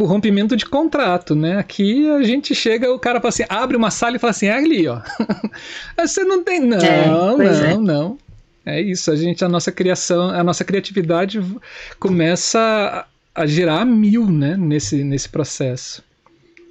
por 0.00 0.08
rompimento 0.08 0.56
de 0.56 0.64
contrato, 0.64 1.34
né? 1.34 1.58
Aqui 1.58 2.08
a 2.08 2.22
gente 2.22 2.54
chega, 2.54 2.90
o 2.90 2.98
cara 2.98 3.20
fala 3.20 3.28
assim, 3.28 3.44
abre 3.50 3.76
uma 3.76 3.90
sala 3.90 4.16
e 4.16 4.18
fala 4.18 4.30
assim, 4.30 4.46
é 4.46 4.54
ali, 4.54 4.88
ó. 4.88 4.98
Você 6.00 6.24
não 6.24 6.42
tem, 6.42 6.58
não, 6.58 6.78
é, 6.78 7.06
não, 7.06 7.42
é. 7.42 7.76
não. 7.76 8.18
É 8.64 8.80
isso, 8.80 9.10
a 9.10 9.16
gente, 9.16 9.44
a 9.44 9.48
nossa 9.48 9.70
criação, 9.70 10.30
a 10.30 10.42
nossa 10.42 10.64
criatividade 10.64 11.38
começa 11.98 13.06
a 13.34 13.46
girar 13.46 13.82
a 13.82 13.84
mil, 13.84 14.26
né? 14.26 14.56
Nesse, 14.56 15.04
nesse 15.04 15.28
processo. 15.28 16.02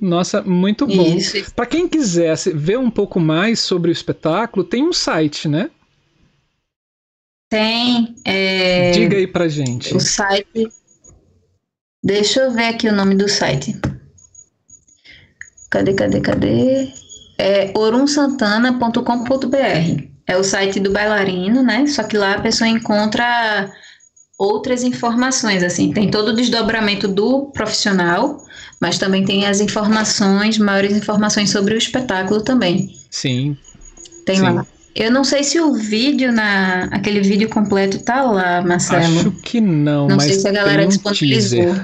Nossa, 0.01 0.41
muito 0.41 0.87
bom. 0.87 1.15
Para 1.55 1.67
quem 1.67 1.87
quiser 1.87 2.35
ver 2.55 2.79
um 2.79 2.89
pouco 2.89 3.19
mais 3.19 3.59
sobre 3.59 3.91
o 3.91 3.93
espetáculo, 3.93 4.63
tem 4.63 4.81
um 4.81 4.93
site, 4.93 5.47
né? 5.47 5.69
Tem. 7.47 8.15
É... 8.25 8.89
Diga 8.89 9.17
aí 9.17 9.27
pra 9.27 9.47
gente. 9.47 9.95
O 9.95 9.99
site. 9.99 10.67
Deixa 12.03 12.41
eu 12.41 12.51
ver 12.51 12.67
aqui 12.67 12.87
o 12.87 12.95
nome 12.95 13.15
do 13.15 13.27
site. 13.27 13.79
Cadê, 15.69 15.93
cadê, 15.93 16.21
cadê? 16.21 16.93
É 17.37 17.71
orunsantana.com.br. 17.75 20.03
É 20.25 20.37
o 20.37 20.43
site 20.43 20.79
do 20.79 20.91
bailarino, 20.91 21.61
né? 21.61 21.85
Só 21.87 22.03
que 22.03 22.17
lá 22.17 22.33
a 22.33 22.41
pessoa 22.41 22.67
encontra 22.67 23.71
outras 24.37 24.83
informações, 24.83 25.63
assim, 25.63 25.91
tem 25.91 26.09
todo 26.09 26.29
o 26.29 26.35
desdobramento 26.35 27.09
do 27.09 27.47
profissional, 27.47 28.41
mas 28.79 28.97
também 28.97 29.25
tem 29.25 29.45
as 29.45 29.59
informações, 29.59 30.57
maiores 30.57 30.95
informações 30.95 31.49
sobre 31.49 31.73
o 31.73 31.77
espetáculo 31.77 32.41
também. 32.41 32.95
Sim. 33.11 33.57
Tem 34.25 34.37
Sim. 34.37 34.43
lá. 34.43 34.65
Eu 34.95 35.11
não 35.11 35.23
sei 35.23 35.43
se 35.43 35.59
o 35.59 35.73
vídeo 35.73 36.31
na 36.31 36.85
aquele 36.85 37.21
vídeo 37.21 37.49
completo 37.49 37.99
tá 37.99 38.23
lá, 38.23 38.61
Marcelo. 38.61 39.19
Acho 39.19 39.31
que 39.31 39.61
não, 39.61 40.07
não 40.07 40.19
sei 40.19 40.33
se 40.33 40.47
a 40.47 40.51
galera 40.51 40.79
tem 40.79 40.89
disponibilizou. 40.89 41.71
Um 41.71 41.75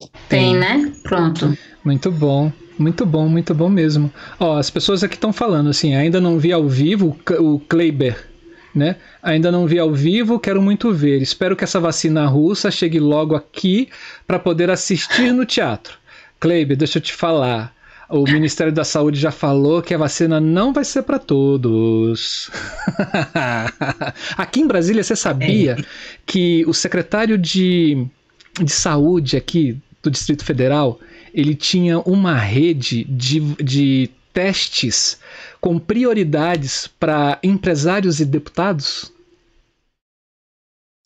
tem, 0.00 0.10
tem, 0.28 0.56
né? 0.56 0.92
Pronto. 1.02 1.56
Muito 1.84 2.10
bom. 2.10 2.52
Muito 2.78 3.06
bom, 3.06 3.26
muito 3.26 3.54
bom 3.54 3.68
mesmo. 3.70 4.12
Ó, 4.38 4.58
as 4.58 4.68
pessoas 4.68 5.02
aqui 5.02 5.14
estão 5.14 5.32
falando 5.32 5.70
assim, 5.70 5.94
ainda 5.94 6.20
não 6.20 6.38
vi 6.38 6.52
ao 6.52 6.68
vivo 6.68 7.16
o 7.38 7.58
Kleiber, 7.58 8.28
né? 8.74 8.96
Ainda 9.22 9.50
não 9.50 9.66
vi 9.66 9.78
ao 9.78 9.92
vivo, 9.94 10.38
quero 10.38 10.60
muito 10.60 10.92
ver. 10.92 11.22
Espero 11.22 11.56
que 11.56 11.64
essa 11.64 11.80
vacina 11.80 12.26
russa 12.26 12.70
chegue 12.70 13.00
logo 13.00 13.34
aqui 13.34 13.88
para 14.26 14.38
poder 14.38 14.70
assistir 14.70 15.32
no 15.32 15.46
teatro. 15.46 15.96
Kleiber, 16.38 16.76
deixa 16.76 16.98
eu 16.98 17.02
te 17.02 17.14
falar. 17.14 17.74
O 18.08 18.22
Ministério 18.22 18.72
da 18.72 18.84
Saúde 18.84 19.18
já 19.18 19.32
falou 19.32 19.82
que 19.82 19.92
a 19.92 19.98
vacina 19.98 20.40
não 20.40 20.72
vai 20.72 20.84
ser 20.84 21.02
para 21.02 21.18
todos. 21.18 22.48
aqui 24.36 24.60
em 24.60 24.66
Brasília, 24.66 25.02
você 25.02 25.16
sabia 25.16 25.72
é. 25.72 25.84
que 26.24 26.64
o 26.66 26.72
secretário 26.72 27.36
de, 27.36 28.06
de 28.62 28.70
saúde 28.70 29.36
aqui 29.36 29.76
do 30.02 30.10
Distrito 30.10 30.44
Federal 30.44 31.00
ele 31.34 31.54
tinha 31.54 31.98
uma 32.00 32.34
rede 32.34 33.04
de, 33.04 33.40
de 33.62 34.08
testes 34.32 35.18
com 35.60 35.78
prioridades 35.78 36.86
para 36.86 37.38
empresários 37.42 38.20
e 38.20 38.24
deputados? 38.24 39.12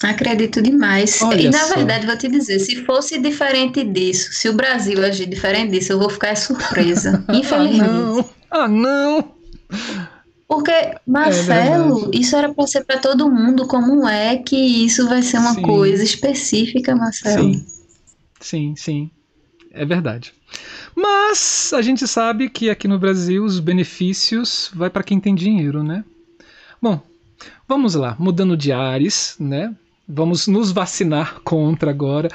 Acredito 0.03 0.63
demais. 0.63 1.21
Olha 1.21 1.43
e 1.43 1.51
na 1.51 1.59
só. 1.59 1.75
verdade, 1.75 2.07
vou 2.07 2.17
te 2.17 2.29
dizer, 2.29 2.59
se 2.59 2.85
fosse 2.85 3.19
diferente 3.19 3.85
disso, 3.85 4.33
se 4.33 4.49
o 4.49 4.55
Brasil 4.55 5.05
agir 5.05 5.27
diferente 5.27 5.73
disso, 5.73 5.93
eu 5.93 5.99
vou 5.99 6.09
ficar 6.09 6.37
surpresa. 6.37 7.23
infelizmente. 7.33 7.83
ah, 7.83 7.93
não! 7.93 8.31
Ah, 8.51 8.69
não! 8.69 9.35
Porque, 10.49 10.73
Marcelo, 11.07 12.11
é 12.13 12.17
isso 12.19 12.35
era 12.35 12.53
para 12.53 12.67
ser 12.67 12.85
para 12.85 12.99
todo 12.99 13.31
mundo. 13.31 13.69
Como 13.69 14.09
é 14.09 14.37
que 14.37 14.57
isso 14.57 15.07
vai 15.07 15.23
ser 15.23 15.39
uma 15.39 15.55
sim. 15.55 15.63
coisa 15.63 16.03
específica, 16.03 16.97
Marcelo? 16.97 17.55
Sim, 17.55 17.67
sim, 18.41 18.75
sim. 18.77 19.11
É 19.71 19.85
verdade. 19.85 20.35
Mas 20.97 21.73
a 21.73 21.81
gente 21.81 22.09
sabe 22.09 22.51
que 22.51 22.69
aqui 22.69 22.89
no 22.89 22.99
Brasil 22.99 23.45
os 23.45 23.61
benefícios 23.61 24.73
vai 24.75 24.91
para 24.91 25.05
quem 25.05 25.21
tem 25.21 25.37
dinheiro, 25.37 25.85
né? 25.85 26.05
Bom, 26.83 27.01
vamos 27.69 27.95
lá, 27.95 28.17
mudando 28.19 28.57
de 28.57 28.73
ares, 28.73 29.37
né? 29.39 29.73
Vamos 30.13 30.47
nos 30.47 30.73
vacinar 30.73 31.41
contra 31.41 31.91
agora. 31.91 32.29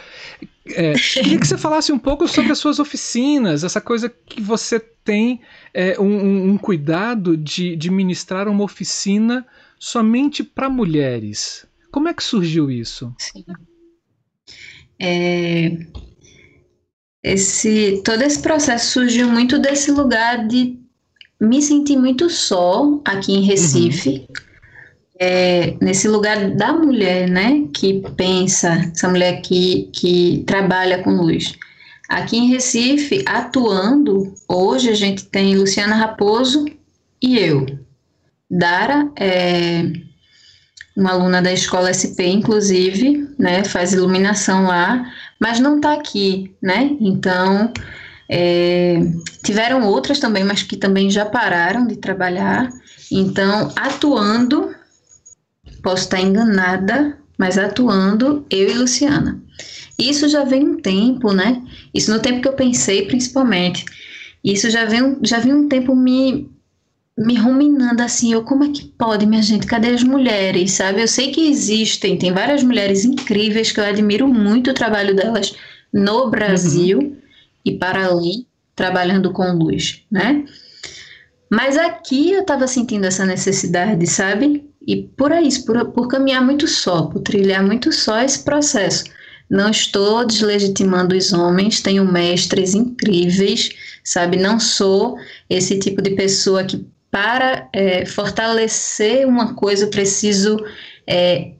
É, 0.68 0.93
queria 0.93 1.39
que 1.39 1.47
você 1.47 1.57
falasse 1.57 1.91
um 1.91 1.99
pouco 1.99 2.27
sobre 2.27 2.52
as 2.52 2.57
suas 2.57 2.80
oficinas, 2.80 3.64
essa 3.64 3.80
coisa 3.80 4.10
que 4.10 4.41
você 4.41 4.80
tem 4.80 5.41
é, 5.73 5.99
um, 5.99 6.52
um, 6.52 6.57
cuidado 6.57 7.38
de, 7.38 7.76
de 7.76 7.91
ministrar 7.91 8.47
uma 8.47 8.64
oficina 8.64 9.45
somente 9.80 10.43
para 10.43 10.69
mulheres. 10.69 11.68
Como 11.91 12.07
é 12.07 12.14
que 12.14 12.23
surgiu 12.23 12.72
isso? 12.72 13.14
Sim. 13.19 13.45
É, 14.99 15.77
esse 17.23 18.02
todo 18.03 18.22
esse 18.22 18.41
processo 18.41 18.91
surgiu 18.93 19.30
muito 19.30 19.60
desse 19.60 19.91
lugar 19.91 20.47
de 20.47 20.80
me 21.39 21.61
sentir 21.61 21.97
muito 21.97 22.30
só 22.30 22.99
aqui 23.06 23.34
em 23.34 23.41
Recife. 23.41 24.10
Uhum. 24.10 24.44
É, 25.19 25.75
nesse 25.81 26.07
lugar 26.07 26.51
da 26.51 26.73
mulher, 26.73 27.29
né, 27.29 27.65
que 27.73 28.03
pensa, 28.17 28.91
essa 28.93 29.07
mulher 29.07 29.41
que, 29.41 29.89
que 29.93 30.43
trabalha 30.45 31.01
com 31.01 31.11
luz. 31.11 31.53
Aqui 32.09 32.37
em 32.37 32.49
Recife, 32.49 33.23
atuando, 33.25 34.33
hoje 34.47 34.89
a 34.89 34.93
gente 34.93 35.25
tem 35.25 35.55
Luciana 35.55 35.95
Raposo 35.95 36.65
e 37.21 37.39
eu. 37.39 37.65
Dara 38.49 39.09
é 39.17 39.83
uma 40.95 41.11
aluna 41.11 41.41
da 41.41 41.51
escola 41.51 41.91
SP, 41.91 42.27
inclusive, 42.27 43.27
né, 43.39 43.63
faz 43.63 43.93
iluminação 43.93 44.65
lá 44.65 45.05
mas 45.39 45.59
não 45.59 45.77
está 45.77 45.93
aqui, 45.93 46.55
né? 46.61 46.95
Então, 46.99 47.71
é, 48.29 48.99
tiveram 49.43 49.85
outras 49.87 50.19
também, 50.19 50.43
mas 50.43 50.63
que 50.63 50.77
também 50.77 51.09
já 51.09 51.25
pararam 51.25 51.85
de 51.85 51.97
trabalhar. 51.97 52.69
Então, 53.11 53.71
atuando, 53.75 54.73
posso 55.85 56.05
estar 56.05 56.19
enganada, 56.19 57.15
mas 57.37 57.59
atuando 57.59 58.43
eu 58.49 58.67
e 58.67 58.73
Luciana. 58.73 59.39
Isso 59.99 60.27
já 60.27 60.43
vem 60.43 60.67
um 60.67 60.81
tempo, 60.81 61.31
né? 61.31 61.61
Isso 61.93 62.11
no 62.11 62.19
tempo 62.19 62.41
que 62.41 62.47
eu 62.47 62.53
pensei, 62.53 63.05
principalmente. 63.05 63.85
Isso 64.43 64.67
já 64.71 64.85
vem, 64.85 65.19
já 65.21 65.37
vem 65.37 65.53
um 65.53 65.69
tempo 65.69 65.95
me, 65.95 66.49
me 67.15 67.35
ruminando 67.35 68.01
assim, 68.01 68.33
eu 68.33 68.43
como 68.43 68.63
é 68.63 68.69
que 68.69 68.85
pode, 68.97 69.27
minha 69.27 69.43
gente? 69.43 69.67
Cadê 69.67 69.89
as 69.89 70.03
mulheres, 70.03 70.71
sabe? 70.71 71.01
Eu 71.01 71.07
sei 71.07 71.31
que 71.31 71.47
existem, 71.47 72.17
tem 72.17 72.33
várias 72.33 72.63
mulheres 72.63 73.05
incríveis 73.05 73.71
que 73.71 73.79
eu 73.79 73.85
admiro 73.85 74.27
muito 74.27 74.71
o 74.71 74.73
trabalho 74.73 75.15
delas 75.15 75.55
no 75.93 76.31
Brasil 76.31 76.97
uhum. 76.97 77.17
e 77.63 77.73
para 77.77 78.07
além, 78.07 78.47
trabalhando 78.75 79.31
com 79.31 79.53
luz, 79.53 80.01
né? 80.11 80.45
Mas 81.49 81.77
aqui 81.77 82.31
eu 82.31 82.41
estava 82.41 82.67
sentindo 82.67 83.05
essa 83.05 83.23
necessidade, 83.23 84.07
sabe? 84.07 84.65
E 84.87 85.03
por 85.17 85.31
isso, 85.31 85.65
por, 85.65 85.85
por 85.91 86.07
caminhar 86.07 86.43
muito 86.43 86.67
só, 86.67 87.03
por 87.03 87.21
trilhar 87.21 87.63
muito 87.63 87.91
só 87.91 88.21
esse 88.21 88.43
processo. 88.43 89.05
Não 89.49 89.69
estou 89.69 90.25
deslegitimando 90.25 91.15
os 91.15 91.31
homens, 91.31 91.81
tenho 91.81 92.03
mestres 92.05 92.73
incríveis, 92.73 93.69
sabe? 94.03 94.37
Não 94.37 94.59
sou 94.59 95.17
esse 95.49 95.79
tipo 95.79 96.01
de 96.01 96.11
pessoa 96.11 96.63
que 96.63 96.85
para 97.11 97.69
é, 97.71 98.05
fortalecer 98.05 99.25
uma 99.27 99.53
coisa, 99.53 99.87
preciso 99.87 100.57
é, 101.07 101.51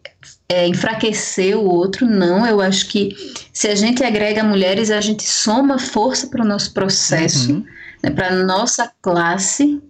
é, 0.50 0.68
enfraquecer 0.68 1.58
o 1.58 1.64
outro. 1.64 2.06
Não, 2.06 2.46
eu 2.46 2.60
acho 2.60 2.88
que 2.90 3.16
se 3.54 3.68
a 3.68 3.76
gente 3.76 4.04
agrega 4.04 4.44
mulheres, 4.44 4.92
a 4.92 5.00
gente 5.00 5.24
soma 5.24 5.80
força 5.80 6.28
para 6.28 6.44
o 6.44 6.48
nosso 6.48 6.74
processo, 6.74 7.54
uhum. 7.54 7.66
né, 8.04 8.10
para 8.10 8.30
a 8.30 8.44
nossa 8.44 8.92
classe, 9.02 9.82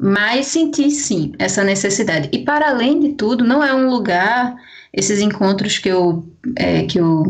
mas 0.00 0.46
sentir 0.46 0.90
sim 0.90 1.32
essa 1.38 1.62
necessidade. 1.62 2.30
E 2.32 2.38
para 2.38 2.70
além 2.70 2.98
de 2.98 3.12
tudo, 3.12 3.44
não 3.44 3.62
é 3.62 3.74
um 3.74 3.90
lugar, 3.90 4.56
esses 4.92 5.20
encontros 5.20 5.76
que 5.76 5.90
eu, 5.90 6.26
é, 6.56 6.84
que 6.84 6.98
eu, 6.98 7.22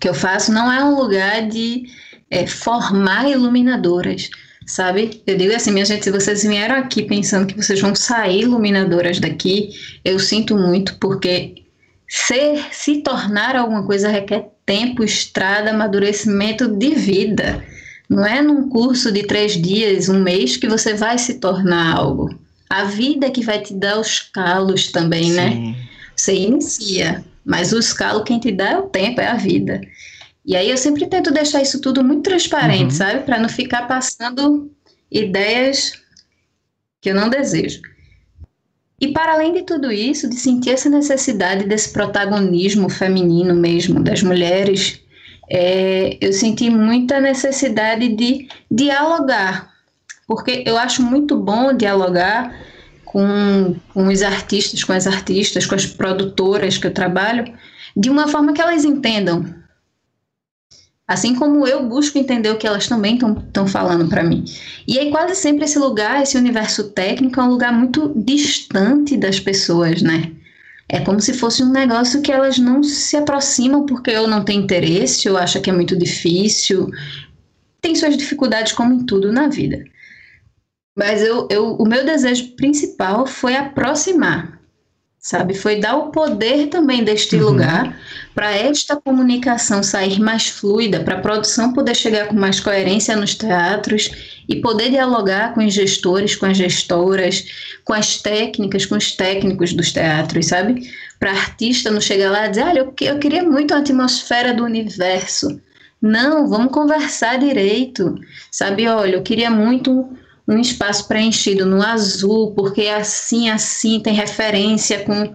que 0.00 0.08
eu 0.08 0.14
faço, 0.14 0.50
não 0.50 0.72
é 0.72 0.82
um 0.82 0.96
lugar 0.96 1.46
de 1.46 1.84
é, 2.30 2.46
formar 2.46 3.28
iluminadoras 3.28 4.30
sabe? 4.66 5.22
Eu 5.26 5.36
digo 5.36 5.54
assim, 5.54 5.72
minha 5.72 5.84
gente, 5.84 6.04
se 6.04 6.10
vocês 6.10 6.42
vieram 6.42 6.76
aqui 6.76 7.02
pensando 7.02 7.46
que 7.46 7.54
vocês 7.54 7.78
vão 7.80 7.94
sair 7.94 8.44
iluminadoras 8.44 9.20
daqui, 9.20 9.70
eu 10.02 10.18
sinto 10.18 10.56
muito, 10.56 10.96
porque 10.98 11.64
ser, 12.08 12.64
se 12.72 13.02
tornar 13.02 13.56
alguma 13.56 13.84
coisa 13.84 14.08
requer 14.08 14.48
tempo, 14.64 15.04
estrada, 15.04 15.70
amadurecimento 15.70 16.66
de 16.66 16.94
vida. 16.94 17.62
Não 18.08 18.24
é 18.24 18.42
num 18.42 18.68
curso 18.68 19.10
de 19.10 19.22
três 19.22 19.60
dias, 19.60 20.08
um 20.08 20.20
mês, 20.20 20.56
que 20.56 20.68
você 20.68 20.94
vai 20.94 21.18
se 21.18 21.34
tornar 21.34 21.96
algo. 21.96 22.34
A 22.68 22.84
vida 22.84 23.30
que 23.30 23.42
vai 23.42 23.60
te 23.60 23.74
dar 23.74 23.98
os 23.98 24.20
calos 24.20 24.90
também, 24.90 25.30
né? 25.30 25.50
Sim. 25.50 25.66
né? 25.66 25.76
Você 26.16 26.34
inicia, 26.34 27.24
mas 27.44 27.72
os 27.72 27.92
calos 27.92 28.24
quem 28.24 28.38
te 28.38 28.52
dá 28.52 28.70
é 28.70 28.78
o 28.78 28.82
tempo, 28.82 29.20
é 29.20 29.26
a 29.26 29.36
vida. 29.36 29.80
E 30.46 30.54
aí 30.54 30.70
eu 30.70 30.76
sempre 30.76 31.06
tento 31.06 31.32
deixar 31.32 31.62
isso 31.62 31.80
tudo 31.80 32.04
muito 32.04 32.22
transparente, 32.22 32.84
uhum. 32.84 32.90
sabe? 32.90 33.24
Para 33.24 33.38
não 33.38 33.48
ficar 33.48 33.88
passando 33.88 34.70
ideias 35.10 35.92
que 37.00 37.10
eu 37.10 37.14
não 37.14 37.28
desejo. 37.28 37.80
E 39.00 39.08
para 39.08 39.34
além 39.34 39.52
de 39.52 39.62
tudo 39.62 39.90
isso, 39.90 40.28
de 40.28 40.36
sentir 40.36 40.70
essa 40.70 40.88
necessidade 40.88 41.64
desse 41.64 41.92
protagonismo 41.92 42.88
feminino 42.88 43.54
mesmo, 43.54 44.02
das 44.02 44.22
mulheres, 44.22 45.00
é, 45.50 46.16
eu 46.20 46.32
senti 46.32 46.70
muita 46.70 47.20
necessidade 47.20 48.08
de 48.08 48.48
dialogar, 48.70 49.72
porque 50.26 50.64
eu 50.66 50.76
acho 50.78 51.02
muito 51.02 51.36
bom 51.36 51.72
dialogar 51.72 52.54
com, 53.04 53.76
com 53.92 54.08
os 54.08 54.22
artistas, 54.22 54.82
com 54.82 54.92
as 54.92 55.06
artistas, 55.06 55.66
com 55.66 55.74
as 55.74 55.86
produtoras 55.86 56.78
que 56.78 56.86
eu 56.86 56.94
trabalho, 56.94 57.52
de 57.96 58.10
uma 58.10 58.26
forma 58.28 58.52
que 58.52 58.60
elas 58.60 58.84
entendam 58.84 59.64
Assim 61.06 61.34
como 61.34 61.66
eu 61.66 61.86
busco 61.86 62.16
entender 62.16 62.50
o 62.50 62.56
que 62.56 62.66
elas 62.66 62.88
também 62.88 63.16
estão 63.16 63.66
falando 63.66 64.08
para 64.08 64.24
mim. 64.24 64.42
E 64.88 64.98
aí, 64.98 65.10
quase 65.10 65.34
sempre, 65.34 65.66
esse 65.66 65.78
lugar, 65.78 66.22
esse 66.22 66.36
universo 66.38 66.90
técnico, 66.92 67.38
é 67.38 67.44
um 67.44 67.50
lugar 67.50 67.72
muito 67.74 68.10
distante 68.16 69.14
das 69.14 69.38
pessoas, 69.38 70.00
né? 70.00 70.32
É 70.88 71.00
como 71.00 71.20
se 71.20 71.32
fosse 71.32 71.62
um 71.62 71.70
negócio 71.70 72.20
que 72.20 72.30
elas 72.30 72.58
não 72.58 72.82
se 72.82 73.16
aproximam 73.16 73.86
porque 73.86 74.10
eu 74.10 74.26
não 74.26 74.44
tenho 74.44 74.62
interesse, 74.62 75.26
eu 75.26 75.36
acho 75.36 75.60
que 75.60 75.70
é 75.70 75.72
muito 75.72 75.96
difícil. 75.96 76.90
Tem 77.80 77.94
suas 77.94 78.16
dificuldades, 78.16 78.72
como 78.72 78.92
em 78.92 79.04
tudo 79.04 79.32
na 79.32 79.48
vida. 79.48 79.84
Mas 80.96 81.22
eu, 81.22 81.48
eu, 81.50 81.74
o 81.74 81.86
meu 81.86 82.04
desejo 82.04 82.54
principal 82.54 83.26
foi 83.26 83.56
aproximar 83.56 84.53
sabe? 85.24 85.54
Foi 85.54 85.80
dar 85.80 85.96
o 85.96 86.10
poder 86.10 86.66
também 86.66 87.02
deste 87.02 87.36
uhum. 87.36 87.44
lugar 87.44 87.98
para 88.34 88.52
esta 88.52 88.94
comunicação 88.94 89.82
sair 89.82 90.20
mais 90.20 90.48
fluida, 90.48 91.00
para 91.00 91.14
a 91.14 91.20
produção 91.20 91.72
poder 91.72 91.96
chegar 91.96 92.28
com 92.28 92.34
mais 92.34 92.60
coerência 92.60 93.16
nos 93.16 93.34
teatros 93.34 94.10
e 94.46 94.56
poder 94.56 94.90
dialogar 94.90 95.54
com 95.54 95.64
os 95.64 95.72
gestores, 95.72 96.36
com 96.36 96.44
as 96.44 96.58
gestoras, 96.58 97.46
com 97.84 97.94
as 97.94 98.18
técnicas, 98.20 98.84
com 98.84 98.96
os 98.96 99.12
técnicos 99.12 99.72
dos 99.72 99.92
teatros, 99.92 100.46
sabe? 100.46 100.90
Para 101.18 101.30
artista 101.30 101.90
não 101.90 102.02
chegar 102.02 102.30
lá 102.30 102.46
e 102.46 102.50
dizer, 102.50 102.64
olha, 102.64 102.78
eu, 102.80 102.94
eu 103.00 103.18
queria 103.18 103.42
muito 103.42 103.72
a 103.72 103.78
atmosfera 103.78 104.52
do 104.52 104.62
universo. 104.62 105.58
Não, 106.02 106.46
vamos 106.46 106.70
conversar 106.70 107.38
direito, 107.38 108.14
sabe? 108.50 108.86
Olha, 108.86 109.14
eu 109.14 109.22
queria 109.22 109.50
muito 109.50 110.06
um 110.46 110.58
espaço 110.58 111.08
preenchido 111.08 111.64
no 111.64 111.82
azul, 111.82 112.52
porque 112.52 112.82
assim, 112.88 113.48
assim, 113.48 114.00
tem 114.00 114.14
referência 114.14 115.04
com 115.04 115.34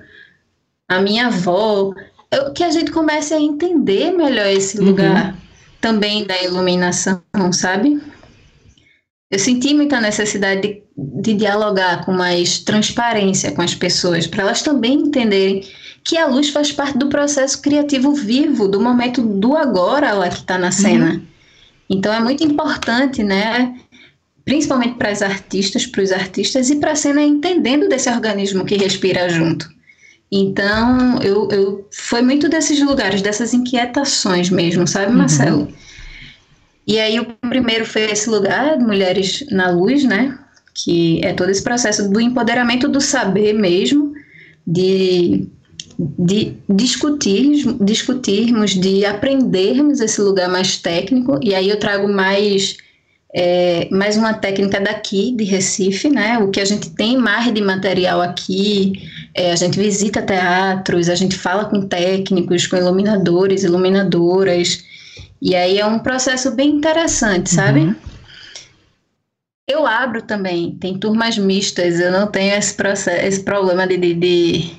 a 0.88 1.00
minha 1.00 1.28
avó. 1.28 1.94
Eu, 2.32 2.54
que 2.54 2.64
a 2.64 2.70
gente 2.70 2.92
comece 2.92 3.34
a 3.34 3.40
entender 3.40 4.12
melhor 4.12 4.48
esse 4.48 4.80
uhum. 4.80 4.86
lugar 4.86 5.36
também 5.82 6.26
da 6.26 6.42
iluminação, 6.44 7.22
sabe? 7.52 8.00
Eu 9.32 9.40
senti 9.40 9.74
muita 9.74 10.02
necessidade 10.02 10.62
de, 10.62 10.84
de 11.22 11.34
dialogar 11.34 12.06
com 12.06 12.12
mais 12.12 12.60
transparência 12.60 13.52
com 13.52 13.62
as 13.62 13.74
pessoas, 13.74 14.28
para 14.28 14.44
elas 14.44 14.62
também 14.62 14.94
entenderem 14.94 15.64
que 16.04 16.18
a 16.18 16.28
luz 16.28 16.50
faz 16.50 16.72
parte 16.72 16.98
do 16.98 17.10
processo 17.10 17.62
criativo 17.62 18.14
vivo, 18.14 18.68
do 18.68 18.80
momento 18.80 19.22
do 19.22 19.56
agora 19.56 20.14
lá 20.14 20.30
que 20.30 20.40
está 20.40 20.58
na 20.58 20.72
cena. 20.72 21.14
Uhum. 21.14 21.22
Então 21.90 22.14
é 22.14 22.20
muito 22.20 22.44
importante, 22.44 23.24
né? 23.24 23.76
Principalmente 24.50 24.96
para 24.96 25.12
as 25.12 25.22
artistas, 25.22 25.86
para 25.86 26.02
os 26.02 26.12
artistas 26.12 26.72
e 26.72 26.78
para 26.78 26.94
a 26.94 26.96
cena 26.96 27.22
entendendo 27.22 27.88
desse 27.88 28.10
organismo 28.10 28.66
que 28.66 28.76
respira 28.76 29.30
junto. 29.30 29.70
Então, 30.32 31.22
eu, 31.22 31.48
eu 31.52 31.88
foi 31.92 32.24
muito 32.24 32.50
desses 32.50 32.82
lugares, 32.82 33.22
dessas 33.22 33.54
inquietações 33.54 34.50
mesmo, 34.50 34.88
sabe, 34.88 35.12
uhum. 35.12 35.20
Marcelo? 35.20 35.60
Uhum. 35.60 35.74
E 36.88 37.00
aí 37.00 37.20
o 37.20 37.26
primeiro 37.48 37.86
foi 37.86 38.10
esse 38.10 38.28
lugar, 38.28 38.80
Mulheres 38.80 39.46
na 39.52 39.70
Luz, 39.70 40.04
né? 40.04 40.36
Que 40.74 41.24
é 41.24 41.32
todo 41.32 41.52
esse 41.52 41.62
processo 41.62 42.10
do 42.10 42.20
empoderamento 42.20 42.88
do 42.88 43.00
saber 43.00 43.54
mesmo, 43.54 44.14
de, 44.66 45.48
de 46.18 46.56
discutir, 46.68 47.66
discutirmos, 47.80 48.72
de 48.72 49.06
aprendermos 49.06 50.00
esse 50.00 50.20
lugar 50.20 50.50
mais 50.50 50.76
técnico. 50.78 51.40
E 51.40 51.54
aí 51.54 51.70
eu 51.70 51.78
trago 51.78 52.08
mais 52.08 52.78
é, 53.34 53.88
mais 53.92 54.18
uma 54.18 54.34
técnica 54.34 54.80
daqui, 54.80 55.32
de 55.36 55.44
Recife, 55.44 56.10
né? 56.10 56.40
O 56.40 56.50
que 56.50 56.60
a 56.60 56.66
gente 56.66 56.90
tem 56.92 57.18
mais 57.18 57.54
de 57.54 57.62
material 57.62 58.22
aqui, 58.22 59.08
é, 59.36 59.52
a 59.52 59.56
gente 59.56 59.80
visita 59.80 60.22
teatros, 60.22 61.10
a 61.10 61.16
gente 61.16 61.38
fala 61.38 61.66
com 61.66 61.88
técnicos, 61.88 62.66
com 62.66 62.76
iluminadores, 62.76 63.64
iluminadoras, 63.64 64.84
e 65.42 65.56
aí 65.56 65.80
é 65.80 65.86
um 65.86 66.00
processo 66.00 66.52
bem 66.52 66.70
interessante, 66.72 67.52
sabe? 67.52 67.82
Uhum. 67.82 67.96
Eu 69.68 69.86
abro 69.86 70.24
também, 70.24 70.72
tem 70.80 70.98
turmas 70.98 71.38
mistas, 71.38 72.00
eu 72.00 72.12
não 72.12 72.26
tenho 72.26 72.56
esse, 72.56 72.74
processo, 72.74 73.26
esse 73.26 73.44
problema 73.44 73.86
de, 73.86 73.98
de, 73.98 74.14
de, 74.16 74.72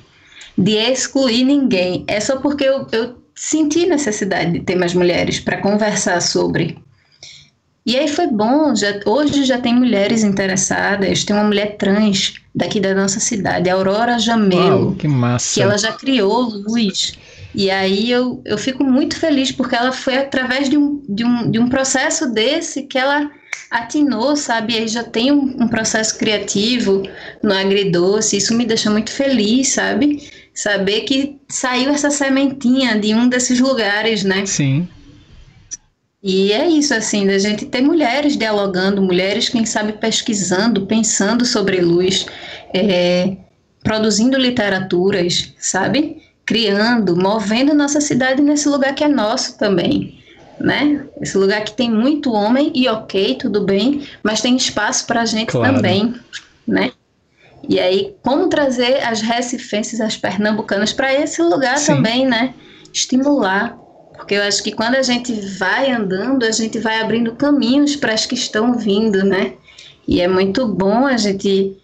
de 0.57 0.71
excluir 0.73 1.45
ninguém. 1.45 2.03
É 2.05 2.19
só 2.19 2.35
porque 2.41 2.65
eu, 2.65 2.85
eu 2.91 3.15
senti 3.33 3.85
necessidade 3.85 4.51
de 4.51 4.59
ter 4.59 4.75
mais 4.75 4.93
mulheres 4.93 5.39
para 5.39 5.61
conversar 5.61 6.21
sobre. 6.21 6.77
E 7.85 7.97
aí 7.97 8.07
foi 8.07 8.27
bom, 8.27 8.75
já, 8.75 8.99
hoje 9.05 9.43
já 9.43 9.57
tem 9.57 9.73
mulheres 9.73 10.23
interessadas, 10.23 11.23
tem 11.23 11.35
uma 11.35 11.45
mulher 11.45 11.77
trans 11.77 12.35
daqui 12.53 12.79
da 12.79 12.93
nossa 12.93 13.19
cidade, 13.19 13.69
Aurora 13.69 14.19
Jamelo. 14.19 14.85
Uau, 14.85 14.95
que 14.95 15.07
massa. 15.07 15.55
Que 15.55 15.61
ela 15.61 15.77
já 15.77 15.91
criou 15.91 16.41
luz. 16.41 17.13
E 17.55 17.71
aí 17.71 18.09
eu, 18.09 18.41
eu 18.45 18.57
fico 18.57 18.83
muito 18.83 19.17
feliz 19.17 19.51
porque 19.51 19.75
ela 19.75 19.91
foi 19.91 20.17
através 20.17 20.69
de 20.69 20.77
um, 20.77 21.01
de 21.09 21.25
um, 21.25 21.49
de 21.49 21.59
um 21.59 21.67
processo 21.67 22.31
desse 22.31 22.83
que 22.83 22.97
ela 22.97 23.29
atinou, 23.69 24.35
sabe? 24.35 24.73
E 24.73 24.77
aí 24.77 24.87
já 24.87 25.03
tem 25.03 25.31
um, 25.31 25.55
um 25.63 25.67
processo 25.67 26.17
criativo 26.17 27.03
no 27.41 27.53
agridoce, 27.53 28.37
isso 28.37 28.53
me 28.53 28.65
deixa 28.65 28.91
muito 28.91 29.11
feliz, 29.11 29.69
sabe? 29.69 30.29
Saber 30.53 31.01
que 31.01 31.37
saiu 31.49 31.89
essa 31.89 32.09
sementinha 32.11 32.99
de 32.99 33.13
um 33.15 33.27
desses 33.27 33.59
lugares, 33.59 34.23
né? 34.23 34.45
Sim. 34.45 34.87
E 36.23 36.51
é 36.53 36.67
isso, 36.67 36.93
assim, 36.93 37.25
da 37.25 37.39
gente 37.39 37.65
ter 37.65 37.81
mulheres 37.81 38.37
dialogando, 38.37 39.01
mulheres, 39.01 39.49
quem 39.49 39.65
sabe, 39.65 39.93
pesquisando, 39.93 40.85
pensando 40.85 41.43
sobre 41.45 41.81
luz, 41.81 42.27
é, 42.73 43.37
produzindo 43.83 44.37
literaturas, 44.37 45.53
sabe? 45.57 46.21
Criando, 46.45 47.15
movendo 47.15 47.73
nossa 47.73 47.99
cidade 47.99 48.41
nesse 48.41 48.69
lugar 48.69 48.93
que 48.93 49.03
é 49.03 49.07
nosso 49.07 49.57
também, 49.57 50.19
né? 50.59 51.07
Esse 51.19 51.35
lugar 51.37 51.63
que 51.63 51.73
tem 51.73 51.89
muito 51.89 52.31
homem 52.31 52.71
e 52.75 52.87
ok, 52.87 53.35
tudo 53.35 53.61
bem, 53.61 54.07
mas 54.21 54.41
tem 54.41 54.55
espaço 54.55 55.07
para 55.07 55.21
a 55.21 55.25
gente 55.25 55.51
claro. 55.51 55.75
também, 55.75 56.13
né? 56.67 56.91
E 57.67 57.79
aí, 57.79 58.15
como 58.21 58.47
trazer 58.47 59.03
as 59.03 59.21
recifenses, 59.21 59.99
as 59.99 60.17
pernambucanas 60.17 60.93
para 60.93 61.13
esse 61.13 61.41
lugar 61.41 61.79
Sim. 61.79 61.95
também, 61.95 62.27
né? 62.27 62.53
Estimular 62.93 63.80
porque 64.21 64.35
eu 64.35 64.43
acho 64.43 64.61
que 64.61 64.71
quando 64.71 64.95
a 64.95 65.01
gente 65.01 65.33
vai 65.57 65.91
andando, 65.91 66.43
a 66.43 66.51
gente 66.51 66.77
vai 66.77 67.01
abrindo 67.01 67.31
caminhos 67.31 67.95
para 67.95 68.13
as 68.13 68.23
que 68.23 68.35
estão 68.35 68.77
vindo, 68.77 69.25
né? 69.25 69.53
E 70.07 70.21
é 70.21 70.27
muito 70.27 70.67
bom 70.67 71.07
a 71.07 71.17
gente 71.17 71.75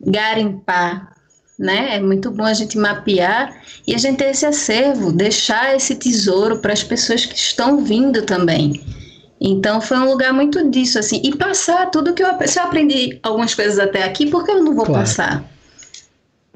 garimpar, 0.00 1.14
né? 1.56 1.94
É 1.94 2.00
muito 2.00 2.32
bom 2.32 2.42
a 2.42 2.52
gente 2.52 2.76
mapear 2.76 3.62
e 3.86 3.94
a 3.94 3.98
gente 3.98 4.18
ter 4.18 4.30
esse 4.30 4.44
acervo, 4.44 5.12
deixar 5.12 5.76
esse 5.76 5.94
tesouro 5.94 6.58
para 6.58 6.72
as 6.72 6.82
pessoas 6.82 7.24
que 7.24 7.36
estão 7.36 7.84
vindo 7.84 8.22
também. 8.22 8.82
Então 9.40 9.80
foi 9.80 9.98
um 9.98 10.10
lugar 10.10 10.32
muito 10.32 10.68
disso, 10.68 10.98
assim, 10.98 11.22
e 11.24 11.36
passar 11.36 11.92
tudo 11.92 12.12
que 12.12 12.24
eu, 12.24 12.28
se 12.44 12.58
eu 12.58 12.64
aprendi 12.64 13.20
algumas 13.22 13.54
coisas 13.54 13.78
até 13.78 14.02
aqui, 14.02 14.26
por 14.26 14.44
que 14.44 14.50
eu 14.50 14.64
não 14.64 14.74
vou 14.74 14.84
claro. 14.84 15.02
passar? 15.02 15.44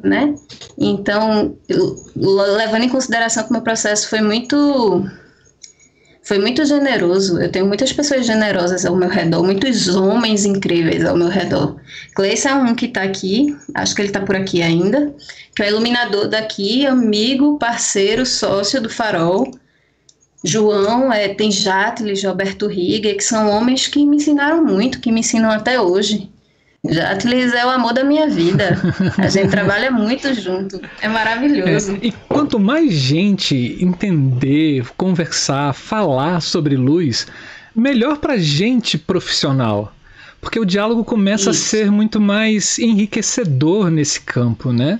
Né? 0.02 0.34
Então, 0.78 1.56
levando 2.16 2.84
em 2.84 2.88
consideração 2.88 3.44
que 3.44 3.50
o 3.50 3.52
meu 3.52 3.62
processo 3.62 4.08
foi 4.08 4.20
muito 4.20 5.04
foi 6.22 6.38
muito 6.38 6.64
generoso. 6.64 7.40
Eu 7.40 7.50
tenho 7.50 7.66
muitas 7.66 7.92
pessoas 7.92 8.24
generosas 8.24 8.86
ao 8.86 8.94
meu 8.94 9.08
redor, 9.08 9.42
muitos 9.42 9.88
homens 9.88 10.44
incríveis 10.44 11.04
ao 11.04 11.16
meu 11.16 11.28
redor. 11.28 11.76
Cleice 12.14 12.46
é 12.46 12.54
um 12.54 12.74
que 12.74 12.86
está 12.86 13.02
aqui, 13.02 13.56
acho 13.74 13.94
que 13.94 14.02
ele 14.02 14.08
está 14.08 14.20
por 14.20 14.36
aqui 14.36 14.62
ainda, 14.62 15.12
que 15.54 15.62
é 15.62 15.68
iluminador 15.68 16.28
daqui, 16.28 16.86
amigo, 16.86 17.58
parceiro, 17.58 18.24
sócio 18.24 18.80
do 18.80 18.88
Farol. 18.88 19.50
João, 20.44 21.12
é, 21.12 21.28
tem 21.28 21.50
Jatles, 21.50 22.24
Roberto 22.24 22.66
Riga, 22.66 23.14
que 23.14 23.22
são 23.22 23.48
homens 23.48 23.86
que 23.86 24.04
me 24.04 24.16
ensinaram 24.16 24.64
muito, 24.64 25.00
que 25.00 25.12
me 25.12 25.20
ensinam 25.20 25.50
até 25.50 25.80
hoje. 25.80 26.30
Jatlis 26.88 27.52
é 27.52 27.64
o 27.64 27.70
amor 27.70 27.92
da 27.92 28.02
minha 28.02 28.28
vida. 28.28 28.76
A 29.16 29.28
gente 29.28 29.50
trabalha 29.52 29.90
muito 29.90 30.34
junto. 30.34 30.80
É 31.00 31.08
maravilhoso. 31.08 31.94
É, 31.94 32.06
e 32.06 32.12
quanto 32.28 32.58
mais 32.58 32.92
gente 32.92 33.76
entender, 33.80 34.84
conversar, 34.96 35.72
falar 35.74 36.40
sobre 36.40 36.76
luz, 36.76 37.26
melhor 37.74 38.18
pra 38.18 38.36
gente 38.36 38.98
profissional. 38.98 39.94
Porque 40.40 40.58
o 40.58 40.64
diálogo 40.64 41.04
começa 41.04 41.50
Isso. 41.50 41.50
a 41.50 41.68
ser 41.68 41.90
muito 41.90 42.20
mais 42.20 42.78
enriquecedor 42.80 43.88
nesse 43.88 44.20
campo, 44.20 44.72
né? 44.72 44.98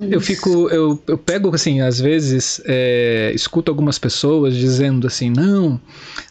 Eu 0.00 0.20
fico, 0.20 0.70
eu, 0.70 1.02
eu 1.06 1.18
pego 1.18 1.54
assim, 1.54 1.82
às 1.82 2.00
vezes, 2.00 2.60
é, 2.64 3.30
escuto 3.34 3.70
algumas 3.70 3.98
pessoas 3.98 4.56
dizendo 4.56 5.06
assim, 5.06 5.28
não, 5.28 5.78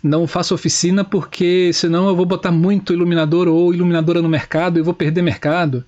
não 0.02 0.26
faço 0.26 0.56
oficina 0.56 1.04
porque 1.04 1.72
senão 1.72 2.08
eu 2.08 2.16
vou 2.16 2.26
botar 2.26 2.52
muito 2.52 2.94
iluminador 2.94 3.48
ou 3.48 3.72
iluminadora 3.72 4.24
no 4.24 4.30
mercado 4.30 4.80
e 4.80 4.82
vou 4.82 4.94
perder 4.94 5.22
mercado. 5.22 5.86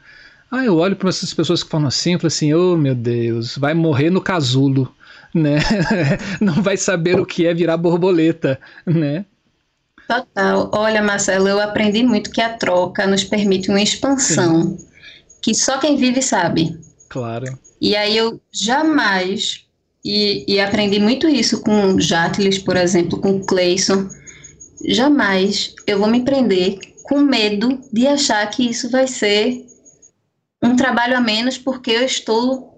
Ah, 0.51 0.63
eu 0.63 0.77
olho 0.77 0.95
para 0.95 1.09
essas 1.09 1.33
pessoas 1.33 1.63
que 1.63 1.71
falam 1.71 1.87
assim, 1.87 2.13
eu 2.13 2.19
falo 2.19 2.27
assim, 2.27 2.53
oh 2.53 2.77
meu 2.77 2.93
Deus, 2.93 3.57
vai 3.57 3.73
morrer 3.73 4.11
no 4.11 4.21
casulo, 4.21 4.93
né? 5.33 5.57
não 6.39 6.61
vai 6.61 6.77
saber 6.77 7.19
o 7.19 7.25
que 7.25 7.47
é 7.47 7.53
virar 7.53 7.77
borboleta, 7.77 8.59
né? 8.85 9.25
Total. 10.07 10.69
Olha, 10.73 11.01
Marcelo, 11.01 11.47
eu 11.47 11.59
aprendi 11.59 12.03
muito 12.03 12.29
que 12.29 12.41
a 12.41 12.49
troca 12.49 13.07
nos 13.07 13.23
permite 13.23 13.69
uma 13.69 13.81
expansão 13.81 14.77
Sim. 14.77 14.87
que 15.41 15.55
só 15.55 15.79
quem 15.79 15.95
vive 15.95 16.21
sabe. 16.21 16.77
Claro. 17.11 17.59
E 17.81 17.93
aí 17.93 18.15
eu 18.15 18.39
jamais 18.53 19.65
e, 20.03 20.45
e 20.47 20.61
aprendi 20.61 20.97
muito 20.97 21.27
isso 21.27 21.61
com 21.61 21.99
Jatles, 21.99 22.57
por 22.57 22.77
exemplo, 22.77 23.19
com 23.19 23.43
Clayson. 23.43 24.07
Jamais 24.87 25.75
eu 25.85 25.99
vou 25.99 26.07
me 26.07 26.23
prender 26.23 26.79
com 27.03 27.19
medo 27.19 27.77
de 27.91 28.07
achar 28.07 28.49
que 28.49 28.69
isso 28.69 28.89
vai 28.89 29.07
ser 29.07 29.65
um 30.63 30.77
trabalho 30.77 31.17
a 31.17 31.19
menos 31.19 31.57
porque 31.57 31.91
eu 31.91 32.05
estou 32.05 32.71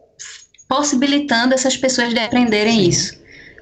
possibilitando 0.68 1.54
essas 1.54 1.78
pessoas 1.78 2.12
de 2.12 2.20
aprenderem 2.20 2.82
Sim. 2.82 2.90
isso, 2.90 3.20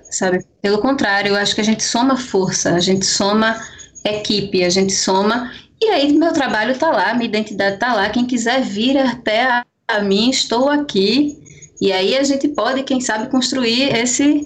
sabe? 0.09 0.45
Pelo 0.61 0.79
contrário, 0.79 1.31
eu 1.31 1.35
acho 1.35 1.53
que 1.53 1.59
a 1.59 1.65
gente 1.65 1.83
soma 1.83 2.15
força, 2.15 2.73
a 2.75 2.79
gente 2.79 3.05
soma 3.05 3.59
equipe, 4.05 4.63
a 4.63 4.69
gente 4.69 4.93
soma 4.93 5.51
e 5.81 5.89
aí 5.89 6.13
meu 6.13 6.31
trabalho 6.31 6.71
está 6.71 6.91
lá, 6.91 7.13
minha 7.13 7.27
identidade 7.27 7.73
está 7.75 7.93
lá. 7.93 8.09
Quem 8.09 8.25
quiser 8.25 8.61
vir 8.61 8.97
até 8.97 9.43
a, 9.43 9.65
a 9.97 10.01
mim, 10.01 10.29
estou 10.29 10.69
aqui. 10.69 11.37
E 11.79 11.91
aí 11.91 12.15
a 12.15 12.23
gente 12.23 12.47
pode, 12.49 12.83
quem 12.83 13.01
sabe, 13.01 13.29
construir 13.29 13.95
esse 13.95 14.45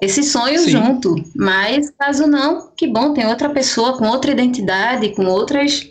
esse 0.00 0.22
sonho 0.22 0.58
Sim. 0.60 0.70
junto. 0.70 1.14
Mas 1.36 1.90
caso 1.98 2.26
não, 2.26 2.70
que 2.74 2.86
bom, 2.86 3.12
tem 3.12 3.26
outra 3.26 3.50
pessoa 3.50 3.98
com 3.98 4.06
outra 4.06 4.30
identidade, 4.30 5.14
com 5.14 5.26
outras 5.26 5.86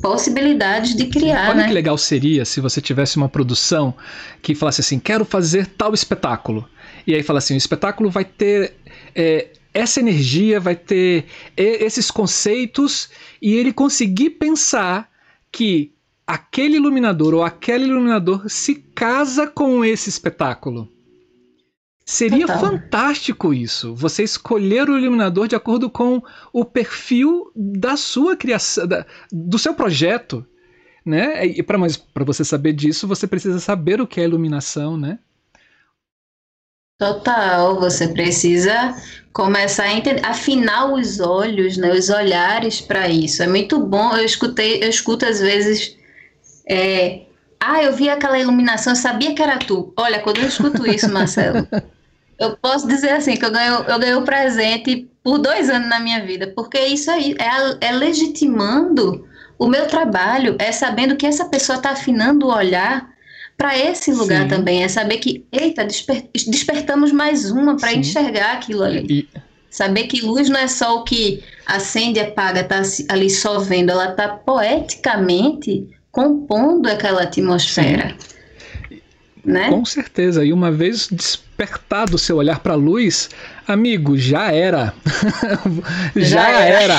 possibilidades 0.00 0.94
de 0.94 1.06
criar, 1.06 1.50
Olha 1.50 1.62
né? 1.62 1.68
que 1.68 1.74
legal 1.74 1.98
seria 1.98 2.44
se 2.44 2.60
você 2.60 2.80
tivesse 2.80 3.16
uma 3.16 3.28
produção 3.28 3.94
que 4.40 4.54
falasse 4.54 4.80
assim, 4.80 4.98
quero 4.98 5.24
fazer 5.24 5.66
tal 5.66 5.92
espetáculo. 5.92 6.68
E 7.06 7.14
aí 7.14 7.22
fala 7.22 7.38
assim, 7.38 7.54
o 7.54 7.56
espetáculo 7.56 8.10
vai 8.10 8.24
ter 8.24 8.74
é, 9.14 9.48
essa 9.74 10.00
energia, 10.00 10.60
vai 10.60 10.76
ter 10.76 11.26
esses 11.56 12.10
conceitos 12.10 13.08
e 13.40 13.54
ele 13.54 13.72
conseguir 13.72 14.30
pensar 14.30 15.08
que 15.50 15.92
aquele 16.32 16.76
iluminador 16.76 17.34
ou 17.34 17.44
aquele 17.44 17.84
iluminador 17.84 18.48
se 18.48 18.74
casa 18.74 19.46
com 19.46 19.84
esse 19.84 20.08
espetáculo. 20.08 20.88
Seria 22.06 22.46
Total. 22.46 22.60
fantástico 22.60 23.52
isso. 23.52 23.94
Você 23.94 24.22
escolher 24.22 24.88
o 24.88 24.98
iluminador 24.98 25.46
de 25.46 25.54
acordo 25.54 25.90
com 25.90 26.22
o 26.50 26.64
perfil 26.64 27.52
da 27.54 27.98
sua 27.98 28.34
criação, 28.34 28.86
da, 28.86 29.04
do 29.30 29.58
seu 29.58 29.74
projeto, 29.74 30.44
né? 31.04 31.46
E 31.46 31.62
para 31.62 32.24
você 32.24 32.44
saber 32.44 32.72
disso, 32.72 33.06
você 33.06 33.26
precisa 33.26 33.60
saber 33.60 34.00
o 34.00 34.06
que 34.06 34.18
é 34.18 34.24
iluminação, 34.24 34.96
né? 34.96 35.18
Total, 36.98 37.78
você 37.78 38.08
precisa 38.08 38.96
começar 39.34 39.84
a 39.84 39.92
entender, 39.92 40.24
afinar 40.24 40.92
os 40.94 41.20
olhos, 41.20 41.76
né, 41.76 41.92
os 41.92 42.08
olhares 42.08 42.80
para 42.80 43.08
isso. 43.08 43.42
É 43.42 43.46
muito 43.46 43.78
bom. 43.80 44.16
Eu 44.16 44.24
escutei, 44.24 44.82
eu 44.82 44.88
escuto 44.88 45.26
às 45.26 45.40
vezes, 45.40 45.96
é, 46.68 47.22
ah, 47.60 47.82
eu 47.82 47.92
vi 47.92 48.10
aquela 48.10 48.38
iluminação, 48.38 48.92
eu 48.92 48.96
sabia 48.96 49.34
que 49.34 49.42
era 49.42 49.58
tu. 49.58 49.92
Olha, 49.96 50.18
quando 50.20 50.38
eu 50.38 50.48
escuto 50.48 50.86
isso, 50.86 51.08
Marcelo, 51.12 51.66
eu 52.38 52.56
posso 52.56 52.88
dizer 52.88 53.10
assim 53.10 53.36
que 53.36 53.44
eu 53.44 53.52
ganhei, 53.52 53.70
eu 53.70 53.98
ganhei 53.98 54.14
o 54.14 54.22
presente 54.22 55.08
por 55.22 55.38
dois 55.38 55.70
anos 55.70 55.88
na 55.88 56.00
minha 56.00 56.24
vida, 56.24 56.52
porque 56.56 56.78
isso 56.78 57.10
aí 57.10 57.36
é, 57.38 57.88
é 57.88 57.92
legitimando 57.92 59.26
o 59.58 59.68
meu 59.68 59.86
trabalho, 59.86 60.56
é 60.58 60.72
sabendo 60.72 61.16
que 61.16 61.24
essa 61.24 61.44
pessoa 61.44 61.76
está 61.76 61.90
afinando 61.90 62.46
o 62.46 62.52
olhar 62.52 63.12
para 63.56 63.78
esse 63.78 64.12
lugar 64.12 64.42
Sim. 64.42 64.48
também. 64.48 64.82
É 64.82 64.88
saber 64.88 65.18
que, 65.18 65.46
eita, 65.52 65.84
desper 65.84 66.28
despertamos 66.34 67.12
mais 67.12 67.48
uma 67.50 67.76
para 67.76 67.94
enxergar 67.94 68.54
aquilo 68.54 68.82
ali. 68.82 69.06
E... 69.08 69.28
Saber 69.70 70.08
que 70.08 70.20
luz 70.20 70.48
não 70.48 70.58
é 70.58 70.66
só 70.66 70.96
o 70.96 71.04
que 71.04 71.42
acende 71.64 72.18
e 72.18 72.22
apaga, 72.22 72.64
tá 72.64 72.82
ali 73.08 73.30
só 73.30 73.58
vendo, 73.60 73.90
ela 73.90 74.12
tá 74.12 74.28
poeticamente 74.28 75.88
compondo 76.12 76.86
aquela 76.88 77.22
atmosfera. 77.22 78.14
Né? 79.44 79.70
Com 79.70 79.84
certeza. 79.84 80.44
E 80.44 80.52
uma 80.52 80.70
vez 80.70 81.08
despertado 81.08 82.14
o 82.14 82.18
seu 82.18 82.36
olhar 82.36 82.60
para 82.60 82.74
a 82.74 82.76
luz, 82.76 83.28
amigo, 83.66 84.16
já 84.16 84.52
era. 84.52 84.94
já, 86.14 86.52
já, 86.52 86.60
era. 86.60 86.94
era. 86.94 86.98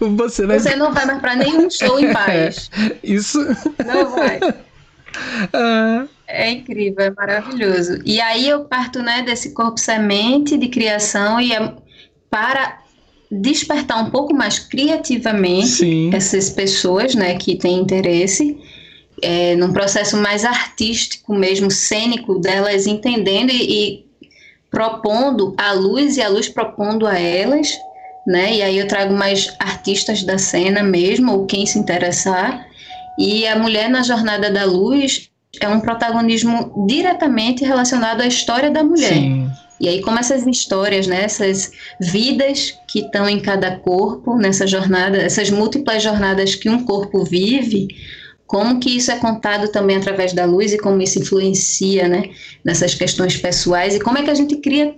Você, 0.16 0.46
vai... 0.46 0.58
Você 0.58 0.76
não 0.76 0.94
vai 0.94 1.04
mais 1.04 1.20
para 1.20 1.36
nenhum 1.36 1.68
show 1.68 2.00
em 2.00 2.10
paz. 2.14 2.70
É, 2.72 2.96
isso. 3.02 3.38
Não 3.84 4.10
vai. 4.12 4.40
É 6.26 6.50
incrível, 6.50 7.04
é 7.04 7.10
maravilhoso. 7.10 7.98
E 8.06 8.18
aí 8.20 8.48
eu 8.48 8.64
parto 8.64 9.02
né, 9.02 9.20
desse 9.22 9.52
corpo 9.52 9.78
semente 9.78 10.56
de 10.56 10.68
criação 10.68 11.38
e 11.38 11.52
é 11.52 11.74
para 12.30 12.79
despertar 13.30 14.02
um 14.02 14.10
pouco 14.10 14.34
mais 14.34 14.58
criativamente 14.58 15.68
Sim. 15.68 16.10
essas 16.12 16.50
pessoas 16.50 17.14
né, 17.14 17.36
que 17.36 17.54
têm 17.56 17.78
interesse, 17.78 18.58
é, 19.22 19.54
num 19.54 19.72
processo 19.72 20.16
mais 20.16 20.44
artístico 20.44 21.34
mesmo, 21.34 21.70
cênico 21.70 22.38
delas, 22.38 22.86
entendendo 22.86 23.50
e, 23.50 23.54
e 23.54 24.06
propondo 24.70 25.54
a 25.56 25.72
luz 25.72 26.16
e 26.16 26.22
a 26.22 26.28
luz 26.28 26.48
propondo 26.48 27.06
a 27.06 27.18
elas, 27.18 27.78
né? 28.26 28.56
E 28.56 28.62
aí 28.62 28.78
eu 28.78 28.86
trago 28.86 29.14
mais 29.14 29.54
artistas 29.58 30.22
da 30.22 30.38
cena 30.38 30.82
mesmo, 30.82 31.32
ou 31.32 31.46
quem 31.46 31.66
se 31.66 31.78
interessar, 31.78 32.66
e 33.18 33.46
a 33.46 33.58
mulher 33.58 33.90
na 33.90 34.02
jornada 34.02 34.50
da 34.50 34.64
luz 34.64 35.30
é 35.60 35.68
um 35.68 35.80
protagonismo 35.80 36.86
diretamente 36.86 37.64
relacionado 37.64 38.20
à 38.20 38.26
história 38.26 38.70
da 38.70 38.84
mulher. 38.84 39.12
Sim. 39.12 39.50
E 39.80 39.88
aí, 39.88 40.02
como 40.02 40.18
essas 40.18 40.46
histórias, 40.46 41.06
né, 41.06 41.24
essas 41.24 41.72
vidas 41.98 42.74
que 42.86 43.00
estão 43.00 43.26
em 43.26 43.40
cada 43.40 43.76
corpo, 43.76 44.36
nessa 44.36 44.66
jornada, 44.66 45.16
essas 45.16 45.48
múltiplas 45.48 46.02
jornadas 46.02 46.54
que 46.54 46.68
um 46.68 46.84
corpo 46.84 47.24
vive, 47.24 47.88
como 48.46 48.78
que 48.78 48.94
isso 48.94 49.10
é 49.10 49.18
contado 49.18 49.72
também 49.72 49.96
através 49.96 50.34
da 50.34 50.44
luz 50.44 50.74
e 50.74 50.78
como 50.78 51.00
isso 51.00 51.18
influencia, 51.18 52.06
né, 52.06 52.30
nessas 52.62 52.94
questões 52.94 53.38
pessoais 53.38 53.94
e 53.94 54.00
como 54.00 54.18
é 54.18 54.22
que 54.22 54.30
a 54.30 54.34
gente 54.34 54.56
cria 54.56 54.94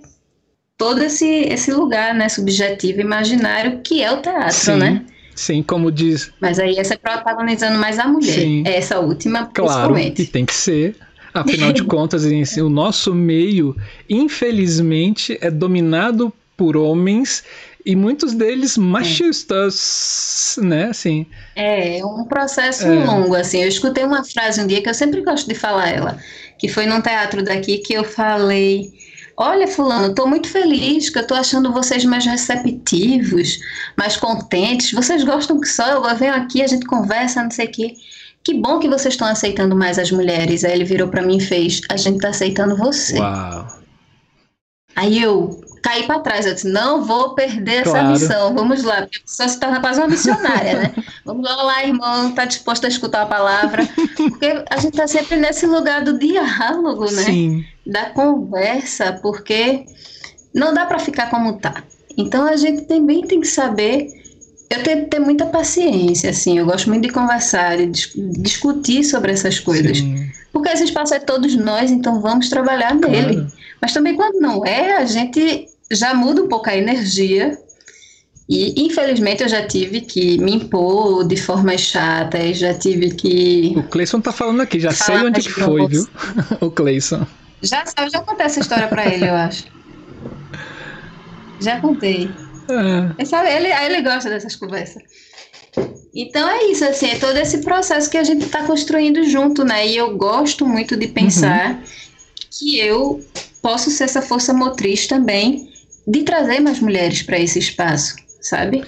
todo 0.77 1.01
esse, 1.01 1.25
esse 1.25 1.71
lugar, 1.71 2.13
né, 2.13 2.27
subjetivo, 2.27 2.99
imaginário 2.99 3.79
que 3.81 4.03
é 4.03 4.11
o 4.11 4.21
teatro, 4.21 4.51
Sim. 4.51 4.75
né? 4.75 5.05
Sim, 5.33 5.63
como 5.63 5.91
diz. 5.91 6.31
Mas 6.41 6.59
aí 6.59 6.77
essa 6.77 6.93
é 6.93 6.97
protagonizando 6.97 7.79
mais 7.79 7.97
a 7.97 8.07
mulher. 8.07 8.33
Sim. 8.33 8.63
É 8.67 8.77
essa 8.77 8.99
última, 8.99 9.45
claro, 9.47 9.97
e 9.97 10.11
tem 10.11 10.45
que 10.45 10.53
ser. 10.53 10.95
Afinal 11.33 11.73
de 11.73 11.83
contas, 11.83 12.23
o 12.57 12.69
nosso 12.69 13.13
meio, 13.13 13.75
infelizmente, 14.09 15.37
é 15.41 15.49
dominado 15.49 16.31
por 16.55 16.77
homens 16.77 17.43
e 17.85 17.95
muitos 17.95 18.33
deles 18.33 18.77
machistas, 18.77 20.57
é. 20.57 20.61
né? 20.61 20.83
Assim. 20.85 21.25
É, 21.55 21.99
é 21.99 22.05
um 22.05 22.25
processo 22.25 22.85
é. 22.85 23.03
longo, 23.03 23.35
assim. 23.35 23.61
Eu 23.61 23.67
escutei 23.67 24.03
uma 24.03 24.23
frase 24.23 24.61
um 24.61 24.67
dia 24.67 24.81
que 24.81 24.89
eu 24.89 24.93
sempre 24.93 25.21
gosto 25.21 25.47
de 25.47 25.55
falar 25.55 25.89
ela, 25.89 26.17
que 26.57 26.67
foi 26.67 26.85
num 26.85 27.01
teatro 27.01 27.43
daqui 27.43 27.79
que 27.79 27.93
eu 27.93 28.03
falei 28.03 28.93
Olha, 29.35 29.67
Fulano, 29.67 30.09
estou 30.09 30.27
muito 30.27 30.47
feliz 30.47 31.09
que 31.09 31.17
eu 31.17 31.23
estou 31.23 31.35
achando 31.35 31.73
vocês 31.73 32.05
mais 32.05 32.25
receptivos, 32.25 33.59
mais 33.97 34.15
contentes. 34.15 34.91
Vocês 34.91 35.23
gostam 35.23 35.59
que 35.59 35.67
só 35.67 35.87
eu 35.87 36.15
venho 36.15 36.35
aqui, 36.35 36.61
a 36.61 36.67
gente 36.67 36.85
conversa, 36.85 37.41
não 37.41 37.49
sei 37.49 37.65
o 37.65 37.71
quê. 37.71 37.93
Que 38.43 38.53
bom 38.53 38.79
que 38.79 38.89
vocês 38.89 39.13
estão 39.13 39.27
aceitando 39.27 39.75
mais 39.75 39.97
as 39.97 40.11
mulheres. 40.11 40.63
Aí 40.63 40.73
ele 40.73 40.83
virou 40.83 41.07
para 41.07 41.21
mim 41.21 41.37
e 41.37 41.41
fez: 41.41 41.81
A 41.89 41.97
gente 41.97 42.15
está 42.15 42.29
aceitando 42.29 42.75
você. 42.75 43.17
Uau. 43.19 43.67
Aí 44.95 45.21
eu 45.21 45.61
caí 45.81 46.03
para 46.03 46.19
trás. 46.19 46.45
Eu 46.45 46.53
disse: 46.53 46.67
Não 46.67 47.03
vou 47.03 47.35
perder 47.35 47.81
essa 47.81 47.91
claro. 47.91 48.09
missão. 48.09 48.53
Vamos 48.53 48.83
lá. 48.83 49.07
Só 49.25 49.47
se 49.47 49.59
torna 49.59 49.79
quase 49.79 49.99
uma 49.99 50.09
missionária, 50.09 50.73
né? 50.79 50.93
Vamos 51.23 51.45
lá, 51.45 51.83
irmão. 51.83 52.29
Está 52.29 52.45
disposto 52.45 52.85
a 52.85 52.89
escutar 52.89 53.21
a 53.21 53.27
palavra? 53.27 53.87
Porque 54.17 54.63
a 54.69 54.77
gente 54.77 54.93
está 54.93 55.07
sempre 55.07 55.37
nesse 55.37 55.65
lugar 55.65 56.03
do 56.03 56.19
diálogo, 56.19 57.05
né? 57.05 57.23
Sim 57.23 57.65
da 57.85 58.09
conversa, 58.11 59.19
porque 59.21 59.85
não 60.53 60.73
dá 60.73 60.85
para 60.85 60.99
ficar 60.99 61.29
como 61.29 61.59
tá. 61.59 61.83
Então 62.17 62.45
a 62.45 62.55
gente 62.55 62.83
também 62.83 63.21
tem 63.21 63.41
que 63.41 63.47
saber. 63.47 64.22
Eu 64.73 64.83
tenho 64.83 65.03
que 65.03 65.09
ter 65.09 65.19
muita 65.19 65.45
paciência, 65.45 66.31
assim. 66.31 66.57
Eu 66.57 66.65
gosto 66.65 66.89
muito 66.89 67.03
de 67.03 67.13
conversar, 67.13 67.77
de 67.77 67.85
dis 67.85 68.11
discutir 68.15 69.03
sobre 69.03 69.31
essas 69.31 69.59
coisas. 69.59 69.99
Sim. 69.99 70.31
Porque 70.51 70.69
esse 70.69 70.83
espaço 70.83 71.13
é 71.13 71.19
todos 71.19 71.55
nós, 71.55 71.91
então 71.91 72.21
vamos 72.21 72.49
trabalhar 72.49 72.97
claro. 72.97 73.11
nele. 73.11 73.47
Mas 73.81 73.93
também 73.93 74.15
quando 74.15 74.39
não 74.39 74.65
é, 74.65 74.97
a 74.97 75.05
gente 75.05 75.67
já 75.91 76.13
muda 76.13 76.41
um 76.41 76.47
pouco 76.47 76.69
a 76.69 76.75
energia. 76.75 77.57
E 78.49 78.85
infelizmente 78.85 79.41
eu 79.41 79.49
já 79.49 79.65
tive 79.65 80.01
que 80.01 80.37
me 80.37 80.55
impor 80.55 81.25
de 81.25 81.37
formas 81.37 81.81
chatas, 81.81 82.57
já 82.57 82.73
tive 82.73 83.11
que. 83.11 83.73
O 83.77 83.83
Cleison 83.83 84.19
tá 84.19 84.31
falando 84.31 84.61
aqui, 84.61 84.79
já 84.79 84.91
sei 84.91 85.15
onde 85.17 85.41
que 85.41 85.49
foi, 85.49 85.87
viu? 85.87 86.07
o 86.59 86.69
Cleison. 86.69 87.25
Já, 87.61 87.83
eu 87.97 88.09
já 88.09 88.19
contei 88.19 88.45
essa 88.45 88.59
história 88.59 88.87
pra 88.87 89.05
ele, 89.05 89.27
eu 89.27 89.33
acho. 89.33 89.65
Já 91.61 91.79
contei. 91.79 92.29
É. 92.69 93.55
Ele, 93.57 93.67
ele 93.67 94.01
gosta 94.01 94.29
dessas 94.29 94.55
conversas. 94.55 95.03
Então 96.13 96.47
é 96.47 96.65
isso, 96.65 96.85
assim, 96.85 97.07
é 97.07 97.17
todo 97.17 97.37
esse 97.37 97.59
processo 97.59 98.09
que 98.09 98.17
a 98.17 98.23
gente 98.23 98.45
está 98.45 98.63
construindo 98.63 99.23
junto, 99.23 99.63
né? 99.63 99.87
E 99.87 99.97
eu 99.97 100.15
gosto 100.15 100.65
muito 100.65 100.95
de 100.95 101.07
pensar 101.07 101.71
uhum. 101.71 101.81
que 102.51 102.79
eu 102.79 103.25
posso 103.61 103.89
ser 103.89 104.03
essa 104.03 104.21
força 104.21 104.53
motriz 104.53 105.07
também 105.07 105.71
de 106.07 106.21
trazer 106.23 106.59
mais 106.59 106.79
mulheres 106.79 107.23
para 107.23 107.39
esse 107.39 107.57
espaço, 107.57 108.15
sabe? 108.41 108.83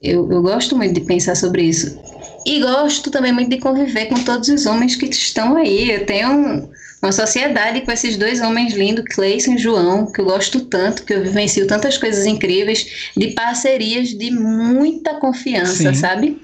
Eu, 0.00 0.30
eu 0.30 0.40
gosto 0.42 0.76
muito 0.76 0.94
de 0.94 1.00
pensar 1.00 1.34
sobre 1.34 1.62
isso. 1.62 1.98
E 2.46 2.60
gosto 2.60 3.10
também 3.10 3.32
muito 3.32 3.50
de 3.50 3.58
conviver 3.58 4.06
com 4.06 4.22
todos 4.22 4.48
os 4.48 4.66
homens 4.66 4.94
que 4.94 5.06
estão 5.06 5.56
aí. 5.56 5.90
Eu 5.90 6.06
tenho 6.06 6.30
um, 6.30 6.70
uma 7.00 7.12
sociedade 7.12 7.82
com 7.82 7.92
esses 7.92 8.16
dois 8.16 8.40
homens 8.40 8.74
lindos, 8.74 9.04
Cleison 9.04 9.54
e 9.54 9.58
João, 9.58 10.10
que 10.10 10.20
eu 10.20 10.24
gosto 10.24 10.64
tanto, 10.64 11.04
que 11.04 11.14
eu 11.14 11.22
vivencio 11.22 11.66
tantas 11.66 11.96
coisas 11.96 12.26
incríveis, 12.26 13.10
de 13.16 13.28
parcerias 13.28 14.08
de 14.08 14.30
muita 14.30 15.14
confiança, 15.14 15.92
Sim. 15.92 15.94
sabe? 15.94 16.42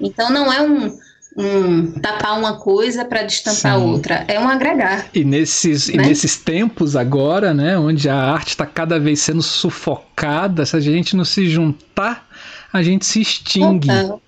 Então 0.00 0.30
não 0.30 0.52
é 0.52 0.62
um, 0.62 0.96
um 1.36 1.92
tapar 2.00 2.38
uma 2.38 2.58
coisa 2.58 3.04
para 3.04 3.22
destampar 3.22 3.76
Sim. 3.78 3.84
outra, 3.84 4.24
é 4.28 4.38
um 4.38 4.48
agregar. 4.48 5.06
E 5.12 5.24
nesses, 5.24 5.88
né? 5.88 5.94
e 5.94 6.06
nesses 6.08 6.36
tempos 6.36 6.94
agora, 6.94 7.52
né, 7.52 7.76
onde 7.76 8.08
a 8.08 8.16
arte 8.16 8.50
está 8.50 8.66
cada 8.66 9.00
vez 9.00 9.20
sendo 9.20 9.42
sufocada, 9.42 10.64
se 10.64 10.76
a 10.76 10.80
gente 10.80 11.16
não 11.16 11.24
se 11.24 11.48
juntar, 11.48 12.28
a 12.72 12.82
gente 12.82 13.04
se 13.04 13.20
extingue. 13.20 13.88
Total 13.88 14.22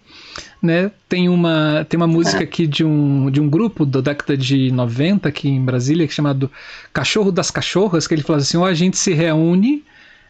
né? 0.63 0.91
Tem 1.09 1.29
uma, 1.29 1.87
tem 1.89 1.97
uma 1.97 2.07
música 2.07 2.45
aqui 2.45 2.67
de 2.67 2.85
um, 2.85 3.31
de 3.31 3.41
um 3.41 3.49
grupo 3.49 3.87
da 3.87 4.01
década 4.01 4.37
de 4.37 4.71
90 4.71 5.29
aqui 5.29 5.49
em 5.49 5.65
Brasília, 5.65 6.07
que 6.07 6.13
é 6.13 6.17
chamado 6.17 6.51
Cachorro 6.93 7.33
das 7.33 7.51
Cachorras, 7.51 8.07
que 8.07 8.15
ele 8.15 8.23
fala 8.23 8.41
assim, 8.41 8.59
ou 8.59 8.65
a 8.65 8.75
gente 8.75 8.99
se 8.99 9.13
reúne, 9.13 9.85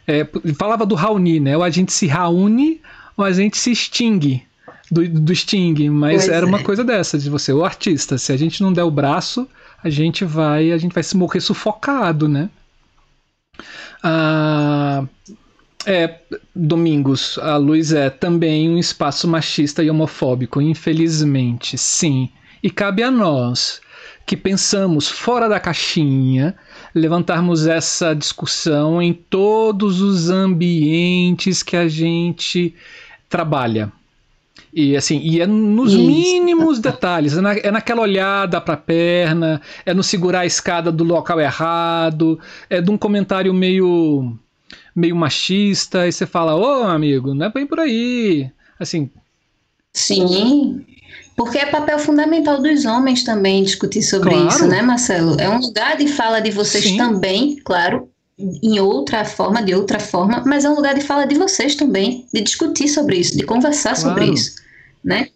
é, 0.06 0.26
falava 0.56 0.86
do 0.86 0.94
Raoni, 0.94 1.40
né? 1.40 1.56
Ou 1.56 1.62
a 1.62 1.70
gente 1.70 1.92
se 1.92 2.06
reúne, 2.06 2.80
ou 3.16 3.24
a 3.24 3.32
gente 3.32 3.58
se 3.58 3.72
extingue. 3.72 4.44
Do, 4.92 5.08
do 5.08 5.32
Sting, 5.32 5.88
mas 5.88 6.24
pois 6.24 6.28
era 6.28 6.44
é. 6.44 6.48
uma 6.48 6.64
coisa 6.64 6.82
dessa, 6.82 7.16
de 7.16 7.30
você, 7.30 7.52
o 7.52 7.64
artista, 7.64 8.18
se 8.18 8.32
a 8.32 8.36
gente 8.36 8.60
não 8.60 8.72
der 8.72 8.82
o 8.82 8.90
braço, 8.90 9.46
a 9.84 9.88
gente 9.88 10.24
vai, 10.24 10.72
a 10.72 10.78
gente 10.78 10.92
vai 10.92 11.04
se 11.04 11.16
morrer 11.16 11.40
sufocado, 11.40 12.28
né? 12.28 12.50
Ah, 14.02 15.04
é, 15.86 16.18
Domingos, 16.54 17.38
a 17.38 17.56
luz 17.56 17.92
é 17.92 18.10
também 18.10 18.68
um 18.68 18.78
espaço 18.78 19.26
machista 19.26 19.82
e 19.82 19.90
homofóbico, 19.90 20.60
infelizmente, 20.60 21.78
sim. 21.78 22.28
E 22.62 22.70
cabe 22.70 23.02
a 23.02 23.10
nós, 23.10 23.80
que 24.26 24.36
pensamos 24.36 25.08
fora 25.08 25.48
da 25.48 25.58
caixinha, 25.58 26.54
levantarmos 26.94 27.66
essa 27.66 28.14
discussão 28.14 29.00
em 29.00 29.12
todos 29.12 30.00
os 30.00 30.28
ambientes 30.28 31.62
que 31.62 31.76
a 31.76 31.88
gente 31.88 32.74
trabalha. 33.28 33.90
E 34.72 34.96
assim, 34.96 35.18
e 35.18 35.40
é 35.40 35.46
nos 35.46 35.92
Isso. 35.92 36.02
mínimos 36.02 36.78
detalhes, 36.78 37.36
é, 37.36 37.40
na, 37.40 37.54
é 37.54 37.70
naquela 37.70 38.02
olhada 38.02 38.60
para 38.60 38.74
a 38.74 38.76
perna, 38.76 39.60
é 39.84 39.92
no 39.92 40.02
segurar 40.02 40.40
a 40.40 40.46
escada 40.46 40.92
do 40.92 41.02
local 41.02 41.40
errado, 41.40 42.38
é 42.68 42.80
de 42.80 42.90
um 42.90 42.96
comentário 42.96 43.52
meio 43.52 44.38
meio 44.94 45.16
machista, 45.16 46.06
e 46.06 46.12
você 46.12 46.26
fala, 46.26 46.56
ô 46.56 46.84
amigo, 46.84 47.34
não 47.34 47.46
é 47.46 47.52
bem 47.52 47.66
por 47.66 47.80
aí. 47.80 48.50
Assim. 48.78 49.10
Sim. 49.92 50.84
Porque 51.36 51.58
é 51.58 51.66
papel 51.66 51.98
fundamental 51.98 52.60
dos 52.60 52.84
homens 52.84 53.24
também 53.24 53.62
discutir 53.62 54.02
sobre 54.02 54.30
claro. 54.30 54.48
isso, 54.48 54.66
né, 54.66 54.82
Marcelo? 54.82 55.40
É 55.40 55.48
um 55.48 55.58
lugar 55.58 55.96
de 55.96 56.06
fala 56.06 56.40
de 56.40 56.50
vocês 56.50 56.84
Sim. 56.84 56.96
também, 56.96 57.56
claro, 57.64 58.10
em 58.62 58.78
outra 58.80 59.24
forma, 59.24 59.62
de 59.62 59.74
outra 59.74 59.98
forma, 59.98 60.42
mas 60.46 60.64
é 60.64 60.70
um 60.70 60.74
lugar 60.74 60.94
de 60.94 61.00
fala 61.02 61.26
de 61.26 61.34
vocês 61.36 61.74
também, 61.74 62.26
de 62.32 62.40
discutir 62.40 62.88
sobre 62.88 63.16
isso, 63.16 63.36
de 63.36 63.44
conversar 63.44 63.94
claro. 63.94 64.00
sobre 64.00 64.34
isso, 64.34 64.54
né? 65.04 65.28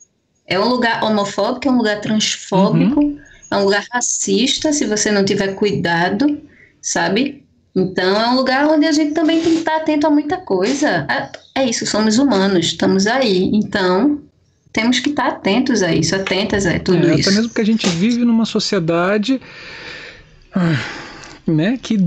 É 0.47 0.59
um 0.59 0.69
lugar 0.69 1.03
homofóbico, 1.03 1.69
é 1.69 1.71
um 1.71 1.79
lugar 1.79 2.01
transfóbico, 2.01 3.01
uhum. 3.01 3.19
é 3.51 3.57
um 3.57 3.65
lugar 3.65 3.87
racista, 3.91 4.73
se 4.73 4.85
você 4.87 5.11
não 5.11 5.25
tiver 5.25 5.55
cuidado, 5.55 6.41
sabe? 6.83 7.44
Então 7.75 8.21
é 8.21 8.29
um 8.29 8.37
lugar 8.37 8.69
onde 8.69 8.87
a 8.87 8.93
gente 8.93 9.15
também 9.15 9.41
tem 9.41 9.53
que 9.53 9.59
estar 9.59 9.77
atento 9.77 10.07
a 10.07 10.11
muita 10.11 10.37
coisa. 10.37 11.07
É, 11.09 11.63
é 11.63 11.65
isso, 11.69 11.85
somos 11.87 12.19
humanos, 12.19 12.67
estamos 12.67 13.07
aí. 13.07 13.51
Então 13.53 14.21
temos 14.73 15.01
que 15.01 15.11
estar 15.11 15.29
atentos 15.29 15.83
a 15.83 15.93
isso, 15.93 16.15
atentas 16.15 16.67
a 16.67 16.79
tudo 16.79 17.09
é, 17.09 17.17
isso. 17.17 17.29
Até 17.29 17.39
mesmo 17.39 17.55
que 17.55 17.61
a 17.61 17.67
gente 17.67 17.89
vive 17.89 18.25
numa 18.25 18.45
sociedade 18.45 19.41
ah, 20.55 20.81
né, 21.47 21.79
que 21.81 21.99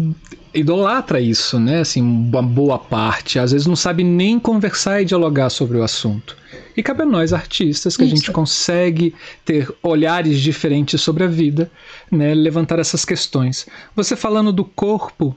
idolatra 0.53 1.19
isso, 1.19 1.60
né? 1.60 1.81
Assim, 1.81 2.02
uma 2.02 2.41
boa 2.41 2.80
parte. 2.80 3.38
Às 3.38 3.52
vezes 3.52 3.68
não 3.68 3.76
sabe 3.76 4.03
nem 4.03 4.39
conversar 4.39 5.02
e 5.02 5.06
dialogar 5.06 5.49
sobre 5.49 5.77
o 5.77 5.84
assunto. 5.84 6.35
E 6.76 6.81
cabe 6.81 7.03
a 7.03 7.06
nós, 7.06 7.34
artistas, 7.34 7.98
que 7.98 8.03
isso. 8.03 8.14
a 8.14 8.18
gente 8.18 8.31
consegue 8.31 9.14
ter 9.44 9.72
olhares 9.84 10.39
diferentes 10.39 11.02
sobre 11.02 11.23
a 11.23 11.27
vida, 11.27 11.69
né? 12.11 12.34
levantar 12.34 12.80
essas 12.80 13.03
questões. 13.03 13.68
Você 13.95 14.15
falando 14.15 14.52
do 14.52 14.64
corpo 14.64 15.35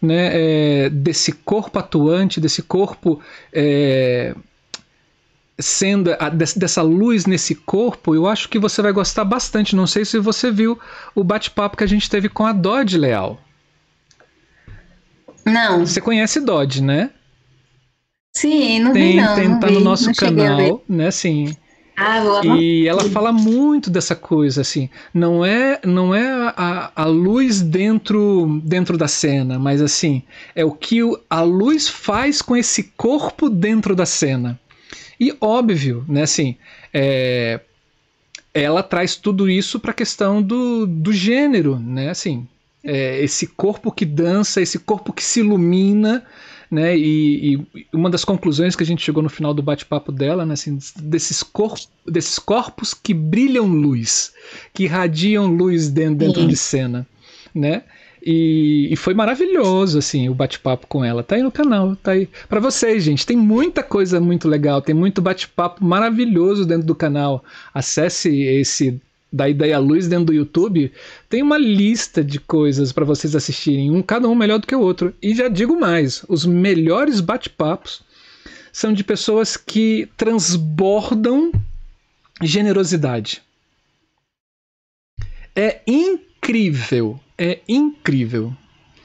né, 0.00 0.30
é, 0.32 0.90
desse 0.90 1.32
corpo 1.32 1.78
atuante, 1.78 2.40
desse 2.40 2.62
corpo 2.62 3.20
é, 3.52 4.34
sendo 5.58 6.14
a, 6.18 6.28
dessa 6.28 6.82
luz 6.82 7.26
nesse 7.26 7.54
corpo, 7.54 8.14
eu 8.14 8.26
acho 8.26 8.48
que 8.48 8.58
você 8.58 8.80
vai 8.80 8.92
gostar 8.92 9.24
bastante. 9.24 9.74
Não 9.74 9.86
sei 9.86 10.04
se 10.04 10.18
você 10.18 10.50
viu 10.50 10.78
o 11.14 11.24
bate-papo 11.24 11.76
que 11.76 11.84
a 11.84 11.88
gente 11.88 12.08
teve 12.08 12.28
com 12.28 12.46
a 12.46 12.52
Dodge 12.52 12.96
Leal. 12.96 13.40
Não. 15.44 15.84
Você 15.84 16.00
conhece 16.00 16.40
Dodge, 16.40 16.82
né? 16.82 17.10
Sim, 18.36 18.78
não 18.80 18.92
tem, 18.92 19.12
vi 19.12 19.20
não. 19.20 19.34
Tem, 19.34 19.48
não 19.48 19.60
tá 19.60 19.66
vi, 19.66 19.74
no 19.74 19.80
nosso 19.80 20.12
canal, 20.14 20.82
né? 20.88 21.10
Sim. 21.10 21.56
Ah, 22.00 22.20
vou 22.20 22.56
e 22.56 22.86
ela 22.86 23.02
fala 23.10 23.32
muito 23.32 23.90
dessa 23.90 24.14
coisa, 24.14 24.60
assim. 24.60 24.88
Não 25.12 25.44
é, 25.44 25.80
não 25.84 26.14
é 26.14 26.52
a, 26.56 26.92
a 26.94 27.04
luz 27.06 27.60
dentro, 27.60 28.60
dentro 28.62 28.96
da 28.96 29.08
cena, 29.08 29.58
mas 29.58 29.82
assim, 29.82 30.22
é 30.54 30.64
o 30.64 30.70
que 30.70 31.00
a 31.28 31.40
luz 31.40 31.88
faz 31.88 32.40
com 32.40 32.56
esse 32.56 32.84
corpo 32.96 33.50
dentro 33.50 33.96
da 33.96 34.06
cena. 34.06 34.60
E 35.18 35.36
óbvio, 35.40 36.04
né, 36.08 36.22
assim, 36.22 36.54
é, 36.94 37.58
ela 38.54 38.84
traz 38.84 39.16
tudo 39.16 39.50
isso 39.50 39.80
para 39.80 39.90
a 39.90 39.94
questão 39.94 40.40
do, 40.40 40.86
do 40.86 41.12
gênero, 41.12 41.80
né, 41.80 42.10
assim, 42.10 42.46
é, 42.84 43.20
esse 43.20 43.48
corpo 43.48 43.90
que 43.90 44.04
dança, 44.04 44.62
esse 44.62 44.78
corpo 44.78 45.12
que 45.12 45.24
se 45.24 45.40
ilumina, 45.40 46.24
né? 46.70 46.96
E, 46.96 47.54
e, 47.74 47.86
uma 47.92 48.10
das 48.10 48.24
conclusões 48.24 48.76
que 48.76 48.82
a 48.82 48.86
gente 48.86 49.02
chegou 49.02 49.22
no 49.22 49.28
final 49.28 49.54
do 49.54 49.62
bate-papo 49.62 50.12
dela, 50.12 50.44
né? 50.44 50.54
Assim, 50.54 50.78
desses, 50.96 51.42
corpos, 51.42 51.88
desses 52.06 52.38
corpos 52.38 52.92
que 52.94 53.14
brilham 53.14 53.66
luz, 53.66 54.32
que 54.72 54.84
irradiam 54.84 55.46
luz 55.46 55.88
dentro, 55.88 56.18
dentro 56.26 56.46
de 56.46 56.56
cena, 56.56 57.06
né? 57.54 57.84
E, 58.24 58.88
e, 58.90 58.96
foi 58.96 59.14
maravilhoso, 59.14 59.98
assim, 59.98 60.28
o 60.28 60.34
bate-papo 60.34 60.86
com 60.86 61.04
ela. 61.04 61.22
Tá 61.22 61.36
aí 61.36 61.42
no 61.42 61.52
canal, 61.52 61.96
tá 61.96 62.12
aí. 62.12 62.28
Para 62.48 62.60
vocês, 62.60 63.04
gente, 63.04 63.24
tem 63.24 63.36
muita 63.36 63.82
coisa 63.82 64.20
muito 64.20 64.48
legal, 64.48 64.82
tem 64.82 64.94
muito 64.94 65.22
bate-papo 65.22 65.84
maravilhoso 65.84 66.66
dentro 66.66 66.86
do 66.86 66.94
canal. 66.94 67.44
Acesse 67.72 68.42
esse 68.42 69.00
da 69.32 69.48
Ideia 69.48 69.78
Luz 69.78 70.08
dentro 70.08 70.26
do 70.26 70.32
YouTube, 70.32 70.90
tem 71.28 71.42
uma 71.42 71.58
lista 71.58 72.24
de 72.24 72.40
coisas 72.40 72.92
para 72.92 73.04
vocês 73.04 73.36
assistirem, 73.36 73.90
um 73.90 74.02
cada 74.02 74.28
um 74.28 74.34
melhor 74.34 74.58
do 74.58 74.66
que 74.66 74.74
o 74.74 74.80
outro. 74.80 75.14
E 75.22 75.34
já 75.34 75.48
digo 75.48 75.78
mais, 75.78 76.24
os 76.28 76.46
melhores 76.46 77.20
bate-papos 77.20 78.02
são 78.72 78.92
de 78.92 79.04
pessoas 79.04 79.56
que 79.56 80.08
transbordam 80.16 81.52
generosidade. 82.42 83.42
É 85.54 85.80
incrível, 85.86 87.18
é 87.36 87.60
incrível. 87.68 88.52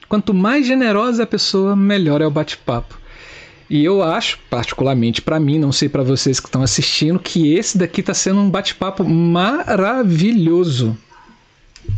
Quanto 0.08 0.34
mais 0.34 0.68
generosa 0.68 1.24
a 1.24 1.28
pessoa, 1.28 1.76
melhor 1.76 2.22
é 2.22 2.28
o 2.28 2.32
bate-papo. 2.32 3.02
E 3.70 3.84
eu 3.84 4.04
acho, 4.04 4.40
particularmente 4.50 5.22
para 5.22 5.40
mim, 5.40 5.58
não 5.58 5.72
sei 5.72 5.88
para 5.90 6.04
vocês 6.04 6.40
que 6.40 6.48
estão 6.48 6.62
assistindo, 6.62 7.20
que 7.20 7.54
esse 7.54 7.78
daqui 7.78 8.02
está 8.02 8.14
sendo 8.14 8.40
um 8.40 8.50
bate-papo 8.50 9.04
maravilhoso. 9.04 10.98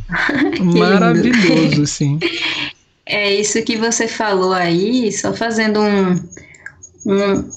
maravilhoso, 0.61 1.85
sim. 1.87 2.19
É 3.05 3.33
isso 3.33 3.61
que 3.63 3.77
você 3.77 4.07
falou 4.07 4.53
aí, 4.53 5.11
só 5.11 5.33
fazendo 5.33 5.79
um, 5.79 6.13
um 7.05 7.49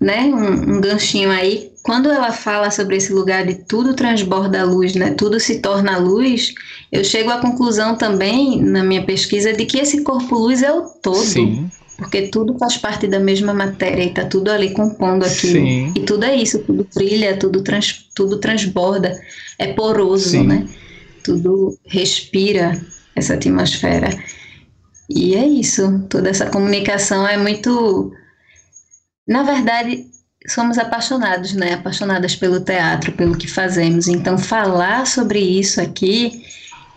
né, 0.00 0.22
um, 0.24 0.76
um 0.76 0.80
ganchinho 0.80 1.30
aí. 1.30 1.70
Quando 1.82 2.10
ela 2.10 2.32
fala 2.32 2.70
sobre 2.70 2.96
esse 2.96 3.12
lugar 3.12 3.46
de 3.46 3.54
tudo 3.54 3.94
transborda 3.94 4.60
a 4.60 4.64
luz, 4.64 4.96
né, 4.96 5.10
tudo 5.10 5.38
se 5.38 5.60
torna 5.60 5.98
luz, 5.98 6.52
eu 6.90 7.04
chego 7.04 7.30
à 7.30 7.38
conclusão 7.38 7.94
também, 7.94 8.60
na 8.60 8.82
minha 8.82 9.04
pesquisa, 9.04 9.52
de 9.52 9.64
que 9.64 9.78
esse 9.78 10.02
corpo 10.02 10.36
luz 10.36 10.62
é 10.62 10.72
o 10.72 10.82
todo. 10.82 11.16
Sim 11.18 11.70
porque 11.96 12.28
tudo 12.28 12.58
faz 12.58 12.76
parte 12.76 13.06
da 13.06 13.18
mesma 13.18 13.54
matéria 13.54 14.02
e 14.02 14.08
está 14.08 14.24
tudo 14.24 14.50
ali 14.50 14.70
compondo 14.70 15.24
aquilo. 15.24 15.52
Sim. 15.52 15.92
E 15.96 16.00
tudo 16.00 16.24
é 16.24 16.36
isso, 16.36 16.58
tudo 16.60 16.86
brilha, 16.94 17.36
tudo, 17.36 17.62
trans, 17.62 18.06
tudo 18.14 18.38
transborda, 18.38 19.18
é 19.58 19.72
poroso, 19.72 20.30
Sim. 20.30 20.46
né? 20.46 20.68
Tudo 21.24 21.78
respira 21.86 22.80
essa 23.14 23.34
atmosfera. 23.34 24.10
E 25.08 25.34
é 25.34 25.46
isso, 25.46 26.04
toda 26.08 26.28
essa 26.28 26.46
comunicação 26.46 27.26
é 27.26 27.36
muito. 27.36 28.12
Na 29.26 29.42
verdade, 29.42 30.06
somos 30.46 30.78
apaixonados, 30.78 31.54
né? 31.54 31.74
Apaixonadas 31.74 32.36
pelo 32.36 32.60
teatro, 32.60 33.12
pelo 33.12 33.36
que 33.36 33.48
fazemos. 33.48 34.06
Então, 34.06 34.36
falar 34.36 35.06
sobre 35.06 35.38
isso 35.38 35.80
aqui 35.80 36.44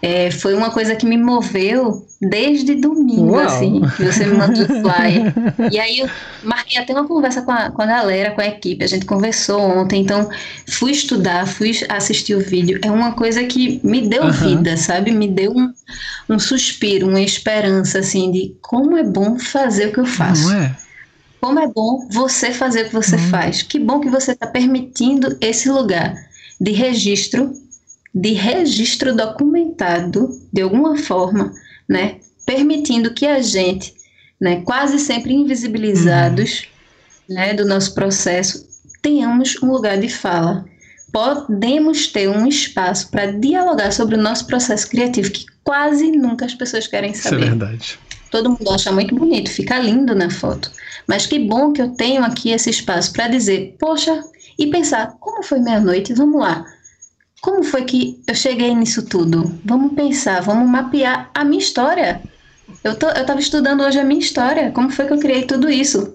é, 0.02 0.32
foi 0.32 0.54
uma 0.54 0.72
coisa 0.72 0.96
que 0.96 1.06
me 1.06 1.18
moveu 1.18 2.06
desde 2.22 2.76
domingo, 2.76 3.34
Uau. 3.36 3.46
assim, 3.46 3.82
que 3.96 4.04
você 4.04 4.26
me 4.26 4.34
mandou 4.34 4.64
o 4.64 4.68
flyer. 4.82 5.30
E 5.70 5.80
aí 5.80 6.00
eu 6.00 6.10
marquei 6.42 6.78
até 6.78 6.94
uma 6.94 7.06
conversa 7.08 7.42
com 7.42 7.52
a, 7.52 7.70
com 7.70 7.82
a 7.82 7.86
galera, 7.86 8.32
com 8.32 8.40
a 8.42 8.48
equipe, 8.48 8.84
a 8.84 8.88
gente 8.88 9.06
conversou 9.06 9.60
ontem, 9.60 10.02
então 10.02 10.30
fui 10.70 10.92
estudar, 10.92 11.46
fui 11.48 11.72
assistir 11.90 12.36
o 12.36 12.40
vídeo. 12.40 12.80
É 12.84 12.90
uma 12.90 13.14
coisa 13.14 13.44
que 13.44 13.82
me 13.84 14.08
deu 14.08 14.24
Aham. 14.24 14.32
vida, 14.32 14.78
sabe? 14.78 15.12
Me 15.12 15.28
deu 15.28 15.52
um, 15.52 15.74
um 16.30 16.40
suspiro, 16.40 17.08
uma 17.08 17.22
esperança, 17.22 18.00
assim, 18.00 18.32
de 18.32 18.56
como 18.62 18.96
é 18.98 19.04
bom 19.04 19.38
fazer 19.38 19.88
o 19.88 19.94
que 19.94 20.00
eu 20.00 20.06
faço. 20.06 20.48
Não 20.48 20.54
é? 20.54 20.78
Como 21.42 21.60
é 21.60 21.68
bom 21.68 22.08
você 22.12 22.52
fazer 22.52 22.84
o 22.84 22.86
que 22.88 22.94
você 22.94 23.16
Hum. 23.16 23.30
faz. 23.30 23.62
Que 23.62 23.80
bom 23.80 24.00
que 24.00 24.10
você 24.10 24.32
está 24.32 24.48
permitindo 24.48 25.38
esse 25.42 25.70
lugar 25.70 26.16
de 26.60 26.72
registro, 26.72 27.54
de 28.14 28.34
registro 28.34 29.15
documentado, 29.15 30.30
de 30.52 30.61
alguma 30.61 30.98
forma, 30.98 31.53
né? 31.88 32.18
Permitindo 32.45 33.14
que 33.14 33.26
a 33.26 33.41
gente, 33.41 33.94
né, 34.41 34.61
quase 34.61 34.99
sempre 34.99 35.34
invisibilizados, 35.34 36.68
né, 37.30 37.53
do 37.53 37.65
nosso 37.65 37.94
processo, 37.94 38.68
tenhamos 39.02 39.61
um 39.61 39.72
lugar 39.72 39.99
de 39.99 40.10
fala. 40.10 40.65
Podemos 41.11 42.07
ter 42.07 42.27
um 42.27 42.48
espaço 42.48 43.10
para 43.10 43.31
dialogar 43.31 43.91
sobre 43.91 44.15
o 44.15 44.22
nosso 44.22 44.48
processo 44.48 44.90
criativo, 44.90 45.31
que 45.31 45.45
quase 45.64 46.11
nunca 46.11 46.45
as 46.45 46.56
pessoas 46.56 46.88
querem 46.88 47.11
Isso 47.11 47.27
é 47.27 47.31
saber. 47.31 47.45
verdade. 47.45 47.99
Todo 48.31 48.49
mundo 48.49 48.69
acha 48.72 48.91
muito 48.91 49.15
bonito, 49.15 49.49
fica 49.49 49.80
lindo 49.80 50.14
na 50.15 50.30
foto. 50.30 50.72
Mas 51.07 51.26
que 51.26 51.40
bom 51.40 51.73
que 51.73 51.81
eu 51.81 51.90
tenho 51.90 52.23
aqui 52.23 52.52
esse 52.52 52.69
espaço 52.69 53.11
para 53.11 53.27
dizer, 53.27 53.76
poxa, 53.80 54.23
e 54.57 54.68
pensar, 54.68 55.15
como 55.19 55.41
foi 55.41 55.60
meia-noite? 55.60 56.14
Vamos 56.14 56.40
lá. 56.40 56.65
Como 57.41 57.64
foi 57.64 57.86
que 57.86 58.22
eu 58.28 58.36
cheguei 58.36 58.74
nisso 58.76 59.06
tudo? 59.06 59.57
Vamos 59.64 59.94
pensar, 59.94 60.41
vamos 60.41 60.70
mapear 60.70 61.30
a 61.34 61.44
minha 61.44 61.61
história. 61.61 62.22
Eu 62.84 62.95
tô, 62.95 63.07
eu 63.07 63.22
estava 63.22 63.40
estudando 63.40 63.82
hoje 63.82 63.99
a 63.99 64.03
minha 64.03 64.20
história, 64.20 64.72
como 64.72 64.90
foi 64.90 65.06
que 65.06 65.14
eu 65.14 65.20
criei 65.20 65.44
tudo 65.44 65.70
isso? 65.70 66.14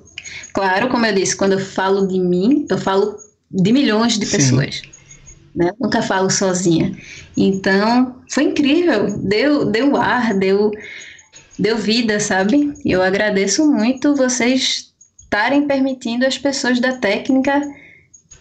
Claro, 0.53 0.89
como 0.89 1.05
eu 1.07 1.15
disse, 1.15 1.37
quando 1.37 1.53
eu 1.53 1.61
falo 1.61 2.07
de 2.07 2.19
mim, 2.19 2.67
eu 2.69 2.79
falo 2.79 3.17
de 3.51 3.73
milhões 3.73 4.19
de 4.19 4.27
Sim. 4.27 4.37
pessoas. 4.37 4.83
Né? 5.55 5.73
Nunca 5.81 6.03
falo 6.03 6.31
sozinha. 6.31 6.97
Então, 7.37 8.17
foi 8.31 8.45
incrível. 8.45 9.19
Deu, 9.19 9.65
deu 9.65 9.97
ar, 9.97 10.35
deu, 10.35 10.73
deu 11.59 11.77
vida, 11.77 12.21
sabe? 12.21 12.73
Eu 12.85 13.03
agradeço 13.03 13.71
muito 13.71 14.15
vocês 14.15 14.93
estarem 15.23 15.67
permitindo 15.67 16.27
as 16.27 16.39
pessoas 16.39 16.81
da 16.81 16.93
técnica 16.97 17.63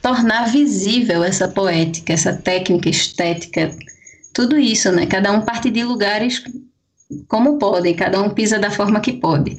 tornar 0.03 0.51
visível 0.51 1.23
essa 1.23 1.47
poética, 1.47 2.11
essa 2.11 2.34
técnica 2.34 2.89
estética, 2.89 3.73
tudo 4.34 4.59
isso, 4.59 4.91
né? 4.91 5.05
Cada 5.05 5.31
um 5.31 5.41
parte 5.41 5.71
de 5.71 5.81
lugares 5.81 6.43
como 7.30 7.57
podem, 7.57 7.95
cada 7.95 8.21
um 8.21 8.30
pisa 8.30 8.59
da 8.59 8.69
forma 8.69 8.99
que 8.99 9.13
pode. 9.13 9.55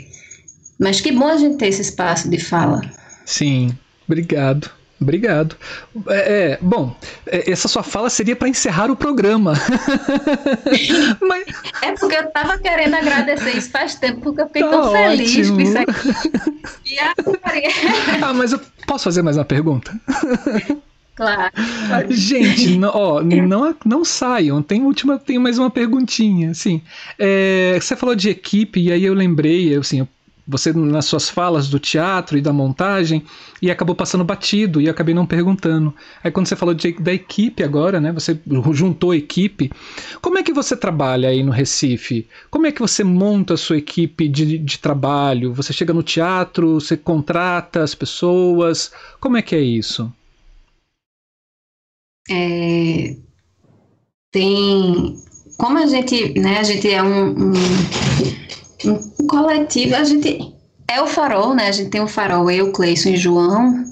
Mas 0.79 1.01
que 1.01 1.11
bom 1.11 1.29
a 1.29 1.37
gente 1.39 1.57
ter 1.57 1.69
esse 1.69 1.81
espaço 1.81 2.29
de 2.29 2.39
fala. 2.39 2.83
Sim, 3.25 3.77
obrigado. 4.07 4.71
Obrigado. 5.05 5.57
É, 6.09 6.53
é, 6.53 6.59
bom, 6.61 6.97
é, 7.27 7.51
essa 7.53 7.69
sua 7.69 7.83
fala 7.83 8.09
seria 8.09 8.35
para 8.35 8.49
encerrar 8.49 8.91
o 8.91 8.97
programa. 8.97 9.53
Mas 11.21 11.45
É 11.83 11.93
porque 11.93 12.17
eu 12.17 12.31
tava 12.31 12.59
querendo 12.59 12.95
agradecer 12.95 13.57
isso 13.57 13.71
faz 13.71 13.95
tempo, 13.95 14.21
porque 14.21 14.41
eu 14.41 14.47
fiquei 14.47 14.63
Tá 14.63 14.71
tão 14.71 14.93
feliz 14.93 15.31
ótimo. 15.31 15.55
com 15.55 15.61
isso 15.61 15.79
aqui. 15.79 16.65
E 16.87 16.99
agora, 16.99 17.39
ah, 18.23 18.35
mas 18.35 18.53
eu 18.53 18.61
posso 18.87 19.05
fazer 19.05 19.23
mais 19.23 19.37
uma 19.37 19.45
pergunta? 19.45 19.93
claro. 21.15 21.53
Gente, 22.11 22.79
não, 22.79 22.91
ó, 22.95 23.23
não, 23.23 23.77
não 23.85 24.05
saiam. 24.05 24.63
Tem 24.63 24.83
última, 24.83 25.19
tem 25.19 25.39
mais 25.39 25.59
uma 25.59 25.71
perguntinha. 25.71 26.51
Assim, 26.51 26.83
é, 27.19 27.79
você 27.81 27.95
falou 27.97 28.15
de 28.15 28.31
equipe 28.31 28.81
e 28.81 28.93
aí 28.93 29.05
eu 29.05 29.15
lembrei, 29.15 29.77
assim, 29.77 30.07
você 30.47 30.73
nas 30.73 31.07
suas 31.07 31.29
falas 31.29 31.69
do 31.69 31.79
teatro 31.79 32.37
e 32.37 32.41
da 32.41 32.53
montagem 32.53 33.25
e 33.63 33.71
acabou 33.71 33.95
passando 33.95 34.25
batido 34.25 34.81
e 34.81 34.87
eu 34.87 34.91
acabei 34.91 35.15
não 35.15 35.27
perguntando. 35.27 35.95
Aí 36.23 36.31
quando 36.31 36.47
você 36.47 36.57
falou 36.57 36.75
de, 36.75 36.93
da 36.93 37.13
equipe 37.13 37.63
agora, 37.63 38.01
né? 38.01 38.13
Você 38.13 38.39
juntou 38.73 39.13
a 39.13 39.17
equipe. 39.17 39.71
Como 40.21 40.39
é 40.39 40.43
que 40.43 40.53
você 40.53 40.77
trabalha 40.77 41.31
aí 41.31 41.43
no 41.43 41.51
Recife? 41.51 42.29
Como 42.51 42.67
é 42.67 42.73
que 42.73 42.81
você 42.81 43.03
monta 43.03 43.55
a 43.55 43.59
sua 43.59 43.79
equipe 43.79 44.29
de, 44.29 44.59
de 44.59 44.79
trabalho? 44.79 45.55
Você 45.55 45.73
chega 45.73 45.95
no 45.95 46.03
teatro, 46.03 46.75
você 46.75 46.97
contrata 46.97 47.83
as 47.83 47.95
pessoas? 47.95 48.93
Como 49.21 49.37
é 49.37 49.43
que 49.43 49.55
é 49.55 49.61
isso? 49.61 50.13
É, 52.31 53.17
tem 54.33 55.23
como 55.57 55.79
a 55.79 55.87
gente, 55.87 56.39
né, 56.39 56.59
a 56.59 56.63
gente 56.63 56.91
é 56.91 57.03
um, 57.03 57.31
um, 57.31 57.53
um 58.87 59.27
coletivo, 59.27 59.97
a 59.97 60.05
gente 60.05 60.55
é 60.89 61.01
o 61.01 61.07
farol, 61.07 61.55
né? 61.55 61.69
A 61.69 61.73
gente 61.73 61.91
tem 61.91 62.01
o 62.01 62.09
farol, 62.09 62.51
eu, 62.51 62.73
Cleison 62.73 63.11
e 63.11 63.17
João. 63.17 63.85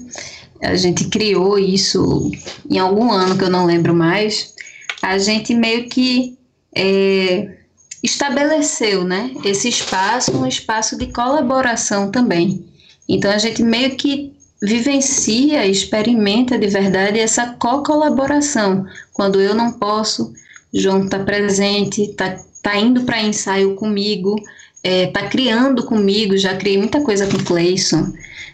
A 0.61 0.75
gente 0.75 1.05
criou 1.09 1.59
isso 1.59 2.31
em 2.69 2.79
algum 2.79 3.11
ano 3.11 3.37
que 3.37 3.43
eu 3.43 3.49
não 3.49 3.65
lembro 3.65 3.93
mais. 3.93 4.53
A 5.01 5.17
gente 5.17 5.53
meio 5.53 5.89
que 5.89 6.37
é, 6.75 7.57
estabeleceu, 8.01 9.03
né, 9.03 9.31
esse 9.43 9.69
espaço, 9.69 10.35
um 10.35 10.45
espaço 10.45 10.97
de 10.97 11.07
colaboração 11.07 12.11
também. 12.11 12.65
Então 13.07 13.31
a 13.31 13.37
gente 13.37 13.61
meio 13.63 13.95
que 13.95 14.33
vivencia, 14.61 15.65
experimenta 15.65 16.57
de 16.57 16.67
verdade 16.67 17.19
essa 17.19 17.53
co-colaboração. 17.59 18.85
Quando 19.11 19.41
eu 19.41 19.53
não 19.53 19.73
posso, 19.73 20.33
João 20.73 21.03
está 21.03 21.19
presente, 21.19 22.03
está 22.03 22.39
tá 22.61 22.77
indo 22.77 23.03
para 23.03 23.21
ensaio 23.21 23.75
comigo, 23.75 24.35
está 24.83 25.21
é, 25.21 25.29
criando 25.29 25.85
comigo. 25.85 26.37
Já 26.37 26.55
criei 26.55 26.77
muita 26.77 27.01
coisa 27.01 27.25
com 27.25 27.37
o 27.37 27.43
Cleison, 27.43 28.11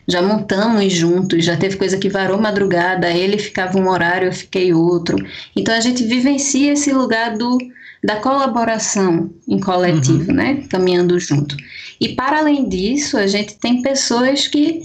já 0.08 0.22
montamos 0.22 0.94
juntos, 0.94 1.44
já 1.44 1.58
teve 1.58 1.78
coisa 1.78 1.98
que 1.98 2.10
varou 2.10 2.40
madrugada, 2.40 3.12
ele 3.12 3.38
ficava 3.38 3.78
um 3.78 3.90
horário, 3.90 4.28
eu 4.28 4.34
fiquei 4.34 4.74
outro. 4.74 5.18
Então 5.56 5.74
a 5.74 5.80
gente 5.80 6.04
vivencia 6.04 6.74
esse 6.74 6.92
lugar 6.92 7.38
do, 7.38 7.58
da 8.04 8.18
colaboração 8.18 9.30
em 9.48 9.60
coletivo, 9.60 10.30
uhum. 10.30 10.36
né? 10.36 10.64
Caminhando 10.70 11.20
junto. 11.20 11.56
E 12.00 12.10
para 12.10 12.40
além 12.40 12.70
disso, 12.70 13.18
a 13.18 13.28
gente 13.28 13.56
tem 13.56 13.82
pessoas 13.82 14.48
que 14.48 14.82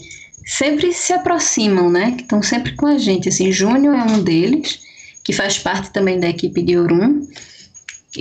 sempre 0.47 0.93
se 0.93 1.13
aproximam, 1.13 1.91
né? 1.91 2.13
Que 2.13 2.23
estão 2.23 2.43
sempre 2.43 2.75
com 2.75 2.87
a 2.87 2.99
gente. 2.99 3.29
Assim, 3.29 3.53
Júnior 3.53 3.95
é 3.95 4.03
um 4.03 4.23
deles, 4.23 4.81
que 5.23 5.33
faz 5.33 5.59
parte 5.59 5.91
também 5.91 6.19
da 6.19 6.29
equipe 6.29 6.63
de 6.63 6.77
Orum, 6.77 7.27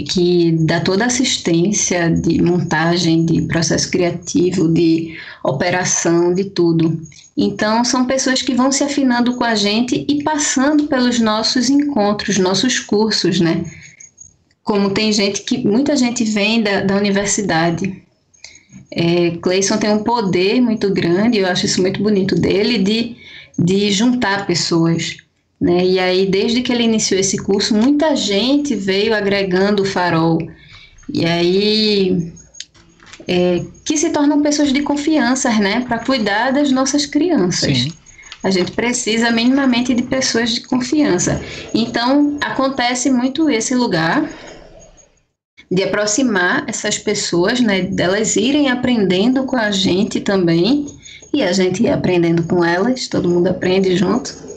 que, 0.02 0.52
dá 0.62 0.80
toda 0.80 1.06
assistência 1.06 2.10
de 2.10 2.42
montagem, 2.42 3.26
de 3.26 3.44
processo 3.44 3.92
criativo, 3.92 4.68
de 4.68 5.16
operação, 5.44 6.34
de 6.34 6.46
tudo. 6.46 7.00
Então, 7.38 7.86
são 7.86 8.06
pessoas 8.06 8.42
que 8.42 8.56
vão 8.56 8.72
se 8.72 8.84
afinando 8.84 9.36
com 9.36 9.44
a 9.44 9.54
gente 9.54 10.04
e 10.08 10.24
passando 10.24 10.88
pelos 10.88 11.20
nossos 11.20 11.70
encontros, 11.70 12.38
nossos 12.40 12.80
cursos, 12.80 13.40
né? 13.40 13.64
Como 14.64 14.92
tem 14.92 15.12
gente 15.12 15.42
que, 15.44 15.60
muita 15.60 15.96
gente 15.96 16.24
vem 16.24 16.64
da, 16.64 16.82
da 16.82 16.96
universidade, 16.96 18.02
é, 18.90 19.32
Cleison 19.42 19.78
tem 19.78 19.92
um 19.92 20.04
poder 20.04 20.62
muito 20.62 20.92
grande, 20.92 21.40
eu 21.40 21.48
acho 21.48 21.66
isso 21.66 21.82
muito 21.82 22.02
bonito 22.02 22.36
dele, 22.36 22.78
de, 22.80 23.16
de 23.58 23.92
juntar 23.92 24.48
pessoas. 24.48 25.18
Né? 25.64 25.86
E 25.86 25.98
aí, 25.98 26.26
desde 26.26 26.62
que 26.62 26.74
ele 26.74 26.84
iniciou 26.84 27.18
esse 27.18 27.38
curso, 27.38 27.74
muita 27.74 28.18
gente 28.18 28.76
veio 28.76 29.16
agregando 29.16 29.84
o 29.84 29.86
farol. 29.86 30.38
E 31.08 31.26
aí, 31.26 32.34
é, 33.26 33.64
que 33.86 33.96
se 33.96 34.10
tornam 34.10 34.42
pessoas 34.42 34.74
de 34.74 34.82
confiança, 34.82 35.50
né? 35.60 35.80
Para 35.88 36.00
cuidar 36.00 36.52
das 36.52 36.70
nossas 36.70 37.06
crianças. 37.06 37.78
Sim. 37.78 37.94
A 38.44 38.50
gente 38.50 38.74
precisa 38.74 39.32
minimamente 39.32 39.94
de 39.94 40.04
pessoas 40.04 40.50
de 40.50 40.60
confiança. 40.68 41.42
Então, 41.74 42.38
acontece 42.42 43.10
muito 43.10 43.50
esse 43.50 43.74
lugar 43.74 44.30
de 45.72 45.82
aproximar 45.82 46.66
essas 46.68 46.98
pessoas, 46.98 47.62
né, 47.62 47.84
delas 47.84 48.36
irem 48.36 48.70
aprendendo 48.70 49.46
com 49.46 49.56
a 49.56 49.72
gente 49.72 50.20
também 50.20 50.88
e 51.34 51.42
a 51.42 51.54
gente 51.54 51.84
ir 51.84 51.90
aprendendo 51.90 52.44
com 52.44 52.66
elas, 52.66 53.08
todo 53.08 53.30
mundo 53.30 53.48
aprende 53.48 53.96
junto. 53.96 54.53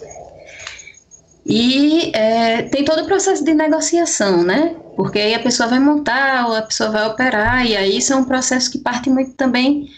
E 1.48 2.10
é, 2.12 2.62
tem 2.62 2.84
todo 2.84 3.02
o 3.02 3.06
processo 3.06 3.44
de 3.44 3.54
negociação, 3.54 4.42
né? 4.42 4.74
Porque 4.96 5.18
aí 5.18 5.34
a 5.34 5.38
pessoa 5.38 5.68
vai 5.68 5.78
montar, 5.78 6.48
ou 6.48 6.54
a 6.54 6.62
pessoa 6.62 6.90
vai 6.90 7.06
operar, 7.06 7.64
e 7.64 7.76
aí 7.76 7.98
isso 7.98 8.12
é 8.12 8.16
um 8.16 8.24
processo 8.24 8.70
que 8.70 8.78
parte 8.78 9.08
muito 9.08 9.32
também 9.34 9.88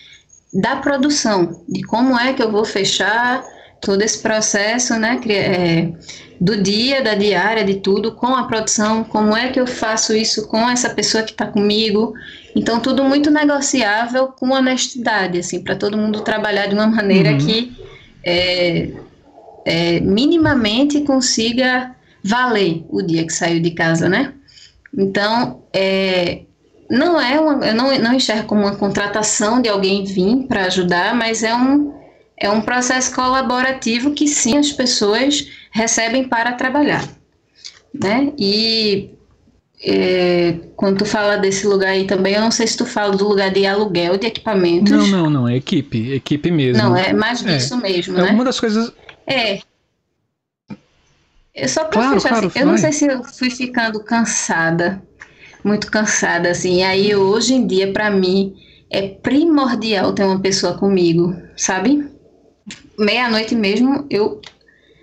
da 0.52 0.76
produção, 0.76 1.62
de 1.66 1.82
como 1.82 2.18
é 2.18 2.34
que 2.34 2.42
eu 2.42 2.52
vou 2.52 2.64
fechar 2.64 3.42
todo 3.80 4.02
esse 4.02 4.18
processo, 4.18 4.94
né? 4.98 5.18
É, 5.28 5.92
do 6.40 6.62
dia, 6.62 7.02
da 7.02 7.14
diária, 7.14 7.64
de 7.64 7.76
tudo, 7.76 8.12
com 8.12 8.28
a 8.28 8.44
produção, 8.44 9.02
como 9.02 9.36
é 9.36 9.48
que 9.48 9.58
eu 9.58 9.66
faço 9.66 10.14
isso 10.14 10.46
com 10.46 10.68
essa 10.68 10.90
pessoa 10.90 11.24
que 11.24 11.32
está 11.32 11.46
comigo. 11.46 12.12
Então, 12.54 12.78
tudo 12.78 13.02
muito 13.04 13.30
negociável 13.30 14.28
com 14.28 14.50
honestidade, 14.50 15.38
assim, 15.38 15.62
para 15.62 15.74
todo 15.74 15.96
mundo 15.96 16.20
trabalhar 16.20 16.66
de 16.66 16.74
uma 16.74 16.86
maneira 16.86 17.32
uhum. 17.32 17.38
que 17.38 17.76
é, 18.24 18.90
é, 19.68 20.00
minimamente 20.00 21.02
consiga 21.02 21.94
valer 22.24 22.84
o 22.88 23.02
dia 23.02 23.26
que 23.26 23.32
saiu 23.32 23.60
de 23.60 23.70
casa, 23.72 24.08
né? 24.08 24.32
Então, 24.96 25.62
é, 25.74 26.42
não 26.90 27.20
é 27.20 27.38
uma, 27.38 27.66
eu 27.66 27.74
não, 27.74 27.98
não 27.98 28.14
enxergo 28.14 28.46
como 28.46 28.62
uma 28.62 28.76
contratação 28.76 29.60
de 29.60 29.68
alguém 29.68 30.04
vir 30.04 30.46
para 30.46 30.64
ajudar, 30.64 31.14
mas 31.14 31.42
é 31.42 31.54
um, 31.54 31.92
é 32.38 32.48
um 32.48 32.62
processo 32.62 33.14
colaborativo 33.14 34.12
que 34.12 34.26
sim 34.26 34.56
as 34.56 34.72
pessoas 34.72 35.46
recebem 35.70 36.24
para 36.24 36.52
trabalhar. 36.52 37.06
Né? 37.92 38.32
E 38.38 39.10
é, 39.84 40.54
quando 40.76 40.98
tu 40.98 41.04
fala 41.04 41.36
desse 41.36 41.66
lugar 41.66 41.90
aí 41.90 42.06
também, 42.06 42.34
eu 42.34 42.40
não 42.40 42.50
sei 42.50 42.66
se 42.66 42.76
tu 42.76 42.86
fala 42.86 43.14
do 43.14 43.28
lugar 43.28 43.50
de 43.50 43.66
aluguel 43.66 44.16
de 44.16 44.28
equipamentos. 44.28 44.90
Não, 44.90 45.06
não, 45.06 45.30
não, 45.30 45.48
é 45.48 45.56
equipe, 45.56 46.12
equipe 46.12 46.50
mesmo. 46.50 46.82
Não, 46.82 46.96
é 46.96 47.12
mais 47.12 47.42
disso 47.42 47.74
é. 47.74 47.76
mesmo, 47.76 48.18
é 48.18 48.22
né? 48.22 48.30
Uma 48.30 48.44
das 48.44 48.58
coisas. 48.58 48.90
É. 49.28 49.60
Eu 51.54 51.68
só 51.68 51.84
pra 51.84 52.00
claro, 52.00 52.14
fechar, 52.14 52.28
claro, 52.28 52.46
assim, 52.46 52.58
eu 52.60 52.66
não 52.66 52.78
sei 52.78 52.92
se 52.92 53.06
eu 53.06 53.22
fui 53.24 53.50
ficando 53.50 54.02
cansada, 54.02 55.02
muito 55.62 55.90
cansada, 55.90 56.50
assim. 56.50 56.78
E 56.78 56.82
aí, 56.82 57.14
hoje 57.14 57.52
em 57.52 57.66
dia, 57.66 57.92
para 57.92 58.10
mim, 58.10 58.54
é 58.90 59.08
primordial 59.08 60.12
ter 60.12 60.24
uma 60.24 60.40
pessoa 60.40 60.78
comigo, 60.78 61.36
sabe? 61.56 62.08
Meia-noite 62.96 63.54
mesmo, 63.54 64.06
eu 64.08 64.40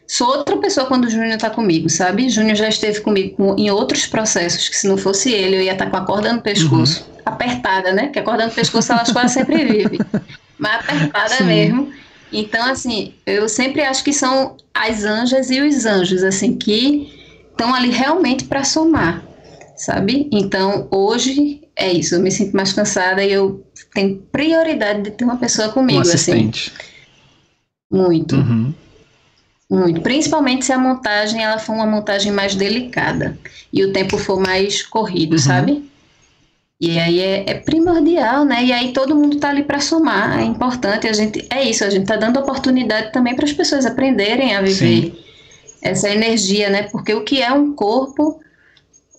sou 0.07 0.27
outra 0.27 0.57
pessoa 0.57 0.87
quando 0.87 1.05
o 1.05 1.09
Júnior 1.09 1.37
tá 1.37 1.49
comigo, 1.49 1.89
sabe? 1.89 2.29
Júnior 2.29 2.55
já 2.55 2.69
esteve 2.69 3.01
comigo 3.01 3.55
em 3.57 3.69
outros 3.69 4.07
processos, 4.07 4.69
que 4.69 4.77
se 4.77 4.87
não 4.87 4.97
fosse 4.97 5.31
ele, 5.31 5.57
eu 5.57 5.61
ia 5.61 5.73
estar 5.73 5.85
tá 5.85 5.91
com 5.91 5.97
a 5.97 6.05
corda 6.05 6.31
no 6.31 6.41
pescoço, 6.41 7.05
uhum. 7.09 7.21
apertada, 7.25 7.91
né? 7.91 8.07
Que 8.07 8.19
a 8.19 8.23
corda 8.23 8.45
no 8.45 8.51
pescoço 8.51 8.91
elas 8.91 9.11
quase 9.11 9.33
sempre 9.33 9.65
vivem, 9.65 9.99
mas 10.57 10.75
apertada 10.75 11.35
Sim. 11.35 11.43
mesmo. 11.43 12.04
Então, 12.31 12.69
assim, 12.69 13.13
eu 13.25 13.47
sempre 13.47 13.81
acho 13.81 14.03
que 14.03 14.13
são 14.13 14.57
as 14.73 15.03
anjas 15.03 15.49
e 15.49 15.61
os 15.61 15.85
anjos, 15.85 16.23
assim, 16.23 16.57
que 16.57 17.13
estão 17.51 17.73
ali 17.73 17.89
realmente 17.89 18.43
para 18.45 18.63
somar, 18.63 19.23
sabe? 19.77 20.29
Então, 20.31 20.87
hoje 20.91 21.61
é 21.75 21.91
isso, 21.91 22.15
eu 22.15 22.19
me 22.19 22.31
sinto 22.31 22.55
mais 22.55 22.73
cansada 22.73 23.23
e 23.23 23.31
eu 23.31 23.65
tenho 23.93 24.17
prioridade 24.31 25.03
de 25.03 25.11
ter 25.11 25.23
uma 25.23 25.37
pessoa 25.37 25.69
comigo, 25.69 25.99
um 25.99 26.01
assim. 26.01 26.13
assistente. 26.13 26.73
assim. 26.75 26.95
Muito. 27.91 28.35
Uhum. 28.35 28.73
Muito, 29.69 30.01
principalmente 30.01 30.65
se 30.65 30.71
a 30.71 30.77
montagem 30.77 31.43
ela 31.43 31.57
for 31.57 31.73
uma 31.73 31.87
montagem 31.87 32.31
mais 32.31 32.55
delicada 32.55 33.37
e 33.73 33.83
o 33.83 33.91
tempo 33.91 34.17
for 34.17 34.39
mais 34.39 34.83
corrido, 34.83 35.33
uhum. 35.33 35.39
sabe? 35.39 35.89
E 36.87 36.99
aí 36.99 37.19
é, 37.19 37.43
é, 37.47 37.53
primordial, 37.55 38.45
né? 38.45 38.63
E 38.63 38.71
aí 38.71 38.93
todo 38.93 39.15
mundo 39.15 39.37
tá 39.37 39.49
ali 39.49 39.63
para 39.63 39.79
somar, 39.79 40.39
é 40.39 40.43
importante. 40.43 41.07
A 41.07 41.13
gente 41.13 41.45
é 41.49 41.63
isso, 41.63 41.83
a 41.83 41.89
gente 41.89 42.05
tá 42.05 42.15
dando 42.15 42.39
oportunidade 42.39 43.11
também 43.11 43.35
para 43.35 43.45
as 43.45 43.53
pessoas 43.53 43.85
aprenderem 43.85 44.55
a 44.55 44.61
viver 44.61 45.03
Sim. 45.05 45.17
essa 45.81 46.09
energia, 46.09 46.69
né? 46.69 46.83
Porque 46.83 47.13
o 47.13 47.23
que 47.23 47.41
é 47.41 47.51
um 47.51 47.73
corpo 47.73 48.39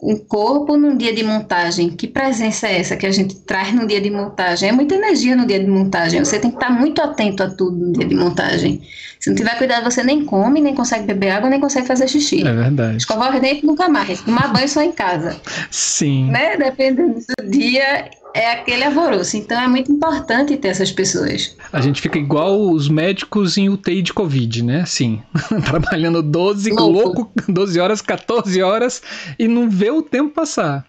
um 0.02 0.16
corpo 0.16 0.76
num 0.76 0.96
dia 0.96 1.14
de 1.14 1.22
montagem, 1.22 1.90
que 1.90 2.06
presença 2.06 2.68
é 2.68 2.80
essa 2.80 2.96
que 2.96 3.06
a 3.06 3.10
gente 3.10 3.36
traz 3.40 3.72
no 3.72 3.86
dia 3.86 4.00
de 4.00 4.10
montagem? 4.10 4.68
É 4.68 4.72
muita 4.72 4.94
energia 4.94 5.34
no 5.34 5.46
dia 5.46 5.58
de 5.58 5.66
montagem. 5.66 6.24
Você 6.24 6.38
tem 6.38 6.50
que 6.50 6.56
estar 6.56 6.70
muito 6.70 7.00
atento 7.00 7.42
a 7.42 7.50
tudo 7.50 7.76
no 7.76 7.92
dia 7.92 8.06
de 8.06 8.14
montagem. 8.14 8.82
Se 9.18 9.30
não 9.30 9.36
tiver 9.36 9.56
cuidado, 9.56 9.84
você 9.84 10.02
nem 10.02 10.24
come, 10.24 10.60
nem 10.60 10.74
consegue 10.74 11.04
beber 11.04 11.30
água, 11.30 11.48
nem 11.48 11.60
consegue 11.60 11.86
fazer 11.86 12.08
xixi. 12.08 12.46
É 12.46 12.52
verdade. 12.52 12.98
Escovar 12.98 13.34
o 13.34 13.40
dente 13.40 13.64
nunca 13.64 13.88
mais. 13.88 14.20
Tomar 14.20 14.52
banho 14.52 14.68
só 14.68 14.82
em 14.82 14.92
casa. 14.92 15.40
Sim. 15.70 16.30
Né? 16.30 16.56
Dependendo 16.56 17.14
do 17.14 17.50
dia, 17.50 18.10
é 18.36 18.52
aquele 18.52 18.84
alvoroço. 18.84 19.36
Então 19.36 19.58
é 19.60 19.66
muito 19.66 19.90
importante 19.90 20.56
ter 20.56 20.68
essas 20.68 20.92
pessoas. 20.92 21.56
A 21.72 21.80
gente 21.80 22.00
fica 22.00 22.18
igual 22.18 22.60
os 22.70 22.88
médicos 22.88 23.56
em 23.56 23.68
UTI 23.68 24.02
de 24.02 24.12
Covid, 24.12 24.62
né? 24.62 24.82
Assim, 24.82 25.22
trabalhando 25.64 26.22
12, 26.22 26.70
louco. 26.70 26.92
louco, 26.92 27.32
12 27.48 27.80
horas, 27.80 28.02
14 28.02 28.62
horas 28.62 29.02
e 29.38 29.48
não 29.48 29.70
vê 29.70 29.90
o 29.90 30.02
tempo 30.02 30.34
passar. 30.34 30.86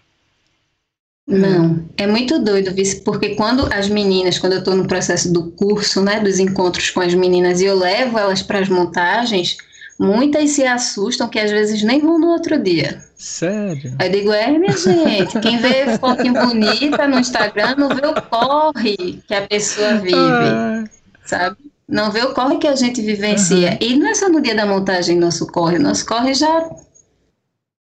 Não, 1.26 1.86
é 1.98 2.06
muito 2.06 2.42
doido, 2.42 2.74
porque 3.04 3.34
quando 3.34 3.70
as 3.70 3.86
meninas, 3.86 4.38
quando 4.38 4.54
eu 4.54 4.60
estou 4.60 4.74
no 4.74 4.88
processo 4.88 5.30
do 5.30 5.50
curso, 5.50 6.02
né, 6.02 6.20
dos 6.20 6.38
encontros 6.38 6.88
com 6.88 7.02
as 7.02 7.12
meninas 7.12 7.60
e 7.60 7.66
eu 7.66 7.78
levo 7.78 8.18
elas 8.18 8.40
para 8.40 8.60
as 8.60 8.68
montagens, 8.70 9.58
muitas 9.98 10.50
se 10.50 10.64
assustam 10.64 11.28
que 11.28 11.38
às 11.38 11.50
vezes 11.50 11.82
nem 11.82 12.00
vão 12.00 12.18
no 12.18 12.28
outro 12.28 12.62
dia. 12.62 13.02
Sério? 13.16 13.94
Aí 13.98 14.08
eu 14.08 14.12
digo, 14.12 14.32
é, 14.32 14.56
minha 14.56 14.76
gente, 14.76 15.40
quem 15.40 15.58
vê 15.58 15.98
fotinho 15.98 16.34
bonita 16.34 17.08
no 17.08 17.18
Instagram 17.18 17.74
não 17.76 17.88
vê 17.88 18.06
o 18.06 18.22
corre 18.22 19.20
que 19.26 19.34
a 19.34 19.46
pessoa 19.46 19.94
vive, 19.94 20.14
ah. 20.14 20.84
sabe? 21.24 21.56
Não 21.88 22.12
vê 22.12 22.22
o 22.22 22.32
corre 22.32 22.58
que 22.58 22.68
a 22.68 22.76
gente 22.76 23.00
vivencia. 23.00 23.70
Uhum. 23.70 23.88
E 23.88 23.96
não 23.96 24.08
é 24.08 24.14
só 24.14 24.28
no 24.28 24.40
dia 24.40 24.54
da 24.54 24.66
montagem 24.66 25.18
nosso 25.18 25.46
corre, 25.46 25.78
nosso 25.78 26.06
corre 26.06 26.34
já, 26.34 26.70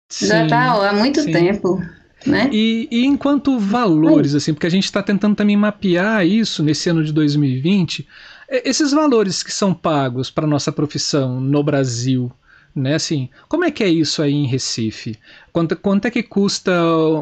sim, 0.08 0.28
já 0.28 0.48
tá 0.48 0.78
ó, 0.78 0.84
há 0.84 0.94
muito 0.94 1.22
sim. 1.22 1.32
tempo. 1.32 1.82
Né? 2.26 2.50
E, 2.52 2.88
e 2.90 3.06
enquanto 3.06 3.60
valores, 3.60 4.34
assim, 4.34 4.54
porque 4.54 4.66
a 4.66 4.72
gente 4.72 4.86
está 4.86 5.04
tentando 5.04 5.36
também 5.36 5.56
mapear 5.56 6.26
isso 6.26 6.64
nesse 6.64 6.90
ano 6.90 7.04
de 7.04 7.12
2020, 7.12 8.08
esses 8.50 8.92
valores 8.92 9.42
que 9.42 9.52
são 9.52 9.74
pagos 9.74 10.30
para 10.30 10.48
nossa 10.48 10.72
profissão 10.72 11.40
no 11.40 11.64
Brasil, 11.64 12.32
né? 12.76 12.96
Assim, 12.96 13.30
como 13.48 13.64
é 13.64 13.72
que 13.72 13.84
é 13.84 13.88
isso 13.88 14.22
aí 14.22 14.34
em 14.34 14.46
Recife? 14.46 15.18
Quanto, 15.52 15.76
quanto 15.76 16.06
é 16.06 16.12
que 16.12 16.22
custa 16.22 16.72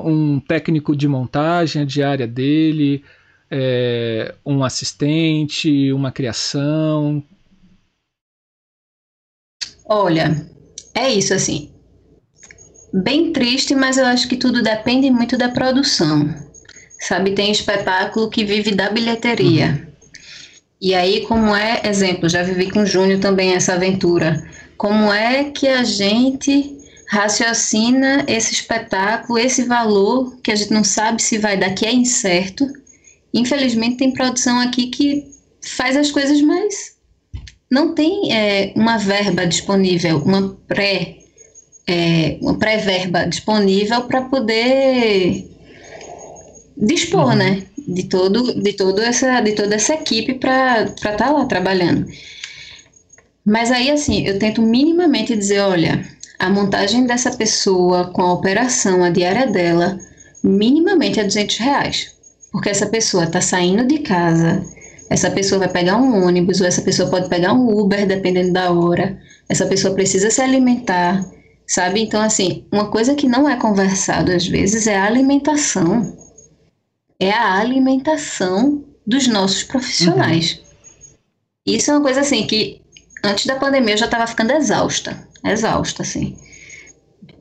um 0.03 0.39
técnico 0.39 0.95
de 0.95 1.07
montagem, 1.07 1.81
a 1.81 1.85
diária 1.85 2.27
dele, 2.27 3.03
é, 3.49 4.33
um 4.45 4.63
assistente, 4.63 5.93
uma 5.93 6.11
criação? 6.11 7.23
Olha, 9.85 10.45
é 10.95 11.13
isso 11.13 11.33
assim. 11.33 11.71
Bem 12.91 13.31
triste, 13.31 13.73
mas 13.75 13.97
eu 13.97 14.05
acho 14.05 14.27
que 14.27 14.37
tudo 14.37 14.61
depende 14.61 15.09
muito 15.09 15.37
da 15.37 15.49
produção. 15.49 16.33
Sabe, 16.99 17.35
tem 17.35 17.51
espetáculo 17.51 18.29
que 18.29 18.45
vive 18.45 18.73
da 18.73 18.89
bilheteria. 18.89 19.85
Uhum. 19.87 19.92
E 20.83 20.93
aí, 20.93 21.21
como 21.27 21.55
é, 21.55 21.81
exemplo, 21.85 22.27
já 22.27 22.43
vivi 22.43 22.69
com 22.69 22.81
o 22.81 22.85
Júnior 22.85 23.21
também 23.21 23.53
essa 23.53 23.71
aventura 23.71 24.43
como 24.75 25.13
é 25.13 25.45
que 25.45 25.65
a 25.65 25.81
gente 25.85 26.77
raciocina 27.07 28.25
esse 28.27 28.51
espetáculo, 28.51 29.39
esse 29.39 29.63
valor 29.63 30.35
que 30.43 30.51
a 30.51 30.55
gente 30.55 30.73
não 30.73 30.83
sabe 30.83 31.21
se 31.21 31.37
vai 31.37 31.55
dar, 31.55 31.73
que 31.73 31.85
é 31.85 31.93
incerto. 31.93 32.67
Infelizmente, 33.33 33.95
tem 33.95 34.11
produção 34.11 34.59
aqui 34.59 34.87
que 34.87 35.25
faz 35.61 35.95
as 35.95 36.11
coisas, 36.11 36.41
mas 36.41 36.97
não 37.71 37.95
tem 37.95 38.33
é, 38.33 38.73
uma 38.75 38.97
verba 38.97 39.47
disponível, 39.47 40.17
uma 40.17 40.49
pré 40.67 41.15
é, 41.87 42.37
uma 42.41 42.59
pré-verba 42.59 43.25
disponível 43.25 44.01
para 44.01 44.23
poder 44.23 45.49
dispor, 46.75 47.29
uhum. 47.29 47.35
né, 47.35 47.63
de 47.87 48.03
todo 48.03 48.61
de 48.61 48.73
todo 48.73 49.01
essa 49.01 49.41
de 49.41 49.53
toda 49.53 49.75
essa 49.75 49.93
equipe 49.93 50.35
para 50.35 50.83
estar 50.83 51.15
tá 51.15 51.31
lá 51.31 51.45
trabalhando. 51.45 52.05
Mas 53.45 53.71
aí, 53.71 53.91
assim, 53.91 54.25
eu 54.25 54.39
tento 54.39 54.61
minimamente 54.61 55.35
dizer: 55.35 55.59
olha, 55.59 56.05
a 56.39 56.49
montagem 56.49 57.05
dessa 57.05 57.31
pessoa 57.31 58.11
com 58.11 58.21
a 58.21 58.33
operação, 58.33 59.03
a 59.03 59.09
diária 59.09 59.47
dela, 59.47 59.97
minimamente 60.43 61.19
é 61.19 61.23
200 61.23 61.57
reais. 61.57 62.13
Porque 62.51 62.69
essa 62.69 62.85
pessoa 62.85 63.23
está 63.25 63.41
saindo 63.41 63.85
de 63.85 63.99
casa, 63.99 64.63
essa 65.09 65.29
pessoa 65.31 65.59
vai 65.59 65.69
pegar 65.69 65.97
um 65.97 66.25
ônibus, 66.25 66.61
ou 66.61 66.67
essa 66.67 66.81
pessoa 66.81 67.09
pode 67.09 67.29
pegar 67.29 67.53
um 67.53 67.67
Uber, 67.67 68.05
dependendo 68.05 68.53
da 68.53 68.71
hora, 68.71 69.17
essa 69.49 69.65
pessoa 69.65 69.93
precisa 69.93 70.29
se 70.29 70.41
alimentar, 70.41 71.25
sabe? 71.67 72.01
Então, 72.01 72.21
assim, 72.21 72.65
uma 72.71 72.89
coisa 72.89 73.15
que 73.15 73.27
não 73.27 73.49
é 73.49 73.55
conversado 73.55 74.31
às 74.31 74.47
vezes 74.47 74.87
é 74.87 74.97
a 74.97 75.05
alimentação. 75.05 76.15
É 77.23 77.31
a 77.31 77.53
alimentação 77.53 78.83
dos 79.07 79.27
nossos 79.27 79.63
profissionais. 79.63 80.53
Uhum. 80.57 80.63
Isso 81.65 81.89
é 81.89 81.93
uma 81.93 82.03
coisa 82.03 82.19
assim 82.19 82.45
que 82.45 82.81
antes 83.23 83.45
da 83.45 83.55
pandemia 83.55 83.93
eu 83.93 83.97
já 83.97 84.05
estava 84.05 84.27
ficando 84.27 84.51
exausta. 84.51 85.25
Exausta, 85.45 86.03
assim. 86.03 86.37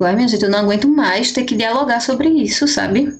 Ai, 0.01 0.15
minha 0.15 0.29
gente, 0.29 0.45
eu 0.45 0.51
não 0.51 0.61
aguento 0.61 0.87
mais 0.87 1.33
ter 1.33 1.43
que 1.43 1.57
dialogar 1.57 1.99
sobre 1.99 2.29
isso, 2.29 2.69
sabe? 2.69 3.13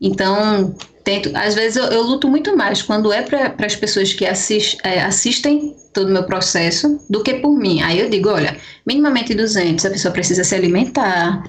Então, 0.00 0.74
tento. 1.04 1.30
Às 1.36 1.54
vezes 1.54 1.76
eu, 1.76 1.84
eu 1.84 2.02
luto 2.02 2.26
muito 2.26 2.56
mais 2.56 2.80
quando 2.80 3.12
é 3.12 3.20
para 3.20 3.54
as 3.66 3.76
pessoas 3.76 4.14
que 4.14 4.24
assist, 4.24 4.78
é, 4.82 5.02
assistem 5.02 5.76
todo 5.92 6.08
o 6.08 6.12
meu 6.12 6.24
processo 6.24 7.04
do 7.10 7.22
que 7.22 7.34
por 7.34 7.54
mim. 7.54 7.82
Aí 7.82 8.00
eu 8.00 8.08
digo: 8.08 8.30
olha, 8.30 8.56
minimamente 8.86 9.34
200, 9.34 9.84
a 9.84 9.90
pessoa 9.90 10.12
precisa 10.12 10.42
se 10.42 10.54
alimentar, 10.54 11.42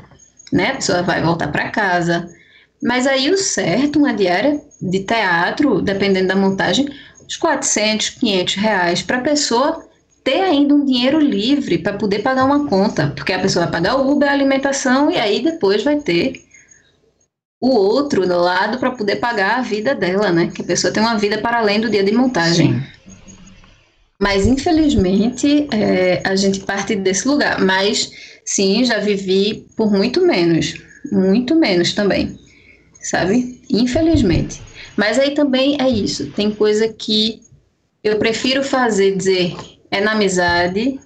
né? 0.52 0.72
A 0.72 0.76
pessoa 0.76 1.02
vai 1.02 1.22
voltar 1.22 1.48
para 1.48 1.70
casa. 1.70 2.30
Mas 2.84 3.08
aí 3.08 3.30
o 3.32 3.38
certo, 3.38 3.98
uma 3.98 4.14
diária 4.14 4.60
de 4.82 5.00
teatro, 5.00 5.82
dependendo 5.82 6.28
da 6.28 6.36
montagem, 6.36 6.90
uns 7.26 7.38
400, 7.38 8.10
500 8.10 8.56
reais 8.56 9.02
para 9.02 9.18
a 9.18 9.22
pessoa 9.22 9.88
ter 10.24 10.42
ainda 10.42 10.74
um 10.74 10.86
dinheiro 10.86 11.20
livre 11.20 11.78
para 11.78 11.94
poder 11.94 12.20
pagar 12.20 12.46
uma 12.46 12.68
conta, 12.68 13.12
porque 13.16 13.34
a 13.34 13.40
pessoa 13.40 13.66
vai 13.66 13.72
pagar 13.72 13.96
o 13.96 14.12
Uber, 14.12 14.30
a 14.30 14.34
alimentação 14.34 15.10
e 15.10 15.18
aí 15.18 15.42
depois 15.42 15.84
vai 15.84 15.98
ter 15.98 16.44
o 17.62 17.70
outro 17.70 18.28
do 18.28 18.38
lado 18.40 18.78
para 18.78 18.92
poder 18.92 19.18
pagar 19.18 19.60
a 19.60 19.62
vida 19.62 19.96
dela, 19.96 20.32
né? 20.32 20.52
Que 20.54 20.62
a 20.62 20.66
pessoa 20.66 20.92
tem 20.92 21.02
uma 21.02 21.18
vida 21.18 21.38
para 21.38 21.60
além 21.60 21.80
do 21.80 21.90
dia 21.90 22.04
de 22.04 22.12
montagem. 22.12 22.74
Sim. 22.74 22.84
Mas 24.20 24.46
infelizmente 24.46 25.68
é, 25.72 26.22
a 26.26 26.36
gente 26.36 26.60
parte 26.60 26.96
desse 26.96 27.28
lugar. 27.28 27.62
Mas 27.62 28.12
sim, 28.46 28.84
já 28.84 29.00
vivi 29.00 29.66
por 29.78 29.92
muito 29.92 30.26
menos. 30.26 30.74
muito 31.12 31.56
menos 31.56 31.94
também, 31.94 32.38
sabe? 33.04 33.62
Infelizmente. 33.70 34.62
Mas 34.96 35.20
aí 35.20 35.36
também 35.36 35.78
é 35.80 35.90
isso, 35.90 36.32
tem 36.32 36.52
coisa 36.52 36.88
que 36.88 37.42
eu 38.04 38.18
prefiro 38.18 38.64
fazer, 38.64 39.16
dizer, 39.16 39.56
é 39.92 40.02
na 40.02 40.14
amizade, 40.14 41.00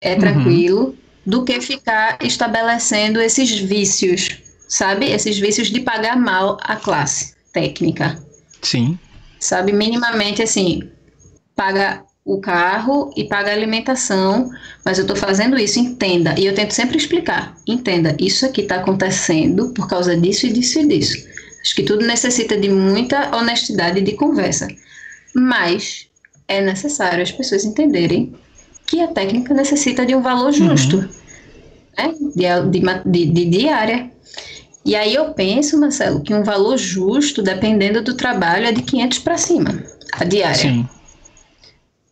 é 0.00 0.14
uhum. 0.14 0.20
tranquilo, 0.20 0.84
uhum. 0.84 0.96
do 1.26 1.44
que 1.44 1.60
ficar 1.60 2.18
estabelecendo 2.22 3.20
esses 3.20 3.58
vícios, 3.58 4.38
sabe? 4.68 5.06
Esses 5.06 5.38
vícios 5.38 5.68
de 5.68 5.80
pagar 5.80 6.16
mal 6.16 6.56
a 6.62 6.76
classe 6.76 7.34
técnica. 7.52 8.22
Sim. 8.62 8.98
Sabe, 9.38 9.72
minimamente 9.72 10.42
assim, 10.42 10.90
paga 11.54 12.04
o 12.24 12.40
carro 12.40 13.12
e 13.16 13.24
paga 13.24 13.50
a 13.50 13.54
alimentação, 13.54 14.50
mas 14.84 14.98
eu 14.98 15.02
estou 15.02 15.16
fazendo 15.16 15.58
isso, 15.58 15.78
entenda. 15.78 16.34
E 16.38 16.46
eu 16.46 16.54
tento 16.54 16.72
sempre 16.72 16.96
explicar, 16.96 17.56
entenda, 17.66 18.16
isso 18.20 18.46
aqui 18.46 18.60
está 18.60 18.76
acontecendo 18.76 19.70
por 19.70 19.88
causa 19.88 20.16
disso 20.16 20.46
e 20.46 20.52
disso 20.52 20.78
e 20.78 20.86
disso. 20.86 21.26
Acho 21.60 21.74
que 21.74 21.82
tudo 21.82 22.06
necessita 22.06 22.56
de 22.56 22.68
muita 22.68 23.36
honestidade 23.36 24.00
de 24.00 24.12
conversa. 24.12 24.68
Mas 25.34 26.08
é 26.46 26.60
necessário 26.60 27.22
as 27.22 27.32
pessoas 27.32 27.64
entenderem 27.64 28.34
que 28.86 29.00
a 29.00 29.08
técnica 29.08 29.54
necessita 29.54 30.04
de 30.04 30.14
um 30.14 30.20
valor 30.20 30.52
justo, 30.52 30.98
uhum. 30.98 31.08
né? 31.96 32.14
de, 32.66 32.80
de, 33.06 33.26
de, 33.26 33.44
diária. 33.46 34.10
E 34.84 34.94
aí 34.94 35.14
eu 35.14 35.32
penso, 35.32 35.78
Marcelo, 35.78 36.20
que 36.20 36.34
um 36.34 36.42
valor 36.42 36.76
justo, 36.76 37.42
dependendo 37.42 38.02
do 38.02 38.14
trabalho, 38.14 38.66
é 38.66 38.72
de 38.72 38.82
500 38.82 39.18
para 39.20 39.38
cima, 39.38 39.82
a 40.12 40.24
diária. 40.24 40.56
Sim. 40.56 40.88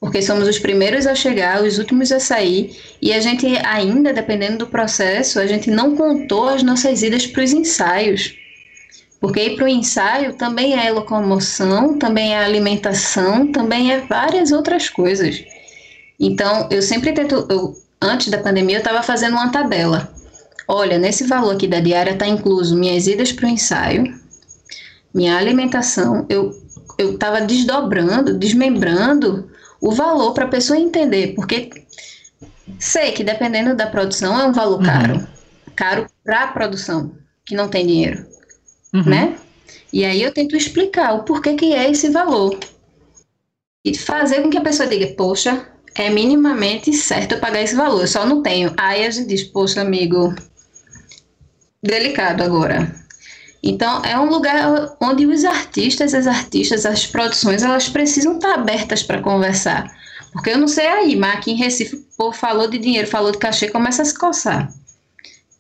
Porque 0.01 0.23
somos 0.23 0.49
os 0.49 0.59
primeiros 0.59 1.07
a 1.07 1.15
chegar, 1.15 1.63
os 1.63 1.79
últimos 1.79 2.11
a 2.11 2.19
sair, 2.19 2.75
e 3.03 3.13
a 3.13 3.21
gente 3.21 3.47
ainda, 3.59 4.15
dependendo 4.15 4.59
do 4.59 4.67
processo, 4.67 5.39
a 5.39 5.47
gente 5.47 5.71
não 5.71 5.95
contou 5.95 6.49
as 6.49 6.63
nossas 6.63 7.03
idas 7.03 7.27
para 7.27 7.45
os 7.45 7.53
ensaios. 7.53 8.35
Porque 9.21 9.43
ir 9.43 9.57
para 9.57 9.67
o 9.67 9.69
ensaio 9.69 10.33
também 10.33 10.75
é 10.75 10.91
locomoção, 10.91 11.99
também 11.99 12.33
é 12.35 12.39
alimentação, 12.39 13.53
também 13.53 13.93
é 13.93 14.01
várias 14.01 14.51
outras 14.51 14.89
coisas. 14.89 15.45
Então, 16.19 16.67
eu 16.71 16.81
sempre 16.81 17.13
tento, 17.13 17.47
eu, 17.51 17.77
antes 18.01 18.29
da 18.29 18.39
pandemia, 18.39 18.77
eu 18.77 18.81
estava 18.81 19.03
fazendo 19.03 19.35
uma 19.35 19.53
tabela. 19.53 20.11
Olha, 20.67 20.99
nesse 20.99 21.25
valor 21.25 21.55
aqui 21.55 21.67
da 21.67 21.81
diária 21.81 22.13
está 22.13 22.27
incluso 22.27 22.75
minhas 22.75 23.07
idas 23.07 23.33
para 23.33 23.47
o 23.47 23.51
ensaio, 23.51 24.19
minha 25.13 25.37
alimentação. 25.37 26.25
Eu 26.31 26.55
eu 27.01 27.15
estava 27.15 27.41
desdobrando, 27.41 28.39
desmembrando 28.39 29.50
o 29.81 29.93
valor 29.93 30.32
para 30.32 30.44
a 30.44 30.48
pessoa 30.48 30.78
entender, 30.78 31.35
porque 31.35 31.70
sei 32.78 33.12
que 33.12 33.24
dependendo 33.24 33.74
da 33.74 33.86
produção 33.86 34.39
é 34.39 34.44
um 34.44 34.52
valor 34.52 34.78
uhum. 34.78 34.86
caro, 34.86 35.28
caro 35.74 36.07
para 36.24 36.44
a 36.44 36.48
produção 36.48 37.12
que 37.44 37.55
não 37.55 37.69
tem 37.69 37.86
dinheiro 37.86 38.31
uhum. 38.93 39.05
né? 39.09 39.39
E 39.93 40.05
aí 40.05 40.23
eu 40.23 40.32
tento 40.32 40.57
explicar 40.57 41.15
o 41.15 41.24
porquê 41.24 41.55
que 41.55 41.73
é 41.73 41.90
esse 41.90 42.11
valor. 42.11 42.59
E 43.85 43.97
fazer 43.97 44.43
com 44.43 44.51
que 44.51 44.59
a 44.59 44.62
pessoa 44.62 44.89
diga, 44.89 45.07
poxa, 45.16 45.66
é 45.94 46.11
minimamente 46.11 46.93
certo 46.93 47.32
eu 47.32 47.40
pagar 47.40 47.62
esse 47.62 47.74
valor, 47.74 48.02
eu 48.02 48.07
só 48.07 48.27
não 48.27 48.43
tenho. 48.43 48.73
Aí 48.77 49.05
a 49.05 49.11
gente 49.11 49.28
diz, 49.28 49.43
poxa, 49.44 49.81
amigo, 49.81 50.35
delicado 51.82 52.43
agora. 52.43 53.00
Então, 53.62 54.03
é 54.05 54.19
um 54.19 54.31
lugar 54.31 54.97
onde 55.01 55.27
os 55.27 55.45
artistas, 55.45 56.15
as 56.15 56.27
artistas, 56.27 56.87
as 56.87 57.07
produções, 57.07 57.62
elas 57.62 57.89
precisam 57.89 58.35
estar 58.37 58.55
abertas 58.55 59.03
para 59.03 59.20
conversar. 59.20 59.91
Porque 60.32 60.51
eu 60.51 60.59
não 60.59 60.69
sei 60.69 60.87
aí, 60.87 61.16
mas 61.16 61.35
aqui 61.35 61.53
em 61.53 61.57
Recife, 61.57 61.97
o 61.97 62.16
povo 62.16 62.37
falou 62.37 62.69
de 62.69 62.78
dinheiro, 62.78 63.07
falou 63.07 63.32
de 63.32 63.39
cachê, 63.39 63.69
começa 63.69 64.03
a 64.03 64.05
se 64.05 64.19
coçar 64.19 64.73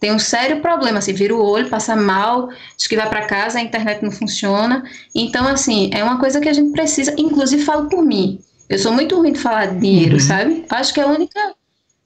tem 0.00 0.12
um 0.12 0.18
sério 0.18 0.62
problema, 0.62 0.98
assim, 0.98 1.12
vira 1.12 1.34
o 1.34 1.44
olho, 1.44 1.68
passa 1.68 1.94
mal, 1.94 2.48
diz 2.76 2.86
que 2.86 2.96
vai 2.96 3.08
para 3.08 3.26
casa, 3.26 3.58
a 3.58 3.62
internet 3.62 4.02
não 4.02 4.10
funciona. 4.10 4.82
Então, 5.14 5.46
assim, 5.46 5.90
é 5.92 6.02
uma 6.02 6.18
coisa 6.18 6.40
que 6.40 6.48
a 6.48 6.52
gente 6.54 6.72
precisa, 6.72 7.14
inclusive 7.18 7.62
falo 7.62 7.86
por 7.88 8.02
mim. 8.02 8.40
Eu 8.68 8.78
sou 8.78 8.92
muito 8.92 9.14
ruim 9.16 9.34
de 9.34 9.38
falar 9.38 9.66
de 9.66 9.78
dinheiro, 9.78 10.14
uhum. 10.14 10.20
sabe? 10.20 10.64
Acho 10.70 10.94
que 10.94 11.00
a 11.00 11.06
única, 11.06 11.54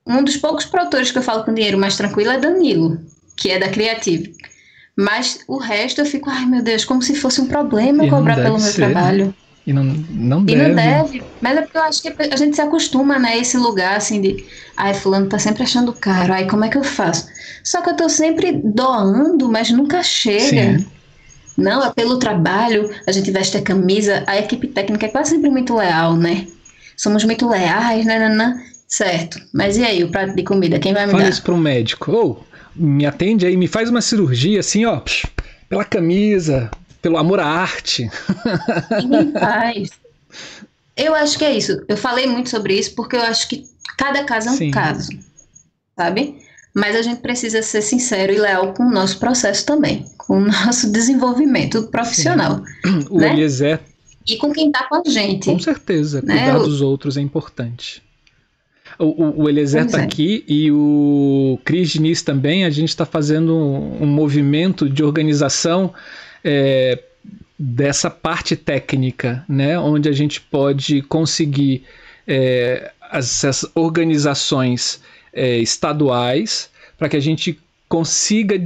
um 0.04 0.24
dos 0.24 0.36
poucos 0.36 0.64
produtores 0.64 1.12
que 1.12 1.18
eu 1.18 1.22
falo 1.22 1.44
com 1.44 1.54
dinheiro 1.54 1.78
mais 1.78 1.96
tranquilo 1.96 2.32
é 2.32 2.38
Danilo, 2.38 2.98
que 3.36 3.50
é 3.50 3.60
da 3.60 3.68
Creative. 3.68 4.34
Mas 4.96 5.40
o 5.48 5.58
resto 5.58 6.00
eu 6.00 6.06
fico, 6.06 6.30
ai 6.30 6.46
meu 6.46 6.62
Deus, 6.62 6.84
como 6.84 7.02
se 7.02 7.14
fosse 7.14 7.40
um 7.40 7.46
problema 7.46 8.08
cobrar 8.08 8.36
pelo 8.36 8.58
meu 8.58 8.60
ser. 8.60 8.74
trabalho. 8.74 9.34
E 9.66 9.72
não, 9.72 9.82
não 9.82 10.44
deve. 10.44 10.60
E 10.60 10.68
não 10.68 10.74
deve. 10.74 11.22
Mas 11.40 11.56
é 11.56 11.62
porque 11.62 11.78
eu 11.78 11.82
acho 11.82 12.02
que 12.02 12.08
a 12.08 12.36
gente 12.36 12.54
se 12.54 12.60
acostuma, 12.60 13.18
né? 13.18 13.38
Esse 13.38 13.56
lugar 13.56 13.96
assim 13.96 14.20
de. 14.20 14.44
Ai, 14.76 14.92
fulano 14.92 15.28
tá 15.28 15.38
sempre 15.38 15.62
achando 15.62 15.92
caro. 15.92 16.34
Ai, 16.34 16.46
como 16.46 16.64
é 16.64 16.68
que 16.68 16.76
eu 16.76 16.84
faço? 16.84 17.26
Só 17.62 17.80
que 17.80 17.90
eu 17.90 17.96
tô 17.96 18.08
sempre 18.08 18.52
doando, 18.52 19.48
mas 19.48 19.70
nunca 19.70 20.02
chega. 20.02 20.78
Sim. 20.78 20.86
Não, 21.56 21.84
é 21.84 21.92
pelo 21.92 22.18
trabalho, 22.18 22.90
a 23.06 23.12
gente 23.12 23.30
veste 23.30 23.56
a 23.56 23.62
camisa, 23.62 24.24
a 24.26 24.36
equipe 24.38 24.66
técnica 24.66 25.06
é 25.06 25.08
quase 25.08 25.30
sempre 25.30 25.48
muito 25.50 25.74
leal, 25.74 26.16
né? 26.16 26.48
Somos 26.96 27.24
muito 27.24 27.48
leais, 27.48 28.04
né? 28.04 28.60
Certo. 28.88 29.40
Mas 29.52 29.76
e 29.76 29.84
aí, 29.84 30.04
o 30.04 30.10
prato 30.10 30.34
de 30.34 30.42
comida, 30.42 30.78
quem 30.78 30.92
vai 30.92 31.06
me 31.06 31.12
Fala 31.12 31.24
dar? 31.24 31.30
isso 31.30 31.42
pro 31.42 31.56
médico. 31.56 32.12
Ou, 32.12 32.30
oh, 32.40 32.53
me 32.74 33.06
atende 33.06 33.46
aí, 33.46 33.56
me 33.56 33.68
faz 33.68 33.88
uma 33.88 34.00
cirurgia 34.00 34.60
assim, 34.60 34.84
ó, 34.84 35.00
pela 35.68 35.84
camisa, 35.84 36.70
pelo 37.00 37.16
amor 37.16 37.40
à 37.40 37.46
arte. 37.46 38.10
Ninguém 39.02 39.32
faz. 39.32 39.90
Eu 40.96 41.14
acho 41.14 41.38
que 41.38 41.44
é 41.44 41.56
isso. 41.56 41.82
Eu 41.88 41.96
falei 41.96 42.26
muito 42.26 42.50
sobre 42.50 42.74
isso 42.74 42.94
porque 42.94 43.16
eu 43.16 43.22
acho 43.22 43.48
que 43.48 43.66
cada 43.96 44.24
caso 44.24 44.48
é 44.48 44.52
um 44.52 44.56
Sim. 44.56 44.70
caso, 44.70 45.10
sabe? 45.96 46.38
Mas 46.74 46.96
a 46.96 47.02
gente 47.02 47.20
precisa 47.20 47.62
ser 47.62 47.82
sincero 47.82 48.32
e 48.32 48.38
leal 48.38 48.74
com 48.74 48.84
o 48.84 48.90
nosso 48.90 49.18
processo 49.18 49.64
também, 49.64 50.06
com 50.18 50.38
o 50.38 50.46
nosso 50.46 50.90
desenvolvimento 50.90 51.84
profissional. 51.84 52.62
Sim. 52.84 53.06
O 53.10 53.18
né? 53.18 53.32
Eliezer. 53.32 53.80
E 54.26 54.36
com 54.36 54.52
quem 54.52 54.68
está 54.68 54.84
com 54.88 54.96
a 54.96 55.02
gente. 55.06 55.50
Com 55.50 55.58
certeza, 55.58 56.22
né? 56.22 56.38
cuidar 56.38 56.58
dos 56.58 56.80
outros 56.80 57.16
é 57.16 57.20
importante. 57.20 58.02
O, 58.98 59.42
o, 59.42 59.48
Eliezer 59.48 59.86
está 59.86 60.00
é. 60.00 60.04
aqui 60.04 60.44
e 60.46 60.70
o 60.70 61.58
Cris 61.64 61.90
Diniz 61.90 62.22
também. 62.22 62.64
A 62.64 62.70
gente 62.70 62.90
está 62.90 63.04
fazendo 63.04 63.56
um, 63.56 64.02
um 64.02 64.06
movimento 64.06 64.88
de 64.88 65.02
organização 65.02 65.92
é, 66.42 67.02
dessa 67.58 68.10
parte 68.10 68.56
técnica, 68.56 69.44
né, 69.48 69.78
onde 69.78 70.08
a 70.08 70.12
gente 70.12 70.40
pode 70.40 71.02
conseguir 71.02 71.84
é, 72.26 72.92
essas 73.12 73.64
organizações 73.74 75.00
é, 75.32 75.58
estaduais 75.58 76.70
para 76.98 77.08
que 77.08 77.16
a 77.16 77.20
gente 77.20 77.58
consiga 77.88 78.60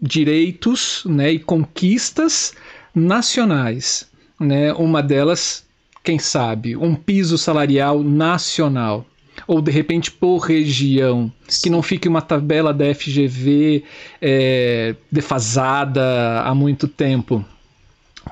direitos 0.00 1.02
né, 1.06 1.32
e 1.32 1.38
conquistas 1.38 2.54
nacionais. 2.94 4.08
Né? 4.38 4.72
Uma 4.74 5.02
delas, 5.02 5.64
quem 6.04 6.18
sabe, 6.18 6.76
um 6.76 6.94
piso 6.94 7.36
salarial 7.38 8.02
nacional 8.02 9.06
ou 9.46 9.62
de 9.62 9.70
repente 9.70 10.10
por 10.10 10.38
região, 10.38 11.30
que 11.62 11.70
não 11.70 11.82
fique 11.82 12.08
uma 12.08 12.20
tabela 12.20 12.74
da 12.74 12.92
FGV 12.94 13.84
é, 14.20 14.94
defasada 15.10 16.40
há 16.42 16.54
muito 16.54 16.88
tempo. 16.88 17.44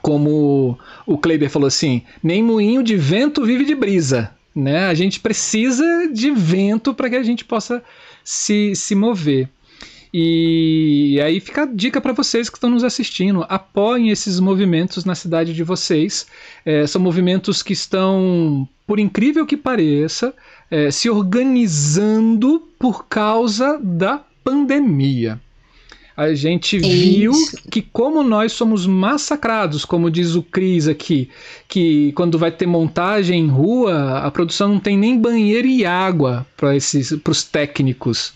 Como 0.03 0.79
o 1.07 1.17
Kleber 1.17 1.49
falou 1.49 1.69
assim, 1.69 2.03
nem 2.23 2.43
moinho 2.43 2.83
de 2.83 2.97
vento 2.97 3.45
vive 3.45 3.65
de 3.65 3.75
brisa. 3.75 4.33
Né? 4.55 4.87
A 4.87 4.95
gente 4.95 5.21
precisa 5.21 6.09
de 6.13 6.31
vento 6.31 6.95
para 6.95 7.11
que 7.11 7.17
a 7.17 7.23
gente 7.23 7.45
possa 7.45 7.83
se, 8.25 8.75
se 8.75 8.95
mover. 8.95 9.49
E 10.17 11.21
aí 11.21 11.41
fica 11.41 11.65
a 11.65 11.67
dica 11.67 12.01
para 12.01 12.13
vocês 12.13 12.49
que 12.49 12.57
estão 12.57 12.71
nos 12.71 12.85
assistindo: 12.85 13.45
apoiem 13.49 14.11
esses 14.11 14.39
movimentos 14.39 15.05
na 15.05 15.17
cidade 15.17 15.53
de 15.53 15.65
vocês. 15.65 16.29
É, 16.65 16.87
são 16.87 17.03
movimentos 17.03 17.65
que 17.65 17.73
estão, 17.73 18.69
por 18.87 19.01
incrível 19.01 19.45
que 19.45 19.57
pareça, 19.57 20.33
é, 20.75 20.91
se 20.91 21.09
organizando 21.09 22.61
por 22.77 23.07
causa 23.07 23.79
da 23.81 24.21
pandemia. 24.43 25.41
A 26.17 26.35
gente 26.35 26.79
viu 26.79 27.33
que 27.71 27.81
como 27.81 28.25
nós 28.25 28.53
somos 28.53 28.85
massacrados, 28.85 29.85
como 29.85 30.11
diz 30.11 30.35
o 30.35 30.43
Cris 30.43 30.89
aqui, 30.89 31.29
que 31.69 32.11
quando 32.17 32.37
vai 32.39 32.51
ter 32.51 32.67
montagem 32.67 33.45
em 33.45 33.49
rua, 33.49 34.19
a 34.19 34.31
produção 34.33 34.69
não 34.69 34.81
tem 34.81 34.99
nem 34.99 35.17
banheiro 35.17 35.69
e 35.69 35.87
água 35.87 36.45
para 36.57 36.73
os 36.75 37.45
técnicos 37.45 38.33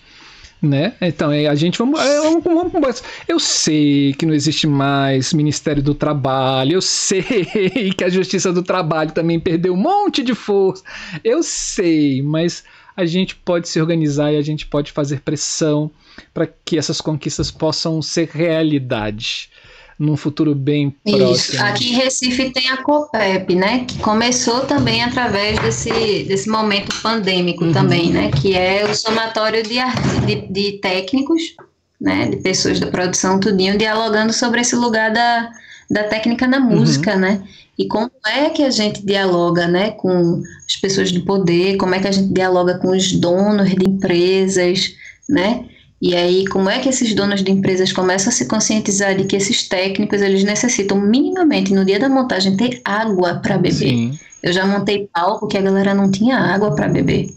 né? 0.61 0.95
Então, 1.01 1.31
é, 1.31 1.47
a 1.47 1.55
gente 1.55 1.79
vamos, 1.79 2.01
é, 2.01 2.21
vamos, 2.21 2.73
vamos, 2.73 3.03
Eu 3.27 3.39
sei 3.39 4.13
que 4.15 4.27
não 4.27 4.35
existe 4.35 4.67
mais 4.67 5.33
Ministério 5.33 5.83
do 5.83 5.95
Trabalho, 5.95 6.75
eu 6.75 6.83
sei 6.83 7.23
que 7.97 8.05
a 8.05 8.09
Justiça 8.09 8.53
do 8.53 8.63
Trabalho 8.63 9.13
também 9.13 9.39
perdeu 9.39 9.75
um 9.75 9.77
monte 9.77 10.23
de 10.23 10.35
força. 10.35 10.83
Eu 11.23 11.43
sei, 11.43 12.23
mas 12.23 12.65
a 12.97 13.07
gente 13.07 13.37
pode 13.37 13.69
se 13.69 13.81
organizar 13.81 14.33
e 14.33 14.37
a 14.37 14.43
gente 14.43 14.67
pode 14.67 14.91
fazer 14.91 15.21
pressão 15.21 15.91
para 16.35 16.49
que 16.65 16.77
essas 16.77 17.01
conquistas 17.01 17.51
possam 17.51 18.03
ser 18.03 18.29
realidade 18.33 19.51
num 19.99 20.17
futuro 20.17 20.55
bem 20.55 20.95
próximo. 21.05 21.33
Isso. 21.33 21.63
Aqui 21.65 21.91
em 21.91 21.95
Recife 21.95 22.51
tem 22.51 22.71
a 22.71 22.77
COPEP, 22.77 23.55
né? 23.57 23.85
Que 23.85 23.99
começou 23.99 24.61
também 24.61 25.03
através 25.03 25.59
desse, 25.59 26.25
desse 26.25 26.49
momento 26.49 26.95
pandêmico 27.03 27.65
uhum. 27.65 27.73
também, 27.73 28.11
né? 28.11 28.31
Que 28.31 28.55
é 28.55 28.85
o 28.85 28.95
somatório 28.95 29.63
de, 29.63 29.79
de, 30.27 30.49
de 30.53 30.79
técnicos 30.79 31.55
né, 32.01 32.29
de 32.29 32.37
pessoas 32.37 32.79
da 32.79 32.87
produção, 32.87 33.41
tudinho, 33.41 33.77
dialogando 33.77 34.33
sobre 34.33 34.61
esse 34.61 34.77
lugar 34.77 35.13
da, 35.13 35.51
da 35.91 36.05
técnica 36.05 36.47
na 36.47 36.61
música, 36.61 37.15
uhum. 37.15 37.21
né? 37.21 37.43
E 37.77 37.87
como 37.87 38.11
é 38.27 38.51
que 38.51 38.63
a 38.63 38.71
gente 38.71 39.05
dialoga, 39.05 39.67
né, 39.69 39.93
com 39.93 40.43
as 40.67 40.77
pessoas 40.77 41.11
de 41.11 41.21
poder, 41.21 41.77
como 41.77 41.95
é 41.95 42.01
que 42.01 42.09
a 42.09 42.13
gente 42.13 42.33
dialoga 42.33 42.79
com 42.79 42.89
os 42.89 43.13
donos 43.13 43.71
de 43.71 43.89
empresas, 43.89 44.95
né? 45.29 45.65
E 46.01 46.15
aí, 46.15 46.47
como 46.47 46.71
é 46.71 46.79
que 46.79 46.89
esses 46.89 47.13
donos 47.13 47.43
de 47.43 47.51
empresas 47.51 47.93
começam 47.93 48.29
a 48.29 48.33
se 48.33 48.47
conscientizar 48.47 49.17
de 49.17 49.25
que 49.25 49.35
esses 49.35 49.69
técnicos, 49.69 50.23
eles 50.23 50.45
necessitam 50.45 51.01
minimamente, 51.01 51.75
no 51.75 51.85
dia 51.85 51.99
da 51.99 52.09
montagem, 52.09 52.57
ter 52.57 52.81
água 52.85 53.41
para 53.41 53.59
beber. 53.59 53.73
Sim. 53.73 54.19
Eu 54.43 54.53
já 54.53 54.65
montei 54.65 55.09
palco 55.13 55.49
que 55.49 55.59
a 55.59 55.61
galera 55.61 55.95
não 55.95 56.11
tinha 56.11 56.39
água 56.39 56.75
para 56.75 56.89
beber, 56.89 57.29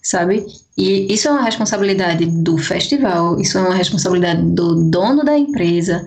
sabe? 0.00 0.46
E 0.78 1.12
isso 1.12 1.26
é 1.26 1.32
uma 1.32 1.42
responsabilidade 1.42 2.26
do 2.26 2.56
festival, 2.56 3.40
isso 3.40 3.58
é 3.58 3.62
uma 3.62 3.74
responsabilidade 3.74 4.42
do 4.42 4.88
dono 4.88 5.24
da 5.24 5.36
empresa. 5.36 6.06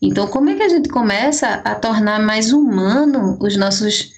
Então, 0.00 0.28
como 0.28 0.50
é 0.50 0.54
que 0.54 0.62
a 0.62 0.68
gente 0.68 0.88
começa 0.88 1.48
a 1.64 1.74
tornar 1.74 2.20
mais 2.20 2.52
humano 2.52 3.36
os 3.40 3.56
nossos 3.56 4.12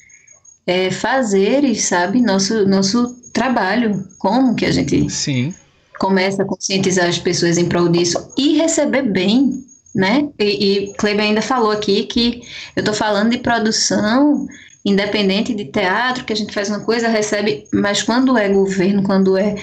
é, 0.66 0.90
fazeres, 0.90 1.84
sabe? 1.84 2.20
Nosso, 2.20 2.66
nosso 2.66 3.16
trabalho. 3.32 4.06
Como 4.18 4.54
que 4.54 4.66
a 4.66 4.70
gente 4.70 5.08
Sim. 5.10 5.54
Começa 5.98 6.42
a 6.42 6.46
conscientizar 6.46 7.08
as 7.08 7.18
pessoas 7.18 7.58
em 7.58 7.68
prol 7.68 7.88
disso 7.88 8.32
e 8.36 8.56
receber 8.56 9.02
bem, 9.02 9.64
né? 9.94 10.28
E, 10.38 10.44
e 10.44 10.92
Kleber 10.94 11.24
ainda 11.24 11.42
falou 11.42 11.70
aqui 11.70 12.04
que 12.04 12.42
eu 12.74 12.80
estou 12.80 12.94
falando 12.94 13.30
de 13.30 13.38
produção 13.38 14.46
independente 14.84 15.54
de 15.54 15.66
teatro, 15.66 16.24
que 16.24 16.32
a 16.32 16.36
gente 16.36 16.52
faz 16.52 16.68
uma 16.68 16.80
coisa, 16.80 17.08
recebe, 17.08 17.64
mas 17.72 18.02
quando 18.02 18.36
é 18.36 18.48
governo, 18.48 19.02
quando 19.02 19.36
é 19.36 19.54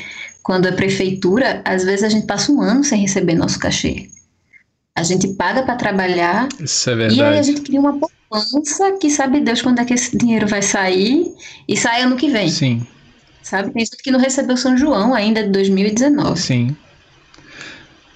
quando 0.42 0.68
é 0.68 0.72
prefeitura, 0.72 1.62
às 1.64 1.84
vezes 1.84 2.04
a 2.04 2.10
gente 2.10 2.26
passa 2.26 2.52
um 2.52 2.62
ano 2.62 2.84
sem 2.84 3.02
receber 3.02 3.36
nosso 3.36 3.60
cachê. 3.60 4.10
A 4.96 5.04
gente 5.04 5.28
paga 5.36 5.62
para 5.62 5.76
trabalhar. 5.76 6.50
Isso 6.60 6.90
é 6.90 6.96
verdade. 6.96 7.20
E 7.20 7.24
aí 7.24 7.38
a 7.38 7.42
gente 7.44 7.62
cria 7.62 7.80
uma 7.80 8.00
poupança 8.00 8.94
que 9.00 9.10
sabe 9.12 9.42
Deus 9.42 9.62
quando 9.62 9.80
é 9.80 9.86
que 9.86 9.94
esse 9.94 10.18
dinheiro 10.18 10.48
vai 10.48 10.62
sair 10.62 11.32
e 11.68 11.78
sai 11.78 12.02
ano 12.02 12.16
que 12.16 12.30
vem. 12.30 12.50
Sim. 12.50 12.86
Sabe? 13.42 13.72
Tem 13.72 13.86
gente 13.86 13.98
que 13.98 14.12
não 14.12 14.20
recebeu 14.20 14.58
São 14.58 14.78
João 14.78 15.14
ainda 15.14 15.44
de 15.44 15.50
2019. 15.50 16.40
Sim. 16.40 16.76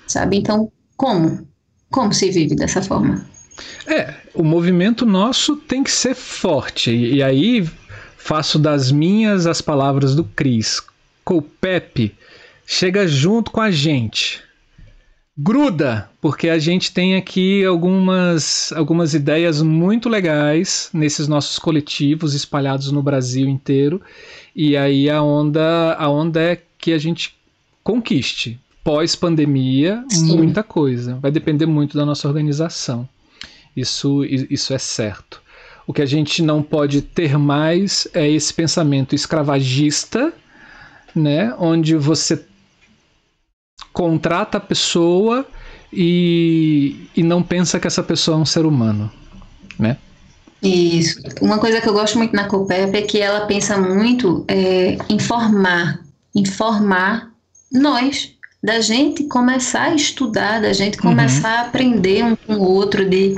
Sabe? 0.08 0.38
Então, 0.38 0.72
como? 0.98 1.48
Como 1.90 2.14
se 2.14 2.30
vive 2.30 2.56
dessa 2.56 2.82
forma? 2.82 3.26
É, 3.88 4.14
o 4.34 4.44
movimento 4.44 5.06
nosso 5.06 5.56
tem 5.56 5.84
que 5.84 5.91
ser 5.91 6.16
forte. 6.16 6.91
E, 6.91 7.16
e 7.16 7.24
aí 7.24 7.68
faço 8.18 8.58
das 8.58 8.91
minhas 8.91 9.45
as 9.45 9.62
palavras 9.62 10.16
do 10.16 10.24
Cris. 10.24 10.82
Pepe 11.62 12.16
chega 12.66 13.08
junto 13.08 13.52
com 13.52 13.62
a 13.62 13.72
gente. 13.72 14.41
Gruda, 15.35 16.07
porque 16.22 16.47
a 16.47 16.60
gente 16.60 16.91
tem 16.93 17.15
aqui 17.15 17.65
algumas, 17.65 18.72
algumas 18.76 19.15
ideias 19.15 19.64
muito 19.64 20.07
legais 20.07 20.91
nesses 20.93 21.27
nossos 21.27 21.57
coletivos 21.57 22.35
espalhados 22.35 22.91
no 22.91 23.01
Brasil 23.01 23.49
inteiro. 23.49 23.99
E 24.55 24.77
aí 24.77 25.10
a 25.10 25.23
onda, 25.23 25.95
a 25.95 26.07
onda 26.07 26.39
é 26.39 26.61
que 26.77 26.93
a 26.93 26.99
gente 26.99 27.35
conquiste. 27.84 28.60
Pós-pandemia, 28.84 30.05
muita 30.19 30.61
coisa. 30.61 31.15
Vai 31.15 31.31
depender 31.31 31.65
muito 31.65 31.97
da 31.97 32.05
nossa 32.05 32.27
organização. 32.27 33.10
Isso, 33.76 34.23
isso 34.26 34.72
é 34.72 34.77
certo. 34.77 35.41
O 35.88 35.93
que 35.93 36.03
a 36.03 36.05
gente 36.05 36.43
não 36.43 36.61
pode 36.61 37.01
ter 37.01 37.39
mais 37.39 38.07
é 38.14 38.30
esse 38.30 38.53
pensamento 38.53 39.15
escravagista, 39.15 40.31
né, 41.15 41.55
onde 41.57 41.95
você 41.95 42.45
contrata 43.94 44.57
a 44.57 44.61
pessoa 44.61 45.45
e, 45.91 47.07
e 47.15 47.24
não 47.24 47.44
pensa 47.44 47.80
que 47.80 47.88
essa 47.88 48.02
pessoa 48.03 48.38
é 48.38 48.41
um 48.41 48.45
ser 48.45 48.65
humano, 48.65 49.10
né? 49.80 49.98
Isso. 50.61 51.22
Uma 51.41 51.60
coisa 51.60 51.80
que 51.80 51.88
eu 51.88 51.94
gosto 51.94 52.18
muito 52.18 52.36
na 52.36 52.48
COPEP 52.48 52.98
é 52.98 53.02
que 53.02 53.20
ela 53.20 53.45
pensa 53.45 53.78
muito 53.78 54.45
é, 54.48 54.98
em 55.10 55.20
formar, 55.20 55.99
informar 56.34 57.32
nós, 57.72 58.32
da 58.64 58.80
gente 58.80 59.26
começar 59.26 59.90
a 59.91 59.95
estudar, 59.95 60.61
da 60.61 60.72
gente 60.72 60.98
começar 60.98 61.49
uhum. 61.49 61.64
a 61.65 61.68
aprender 61.68 62.24
um 62.24 62.36
com 62.36 62.53
o 62.56 62.64
outro, 62.64 63.07
de 63.07 63.36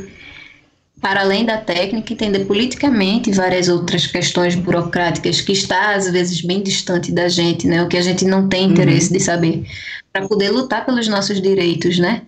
para 1.06 1.22
além 1.22 1.46
da 1.46 1.60
técnica, 1.60 2.14
entender 2.14 2.46
politicamente 2.46 3.32
várias 3.32 3.70
outras 3.70 4.08
questões 4.08 4.56
burocráticas 4.56 5.40
que 5.40 5.52
está 5.52 5.94
às 5.94 6.10
vezes 6.10 6.42
bem 6.42 6.64
distante 6.64 7.12
da 7.12 7.30
gente, 7.30 7.68
né? 7.68 7.84
O 7.84 7.88
que 7.88 7.96
a 7.96 8.02
gente 8.02 8.26
não 8.26 8.50
tem 8.50 8.72
interesse 8.72 9.12
uhum. 9.12 9.18
de 9.20 9.24
saber, 9.24 9.68
para 10.12 10.28
poder 10.28 10.50
lutar 10.50 10.84
pelos 10.84 11.08
nossos 11.08 11.40
direitos, 11.40 12.00
né? 12.00 12.24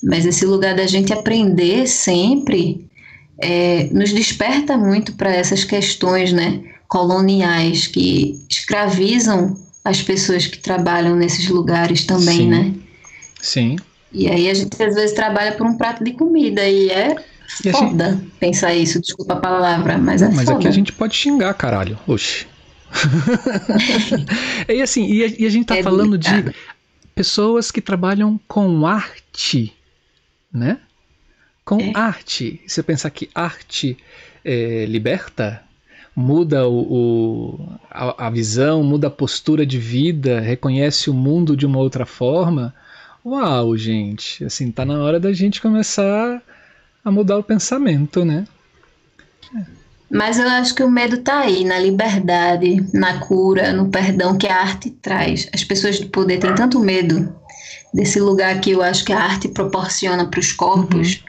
Mas 0.00 0.24
esse 0.24 0.46
lugar 0.46 0.76
da 0.76 0.86
gente 0.86 1.12
aprender 1.12 1.88
sempre 1.88 2.88
é, 3.42 3.88
nos 3.90 4.12
desperta 4.12 4.76
muito 4.76 5.14
para 5.14 5.34
essas 5.34 5.64
questões, 5.64 6.32
né? 6.32 6.62
Coloniais 6.86 7.88
que 7.88 8.40
escravizam 8.48 9.56
as 9.84 10.00
pessoas 10.02 10.46
que 10.46 10.58
trabalham 10.58 11.16
nesses 11.16 11.48
lugares 11.48 12.04
também, 12.04 12.36
Sim. 12.36 12.48
né? 12.48 12.74
Sim. 13.42 13.76
E 14.12 14.28
aí 14.28 14.48
a 14.48 14.54
gente 14.54 14.80
às 14.80 14.94
vezes 14.94 15.16
trabalha 15.16 15.50
por 15.50 15.66
um 15.66 15.76
prato 15.76 16.04
de 16.04 16.12
comida 16.12 16.64
e 16.64 16.90
é 16.90 17.16
e 17.64 17.70
foda 17.70 18.12
gente... 18.12 18.30
pensar 18.38 18.74
isso, 18.74 19.00
desculpa 19.00 19.34
a 19.34 19.40
palavra, 19.40 19.98
mas 19.98 20.22
é 20.22 20.28
Mas 20.28 20.44
foda. 20.46 20.58
aqui 20.58 20.68
a 20.68 20.70
gente 20.70 20.92
pode 20.92 21.14
xingar, 21.14 21.54
caralho. 21.54 21.98
Oxi. 22.06 22.46
e 24.68 24.82
assim, 24.82 25.06
e 25.06 25.24
a, 25.24 25.26
e 25.26 25.46
a 25.46 25.50
gente 25.50 25.66
tá 25.66 25.76
é 25.76 25.82
falando 25.82 26.16
delicado. 26.16 26.50
de 26.50 26.56
pessoas 27.14 27.70
que 27.70 27.80
trabalham 27.80 28.40
com 28.46 28.86
arte, 28.86 29.72
né? 30.52 30.78
Com 31.64 31.80
é. 31.80 31.92
arte. 31.94 32.60
Você 32.66 32.82
pensar 32.82 33.10
que 33.10 33.28
arte 33.34 33.96
é, 34.44 34.84
liberta, 34.86 35.62
muda 36.14 36.68
o, 36.68 37.58
o 37.58 37.68
a, 37.90 38.26
a, 38.26 38.30
visão, 38.30 38.82
muda 38.82 39.08
a 39.08 39.10
postura 39.10 39.64
de 39.66 39.78
vida, 39.78 40.40
reconhece 40.40 41.10
o 41.10 41.14
mundo 41.14 41.56
de 41.56 41.66
uma 41.66 41.78
outra 41.78 42.06
forma. 42.06 42.74
Uau, 43.24 43.76
gente, 43.76 44.44
assim, 44.44 44.70
tá 44.70 44.84
na 44.84 45.02
hora 45.02 45.18
da 45.18 45.32
gente 45.32 45.60
começar 45.60 46.42
a 47.04 47.10
mudar 47.10 47.38
o 47.38 47.42
pensamento, 47.42 48.24
né? 48.24 48.46
Mas 50.10 50.38
eu 50.38 50.48
acho 50.48 50.74
que 50.74 50.82
o 50.82 50.90
medo 50.90 51.18
tá 51.18 51.40
aí, 51.40 51.64
na 51.64 51.78
liberdade, 51.78 52.86
na 52.92 53.18
cura, 53.18 53.72
no 53.72 53.88
perdão 53.88 54.38
que 54.38 54.46
a 54.46 54.56
arte 54.56 54.90
traz. 54.90 55.48
As 55.52 55.64
pessoas 55.64 55.98
do 55.98 56.06
poder 56.08 56.38
têm 56.38 56.54
tanto 56.54 56.78
medo 56.78 57.34
desse 57.92 58.20
lugar 58.20 58.60
que 58.60 58.70
eu 58.70 58.82
acho 58.82 59.04
que 59.04 59.12
a 59.12 59.18
arte 59.18 59.48
proporciona 59.48 60.26
para 60.26 60.40
os 60.40 60.52
corpos, 60.52 61.14
uhum. 61.14 61.20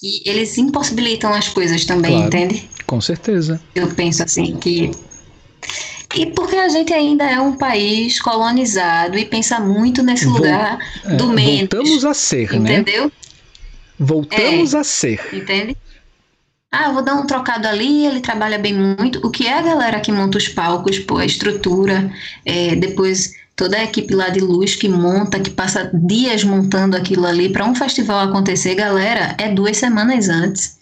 que 0.00 0.22
eles 0.26 0.58
impossibilitam 0.58 1.32
as 1.32 1.48
coisas 1.48 1.84
também, 1.84 2.12
claro, 2.12 2.26
entende? 2.26 2.68
Com 2.86 3.00
certeza. 3.00 3.60
Eu 3.74 3.88
penso 3.88 4.22
assim 4.22 4.56
que 4.56 4.90
e 6.14 6.26
porque 6.26 6.56
a 6.56 6.68
gente 6.68 6.92
ainda 6.94 7.24
é 7.24 7.40
um 7.40 7.56
país 7.56 8.20
colonizado 8.20 9.18
e 9.18 9.24
pensa 9.24 9.60
muito 9.60 10.02
nesse 10.02 10.24
Vol 10.24 10.36
lugar 10.36 10.78
do 11.18 11.30
é, 11.30 11.34
menos. 11.34 11.58
Voltamos 11.60 12.04
a 12.04 12.14
ser, 12.14 12.44
entendeu? 12.44 12.62
né? 12.62 12.78
Entendeu? 12.78 13.12
Voltamos 13.98 14.74
é, 14.74 14.78
a 14.78 14.84
ser. 14.84 15.20
Entende? 15.32 15.76
Ah, 16.70 16.90
vou 16.90 17.02
dar 17.02 17.14
um 17.14 17.26
trocado 17.26 17.66
ali, 17.66 18.04
ele 18.06 18.20
trabalha 18.20 18.58
bem 18.58 18.74
muito. 18.74 19.24
O 19.26 19.30
que 19.30 19.46
é 19.46 19.58
a 19.58 19.62
galera 19.62 20.00
que 20.00 20.12
monta 20.12 20.36
os 20.36 20.48
palcos, 20.48 20.98
pô, 20.98 21.16
a 21.18 21.24
estrutura, 21.24 22.12
é, 22.44 22.74
depois 22.74 23.32
toda 23.54 23.78
a 23.78 23.84
equipe 23.84 24.14
lá 24.14 24.28
de 24.28 24.40
luz 24.40 24.76
que 24.76 24.88
monta, 24.88 25.40
que 25.40 25.50
passa 25.50 25.90
dias 25.94 26.44
montando 26.44 26.96
aquilo 26.96 27.26
ali 27.26 27.48
para 27.48 27.64
um 27.64 27.74
festival 27.74 28.28
acontecer, 28.28 28.74
galera, 28.74 29.34
é 29.38 29.48
duas 29.48 29.78
semanas 29.78 30.28
antes. 30.28 30.76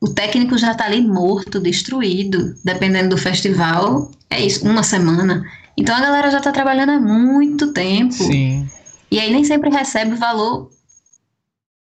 O 0.00 0.08
técnico 0.08 0.58
já 0.58 0.74
tá 0.74 0.84
ali 0.84 1.00
morto, 1.00 1.58
destruído, 1.58 2.54
dependendo 2.62 3.10
do 3.10 3.18
festival, 3.18 4.10
é 4.28 4.44
isso, 4.44 4.66
uma 4.66 4.82
semana. 4.82 5.42
Então 5.76 5.96
a 5.96 6.00
galera 6.00 6.30
já 6.30 6.40
tá 6.40 6.52
trabalhando 6.52 6.90
há 6.90 7.00
muito 7.00 7.72
tempo. 7.72 8.12
Sim. 8.12 8.68
E 9.10 9.18
aí 9.18 9.32
nem 9.32 9.44
sempre 9.44 9.70
recebe 9.70 10.12
o 10.12 10.18
valor 10.18 10.70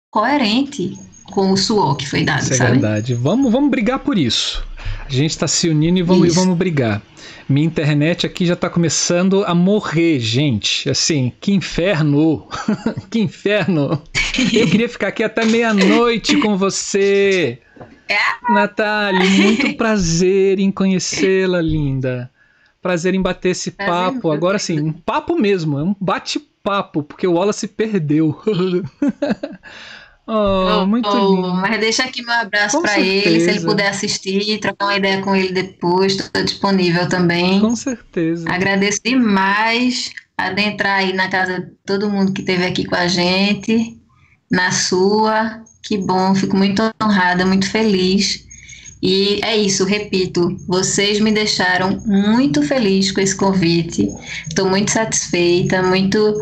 coerente 0.10 0.98
com 1.32 1.52
o 1.52 1.58
suor 1.58 1.96
que 1.96 2.08
foi 2.08 2.24
dado, 2.24 2.42
isso 2.42 2.54
é 2.54 2.58
sabe? 2.58 2.70
É 2.70 2.74
verdade. 2.74 3.14
Vamos, 3.14 3.52
vamos 3.52 3.70
brigar 3.70 4.00
por 4.00 4.18
isso. 4.18 4.66
A 5.06 5.12
gente 5.12 5.32
está 5.32 5.48
se 5.48 5.70
unindo 5.70 6.00
e 6.00 6.02
vamos, 6.02 6.28
e 6.28 6.32
vamos 6.32 6.58
brigar. 6.58 7.02
Minha 7.48 7.66
internet 7.66 8.26
aqui 8.26 8.46
já 8.46 8.54
está 8.54 8.70
começando 8.70 9.44
a 9.46 9.56
morrer, 9.56 10.20
gente. 10.20 10.90
Assim, 10.90 11.32
que 11.40 11.54
inferno! 11.54 12.48
que 13.10 13.20
inferno! 13.20 14.02
Eu 14.54 14.68
queria 14.68 14.90
ficar 14.90 15.08
aqui 15.08 15.24
até 15.24 15.46
meia-noite 15.46 16.38
com 16.38 16.58
você. 16.58 17.60
É? 18.10 18.54
Natália, 18.54 19.30
muito 19.30 19.76
prazer 19.76 20.60
em 20.60 20.72
conhecê-la, 20.72 21.62
linda. 21.62 22.30
Prazer 22.82 23.14
em 23.14 23.22
bater 23.22 23.50
esse 23.50 23.72
papo. 23.72 24.32
Agora 24.32 24.60
sim, 24.60 24.80
um 24.80 24.94
papo 24.94 25.38
mesmo, 25.38 25.80
é 25.80 25.84
um 25.84 25.96
bate-papo, 26.00 27.04
porque 27.04 27.28
o 27.28 27.34
Wallace 27.34 27.68
perdeu. 27.68 28.42
Oh, 30.28 30.86
muito 30.86 31.08
oh, 31.08 31.36
lindo. 31.36 31.54
Mas 31.56 31.80
deixa 31.80 32.04
aqui 32.04 32.22
meu 32.22 32.34
abraço 32.34 32.82
para 32.82 32.99
ele, 32.99 33.40
se 33.40 33.49
ele 33.49 33.62
puder 33.62 33.88
assistir, 33.88 34.60
trocar 34.60 34.88
uma 34.88 34.98
ideia 34.98 35.22
com 35.22 35.34
ele 35.34 35.54
depois, 35.54 36.16
estou 36.16 36.44
disponível 36.44 37.08
também. 37.08 37.62
Com 37.62 37.76
certeza. 37.76 38.45
Agradeço 38.49 38.99
demais 39.04 40.12
adentrar 40.38 40.99
aí 40.99 41.14
na 41.14 41.30
casa 41.30 41.62
de 41.62 41.72
todo 41.86 42.10
mundo 42.10 42.34
que 42.34 42.41
esteve 42.41 42.66
aqui 42.66 42.84
com 42.86 42.95
a 42.95 43.08
gente, 43.08 43.98
na 44.52 44.72
sua. 44.72 45.64
Que 45.82 45.98
bom, 45.98 46.36
fico 46.36 46.58
muito 46.58 46.84
honrada, 47.02 47.45
muito 47.45 47.72
feliz. 47.72 48.45
E 49.02 49.40
é 49.44 49.56
isso, 49.56 49.86
repito, 49.86 50.58
vocês 50.68 51.22
me 51.22 51.32
deixaram 51.32 52.02
muito 52.06 52.62
feliz 52.64 53.12
com 53.12 53.22
esse 53.22 53.36
convite. 53.36 54.10
Estou 54.48 54.68
muito 54.68 54.91
satisfeita, 54.91 55.82
muito 55.84 56.36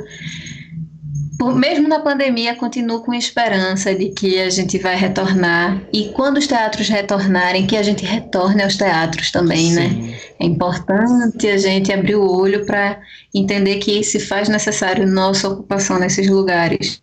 mesmo 1.56 1.88
na 1.88 2.00
pandemia, 2.00 2.56
continuo 2.56 3.02
com 3.02 3.14
esperança 3.14 3.94
de 3.94 4.10
que 4.10 4.40
a 4.40 4.50
gente 4.50 4.78
vai 4.78 4.96
retornar 4.96 5.82
e 5.92 6.10
quando 6.10 6.38
os 6.38 6.48
teatros 6.48 6.88
retornarem, 6.88 7.68
que 7.68 7.76
a 7.76 7.84
gente 7.84 8.06
retorne 8.06 8.64
aos 8.64 8.78
teatros 8.78 9.32
também, 9.32 9.72
né? 9.74 9.90
Sim. 9.90 10.02
né? 10.02 10.20
É 10.40 10.46
importante 10.46 11.48
a 11.48 11.58
gente 11.58 11.92
abrir 11.92 12.16
o 12.16 12.26
olho 12.26 12.66
para 12.66 13.00
entender 13.34 13.78
que 13.78 14.04
se 14.04 14.20
faz 14.20 14.48
necessário 14.50 15.08
nossa 15.08 15.50
ocupação 15.50 16.00
nesses 16.00 16.30
lugares. 16.30 17.02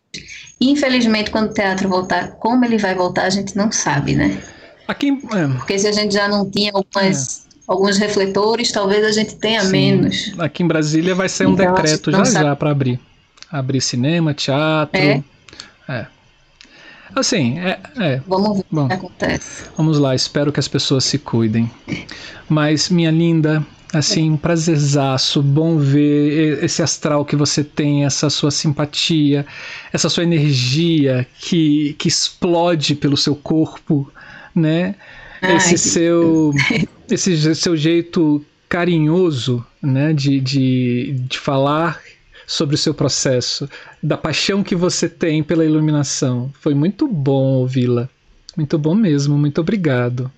Infelizmente, 0.61 1.31
quando 1.31 1.51
o 1.51 1.55
teatro 1.55 1.89
voltar, 1.89 2.33
como 2.33 2.65
ele 2.65 2.79
vai 2.79 2.95
voltar, 2.95 3.25
a 3.25 3.31
gente 3.31 3.57
não 3.57 3.73
sabe, 3.73 4.15
né? 4.15 4.39
Aqui, 4.87 5.11
é. 5.11 5.49
Porque 5.59 5.79
se 5.79 5.89
a 5.89 5.93
gente 5.93 6.15
já 6.15 6.29
não 6.29 6.49
tinha 6.49 6.71
algumas, 6.73 7.47
é. 7.47 7.51
alguns 7.67 7.99
refletores, 7.99 8.71
talvez 8.71 9.05
a 9.05 9.13
gente 9.13 9.37
tenha 9.37 9.63
Sim. 9.63 9.71
menos. 9.71 10.33
Aqui 10.39 10.63
em 10.63 10.67
Brasília 10.67 11.15
vai 11.15 11.29
ser 11.29 11.47
um 11.47 11.53
então, 11.53 11.75
decreto 11.75 12.11
já 12.11 12.25
já 12.25 12.57
para 12.57 12.71
abrir 12.71 13.01
abrir 13.53 13.83
cinema, 13.83 14.33
teatro. 14.33 14.99
É. 14.99 15.23
é. 15.89 16.07
Assim, 17.15 17.59
é, 17.59 17.79
é. 17.99 18.23
Vamos 18.27 18.57
ver 18.57 18.65
Bom, 18.71 18.87
o 18.87 18.89
que 18.89 18.95
acontece. 18.95 19.65
Vamos 19.77 19.99
lá, 19.99 20.15
espero 20.15 20.51
que 20.51 20.59
as 20.59 20.69
pessoas 20.69 21.05
se 21.05 21.19
cuidem. 21.19 21.71
Mas, 22.49 22.89
minha 22.89 23.11
linda, 23.11 23.65
assim, 23.93 24.31
um 24.31 24.37
prazerzaço, 24.37 25.43
bom 25.43 25.77
ver 25.77 26.65
esse 26.65 26.83
astral 26.83 27.25
que 27.27 27.37
você 27.37 27.63
tem, 27.63 28.07
essa 28.07 28.31
sua 28.31 28.51
simpatia, 28.51 29.45
essa 29.93 30.09
sua 30.09 30.23
energia 30.23 31.27
que, 31.39 31.95
que 31.99 32.09
explode 32.09 32.95
pelo 32.95 33.17
seu 33.17 33.37
corpo, 33.37 34.11
né? 34.55 34.95
Ai, 35.43 35.57
esse 35.57 35.77
seu 35.77 36.55
esse 37.11 37.55
seu 37.55 37.77
jeito 37.77 38.43
carinhoso, 38.69 39.65
né, 39.83 40.15
de, 40.15 40.41
de, 40.41 41.15
de 41.29 41.39
falar 41.39 42.01
sobre 42.47 42.75
o 42.75 42.79
seu 42.79 42.95
processo, 42.95 43.69
da 44.03 44.17
paixão 44.17 44.63
que 44.63 44.75
você 44.75 45.09
tem 45.09 45.43
pela 45.43 45.65
iluminação. 45.65 46.53
Foi 46.61 46.75
muito 46.75 47.07
bom 47.07 47.55
ouvi-la. 47.55 48.09
Muito 48.57 48.79
bom 48.79 48.95
mesmo, 48.95 49.39
muito 49.39 49.61
obrigado. 49.61 50.31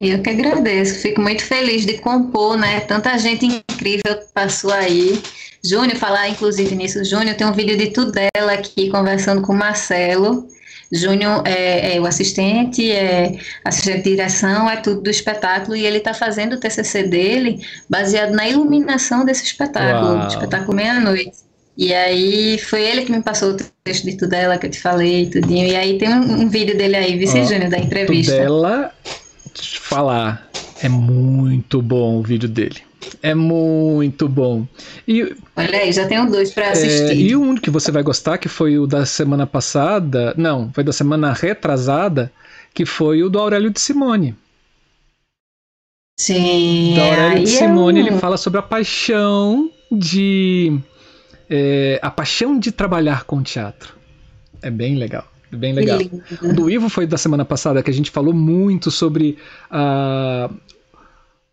Eu 0.00 0.20
que 0.20 0.30
agradeço, 0.30 1.00
fico 1.00 1.20
muito 1.20 1.44
feliz 1.44 1.86
de 1.86 1.98
compor, 1.98 2.56
né? 2.56 2.80
Tanta 2.80 3.16
gente 3.18 3.46
incrível 3.46 4.20
passou 4.34 4.72
aí. 4.72 5.20
Júnior, 5.64 5.96
falar 5.96 6.28
inclusive 6.28 6.74
nisso, 6.74 7.04
Júnior 7.04 7.36
tem 7.36 7.46
um 7.46 7.52
vídeo 7.52 7.76
de 7.76 7.90
Tudela 7.90 8.52
aqui 8.52 8.90
conversando 8.90 9.42
com 9.42 9.52
o 9.52 9.56
Marcelo. 9.56 10.48
Júnior 10.92 11.42
é, 11.46 11.96
é, 11.96 12.00
o 12.00 12.06
assistente, 12.06 12.90
é 12.92 13.38
assistente 13.64 14.02
de 14.02 14.10
direção, 14.10 14.68
é 14.68 14.76
tudo 14.76 15.00
do 15.00 15.10
espetáculo 15.10 15.74
e 15.74 15.86
ele 15.86 15.98
está 15.98 16.12
fazendo 16.12 16.54
o 16.54 16.60
TCC 16.60 17.04
dele 17.04 17.60
baseado 17.88 18.32
na 18.32 18.46
iluminação 18.46 19.24
desse 19.24 19.44
espetáculo, 19.44 20.18
Uau. 20.18 20.28
espetáculo 20.28 20.76
Meia-Noite. 20.76 21.32
E 21.78 21.94
aí 21.94 22.58
foi 22.58 22.82
ele 22.82 23.06
que 23.06 23.12
me 23.12 23.22
passou 23.22 23.52
o 23.52 23.56
texto 23.82 24.04
de 24.04 24.18
Tudela 24.18 24.58
que 24.58 24.66
eu 24.66 24.70
te 24.70 24.78
falei, 24.78 25.30
tudinho. 25.30 25.66
E 25.66 25.74
aí 25.74 25.98
tem 25.98 26.10
um, 26.10 26.42
um 26.42 26.48
vídeo 26.48 26.76
dele 26.76 26.96
aí, 26.96 27.16
Vice 27.16 27.40
oh, 27.40 27.44
Júnior, 27.44 27.70
da 27.70 27.78
entrevista. 27.78 28.32
Tudela, 28.32 28.92
falar, 29.54 30.50
é 30.82 30.88
muito 30.90 31.80
bom 31.80 32.18
o 32.18 32.22
vídeo 32.22 32.48
dele. 32.48 32.82
É 33.22 33.34
muito 33.34 34.28
bom. 34.28 34.66
E, 35.06 35.34
Olha 35.56 35.78
aí, 35.78 35.92
já 35.92 36.06
tenho 36.06 36.30
dois 36.30 36.52
para 36.52 36.70
assistir. 36.70 37.10
É, 37.10 37.14
e 37.14 37.36
o 37.36 37.40
único 37.40 37.62
que 37.62 37.70
você 37.70 37.90
vai 37.90 38.02
gostar, 38.02 38.38
que 38.38 38.48
foi 38.48 38.78
o 38.78 38.86
da 38.86 39.06
semana 39.06 39.46
passada, 39.46 40.34
não, 40.36 40.70
foi 40.72 40.84
da 40.84 40.92
semana 40.92 41.32
retrasada, 41.32 42.32
que 42.74 42.84
foi 42.84 43.22
o 43.22 43.28
do 43.28 43.38
Aurélio 43.38 43.70
de 43.70 43.80
Simone. 43.80 44.36
Sim. 46.18 46.94
Do 46.94 47.00
Aurélio 47.00 47.44
de 47.44 47.50
Simone, 47.50 48.00
ele 48.00 48.12
fala 48.18 48.36
sobre 48.36 48.58
a 48.58 48.62
paixão 48.62 49.70
de. 49.90 50.78
É, 51.50 51.98
a 52.02 52.10
paixão 52.10 52.58
de 52.58 52.72
trabalhar 52.72 53.24
com 53.24 53.42
teatro. 53.42 53.94
É 54.62 54.70
bem 54.70 54.96
legal. 54.96 55.26
Bem 55.50 55.74
legal. 55.74 55.98
O 56.40 56.52
do 56.54 56.70
Ivo 56.70 56.88
foi 56.88 57.06
da 57.06 57.18
semana 57.18 57.44
passada, 57.44 57.82
que 57.82 57.90
a 57.90 57.94
gente 57.94 58.10
falou 58.10 58.32
muito 58.32 58.90
sobre 58.90 59.36
a, 59.70 60.48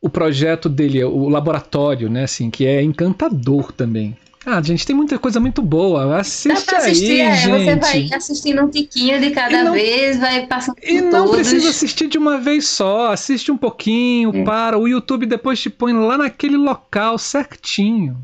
o 0.02 0.10
projeto 0.10 0.70
dele, 0.70 1.04
o 1.04 1.28
laboratório, 1.28 2.10
né, 2.10 2.24
assim, 2.24 2.50
que 2.50 2.66
é 2.66 2.82
encantador 2.82 3.72
também. 3.72 4.16
Ah, 4.46 4.62
gente, 4.62 4.86
tem 4.86 4.96
muita 4.96 5.20
coisa 5.20 5.40
muito 5.40 5.62
boa. 5.62 6.18
Assiste 6.18 6.74
assistir, 6.74 7.22
aí, 7.22 7.28
é, 7.28 7.36
gente. 7.36 7.66
Você 7.66 7.76
vai 7.76 8.10
assistindo 8.18 8.64
um 8.64 8.70
tiquinho 8.70 9.20
de 9.20 9.32
cada 9.32 9.64
não, 9.64 9.74
vez, 9.74 10.18
vai 10.18 10.48
passando 10.48 10.76
por 10.76 10.90
E 10.90 11.02
não 11.02 11.30
precisa 11.30 11.70
assistir 11.70 12.08
de 12.08 12.18
uma 12.18 12.40
vez 12.40 12.68
só. 12.68 13.12
Assiste 13.12 13.52
um 13.52 13.58
pouquinho, 13.58 14.32
é. 14.34 14.44
para. 14.44 14.78
O 14.78 14.88
YouTube 14.88 15.26
depois 15.26 15.60
te 15.60 15.70
põe 15.70 15.94
lá 15.94 16.18
naquele 16.18 16.56
local 16.56 17.18
certinho. 17.18 18.18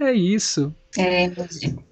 É 0.00 0.12
isso. 0.12 0.74
É, 0.96 1.30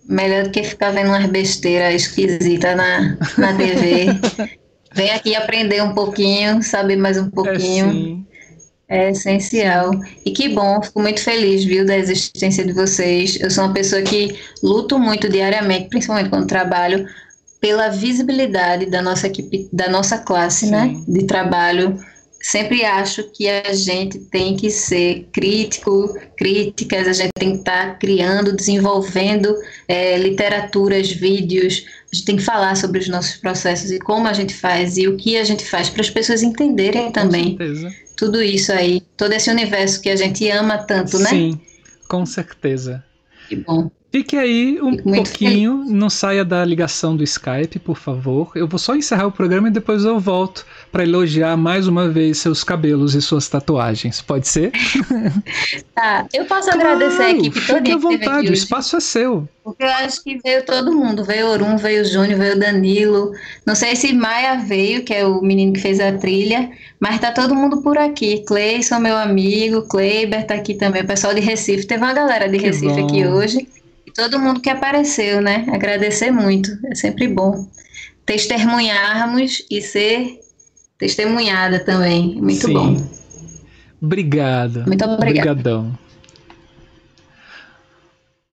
melhor 0.09 0.45
do 0.45 0.51
que 0.51 0.63
ficar 0.63 0.91
vendo 0.91 1.09
umas 1.09 1.27
besteiras 1.27 2.03
esquisitas 2.03 2.77
na, 2.77 3.19
na 3.37 3.55
TV. 3.55 4.07
Vem 4.95 5.11
aqui 5.11 5.35
aprender 5.35 5.83
um 5.83 5.95
pouquinho, 5.95 6.63
saber 6.63 6.97
mais 6.97 7.19
um 7.19 7.27
é, 7.27 7.31
pouquinho. 7.31 7.87
É, 7.87 7.93
sim. 7.93 8.27
É 8.93 9.11
essencial. 9.11 9.91
E 10.23 10.31
que 10.33 10.51
bom, 10.51 10.83
fico 10.83 11.01
muito 11.01 11.23
feliz, 11.23 11.65
viu, 11.65 11.87
da 11.87 11.97
existência 11.97 12.63
de 12.63 12.75
vocês. 12.75 13.41
Eu 13.41 13.51
sou 13.51 13.65
uma 13.65 13.73
pessoa 13.73 14.03
que 14.03 14.39
luto 14.63 14.99
muito 14.99 15.31
diariamente, 15.31 15.89
principalmente 15.89 16.29
quando 16.29 16.47
trabalho, 16.47 17.09
pela 17.59 17.89
visibilidade 17.89 18.91
da 18.91 19.01
nossa 19.01 19.29
equipe, 19.29 19.67
da 19.73 19.89
nossa 19.89 20.19
classe, 20.19 20.67
né, 20.67 20.89
Sim. 20.89 21.05
né, 21.09 21.21
de 21.21 21.27
trabalho. 21.27 21.99
Sempre 22.39 22.85
acho 22.85 23.23
que 23.31 23.49
a 23.49 23.73
gente 23.73 24.19
tem 24.19 24.57
que 24.57 24.69
ser 24.69 25.27
crítico, 25.33 26.15
críticas, 26.37 27.09
a 27.09 27.13
gente 27.15 27.31
tem 27.35 27.53
que 27.53 27.59
estar 27.59 27.99
criando, 27.99 28.55
desenvolvendo 28.55 29.57
é, 29.89 30.19
literaturas, 30.19 31.11
vídeos, 31.11 31.87
a 32.13 32.15
gente 32.15 32.27
tem 32.27 32.37
que 32.37 32.43
falar 32.43 32.77
sobre 32.77 32.99
os 32.99 33.09
nossos 33.09 33.37
processos 33.37 33.91
e 33.91 33.99
como 33.99 34.29
a 34.29 34.35
gente 34.35 34.53
faz 34.53 34.99
e 34.99 35.09
o 35.09 35.17
que 35.17 35.39
a 35.39 35.45
gente 35.45 35.65
faz 35.65 35.89
para 35.89 36.03
as 36.03 36.11
pessoas 36.11 36.43
entenderem 36.43 37.11
também. 37.11 37.57
Com 37.57 37.65
certeza 37.65 38.02
tudo 38.23 38.41
isso 38.41 38.71
aí, 38.73 39.01
todo 39.17 39.33
esse 39.33 39.51
universo 39.51 40.01
que 40.01 40.09
a 40.09 40.15
gente 40.15 40.49
ama 40.49 40.79
tanto, 40.79 41.19
né? 41.19 41.29
Sim, 41.29 41.61
com 42.07 42.25
certeza. 42.25 43.03
Que 43.49 43.57
bom. 43.57 43.91
Fique 44.13 44.37
aí 44.37 44.79
um 44.79 44.95
pouquinho, 44.95 45.87
não 45.89 46.11
saia 46.11 46.45
da 46.45 46.63
ligação 46.67 47.17
do 47.17 47.25
Skype, 47.25 47.79
por 47.79 47.97
favor. 47.97 48.53
Eu 48.55 48.69
vou 48.69 48.79
só 48.79 48.95
encerrar 48.95 49.27
o 49.27 49.33
programa 49.33 49.69
e 49.69 49.71
depois 49.71 50.05
eu 50.05 50.21
volto 50.21 50.67
para 50.93 51.03
elogiar 51.03 51.57
mais 51.57 51.89
uma 51.89 52.11
vez 52.11 52.37
seus 52.37 52.63
cabelos 52.63 53.15
e 53.15 53.23
suas 53.23 53.49
tatuagens. 53.49 54.21
Pode 54.21 54.47
ser? 54.47 54.71
Tá, 55.95 56.27
eu 56.33 56.45
posso 56.47 56.71
claro, 56.71 56.81
agradecer 56.81 57.23
a 57.23 57.31
equipe 57.31 57.61
toda. 57.67 57.79
Fique 57.79 57.93
à 57.93 57.97
vontade, 57.97 58.49
o 58.49 58.53
espaço 58.53 58.97
é 58.97 59.01
seu. 59.01 59.49
Porque 59.63 59.85
eu 59.85 59.89
acho 59.91 60.23
que 60.25 60.39
veio 60.43 60.65
todo 60.65 60.93
mundo. 60.93 61.23
Veio 61.23 61.47
Orum, 61.49 61.77
veio 61.77 62.03
o 62.03 62.05
Júnior, 62.05 62.39
veio 62.39 62.57
o 62.57 62.59
Danilo. 62.59 63.33
Não 63.65 63.75
sei 63.75 63.95
se 63.95 64.13
Maia 64.13 64.57
veio, 64.57 65.05
que 65.05 65.15
é 65.15 65.25
o 65.27 65.41
menino 65.41 65.75
que 65.75 65.81
fez 65.81 66.01
a 66.01 66.13
trilha, 66.13 66.71
mas 66.99 67.21
tá 67.21 67.31
todo 67.31 67.55
mundo 67.55 67.83
por 67.83 67.99
aqui. 67.99 68.43
Cleison, 68.47 68.99
meu 68.99 69.17
amigo, 69.17 69.83
Kleiber 69.83 70.47
tá 70.47 70.55
aqui 70.55 70.75
também, 70.75 71.03
o 71.03 71.07
pessoal 71.07 71.35
de 71.35 71.41
Recife. 71.41 71.87
Teve 71.87 72.03
uma 72.03 72.15
galera 72.15 72.49
de 72.49 72.59
que 72.59 72.67
Recife 72.67 73.01
bom. 73.01 73.07
aqui 73.07 73.27
hoje 73.27 73.69
todo 74.15 74.39
mundo 74.39 74.61
que 74.61 74.71
apareceu, 74.71 75.41
né? 75.41 75.67
Agradecer 75.73 76.31
muito, 76.31 76.71
é 76.87 76.95
sempre 76.95 77.29
bom. 77.29 77.69
Testemunharmos 78.25 79.65
e 79.71 79.81
ser 79.81 80.41
testemunhada 80.99 81.81
também, 81.81 82.37
muito 82.41 82.67
Sim. 82.67 82.75
bom. 82.75 83.09
Obrigado. 84.01 84.85
Muito 84.87 85.05
obrigada. 85.05 85.53
Obrigadão. 85.53 85.99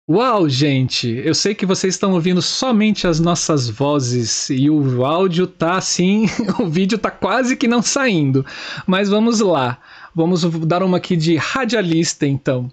Uau, 0.08 0.48
gente! 0.48 1.08
Eu 1.24 1.34
sei 1.34 1.52
que 1.52 1.66
vocês 1.66 1.94
estão 1.94 2.12
ouvindo 2.12 2.40
somente 2.40 3.08
as 3.08 3.18
nossas 3.18 3.68
vozes 3.68 4.48
e 4.50 4.70
o 4.70 5.04
áudio 5.04 5.48
tá 5.48 5.76
assim, 5.76 6.26
o 6.60 6.66
vídeo 6.68 6.96
tá 6.96 7.10
quase 7.10 7.56
que 7.56 7.66
não 7.66 7.82
saindo. 7.82 8.46
Mas 8.86 9.08
vamos 9.08 9.40
lá. 9.40 9.78
Vamos 10.14 10.44
dar 10.64 10.84
uma 10.84 10.98
aqui 10.98 11.16
de 11.16 11.34
radialista 11.34 12.24
então. 12.24 12.70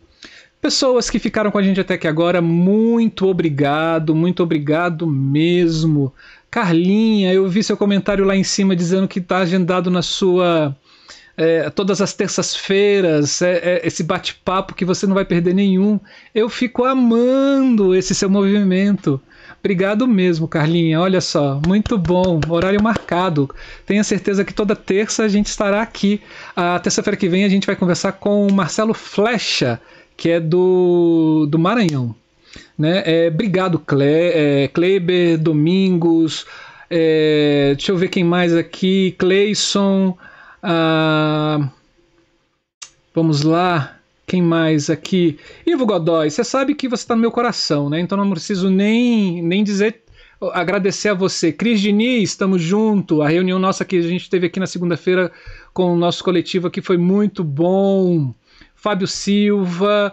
Pessoas 0.63 1.09
que 1.09 1.19
ficaram 1.19 1.51
com 1.51 1.57
a 1.57 1.61
gente 1.61 1.81
até 1.81 1.95
aqui 1.95 2.07
agora, 2.07 2.41
muito 2.41 3.27
obrigado, 3.27 4.15
muito 4.15 4.41
obrigado 4.41 5.05
mesmo. 5.05 6.13
Carlinha, 6.49 7.33
eu 7.33 7.45
vi 7.49 7.61
seu 7.61 7.75
comentário 7.75 8.23
lá 8.23 8.33
em 8.33 8.45
cima 8.45 8.73
dizendo 8.73 9.05
que 9.05 9.19
está 9.19 9.39
agendado 9.39 9.91
na 9.91 10.01
sua. 10.01 10.73
É, 11.35 11.69
todas 11.69 11.99
as 11.99 12.13
terças-feiras, 12.13 13.41
é, 13.41 13.57
é, 13.57 13.81
esse 13.85 14.03
bate-papo 14.03 14.73
que 14.73 14.85
você 14.85 15.05
não 15.05 15.13
vai 15.13 15.25
perder 15.25 15.53
nenhum. 15.53 15.99
Eu 16.33 16.47
fico 16.47 16.85
amando 16.85 17.93
esse 17.93 18.15
seu 18.15 18.29
movimento. 18.29 19.19
Obrigado 19.59 20.07
mesmo, 20.07 20.47
Carlinha. 20.47 21.01
Olha 21.01 21.19
só, 21.19 21.59
muito 21.67 21.97
bom. 21.97 22.39
Horário 22.47 22.81
marcado. 22.81 23.49
Tenha 23.85 24.03
certeza 24.03 24.45
que 24.45 24.53
toda 24.53 24.75
terça 24.75 25.23
a 25.23 25.27
gente 25.27 25.47
estará 25.47 25.81
aqui. 25.81 26.21
A 26.55 26.79
terça-feira 26.79 27.17
que 27.17 27.27
vem 27.27 27.43
a 27.43 27.49
gente 27.49 27.67
vai 27.67 27.75
conversar 27.75 28.13
com 28.13 28.47
o 28.47 28.53
Marcelo 28.53 28.93
Flecha, 28.93 29.81
que 30.15 30.29
é 30.29 30.39
do, 30.39 31.47
do 31.49 31.59
Maranhão. 31.59 32.15
Né? 32.77 33.03
É, 33.05 33.27
obrigado, 33.27 33.79
Cle, 33.79 34.03
é, 34.03 34.67
Kleber, 34.67 35.37
Domingos, 35.37 36.45
é, 36.89 37.73
deixa 37.75 37.91
eu 37.91 37.97
ver 37.97 38.09
quem 38.09 38.23
mais 38.23 38.55
aqui, 38.55 39.15
Cleison, 39.17 40.17
ah, 40.61 41.69
vamos 43.13 43.43
lá, 43.43 43.97
quem 44.25 44.41
mais 44.41 44.89
aqui? 44.89 45.39
Ivo 45.65 45.85
Godoy, 45.85 46.29
você 46.29 46.43
sabe 46.43 46.75
que 46.75 46.87
você 46.87 47.03
está 47.03 47.15
no 47.15 47.21
meu 47.21 47.31
coração, 47.31 47.89
né? 47.89 47.99
Então 47.99 48.17
não 48.17 48.29
preciso 48.29 48.69
nem, 48.69 49.41
nem 49.41 49.63
dizer 49.63 50.03
agradecer 50.51 51.09
a 51.09 51.13
você. 51.13 51.51
Cris 51.51 51.79
Diniz, 51.79 52.31
estamos 52.31 52.61
junto. 52.61 53.21
A 53.21 53.29
reunião 53.29 53.59
nossa 53.59 53.85
que 53.85 53.97
a 53.97 54.01
gente 54.01 54.29
teve 54.29 54.47
aqui 54.47 54.59
na 54.59 54.67
segunda-feira 54.67 55.31
com 55.73 55.93
o 55.93 55.97
nosso 55.97 56.23
coletivo 56.23 56.67
aqui 56.67 56.81
foi 56.81 56.97
muito 56.97 57.43
bom. 57.43 58.33
Fábio 58.83 59.07
Silva, 59.07 60.11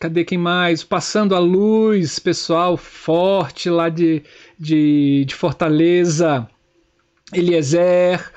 cadê 0.00 0.24
quem 0.24 0.38
mais? 0.38 0.82
Passando 0.82 1.36
a 1.36 1.38
luz, 1.38 2.18
pessoal 2.18 2.74
forte 2.78 3.68
lá 3.68 3.90
de, 3.90 4.22
de, 4.58 5.26
de 5.26 5.34
Fortaleza. 5.34 6.48
Eliezer, 7.34 8.32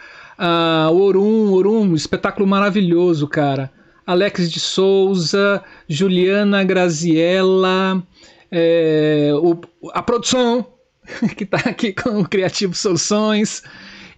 Orum, 0.91 1.53
Orum, 1.53 1.95
espetáculo 1.95 2.45
maravilhoso, 2.45 3.29
cara. 3.29 3.71
Alex 4.05 4.51
de 4.51 4.59
Souza, 4.59 5.63
Juliana 5.87 6.61
Graziella, 6.61 8.03
é, 8.51 9.31
o, 9.35 9.57
a 9.93 10.03
produção 10.03 10.67
que 11.37 11.45
está 11.45 11.59
aqui 11.59 11.93
com 11.93 12.19
o 12.19 12.27
Criativo 12.27 12.75
Soluções. 12.75 13.63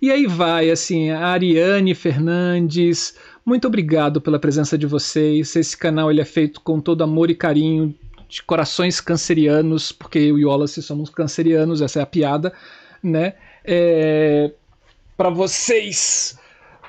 E 0.02 0.10
aí 0.10 0.26
vai, 0.26 0.72
assim, 0.72 1.12
a 1.12 1.28
Ariane 1.28 1.94
Fernandes, 1.94 3.14
muito 3.46 3.68
obrigado 3.68 4.22
pela 4.22 4.40
presença 4.40 4.78
de 4.78 4.86
vocês. 4.86 5.56
Esse 5.56 5.76
canal 5.76 6.12
ele 6.12 6.22
é 6.22 6.26
feito 6.26 6.62
com 6.62 6.80
todo 6.80 7.04
amor 7.04 7.30
e 7.30 7.36
carinho, 7.36 7.96
de 8.30 8.42
corações 8.44 9.02
cancerianos, 9.02 9.92
porque 9.92 10.20
eu 10.20 10.40
e 10.40 10.46
Wallace 10.46 10.82
somos 10.82 11.10
cancerianos, 11.10 11.82
essa 11.82 12.00
é 12.00 12.02
a 12.02 12.06
piada, 12.06 12.54
né? 13.04 13.34
É, 13.66 14.52
para 15.18 15.30
vocês, 15.30 16.40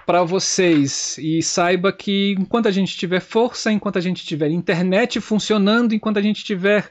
para 0.07 0.23
vocês. 0.23 1.19
E 1.19 1.43
saiba 1.43 1.93
que 1.93 2.37
enquanto 2.39 2.69
a 2.69 2.71
gente 2.71 2.97
tiver 2.97 3.21
força, 3.21 3.73
enquanto 3.73 3.99
a 3.99 4.01
gente 4.01 4.25
tiver 4.25 4.51
internet 4.51 5.21
funcionando, 5.21 5.95
enquanto 5.95 6.19
a 6.19 6.23
gente 6.23 6.45
tiver 6.45 6.89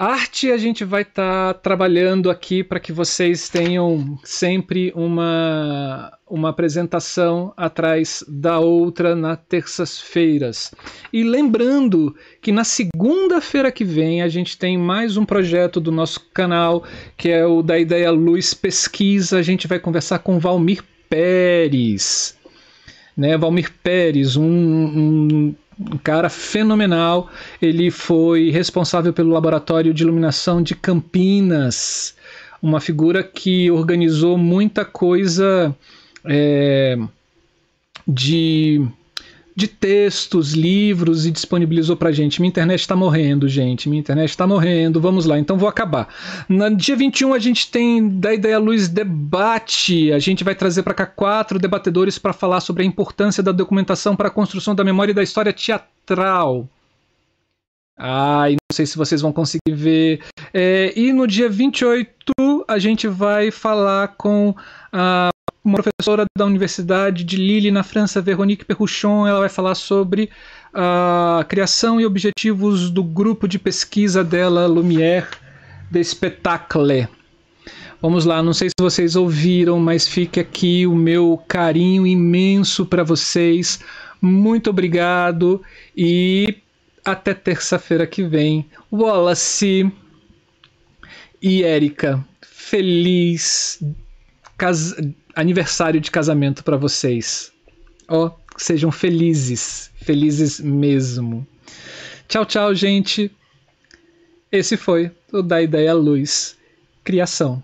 Arte 0.00 0.50
a 0.50 0.56
gente 0.56 0.82
vai 0.82 1.02
estar 1.02 1.52
tá 1.52 1.60
trabalhando 1.60 2.30
aqui 2.30 2.64
para 2.64 2.80
que 2.80 2.90
vocês 2.90 3.50
tenham 3.50 4.18
sempre 4.24 4.90
uma, 4.96 6.10
uma 6.26 6.48
apresentação 6.48 7.52
atrás 7.54 8.24
da 8.26 8.60
outra 8.60 9.14
nas 9.14 9.38
terças-feiras. 9.46 10.74
E 11.12 11.22
lembrando 11.22 12.16
que 12.40 12.50
na 12.50 12.64
segunda-feira 12.64 13.70
que 13.70 13.84
vem 13.84 14.22
a 14.22 14.28
gente 14.28 14.56
tem 14.56 14.78
mais 14.78 15.18
um 15.18 15.26
projeto 15.26 15.78
do 15.78 15.92
nosso 15.92 16.20
canal, 16.32 16.82
que 17.14 17.28
é 17.28 17.44
o 17.44 17.60
da 17.60 17.78
Ideia 17.78 18.10
Luz 18.10 18.54
Pesquisa. 18.54 19.36
A 19.36 19.42
gente 19.42 19.68
vai 19.68 19.78
conversar 19.78 20.20
com 20.20 20.38
Valmir 20.38 20.82
Pérez. 21.10 22.38
Né, 23.14 23.36
Valmir 23.36 23.70
Pérez, 23.82 24.34
um, 24.34 24.46
um 24.46 25.54
um 25.80 25.98
cara 25.98 26.28
fenomenal. 26.28 27.30
Ele 27.60 27.90
foi 27.90 28.50
responsável 28.50 29.12
pelo 29.12 29.30
laboratório 29.30 29.94
de 29.94 30.02
iluminação 30.02 30.62
de 30.62 30.74
Campinas, 30.74 32.14
uma 32.62 32.80
figura 32.80 33.22
que 33.22 33.70
organizou 33.70 34.36
muita 34.36 34.84
coisa 34.84 35.74
é, 36.24 36.98
de 38.06 38.86
de 39.60 39.68
textos, 39.68 40.54
livros 40.54 41.26
e 41.26 41.30
disponibilizou 41.30 41.94
pra 41.94 42.10
gente. 42.10 42.40
Minha 42.40 42.48
internet 42.48 42.80
está 42.80 42.96
morrendo, 42.96 43.46
gente. 43.46 43.90
Minha 43.90 44.00
internet 44.00 44.30
está 44.30 44.46
morrendo. 44.46 45.00
Vamos 45.00 45.26
lá, 45.26 45.38
então 45.38 45.58
vou 45.58 45.68
acabar. 45.68 46.08
No 46.48 46.74
dia 46.74 46.96
21 46.96 47.34
a 47.34 47.38
gente 47.38 47.70
tem 47.70 48.08
da 48.08 48.32
Ideia 48.32 48.58
Luz 48.58 48.88
Debate. 48.88 50.12
A 50.12 50.18
gente 50.18 50.42
vai 50.42 50.54
trazer 50.54 50.82
para 50.82 50.94
cá 50.94 51.04
quatro 51.04 51.58
debatedores 51.58 52.18
para 52.18 52.32
falar 52.32 52.60
sobre 52.60 52.82
a 52.82 52.86
importância 52.86 53.42
da 53.42 53.52
documentação 53.52 54.16
para 54.16 54.28
a 54.28 54.30
construção 54.30 54.74
da 54.74 54.82
memória 54.82 55.12
e 55.12 55.14
da 55.14 55.22
história 55.22 55.52
teatral. 55.52 56.66
Ai, 57.98 58.52
não 58.52 58.74
sei 58.74 58.86
se 58.86 58.96
vocês 58.96 59.20
vão 59.20 59.30
conseguir 59.30 59.74
ver. 59.74 60.20
É, 60.54 60.90
e 60.98 61.12
no 61.12 61.26
dia 61.26 61.50
28 61.50 62.08
a 62.66 62.78
gente 62.78 63.06
vai 63.06 63.50
falar 63.50 64.08
com 64.16 64.54
a 64.90 65.28
uma 65.64 65.78
professora 65.82 66.24
da 66.36 66.46
Universidade 66.46 67.22
de 67.24 67.36
Lille, 67.36 67.70
na 67.70 67.82
França, 67.82 68.20
Veronique 68.20 68.64
Perruchon, 68.64 69.26
ela 69.26 69.40
vai 69.40 69.48
falar 69.48 69.74
sobre 69.74 70.30
a 70.72 71.44
criação 71.48 72.00
e 72.00 72.06
objetivos 72.06 72.90
do 72.90 73.02
grupo 73.04 73.46
de 73.46 73.58
pesquisa 73.58 74.24
dela, 74.24 74.66
Lumière, 74.66 75.26
de 75.90 76.02
Spectacle. 76.02 77.08
Vamos 78.00 78.24
lá, 78.24 78.42
não 78.42 78.54
sei 78.54 78.68
se 78.68 78.74
vocês 78.80 79.14
ouviram, 79.14 79.78
mas 79.78 80.08
fique 80.08 80.40
aqui 80.40 80.86
o 80.86 80.94
meu 80.94 81.42
carinho 81.46 82.06
imenso 82.06 82.86
para 82.86 83.04
vocês. 83.04 83.80
Muito 84.22 84.70
obrigado 84.70 85.60
e 85.94 86.56
até 87.04 87.34
terça-feira 87.34 88.06
que 88.06 88.22
vem. 88.22 88.64
Wallace 88.90 89.92
e 91.42 91.62
Érica, 91.62 92.24
feliz 92.40 93.78
cas 94.56 94.94
aniversário 95.40 96.00
de 96.00 96.10
casamento 96.10 96.62
para 96.62 96.76
vocês. 96.76 97.50
Ó, 98.06 98.26
oh, 98.26 98.32
sejam 98.58 98.92
felizes, 98.92 99.90
felizes 99.96 100.60
mesmo. 100.60 101.46
Tchau, 102.28 102.44
tchau, 102.44 102.74
gente. 102.74 103.30
Esse 104.52 104.76
foi 104.76 105.10
o 105.32 105.42
Da 105.42 105.62
Ideia 105.62 105.94
Luz 105.94 106.56
Criação. 107.02 107.62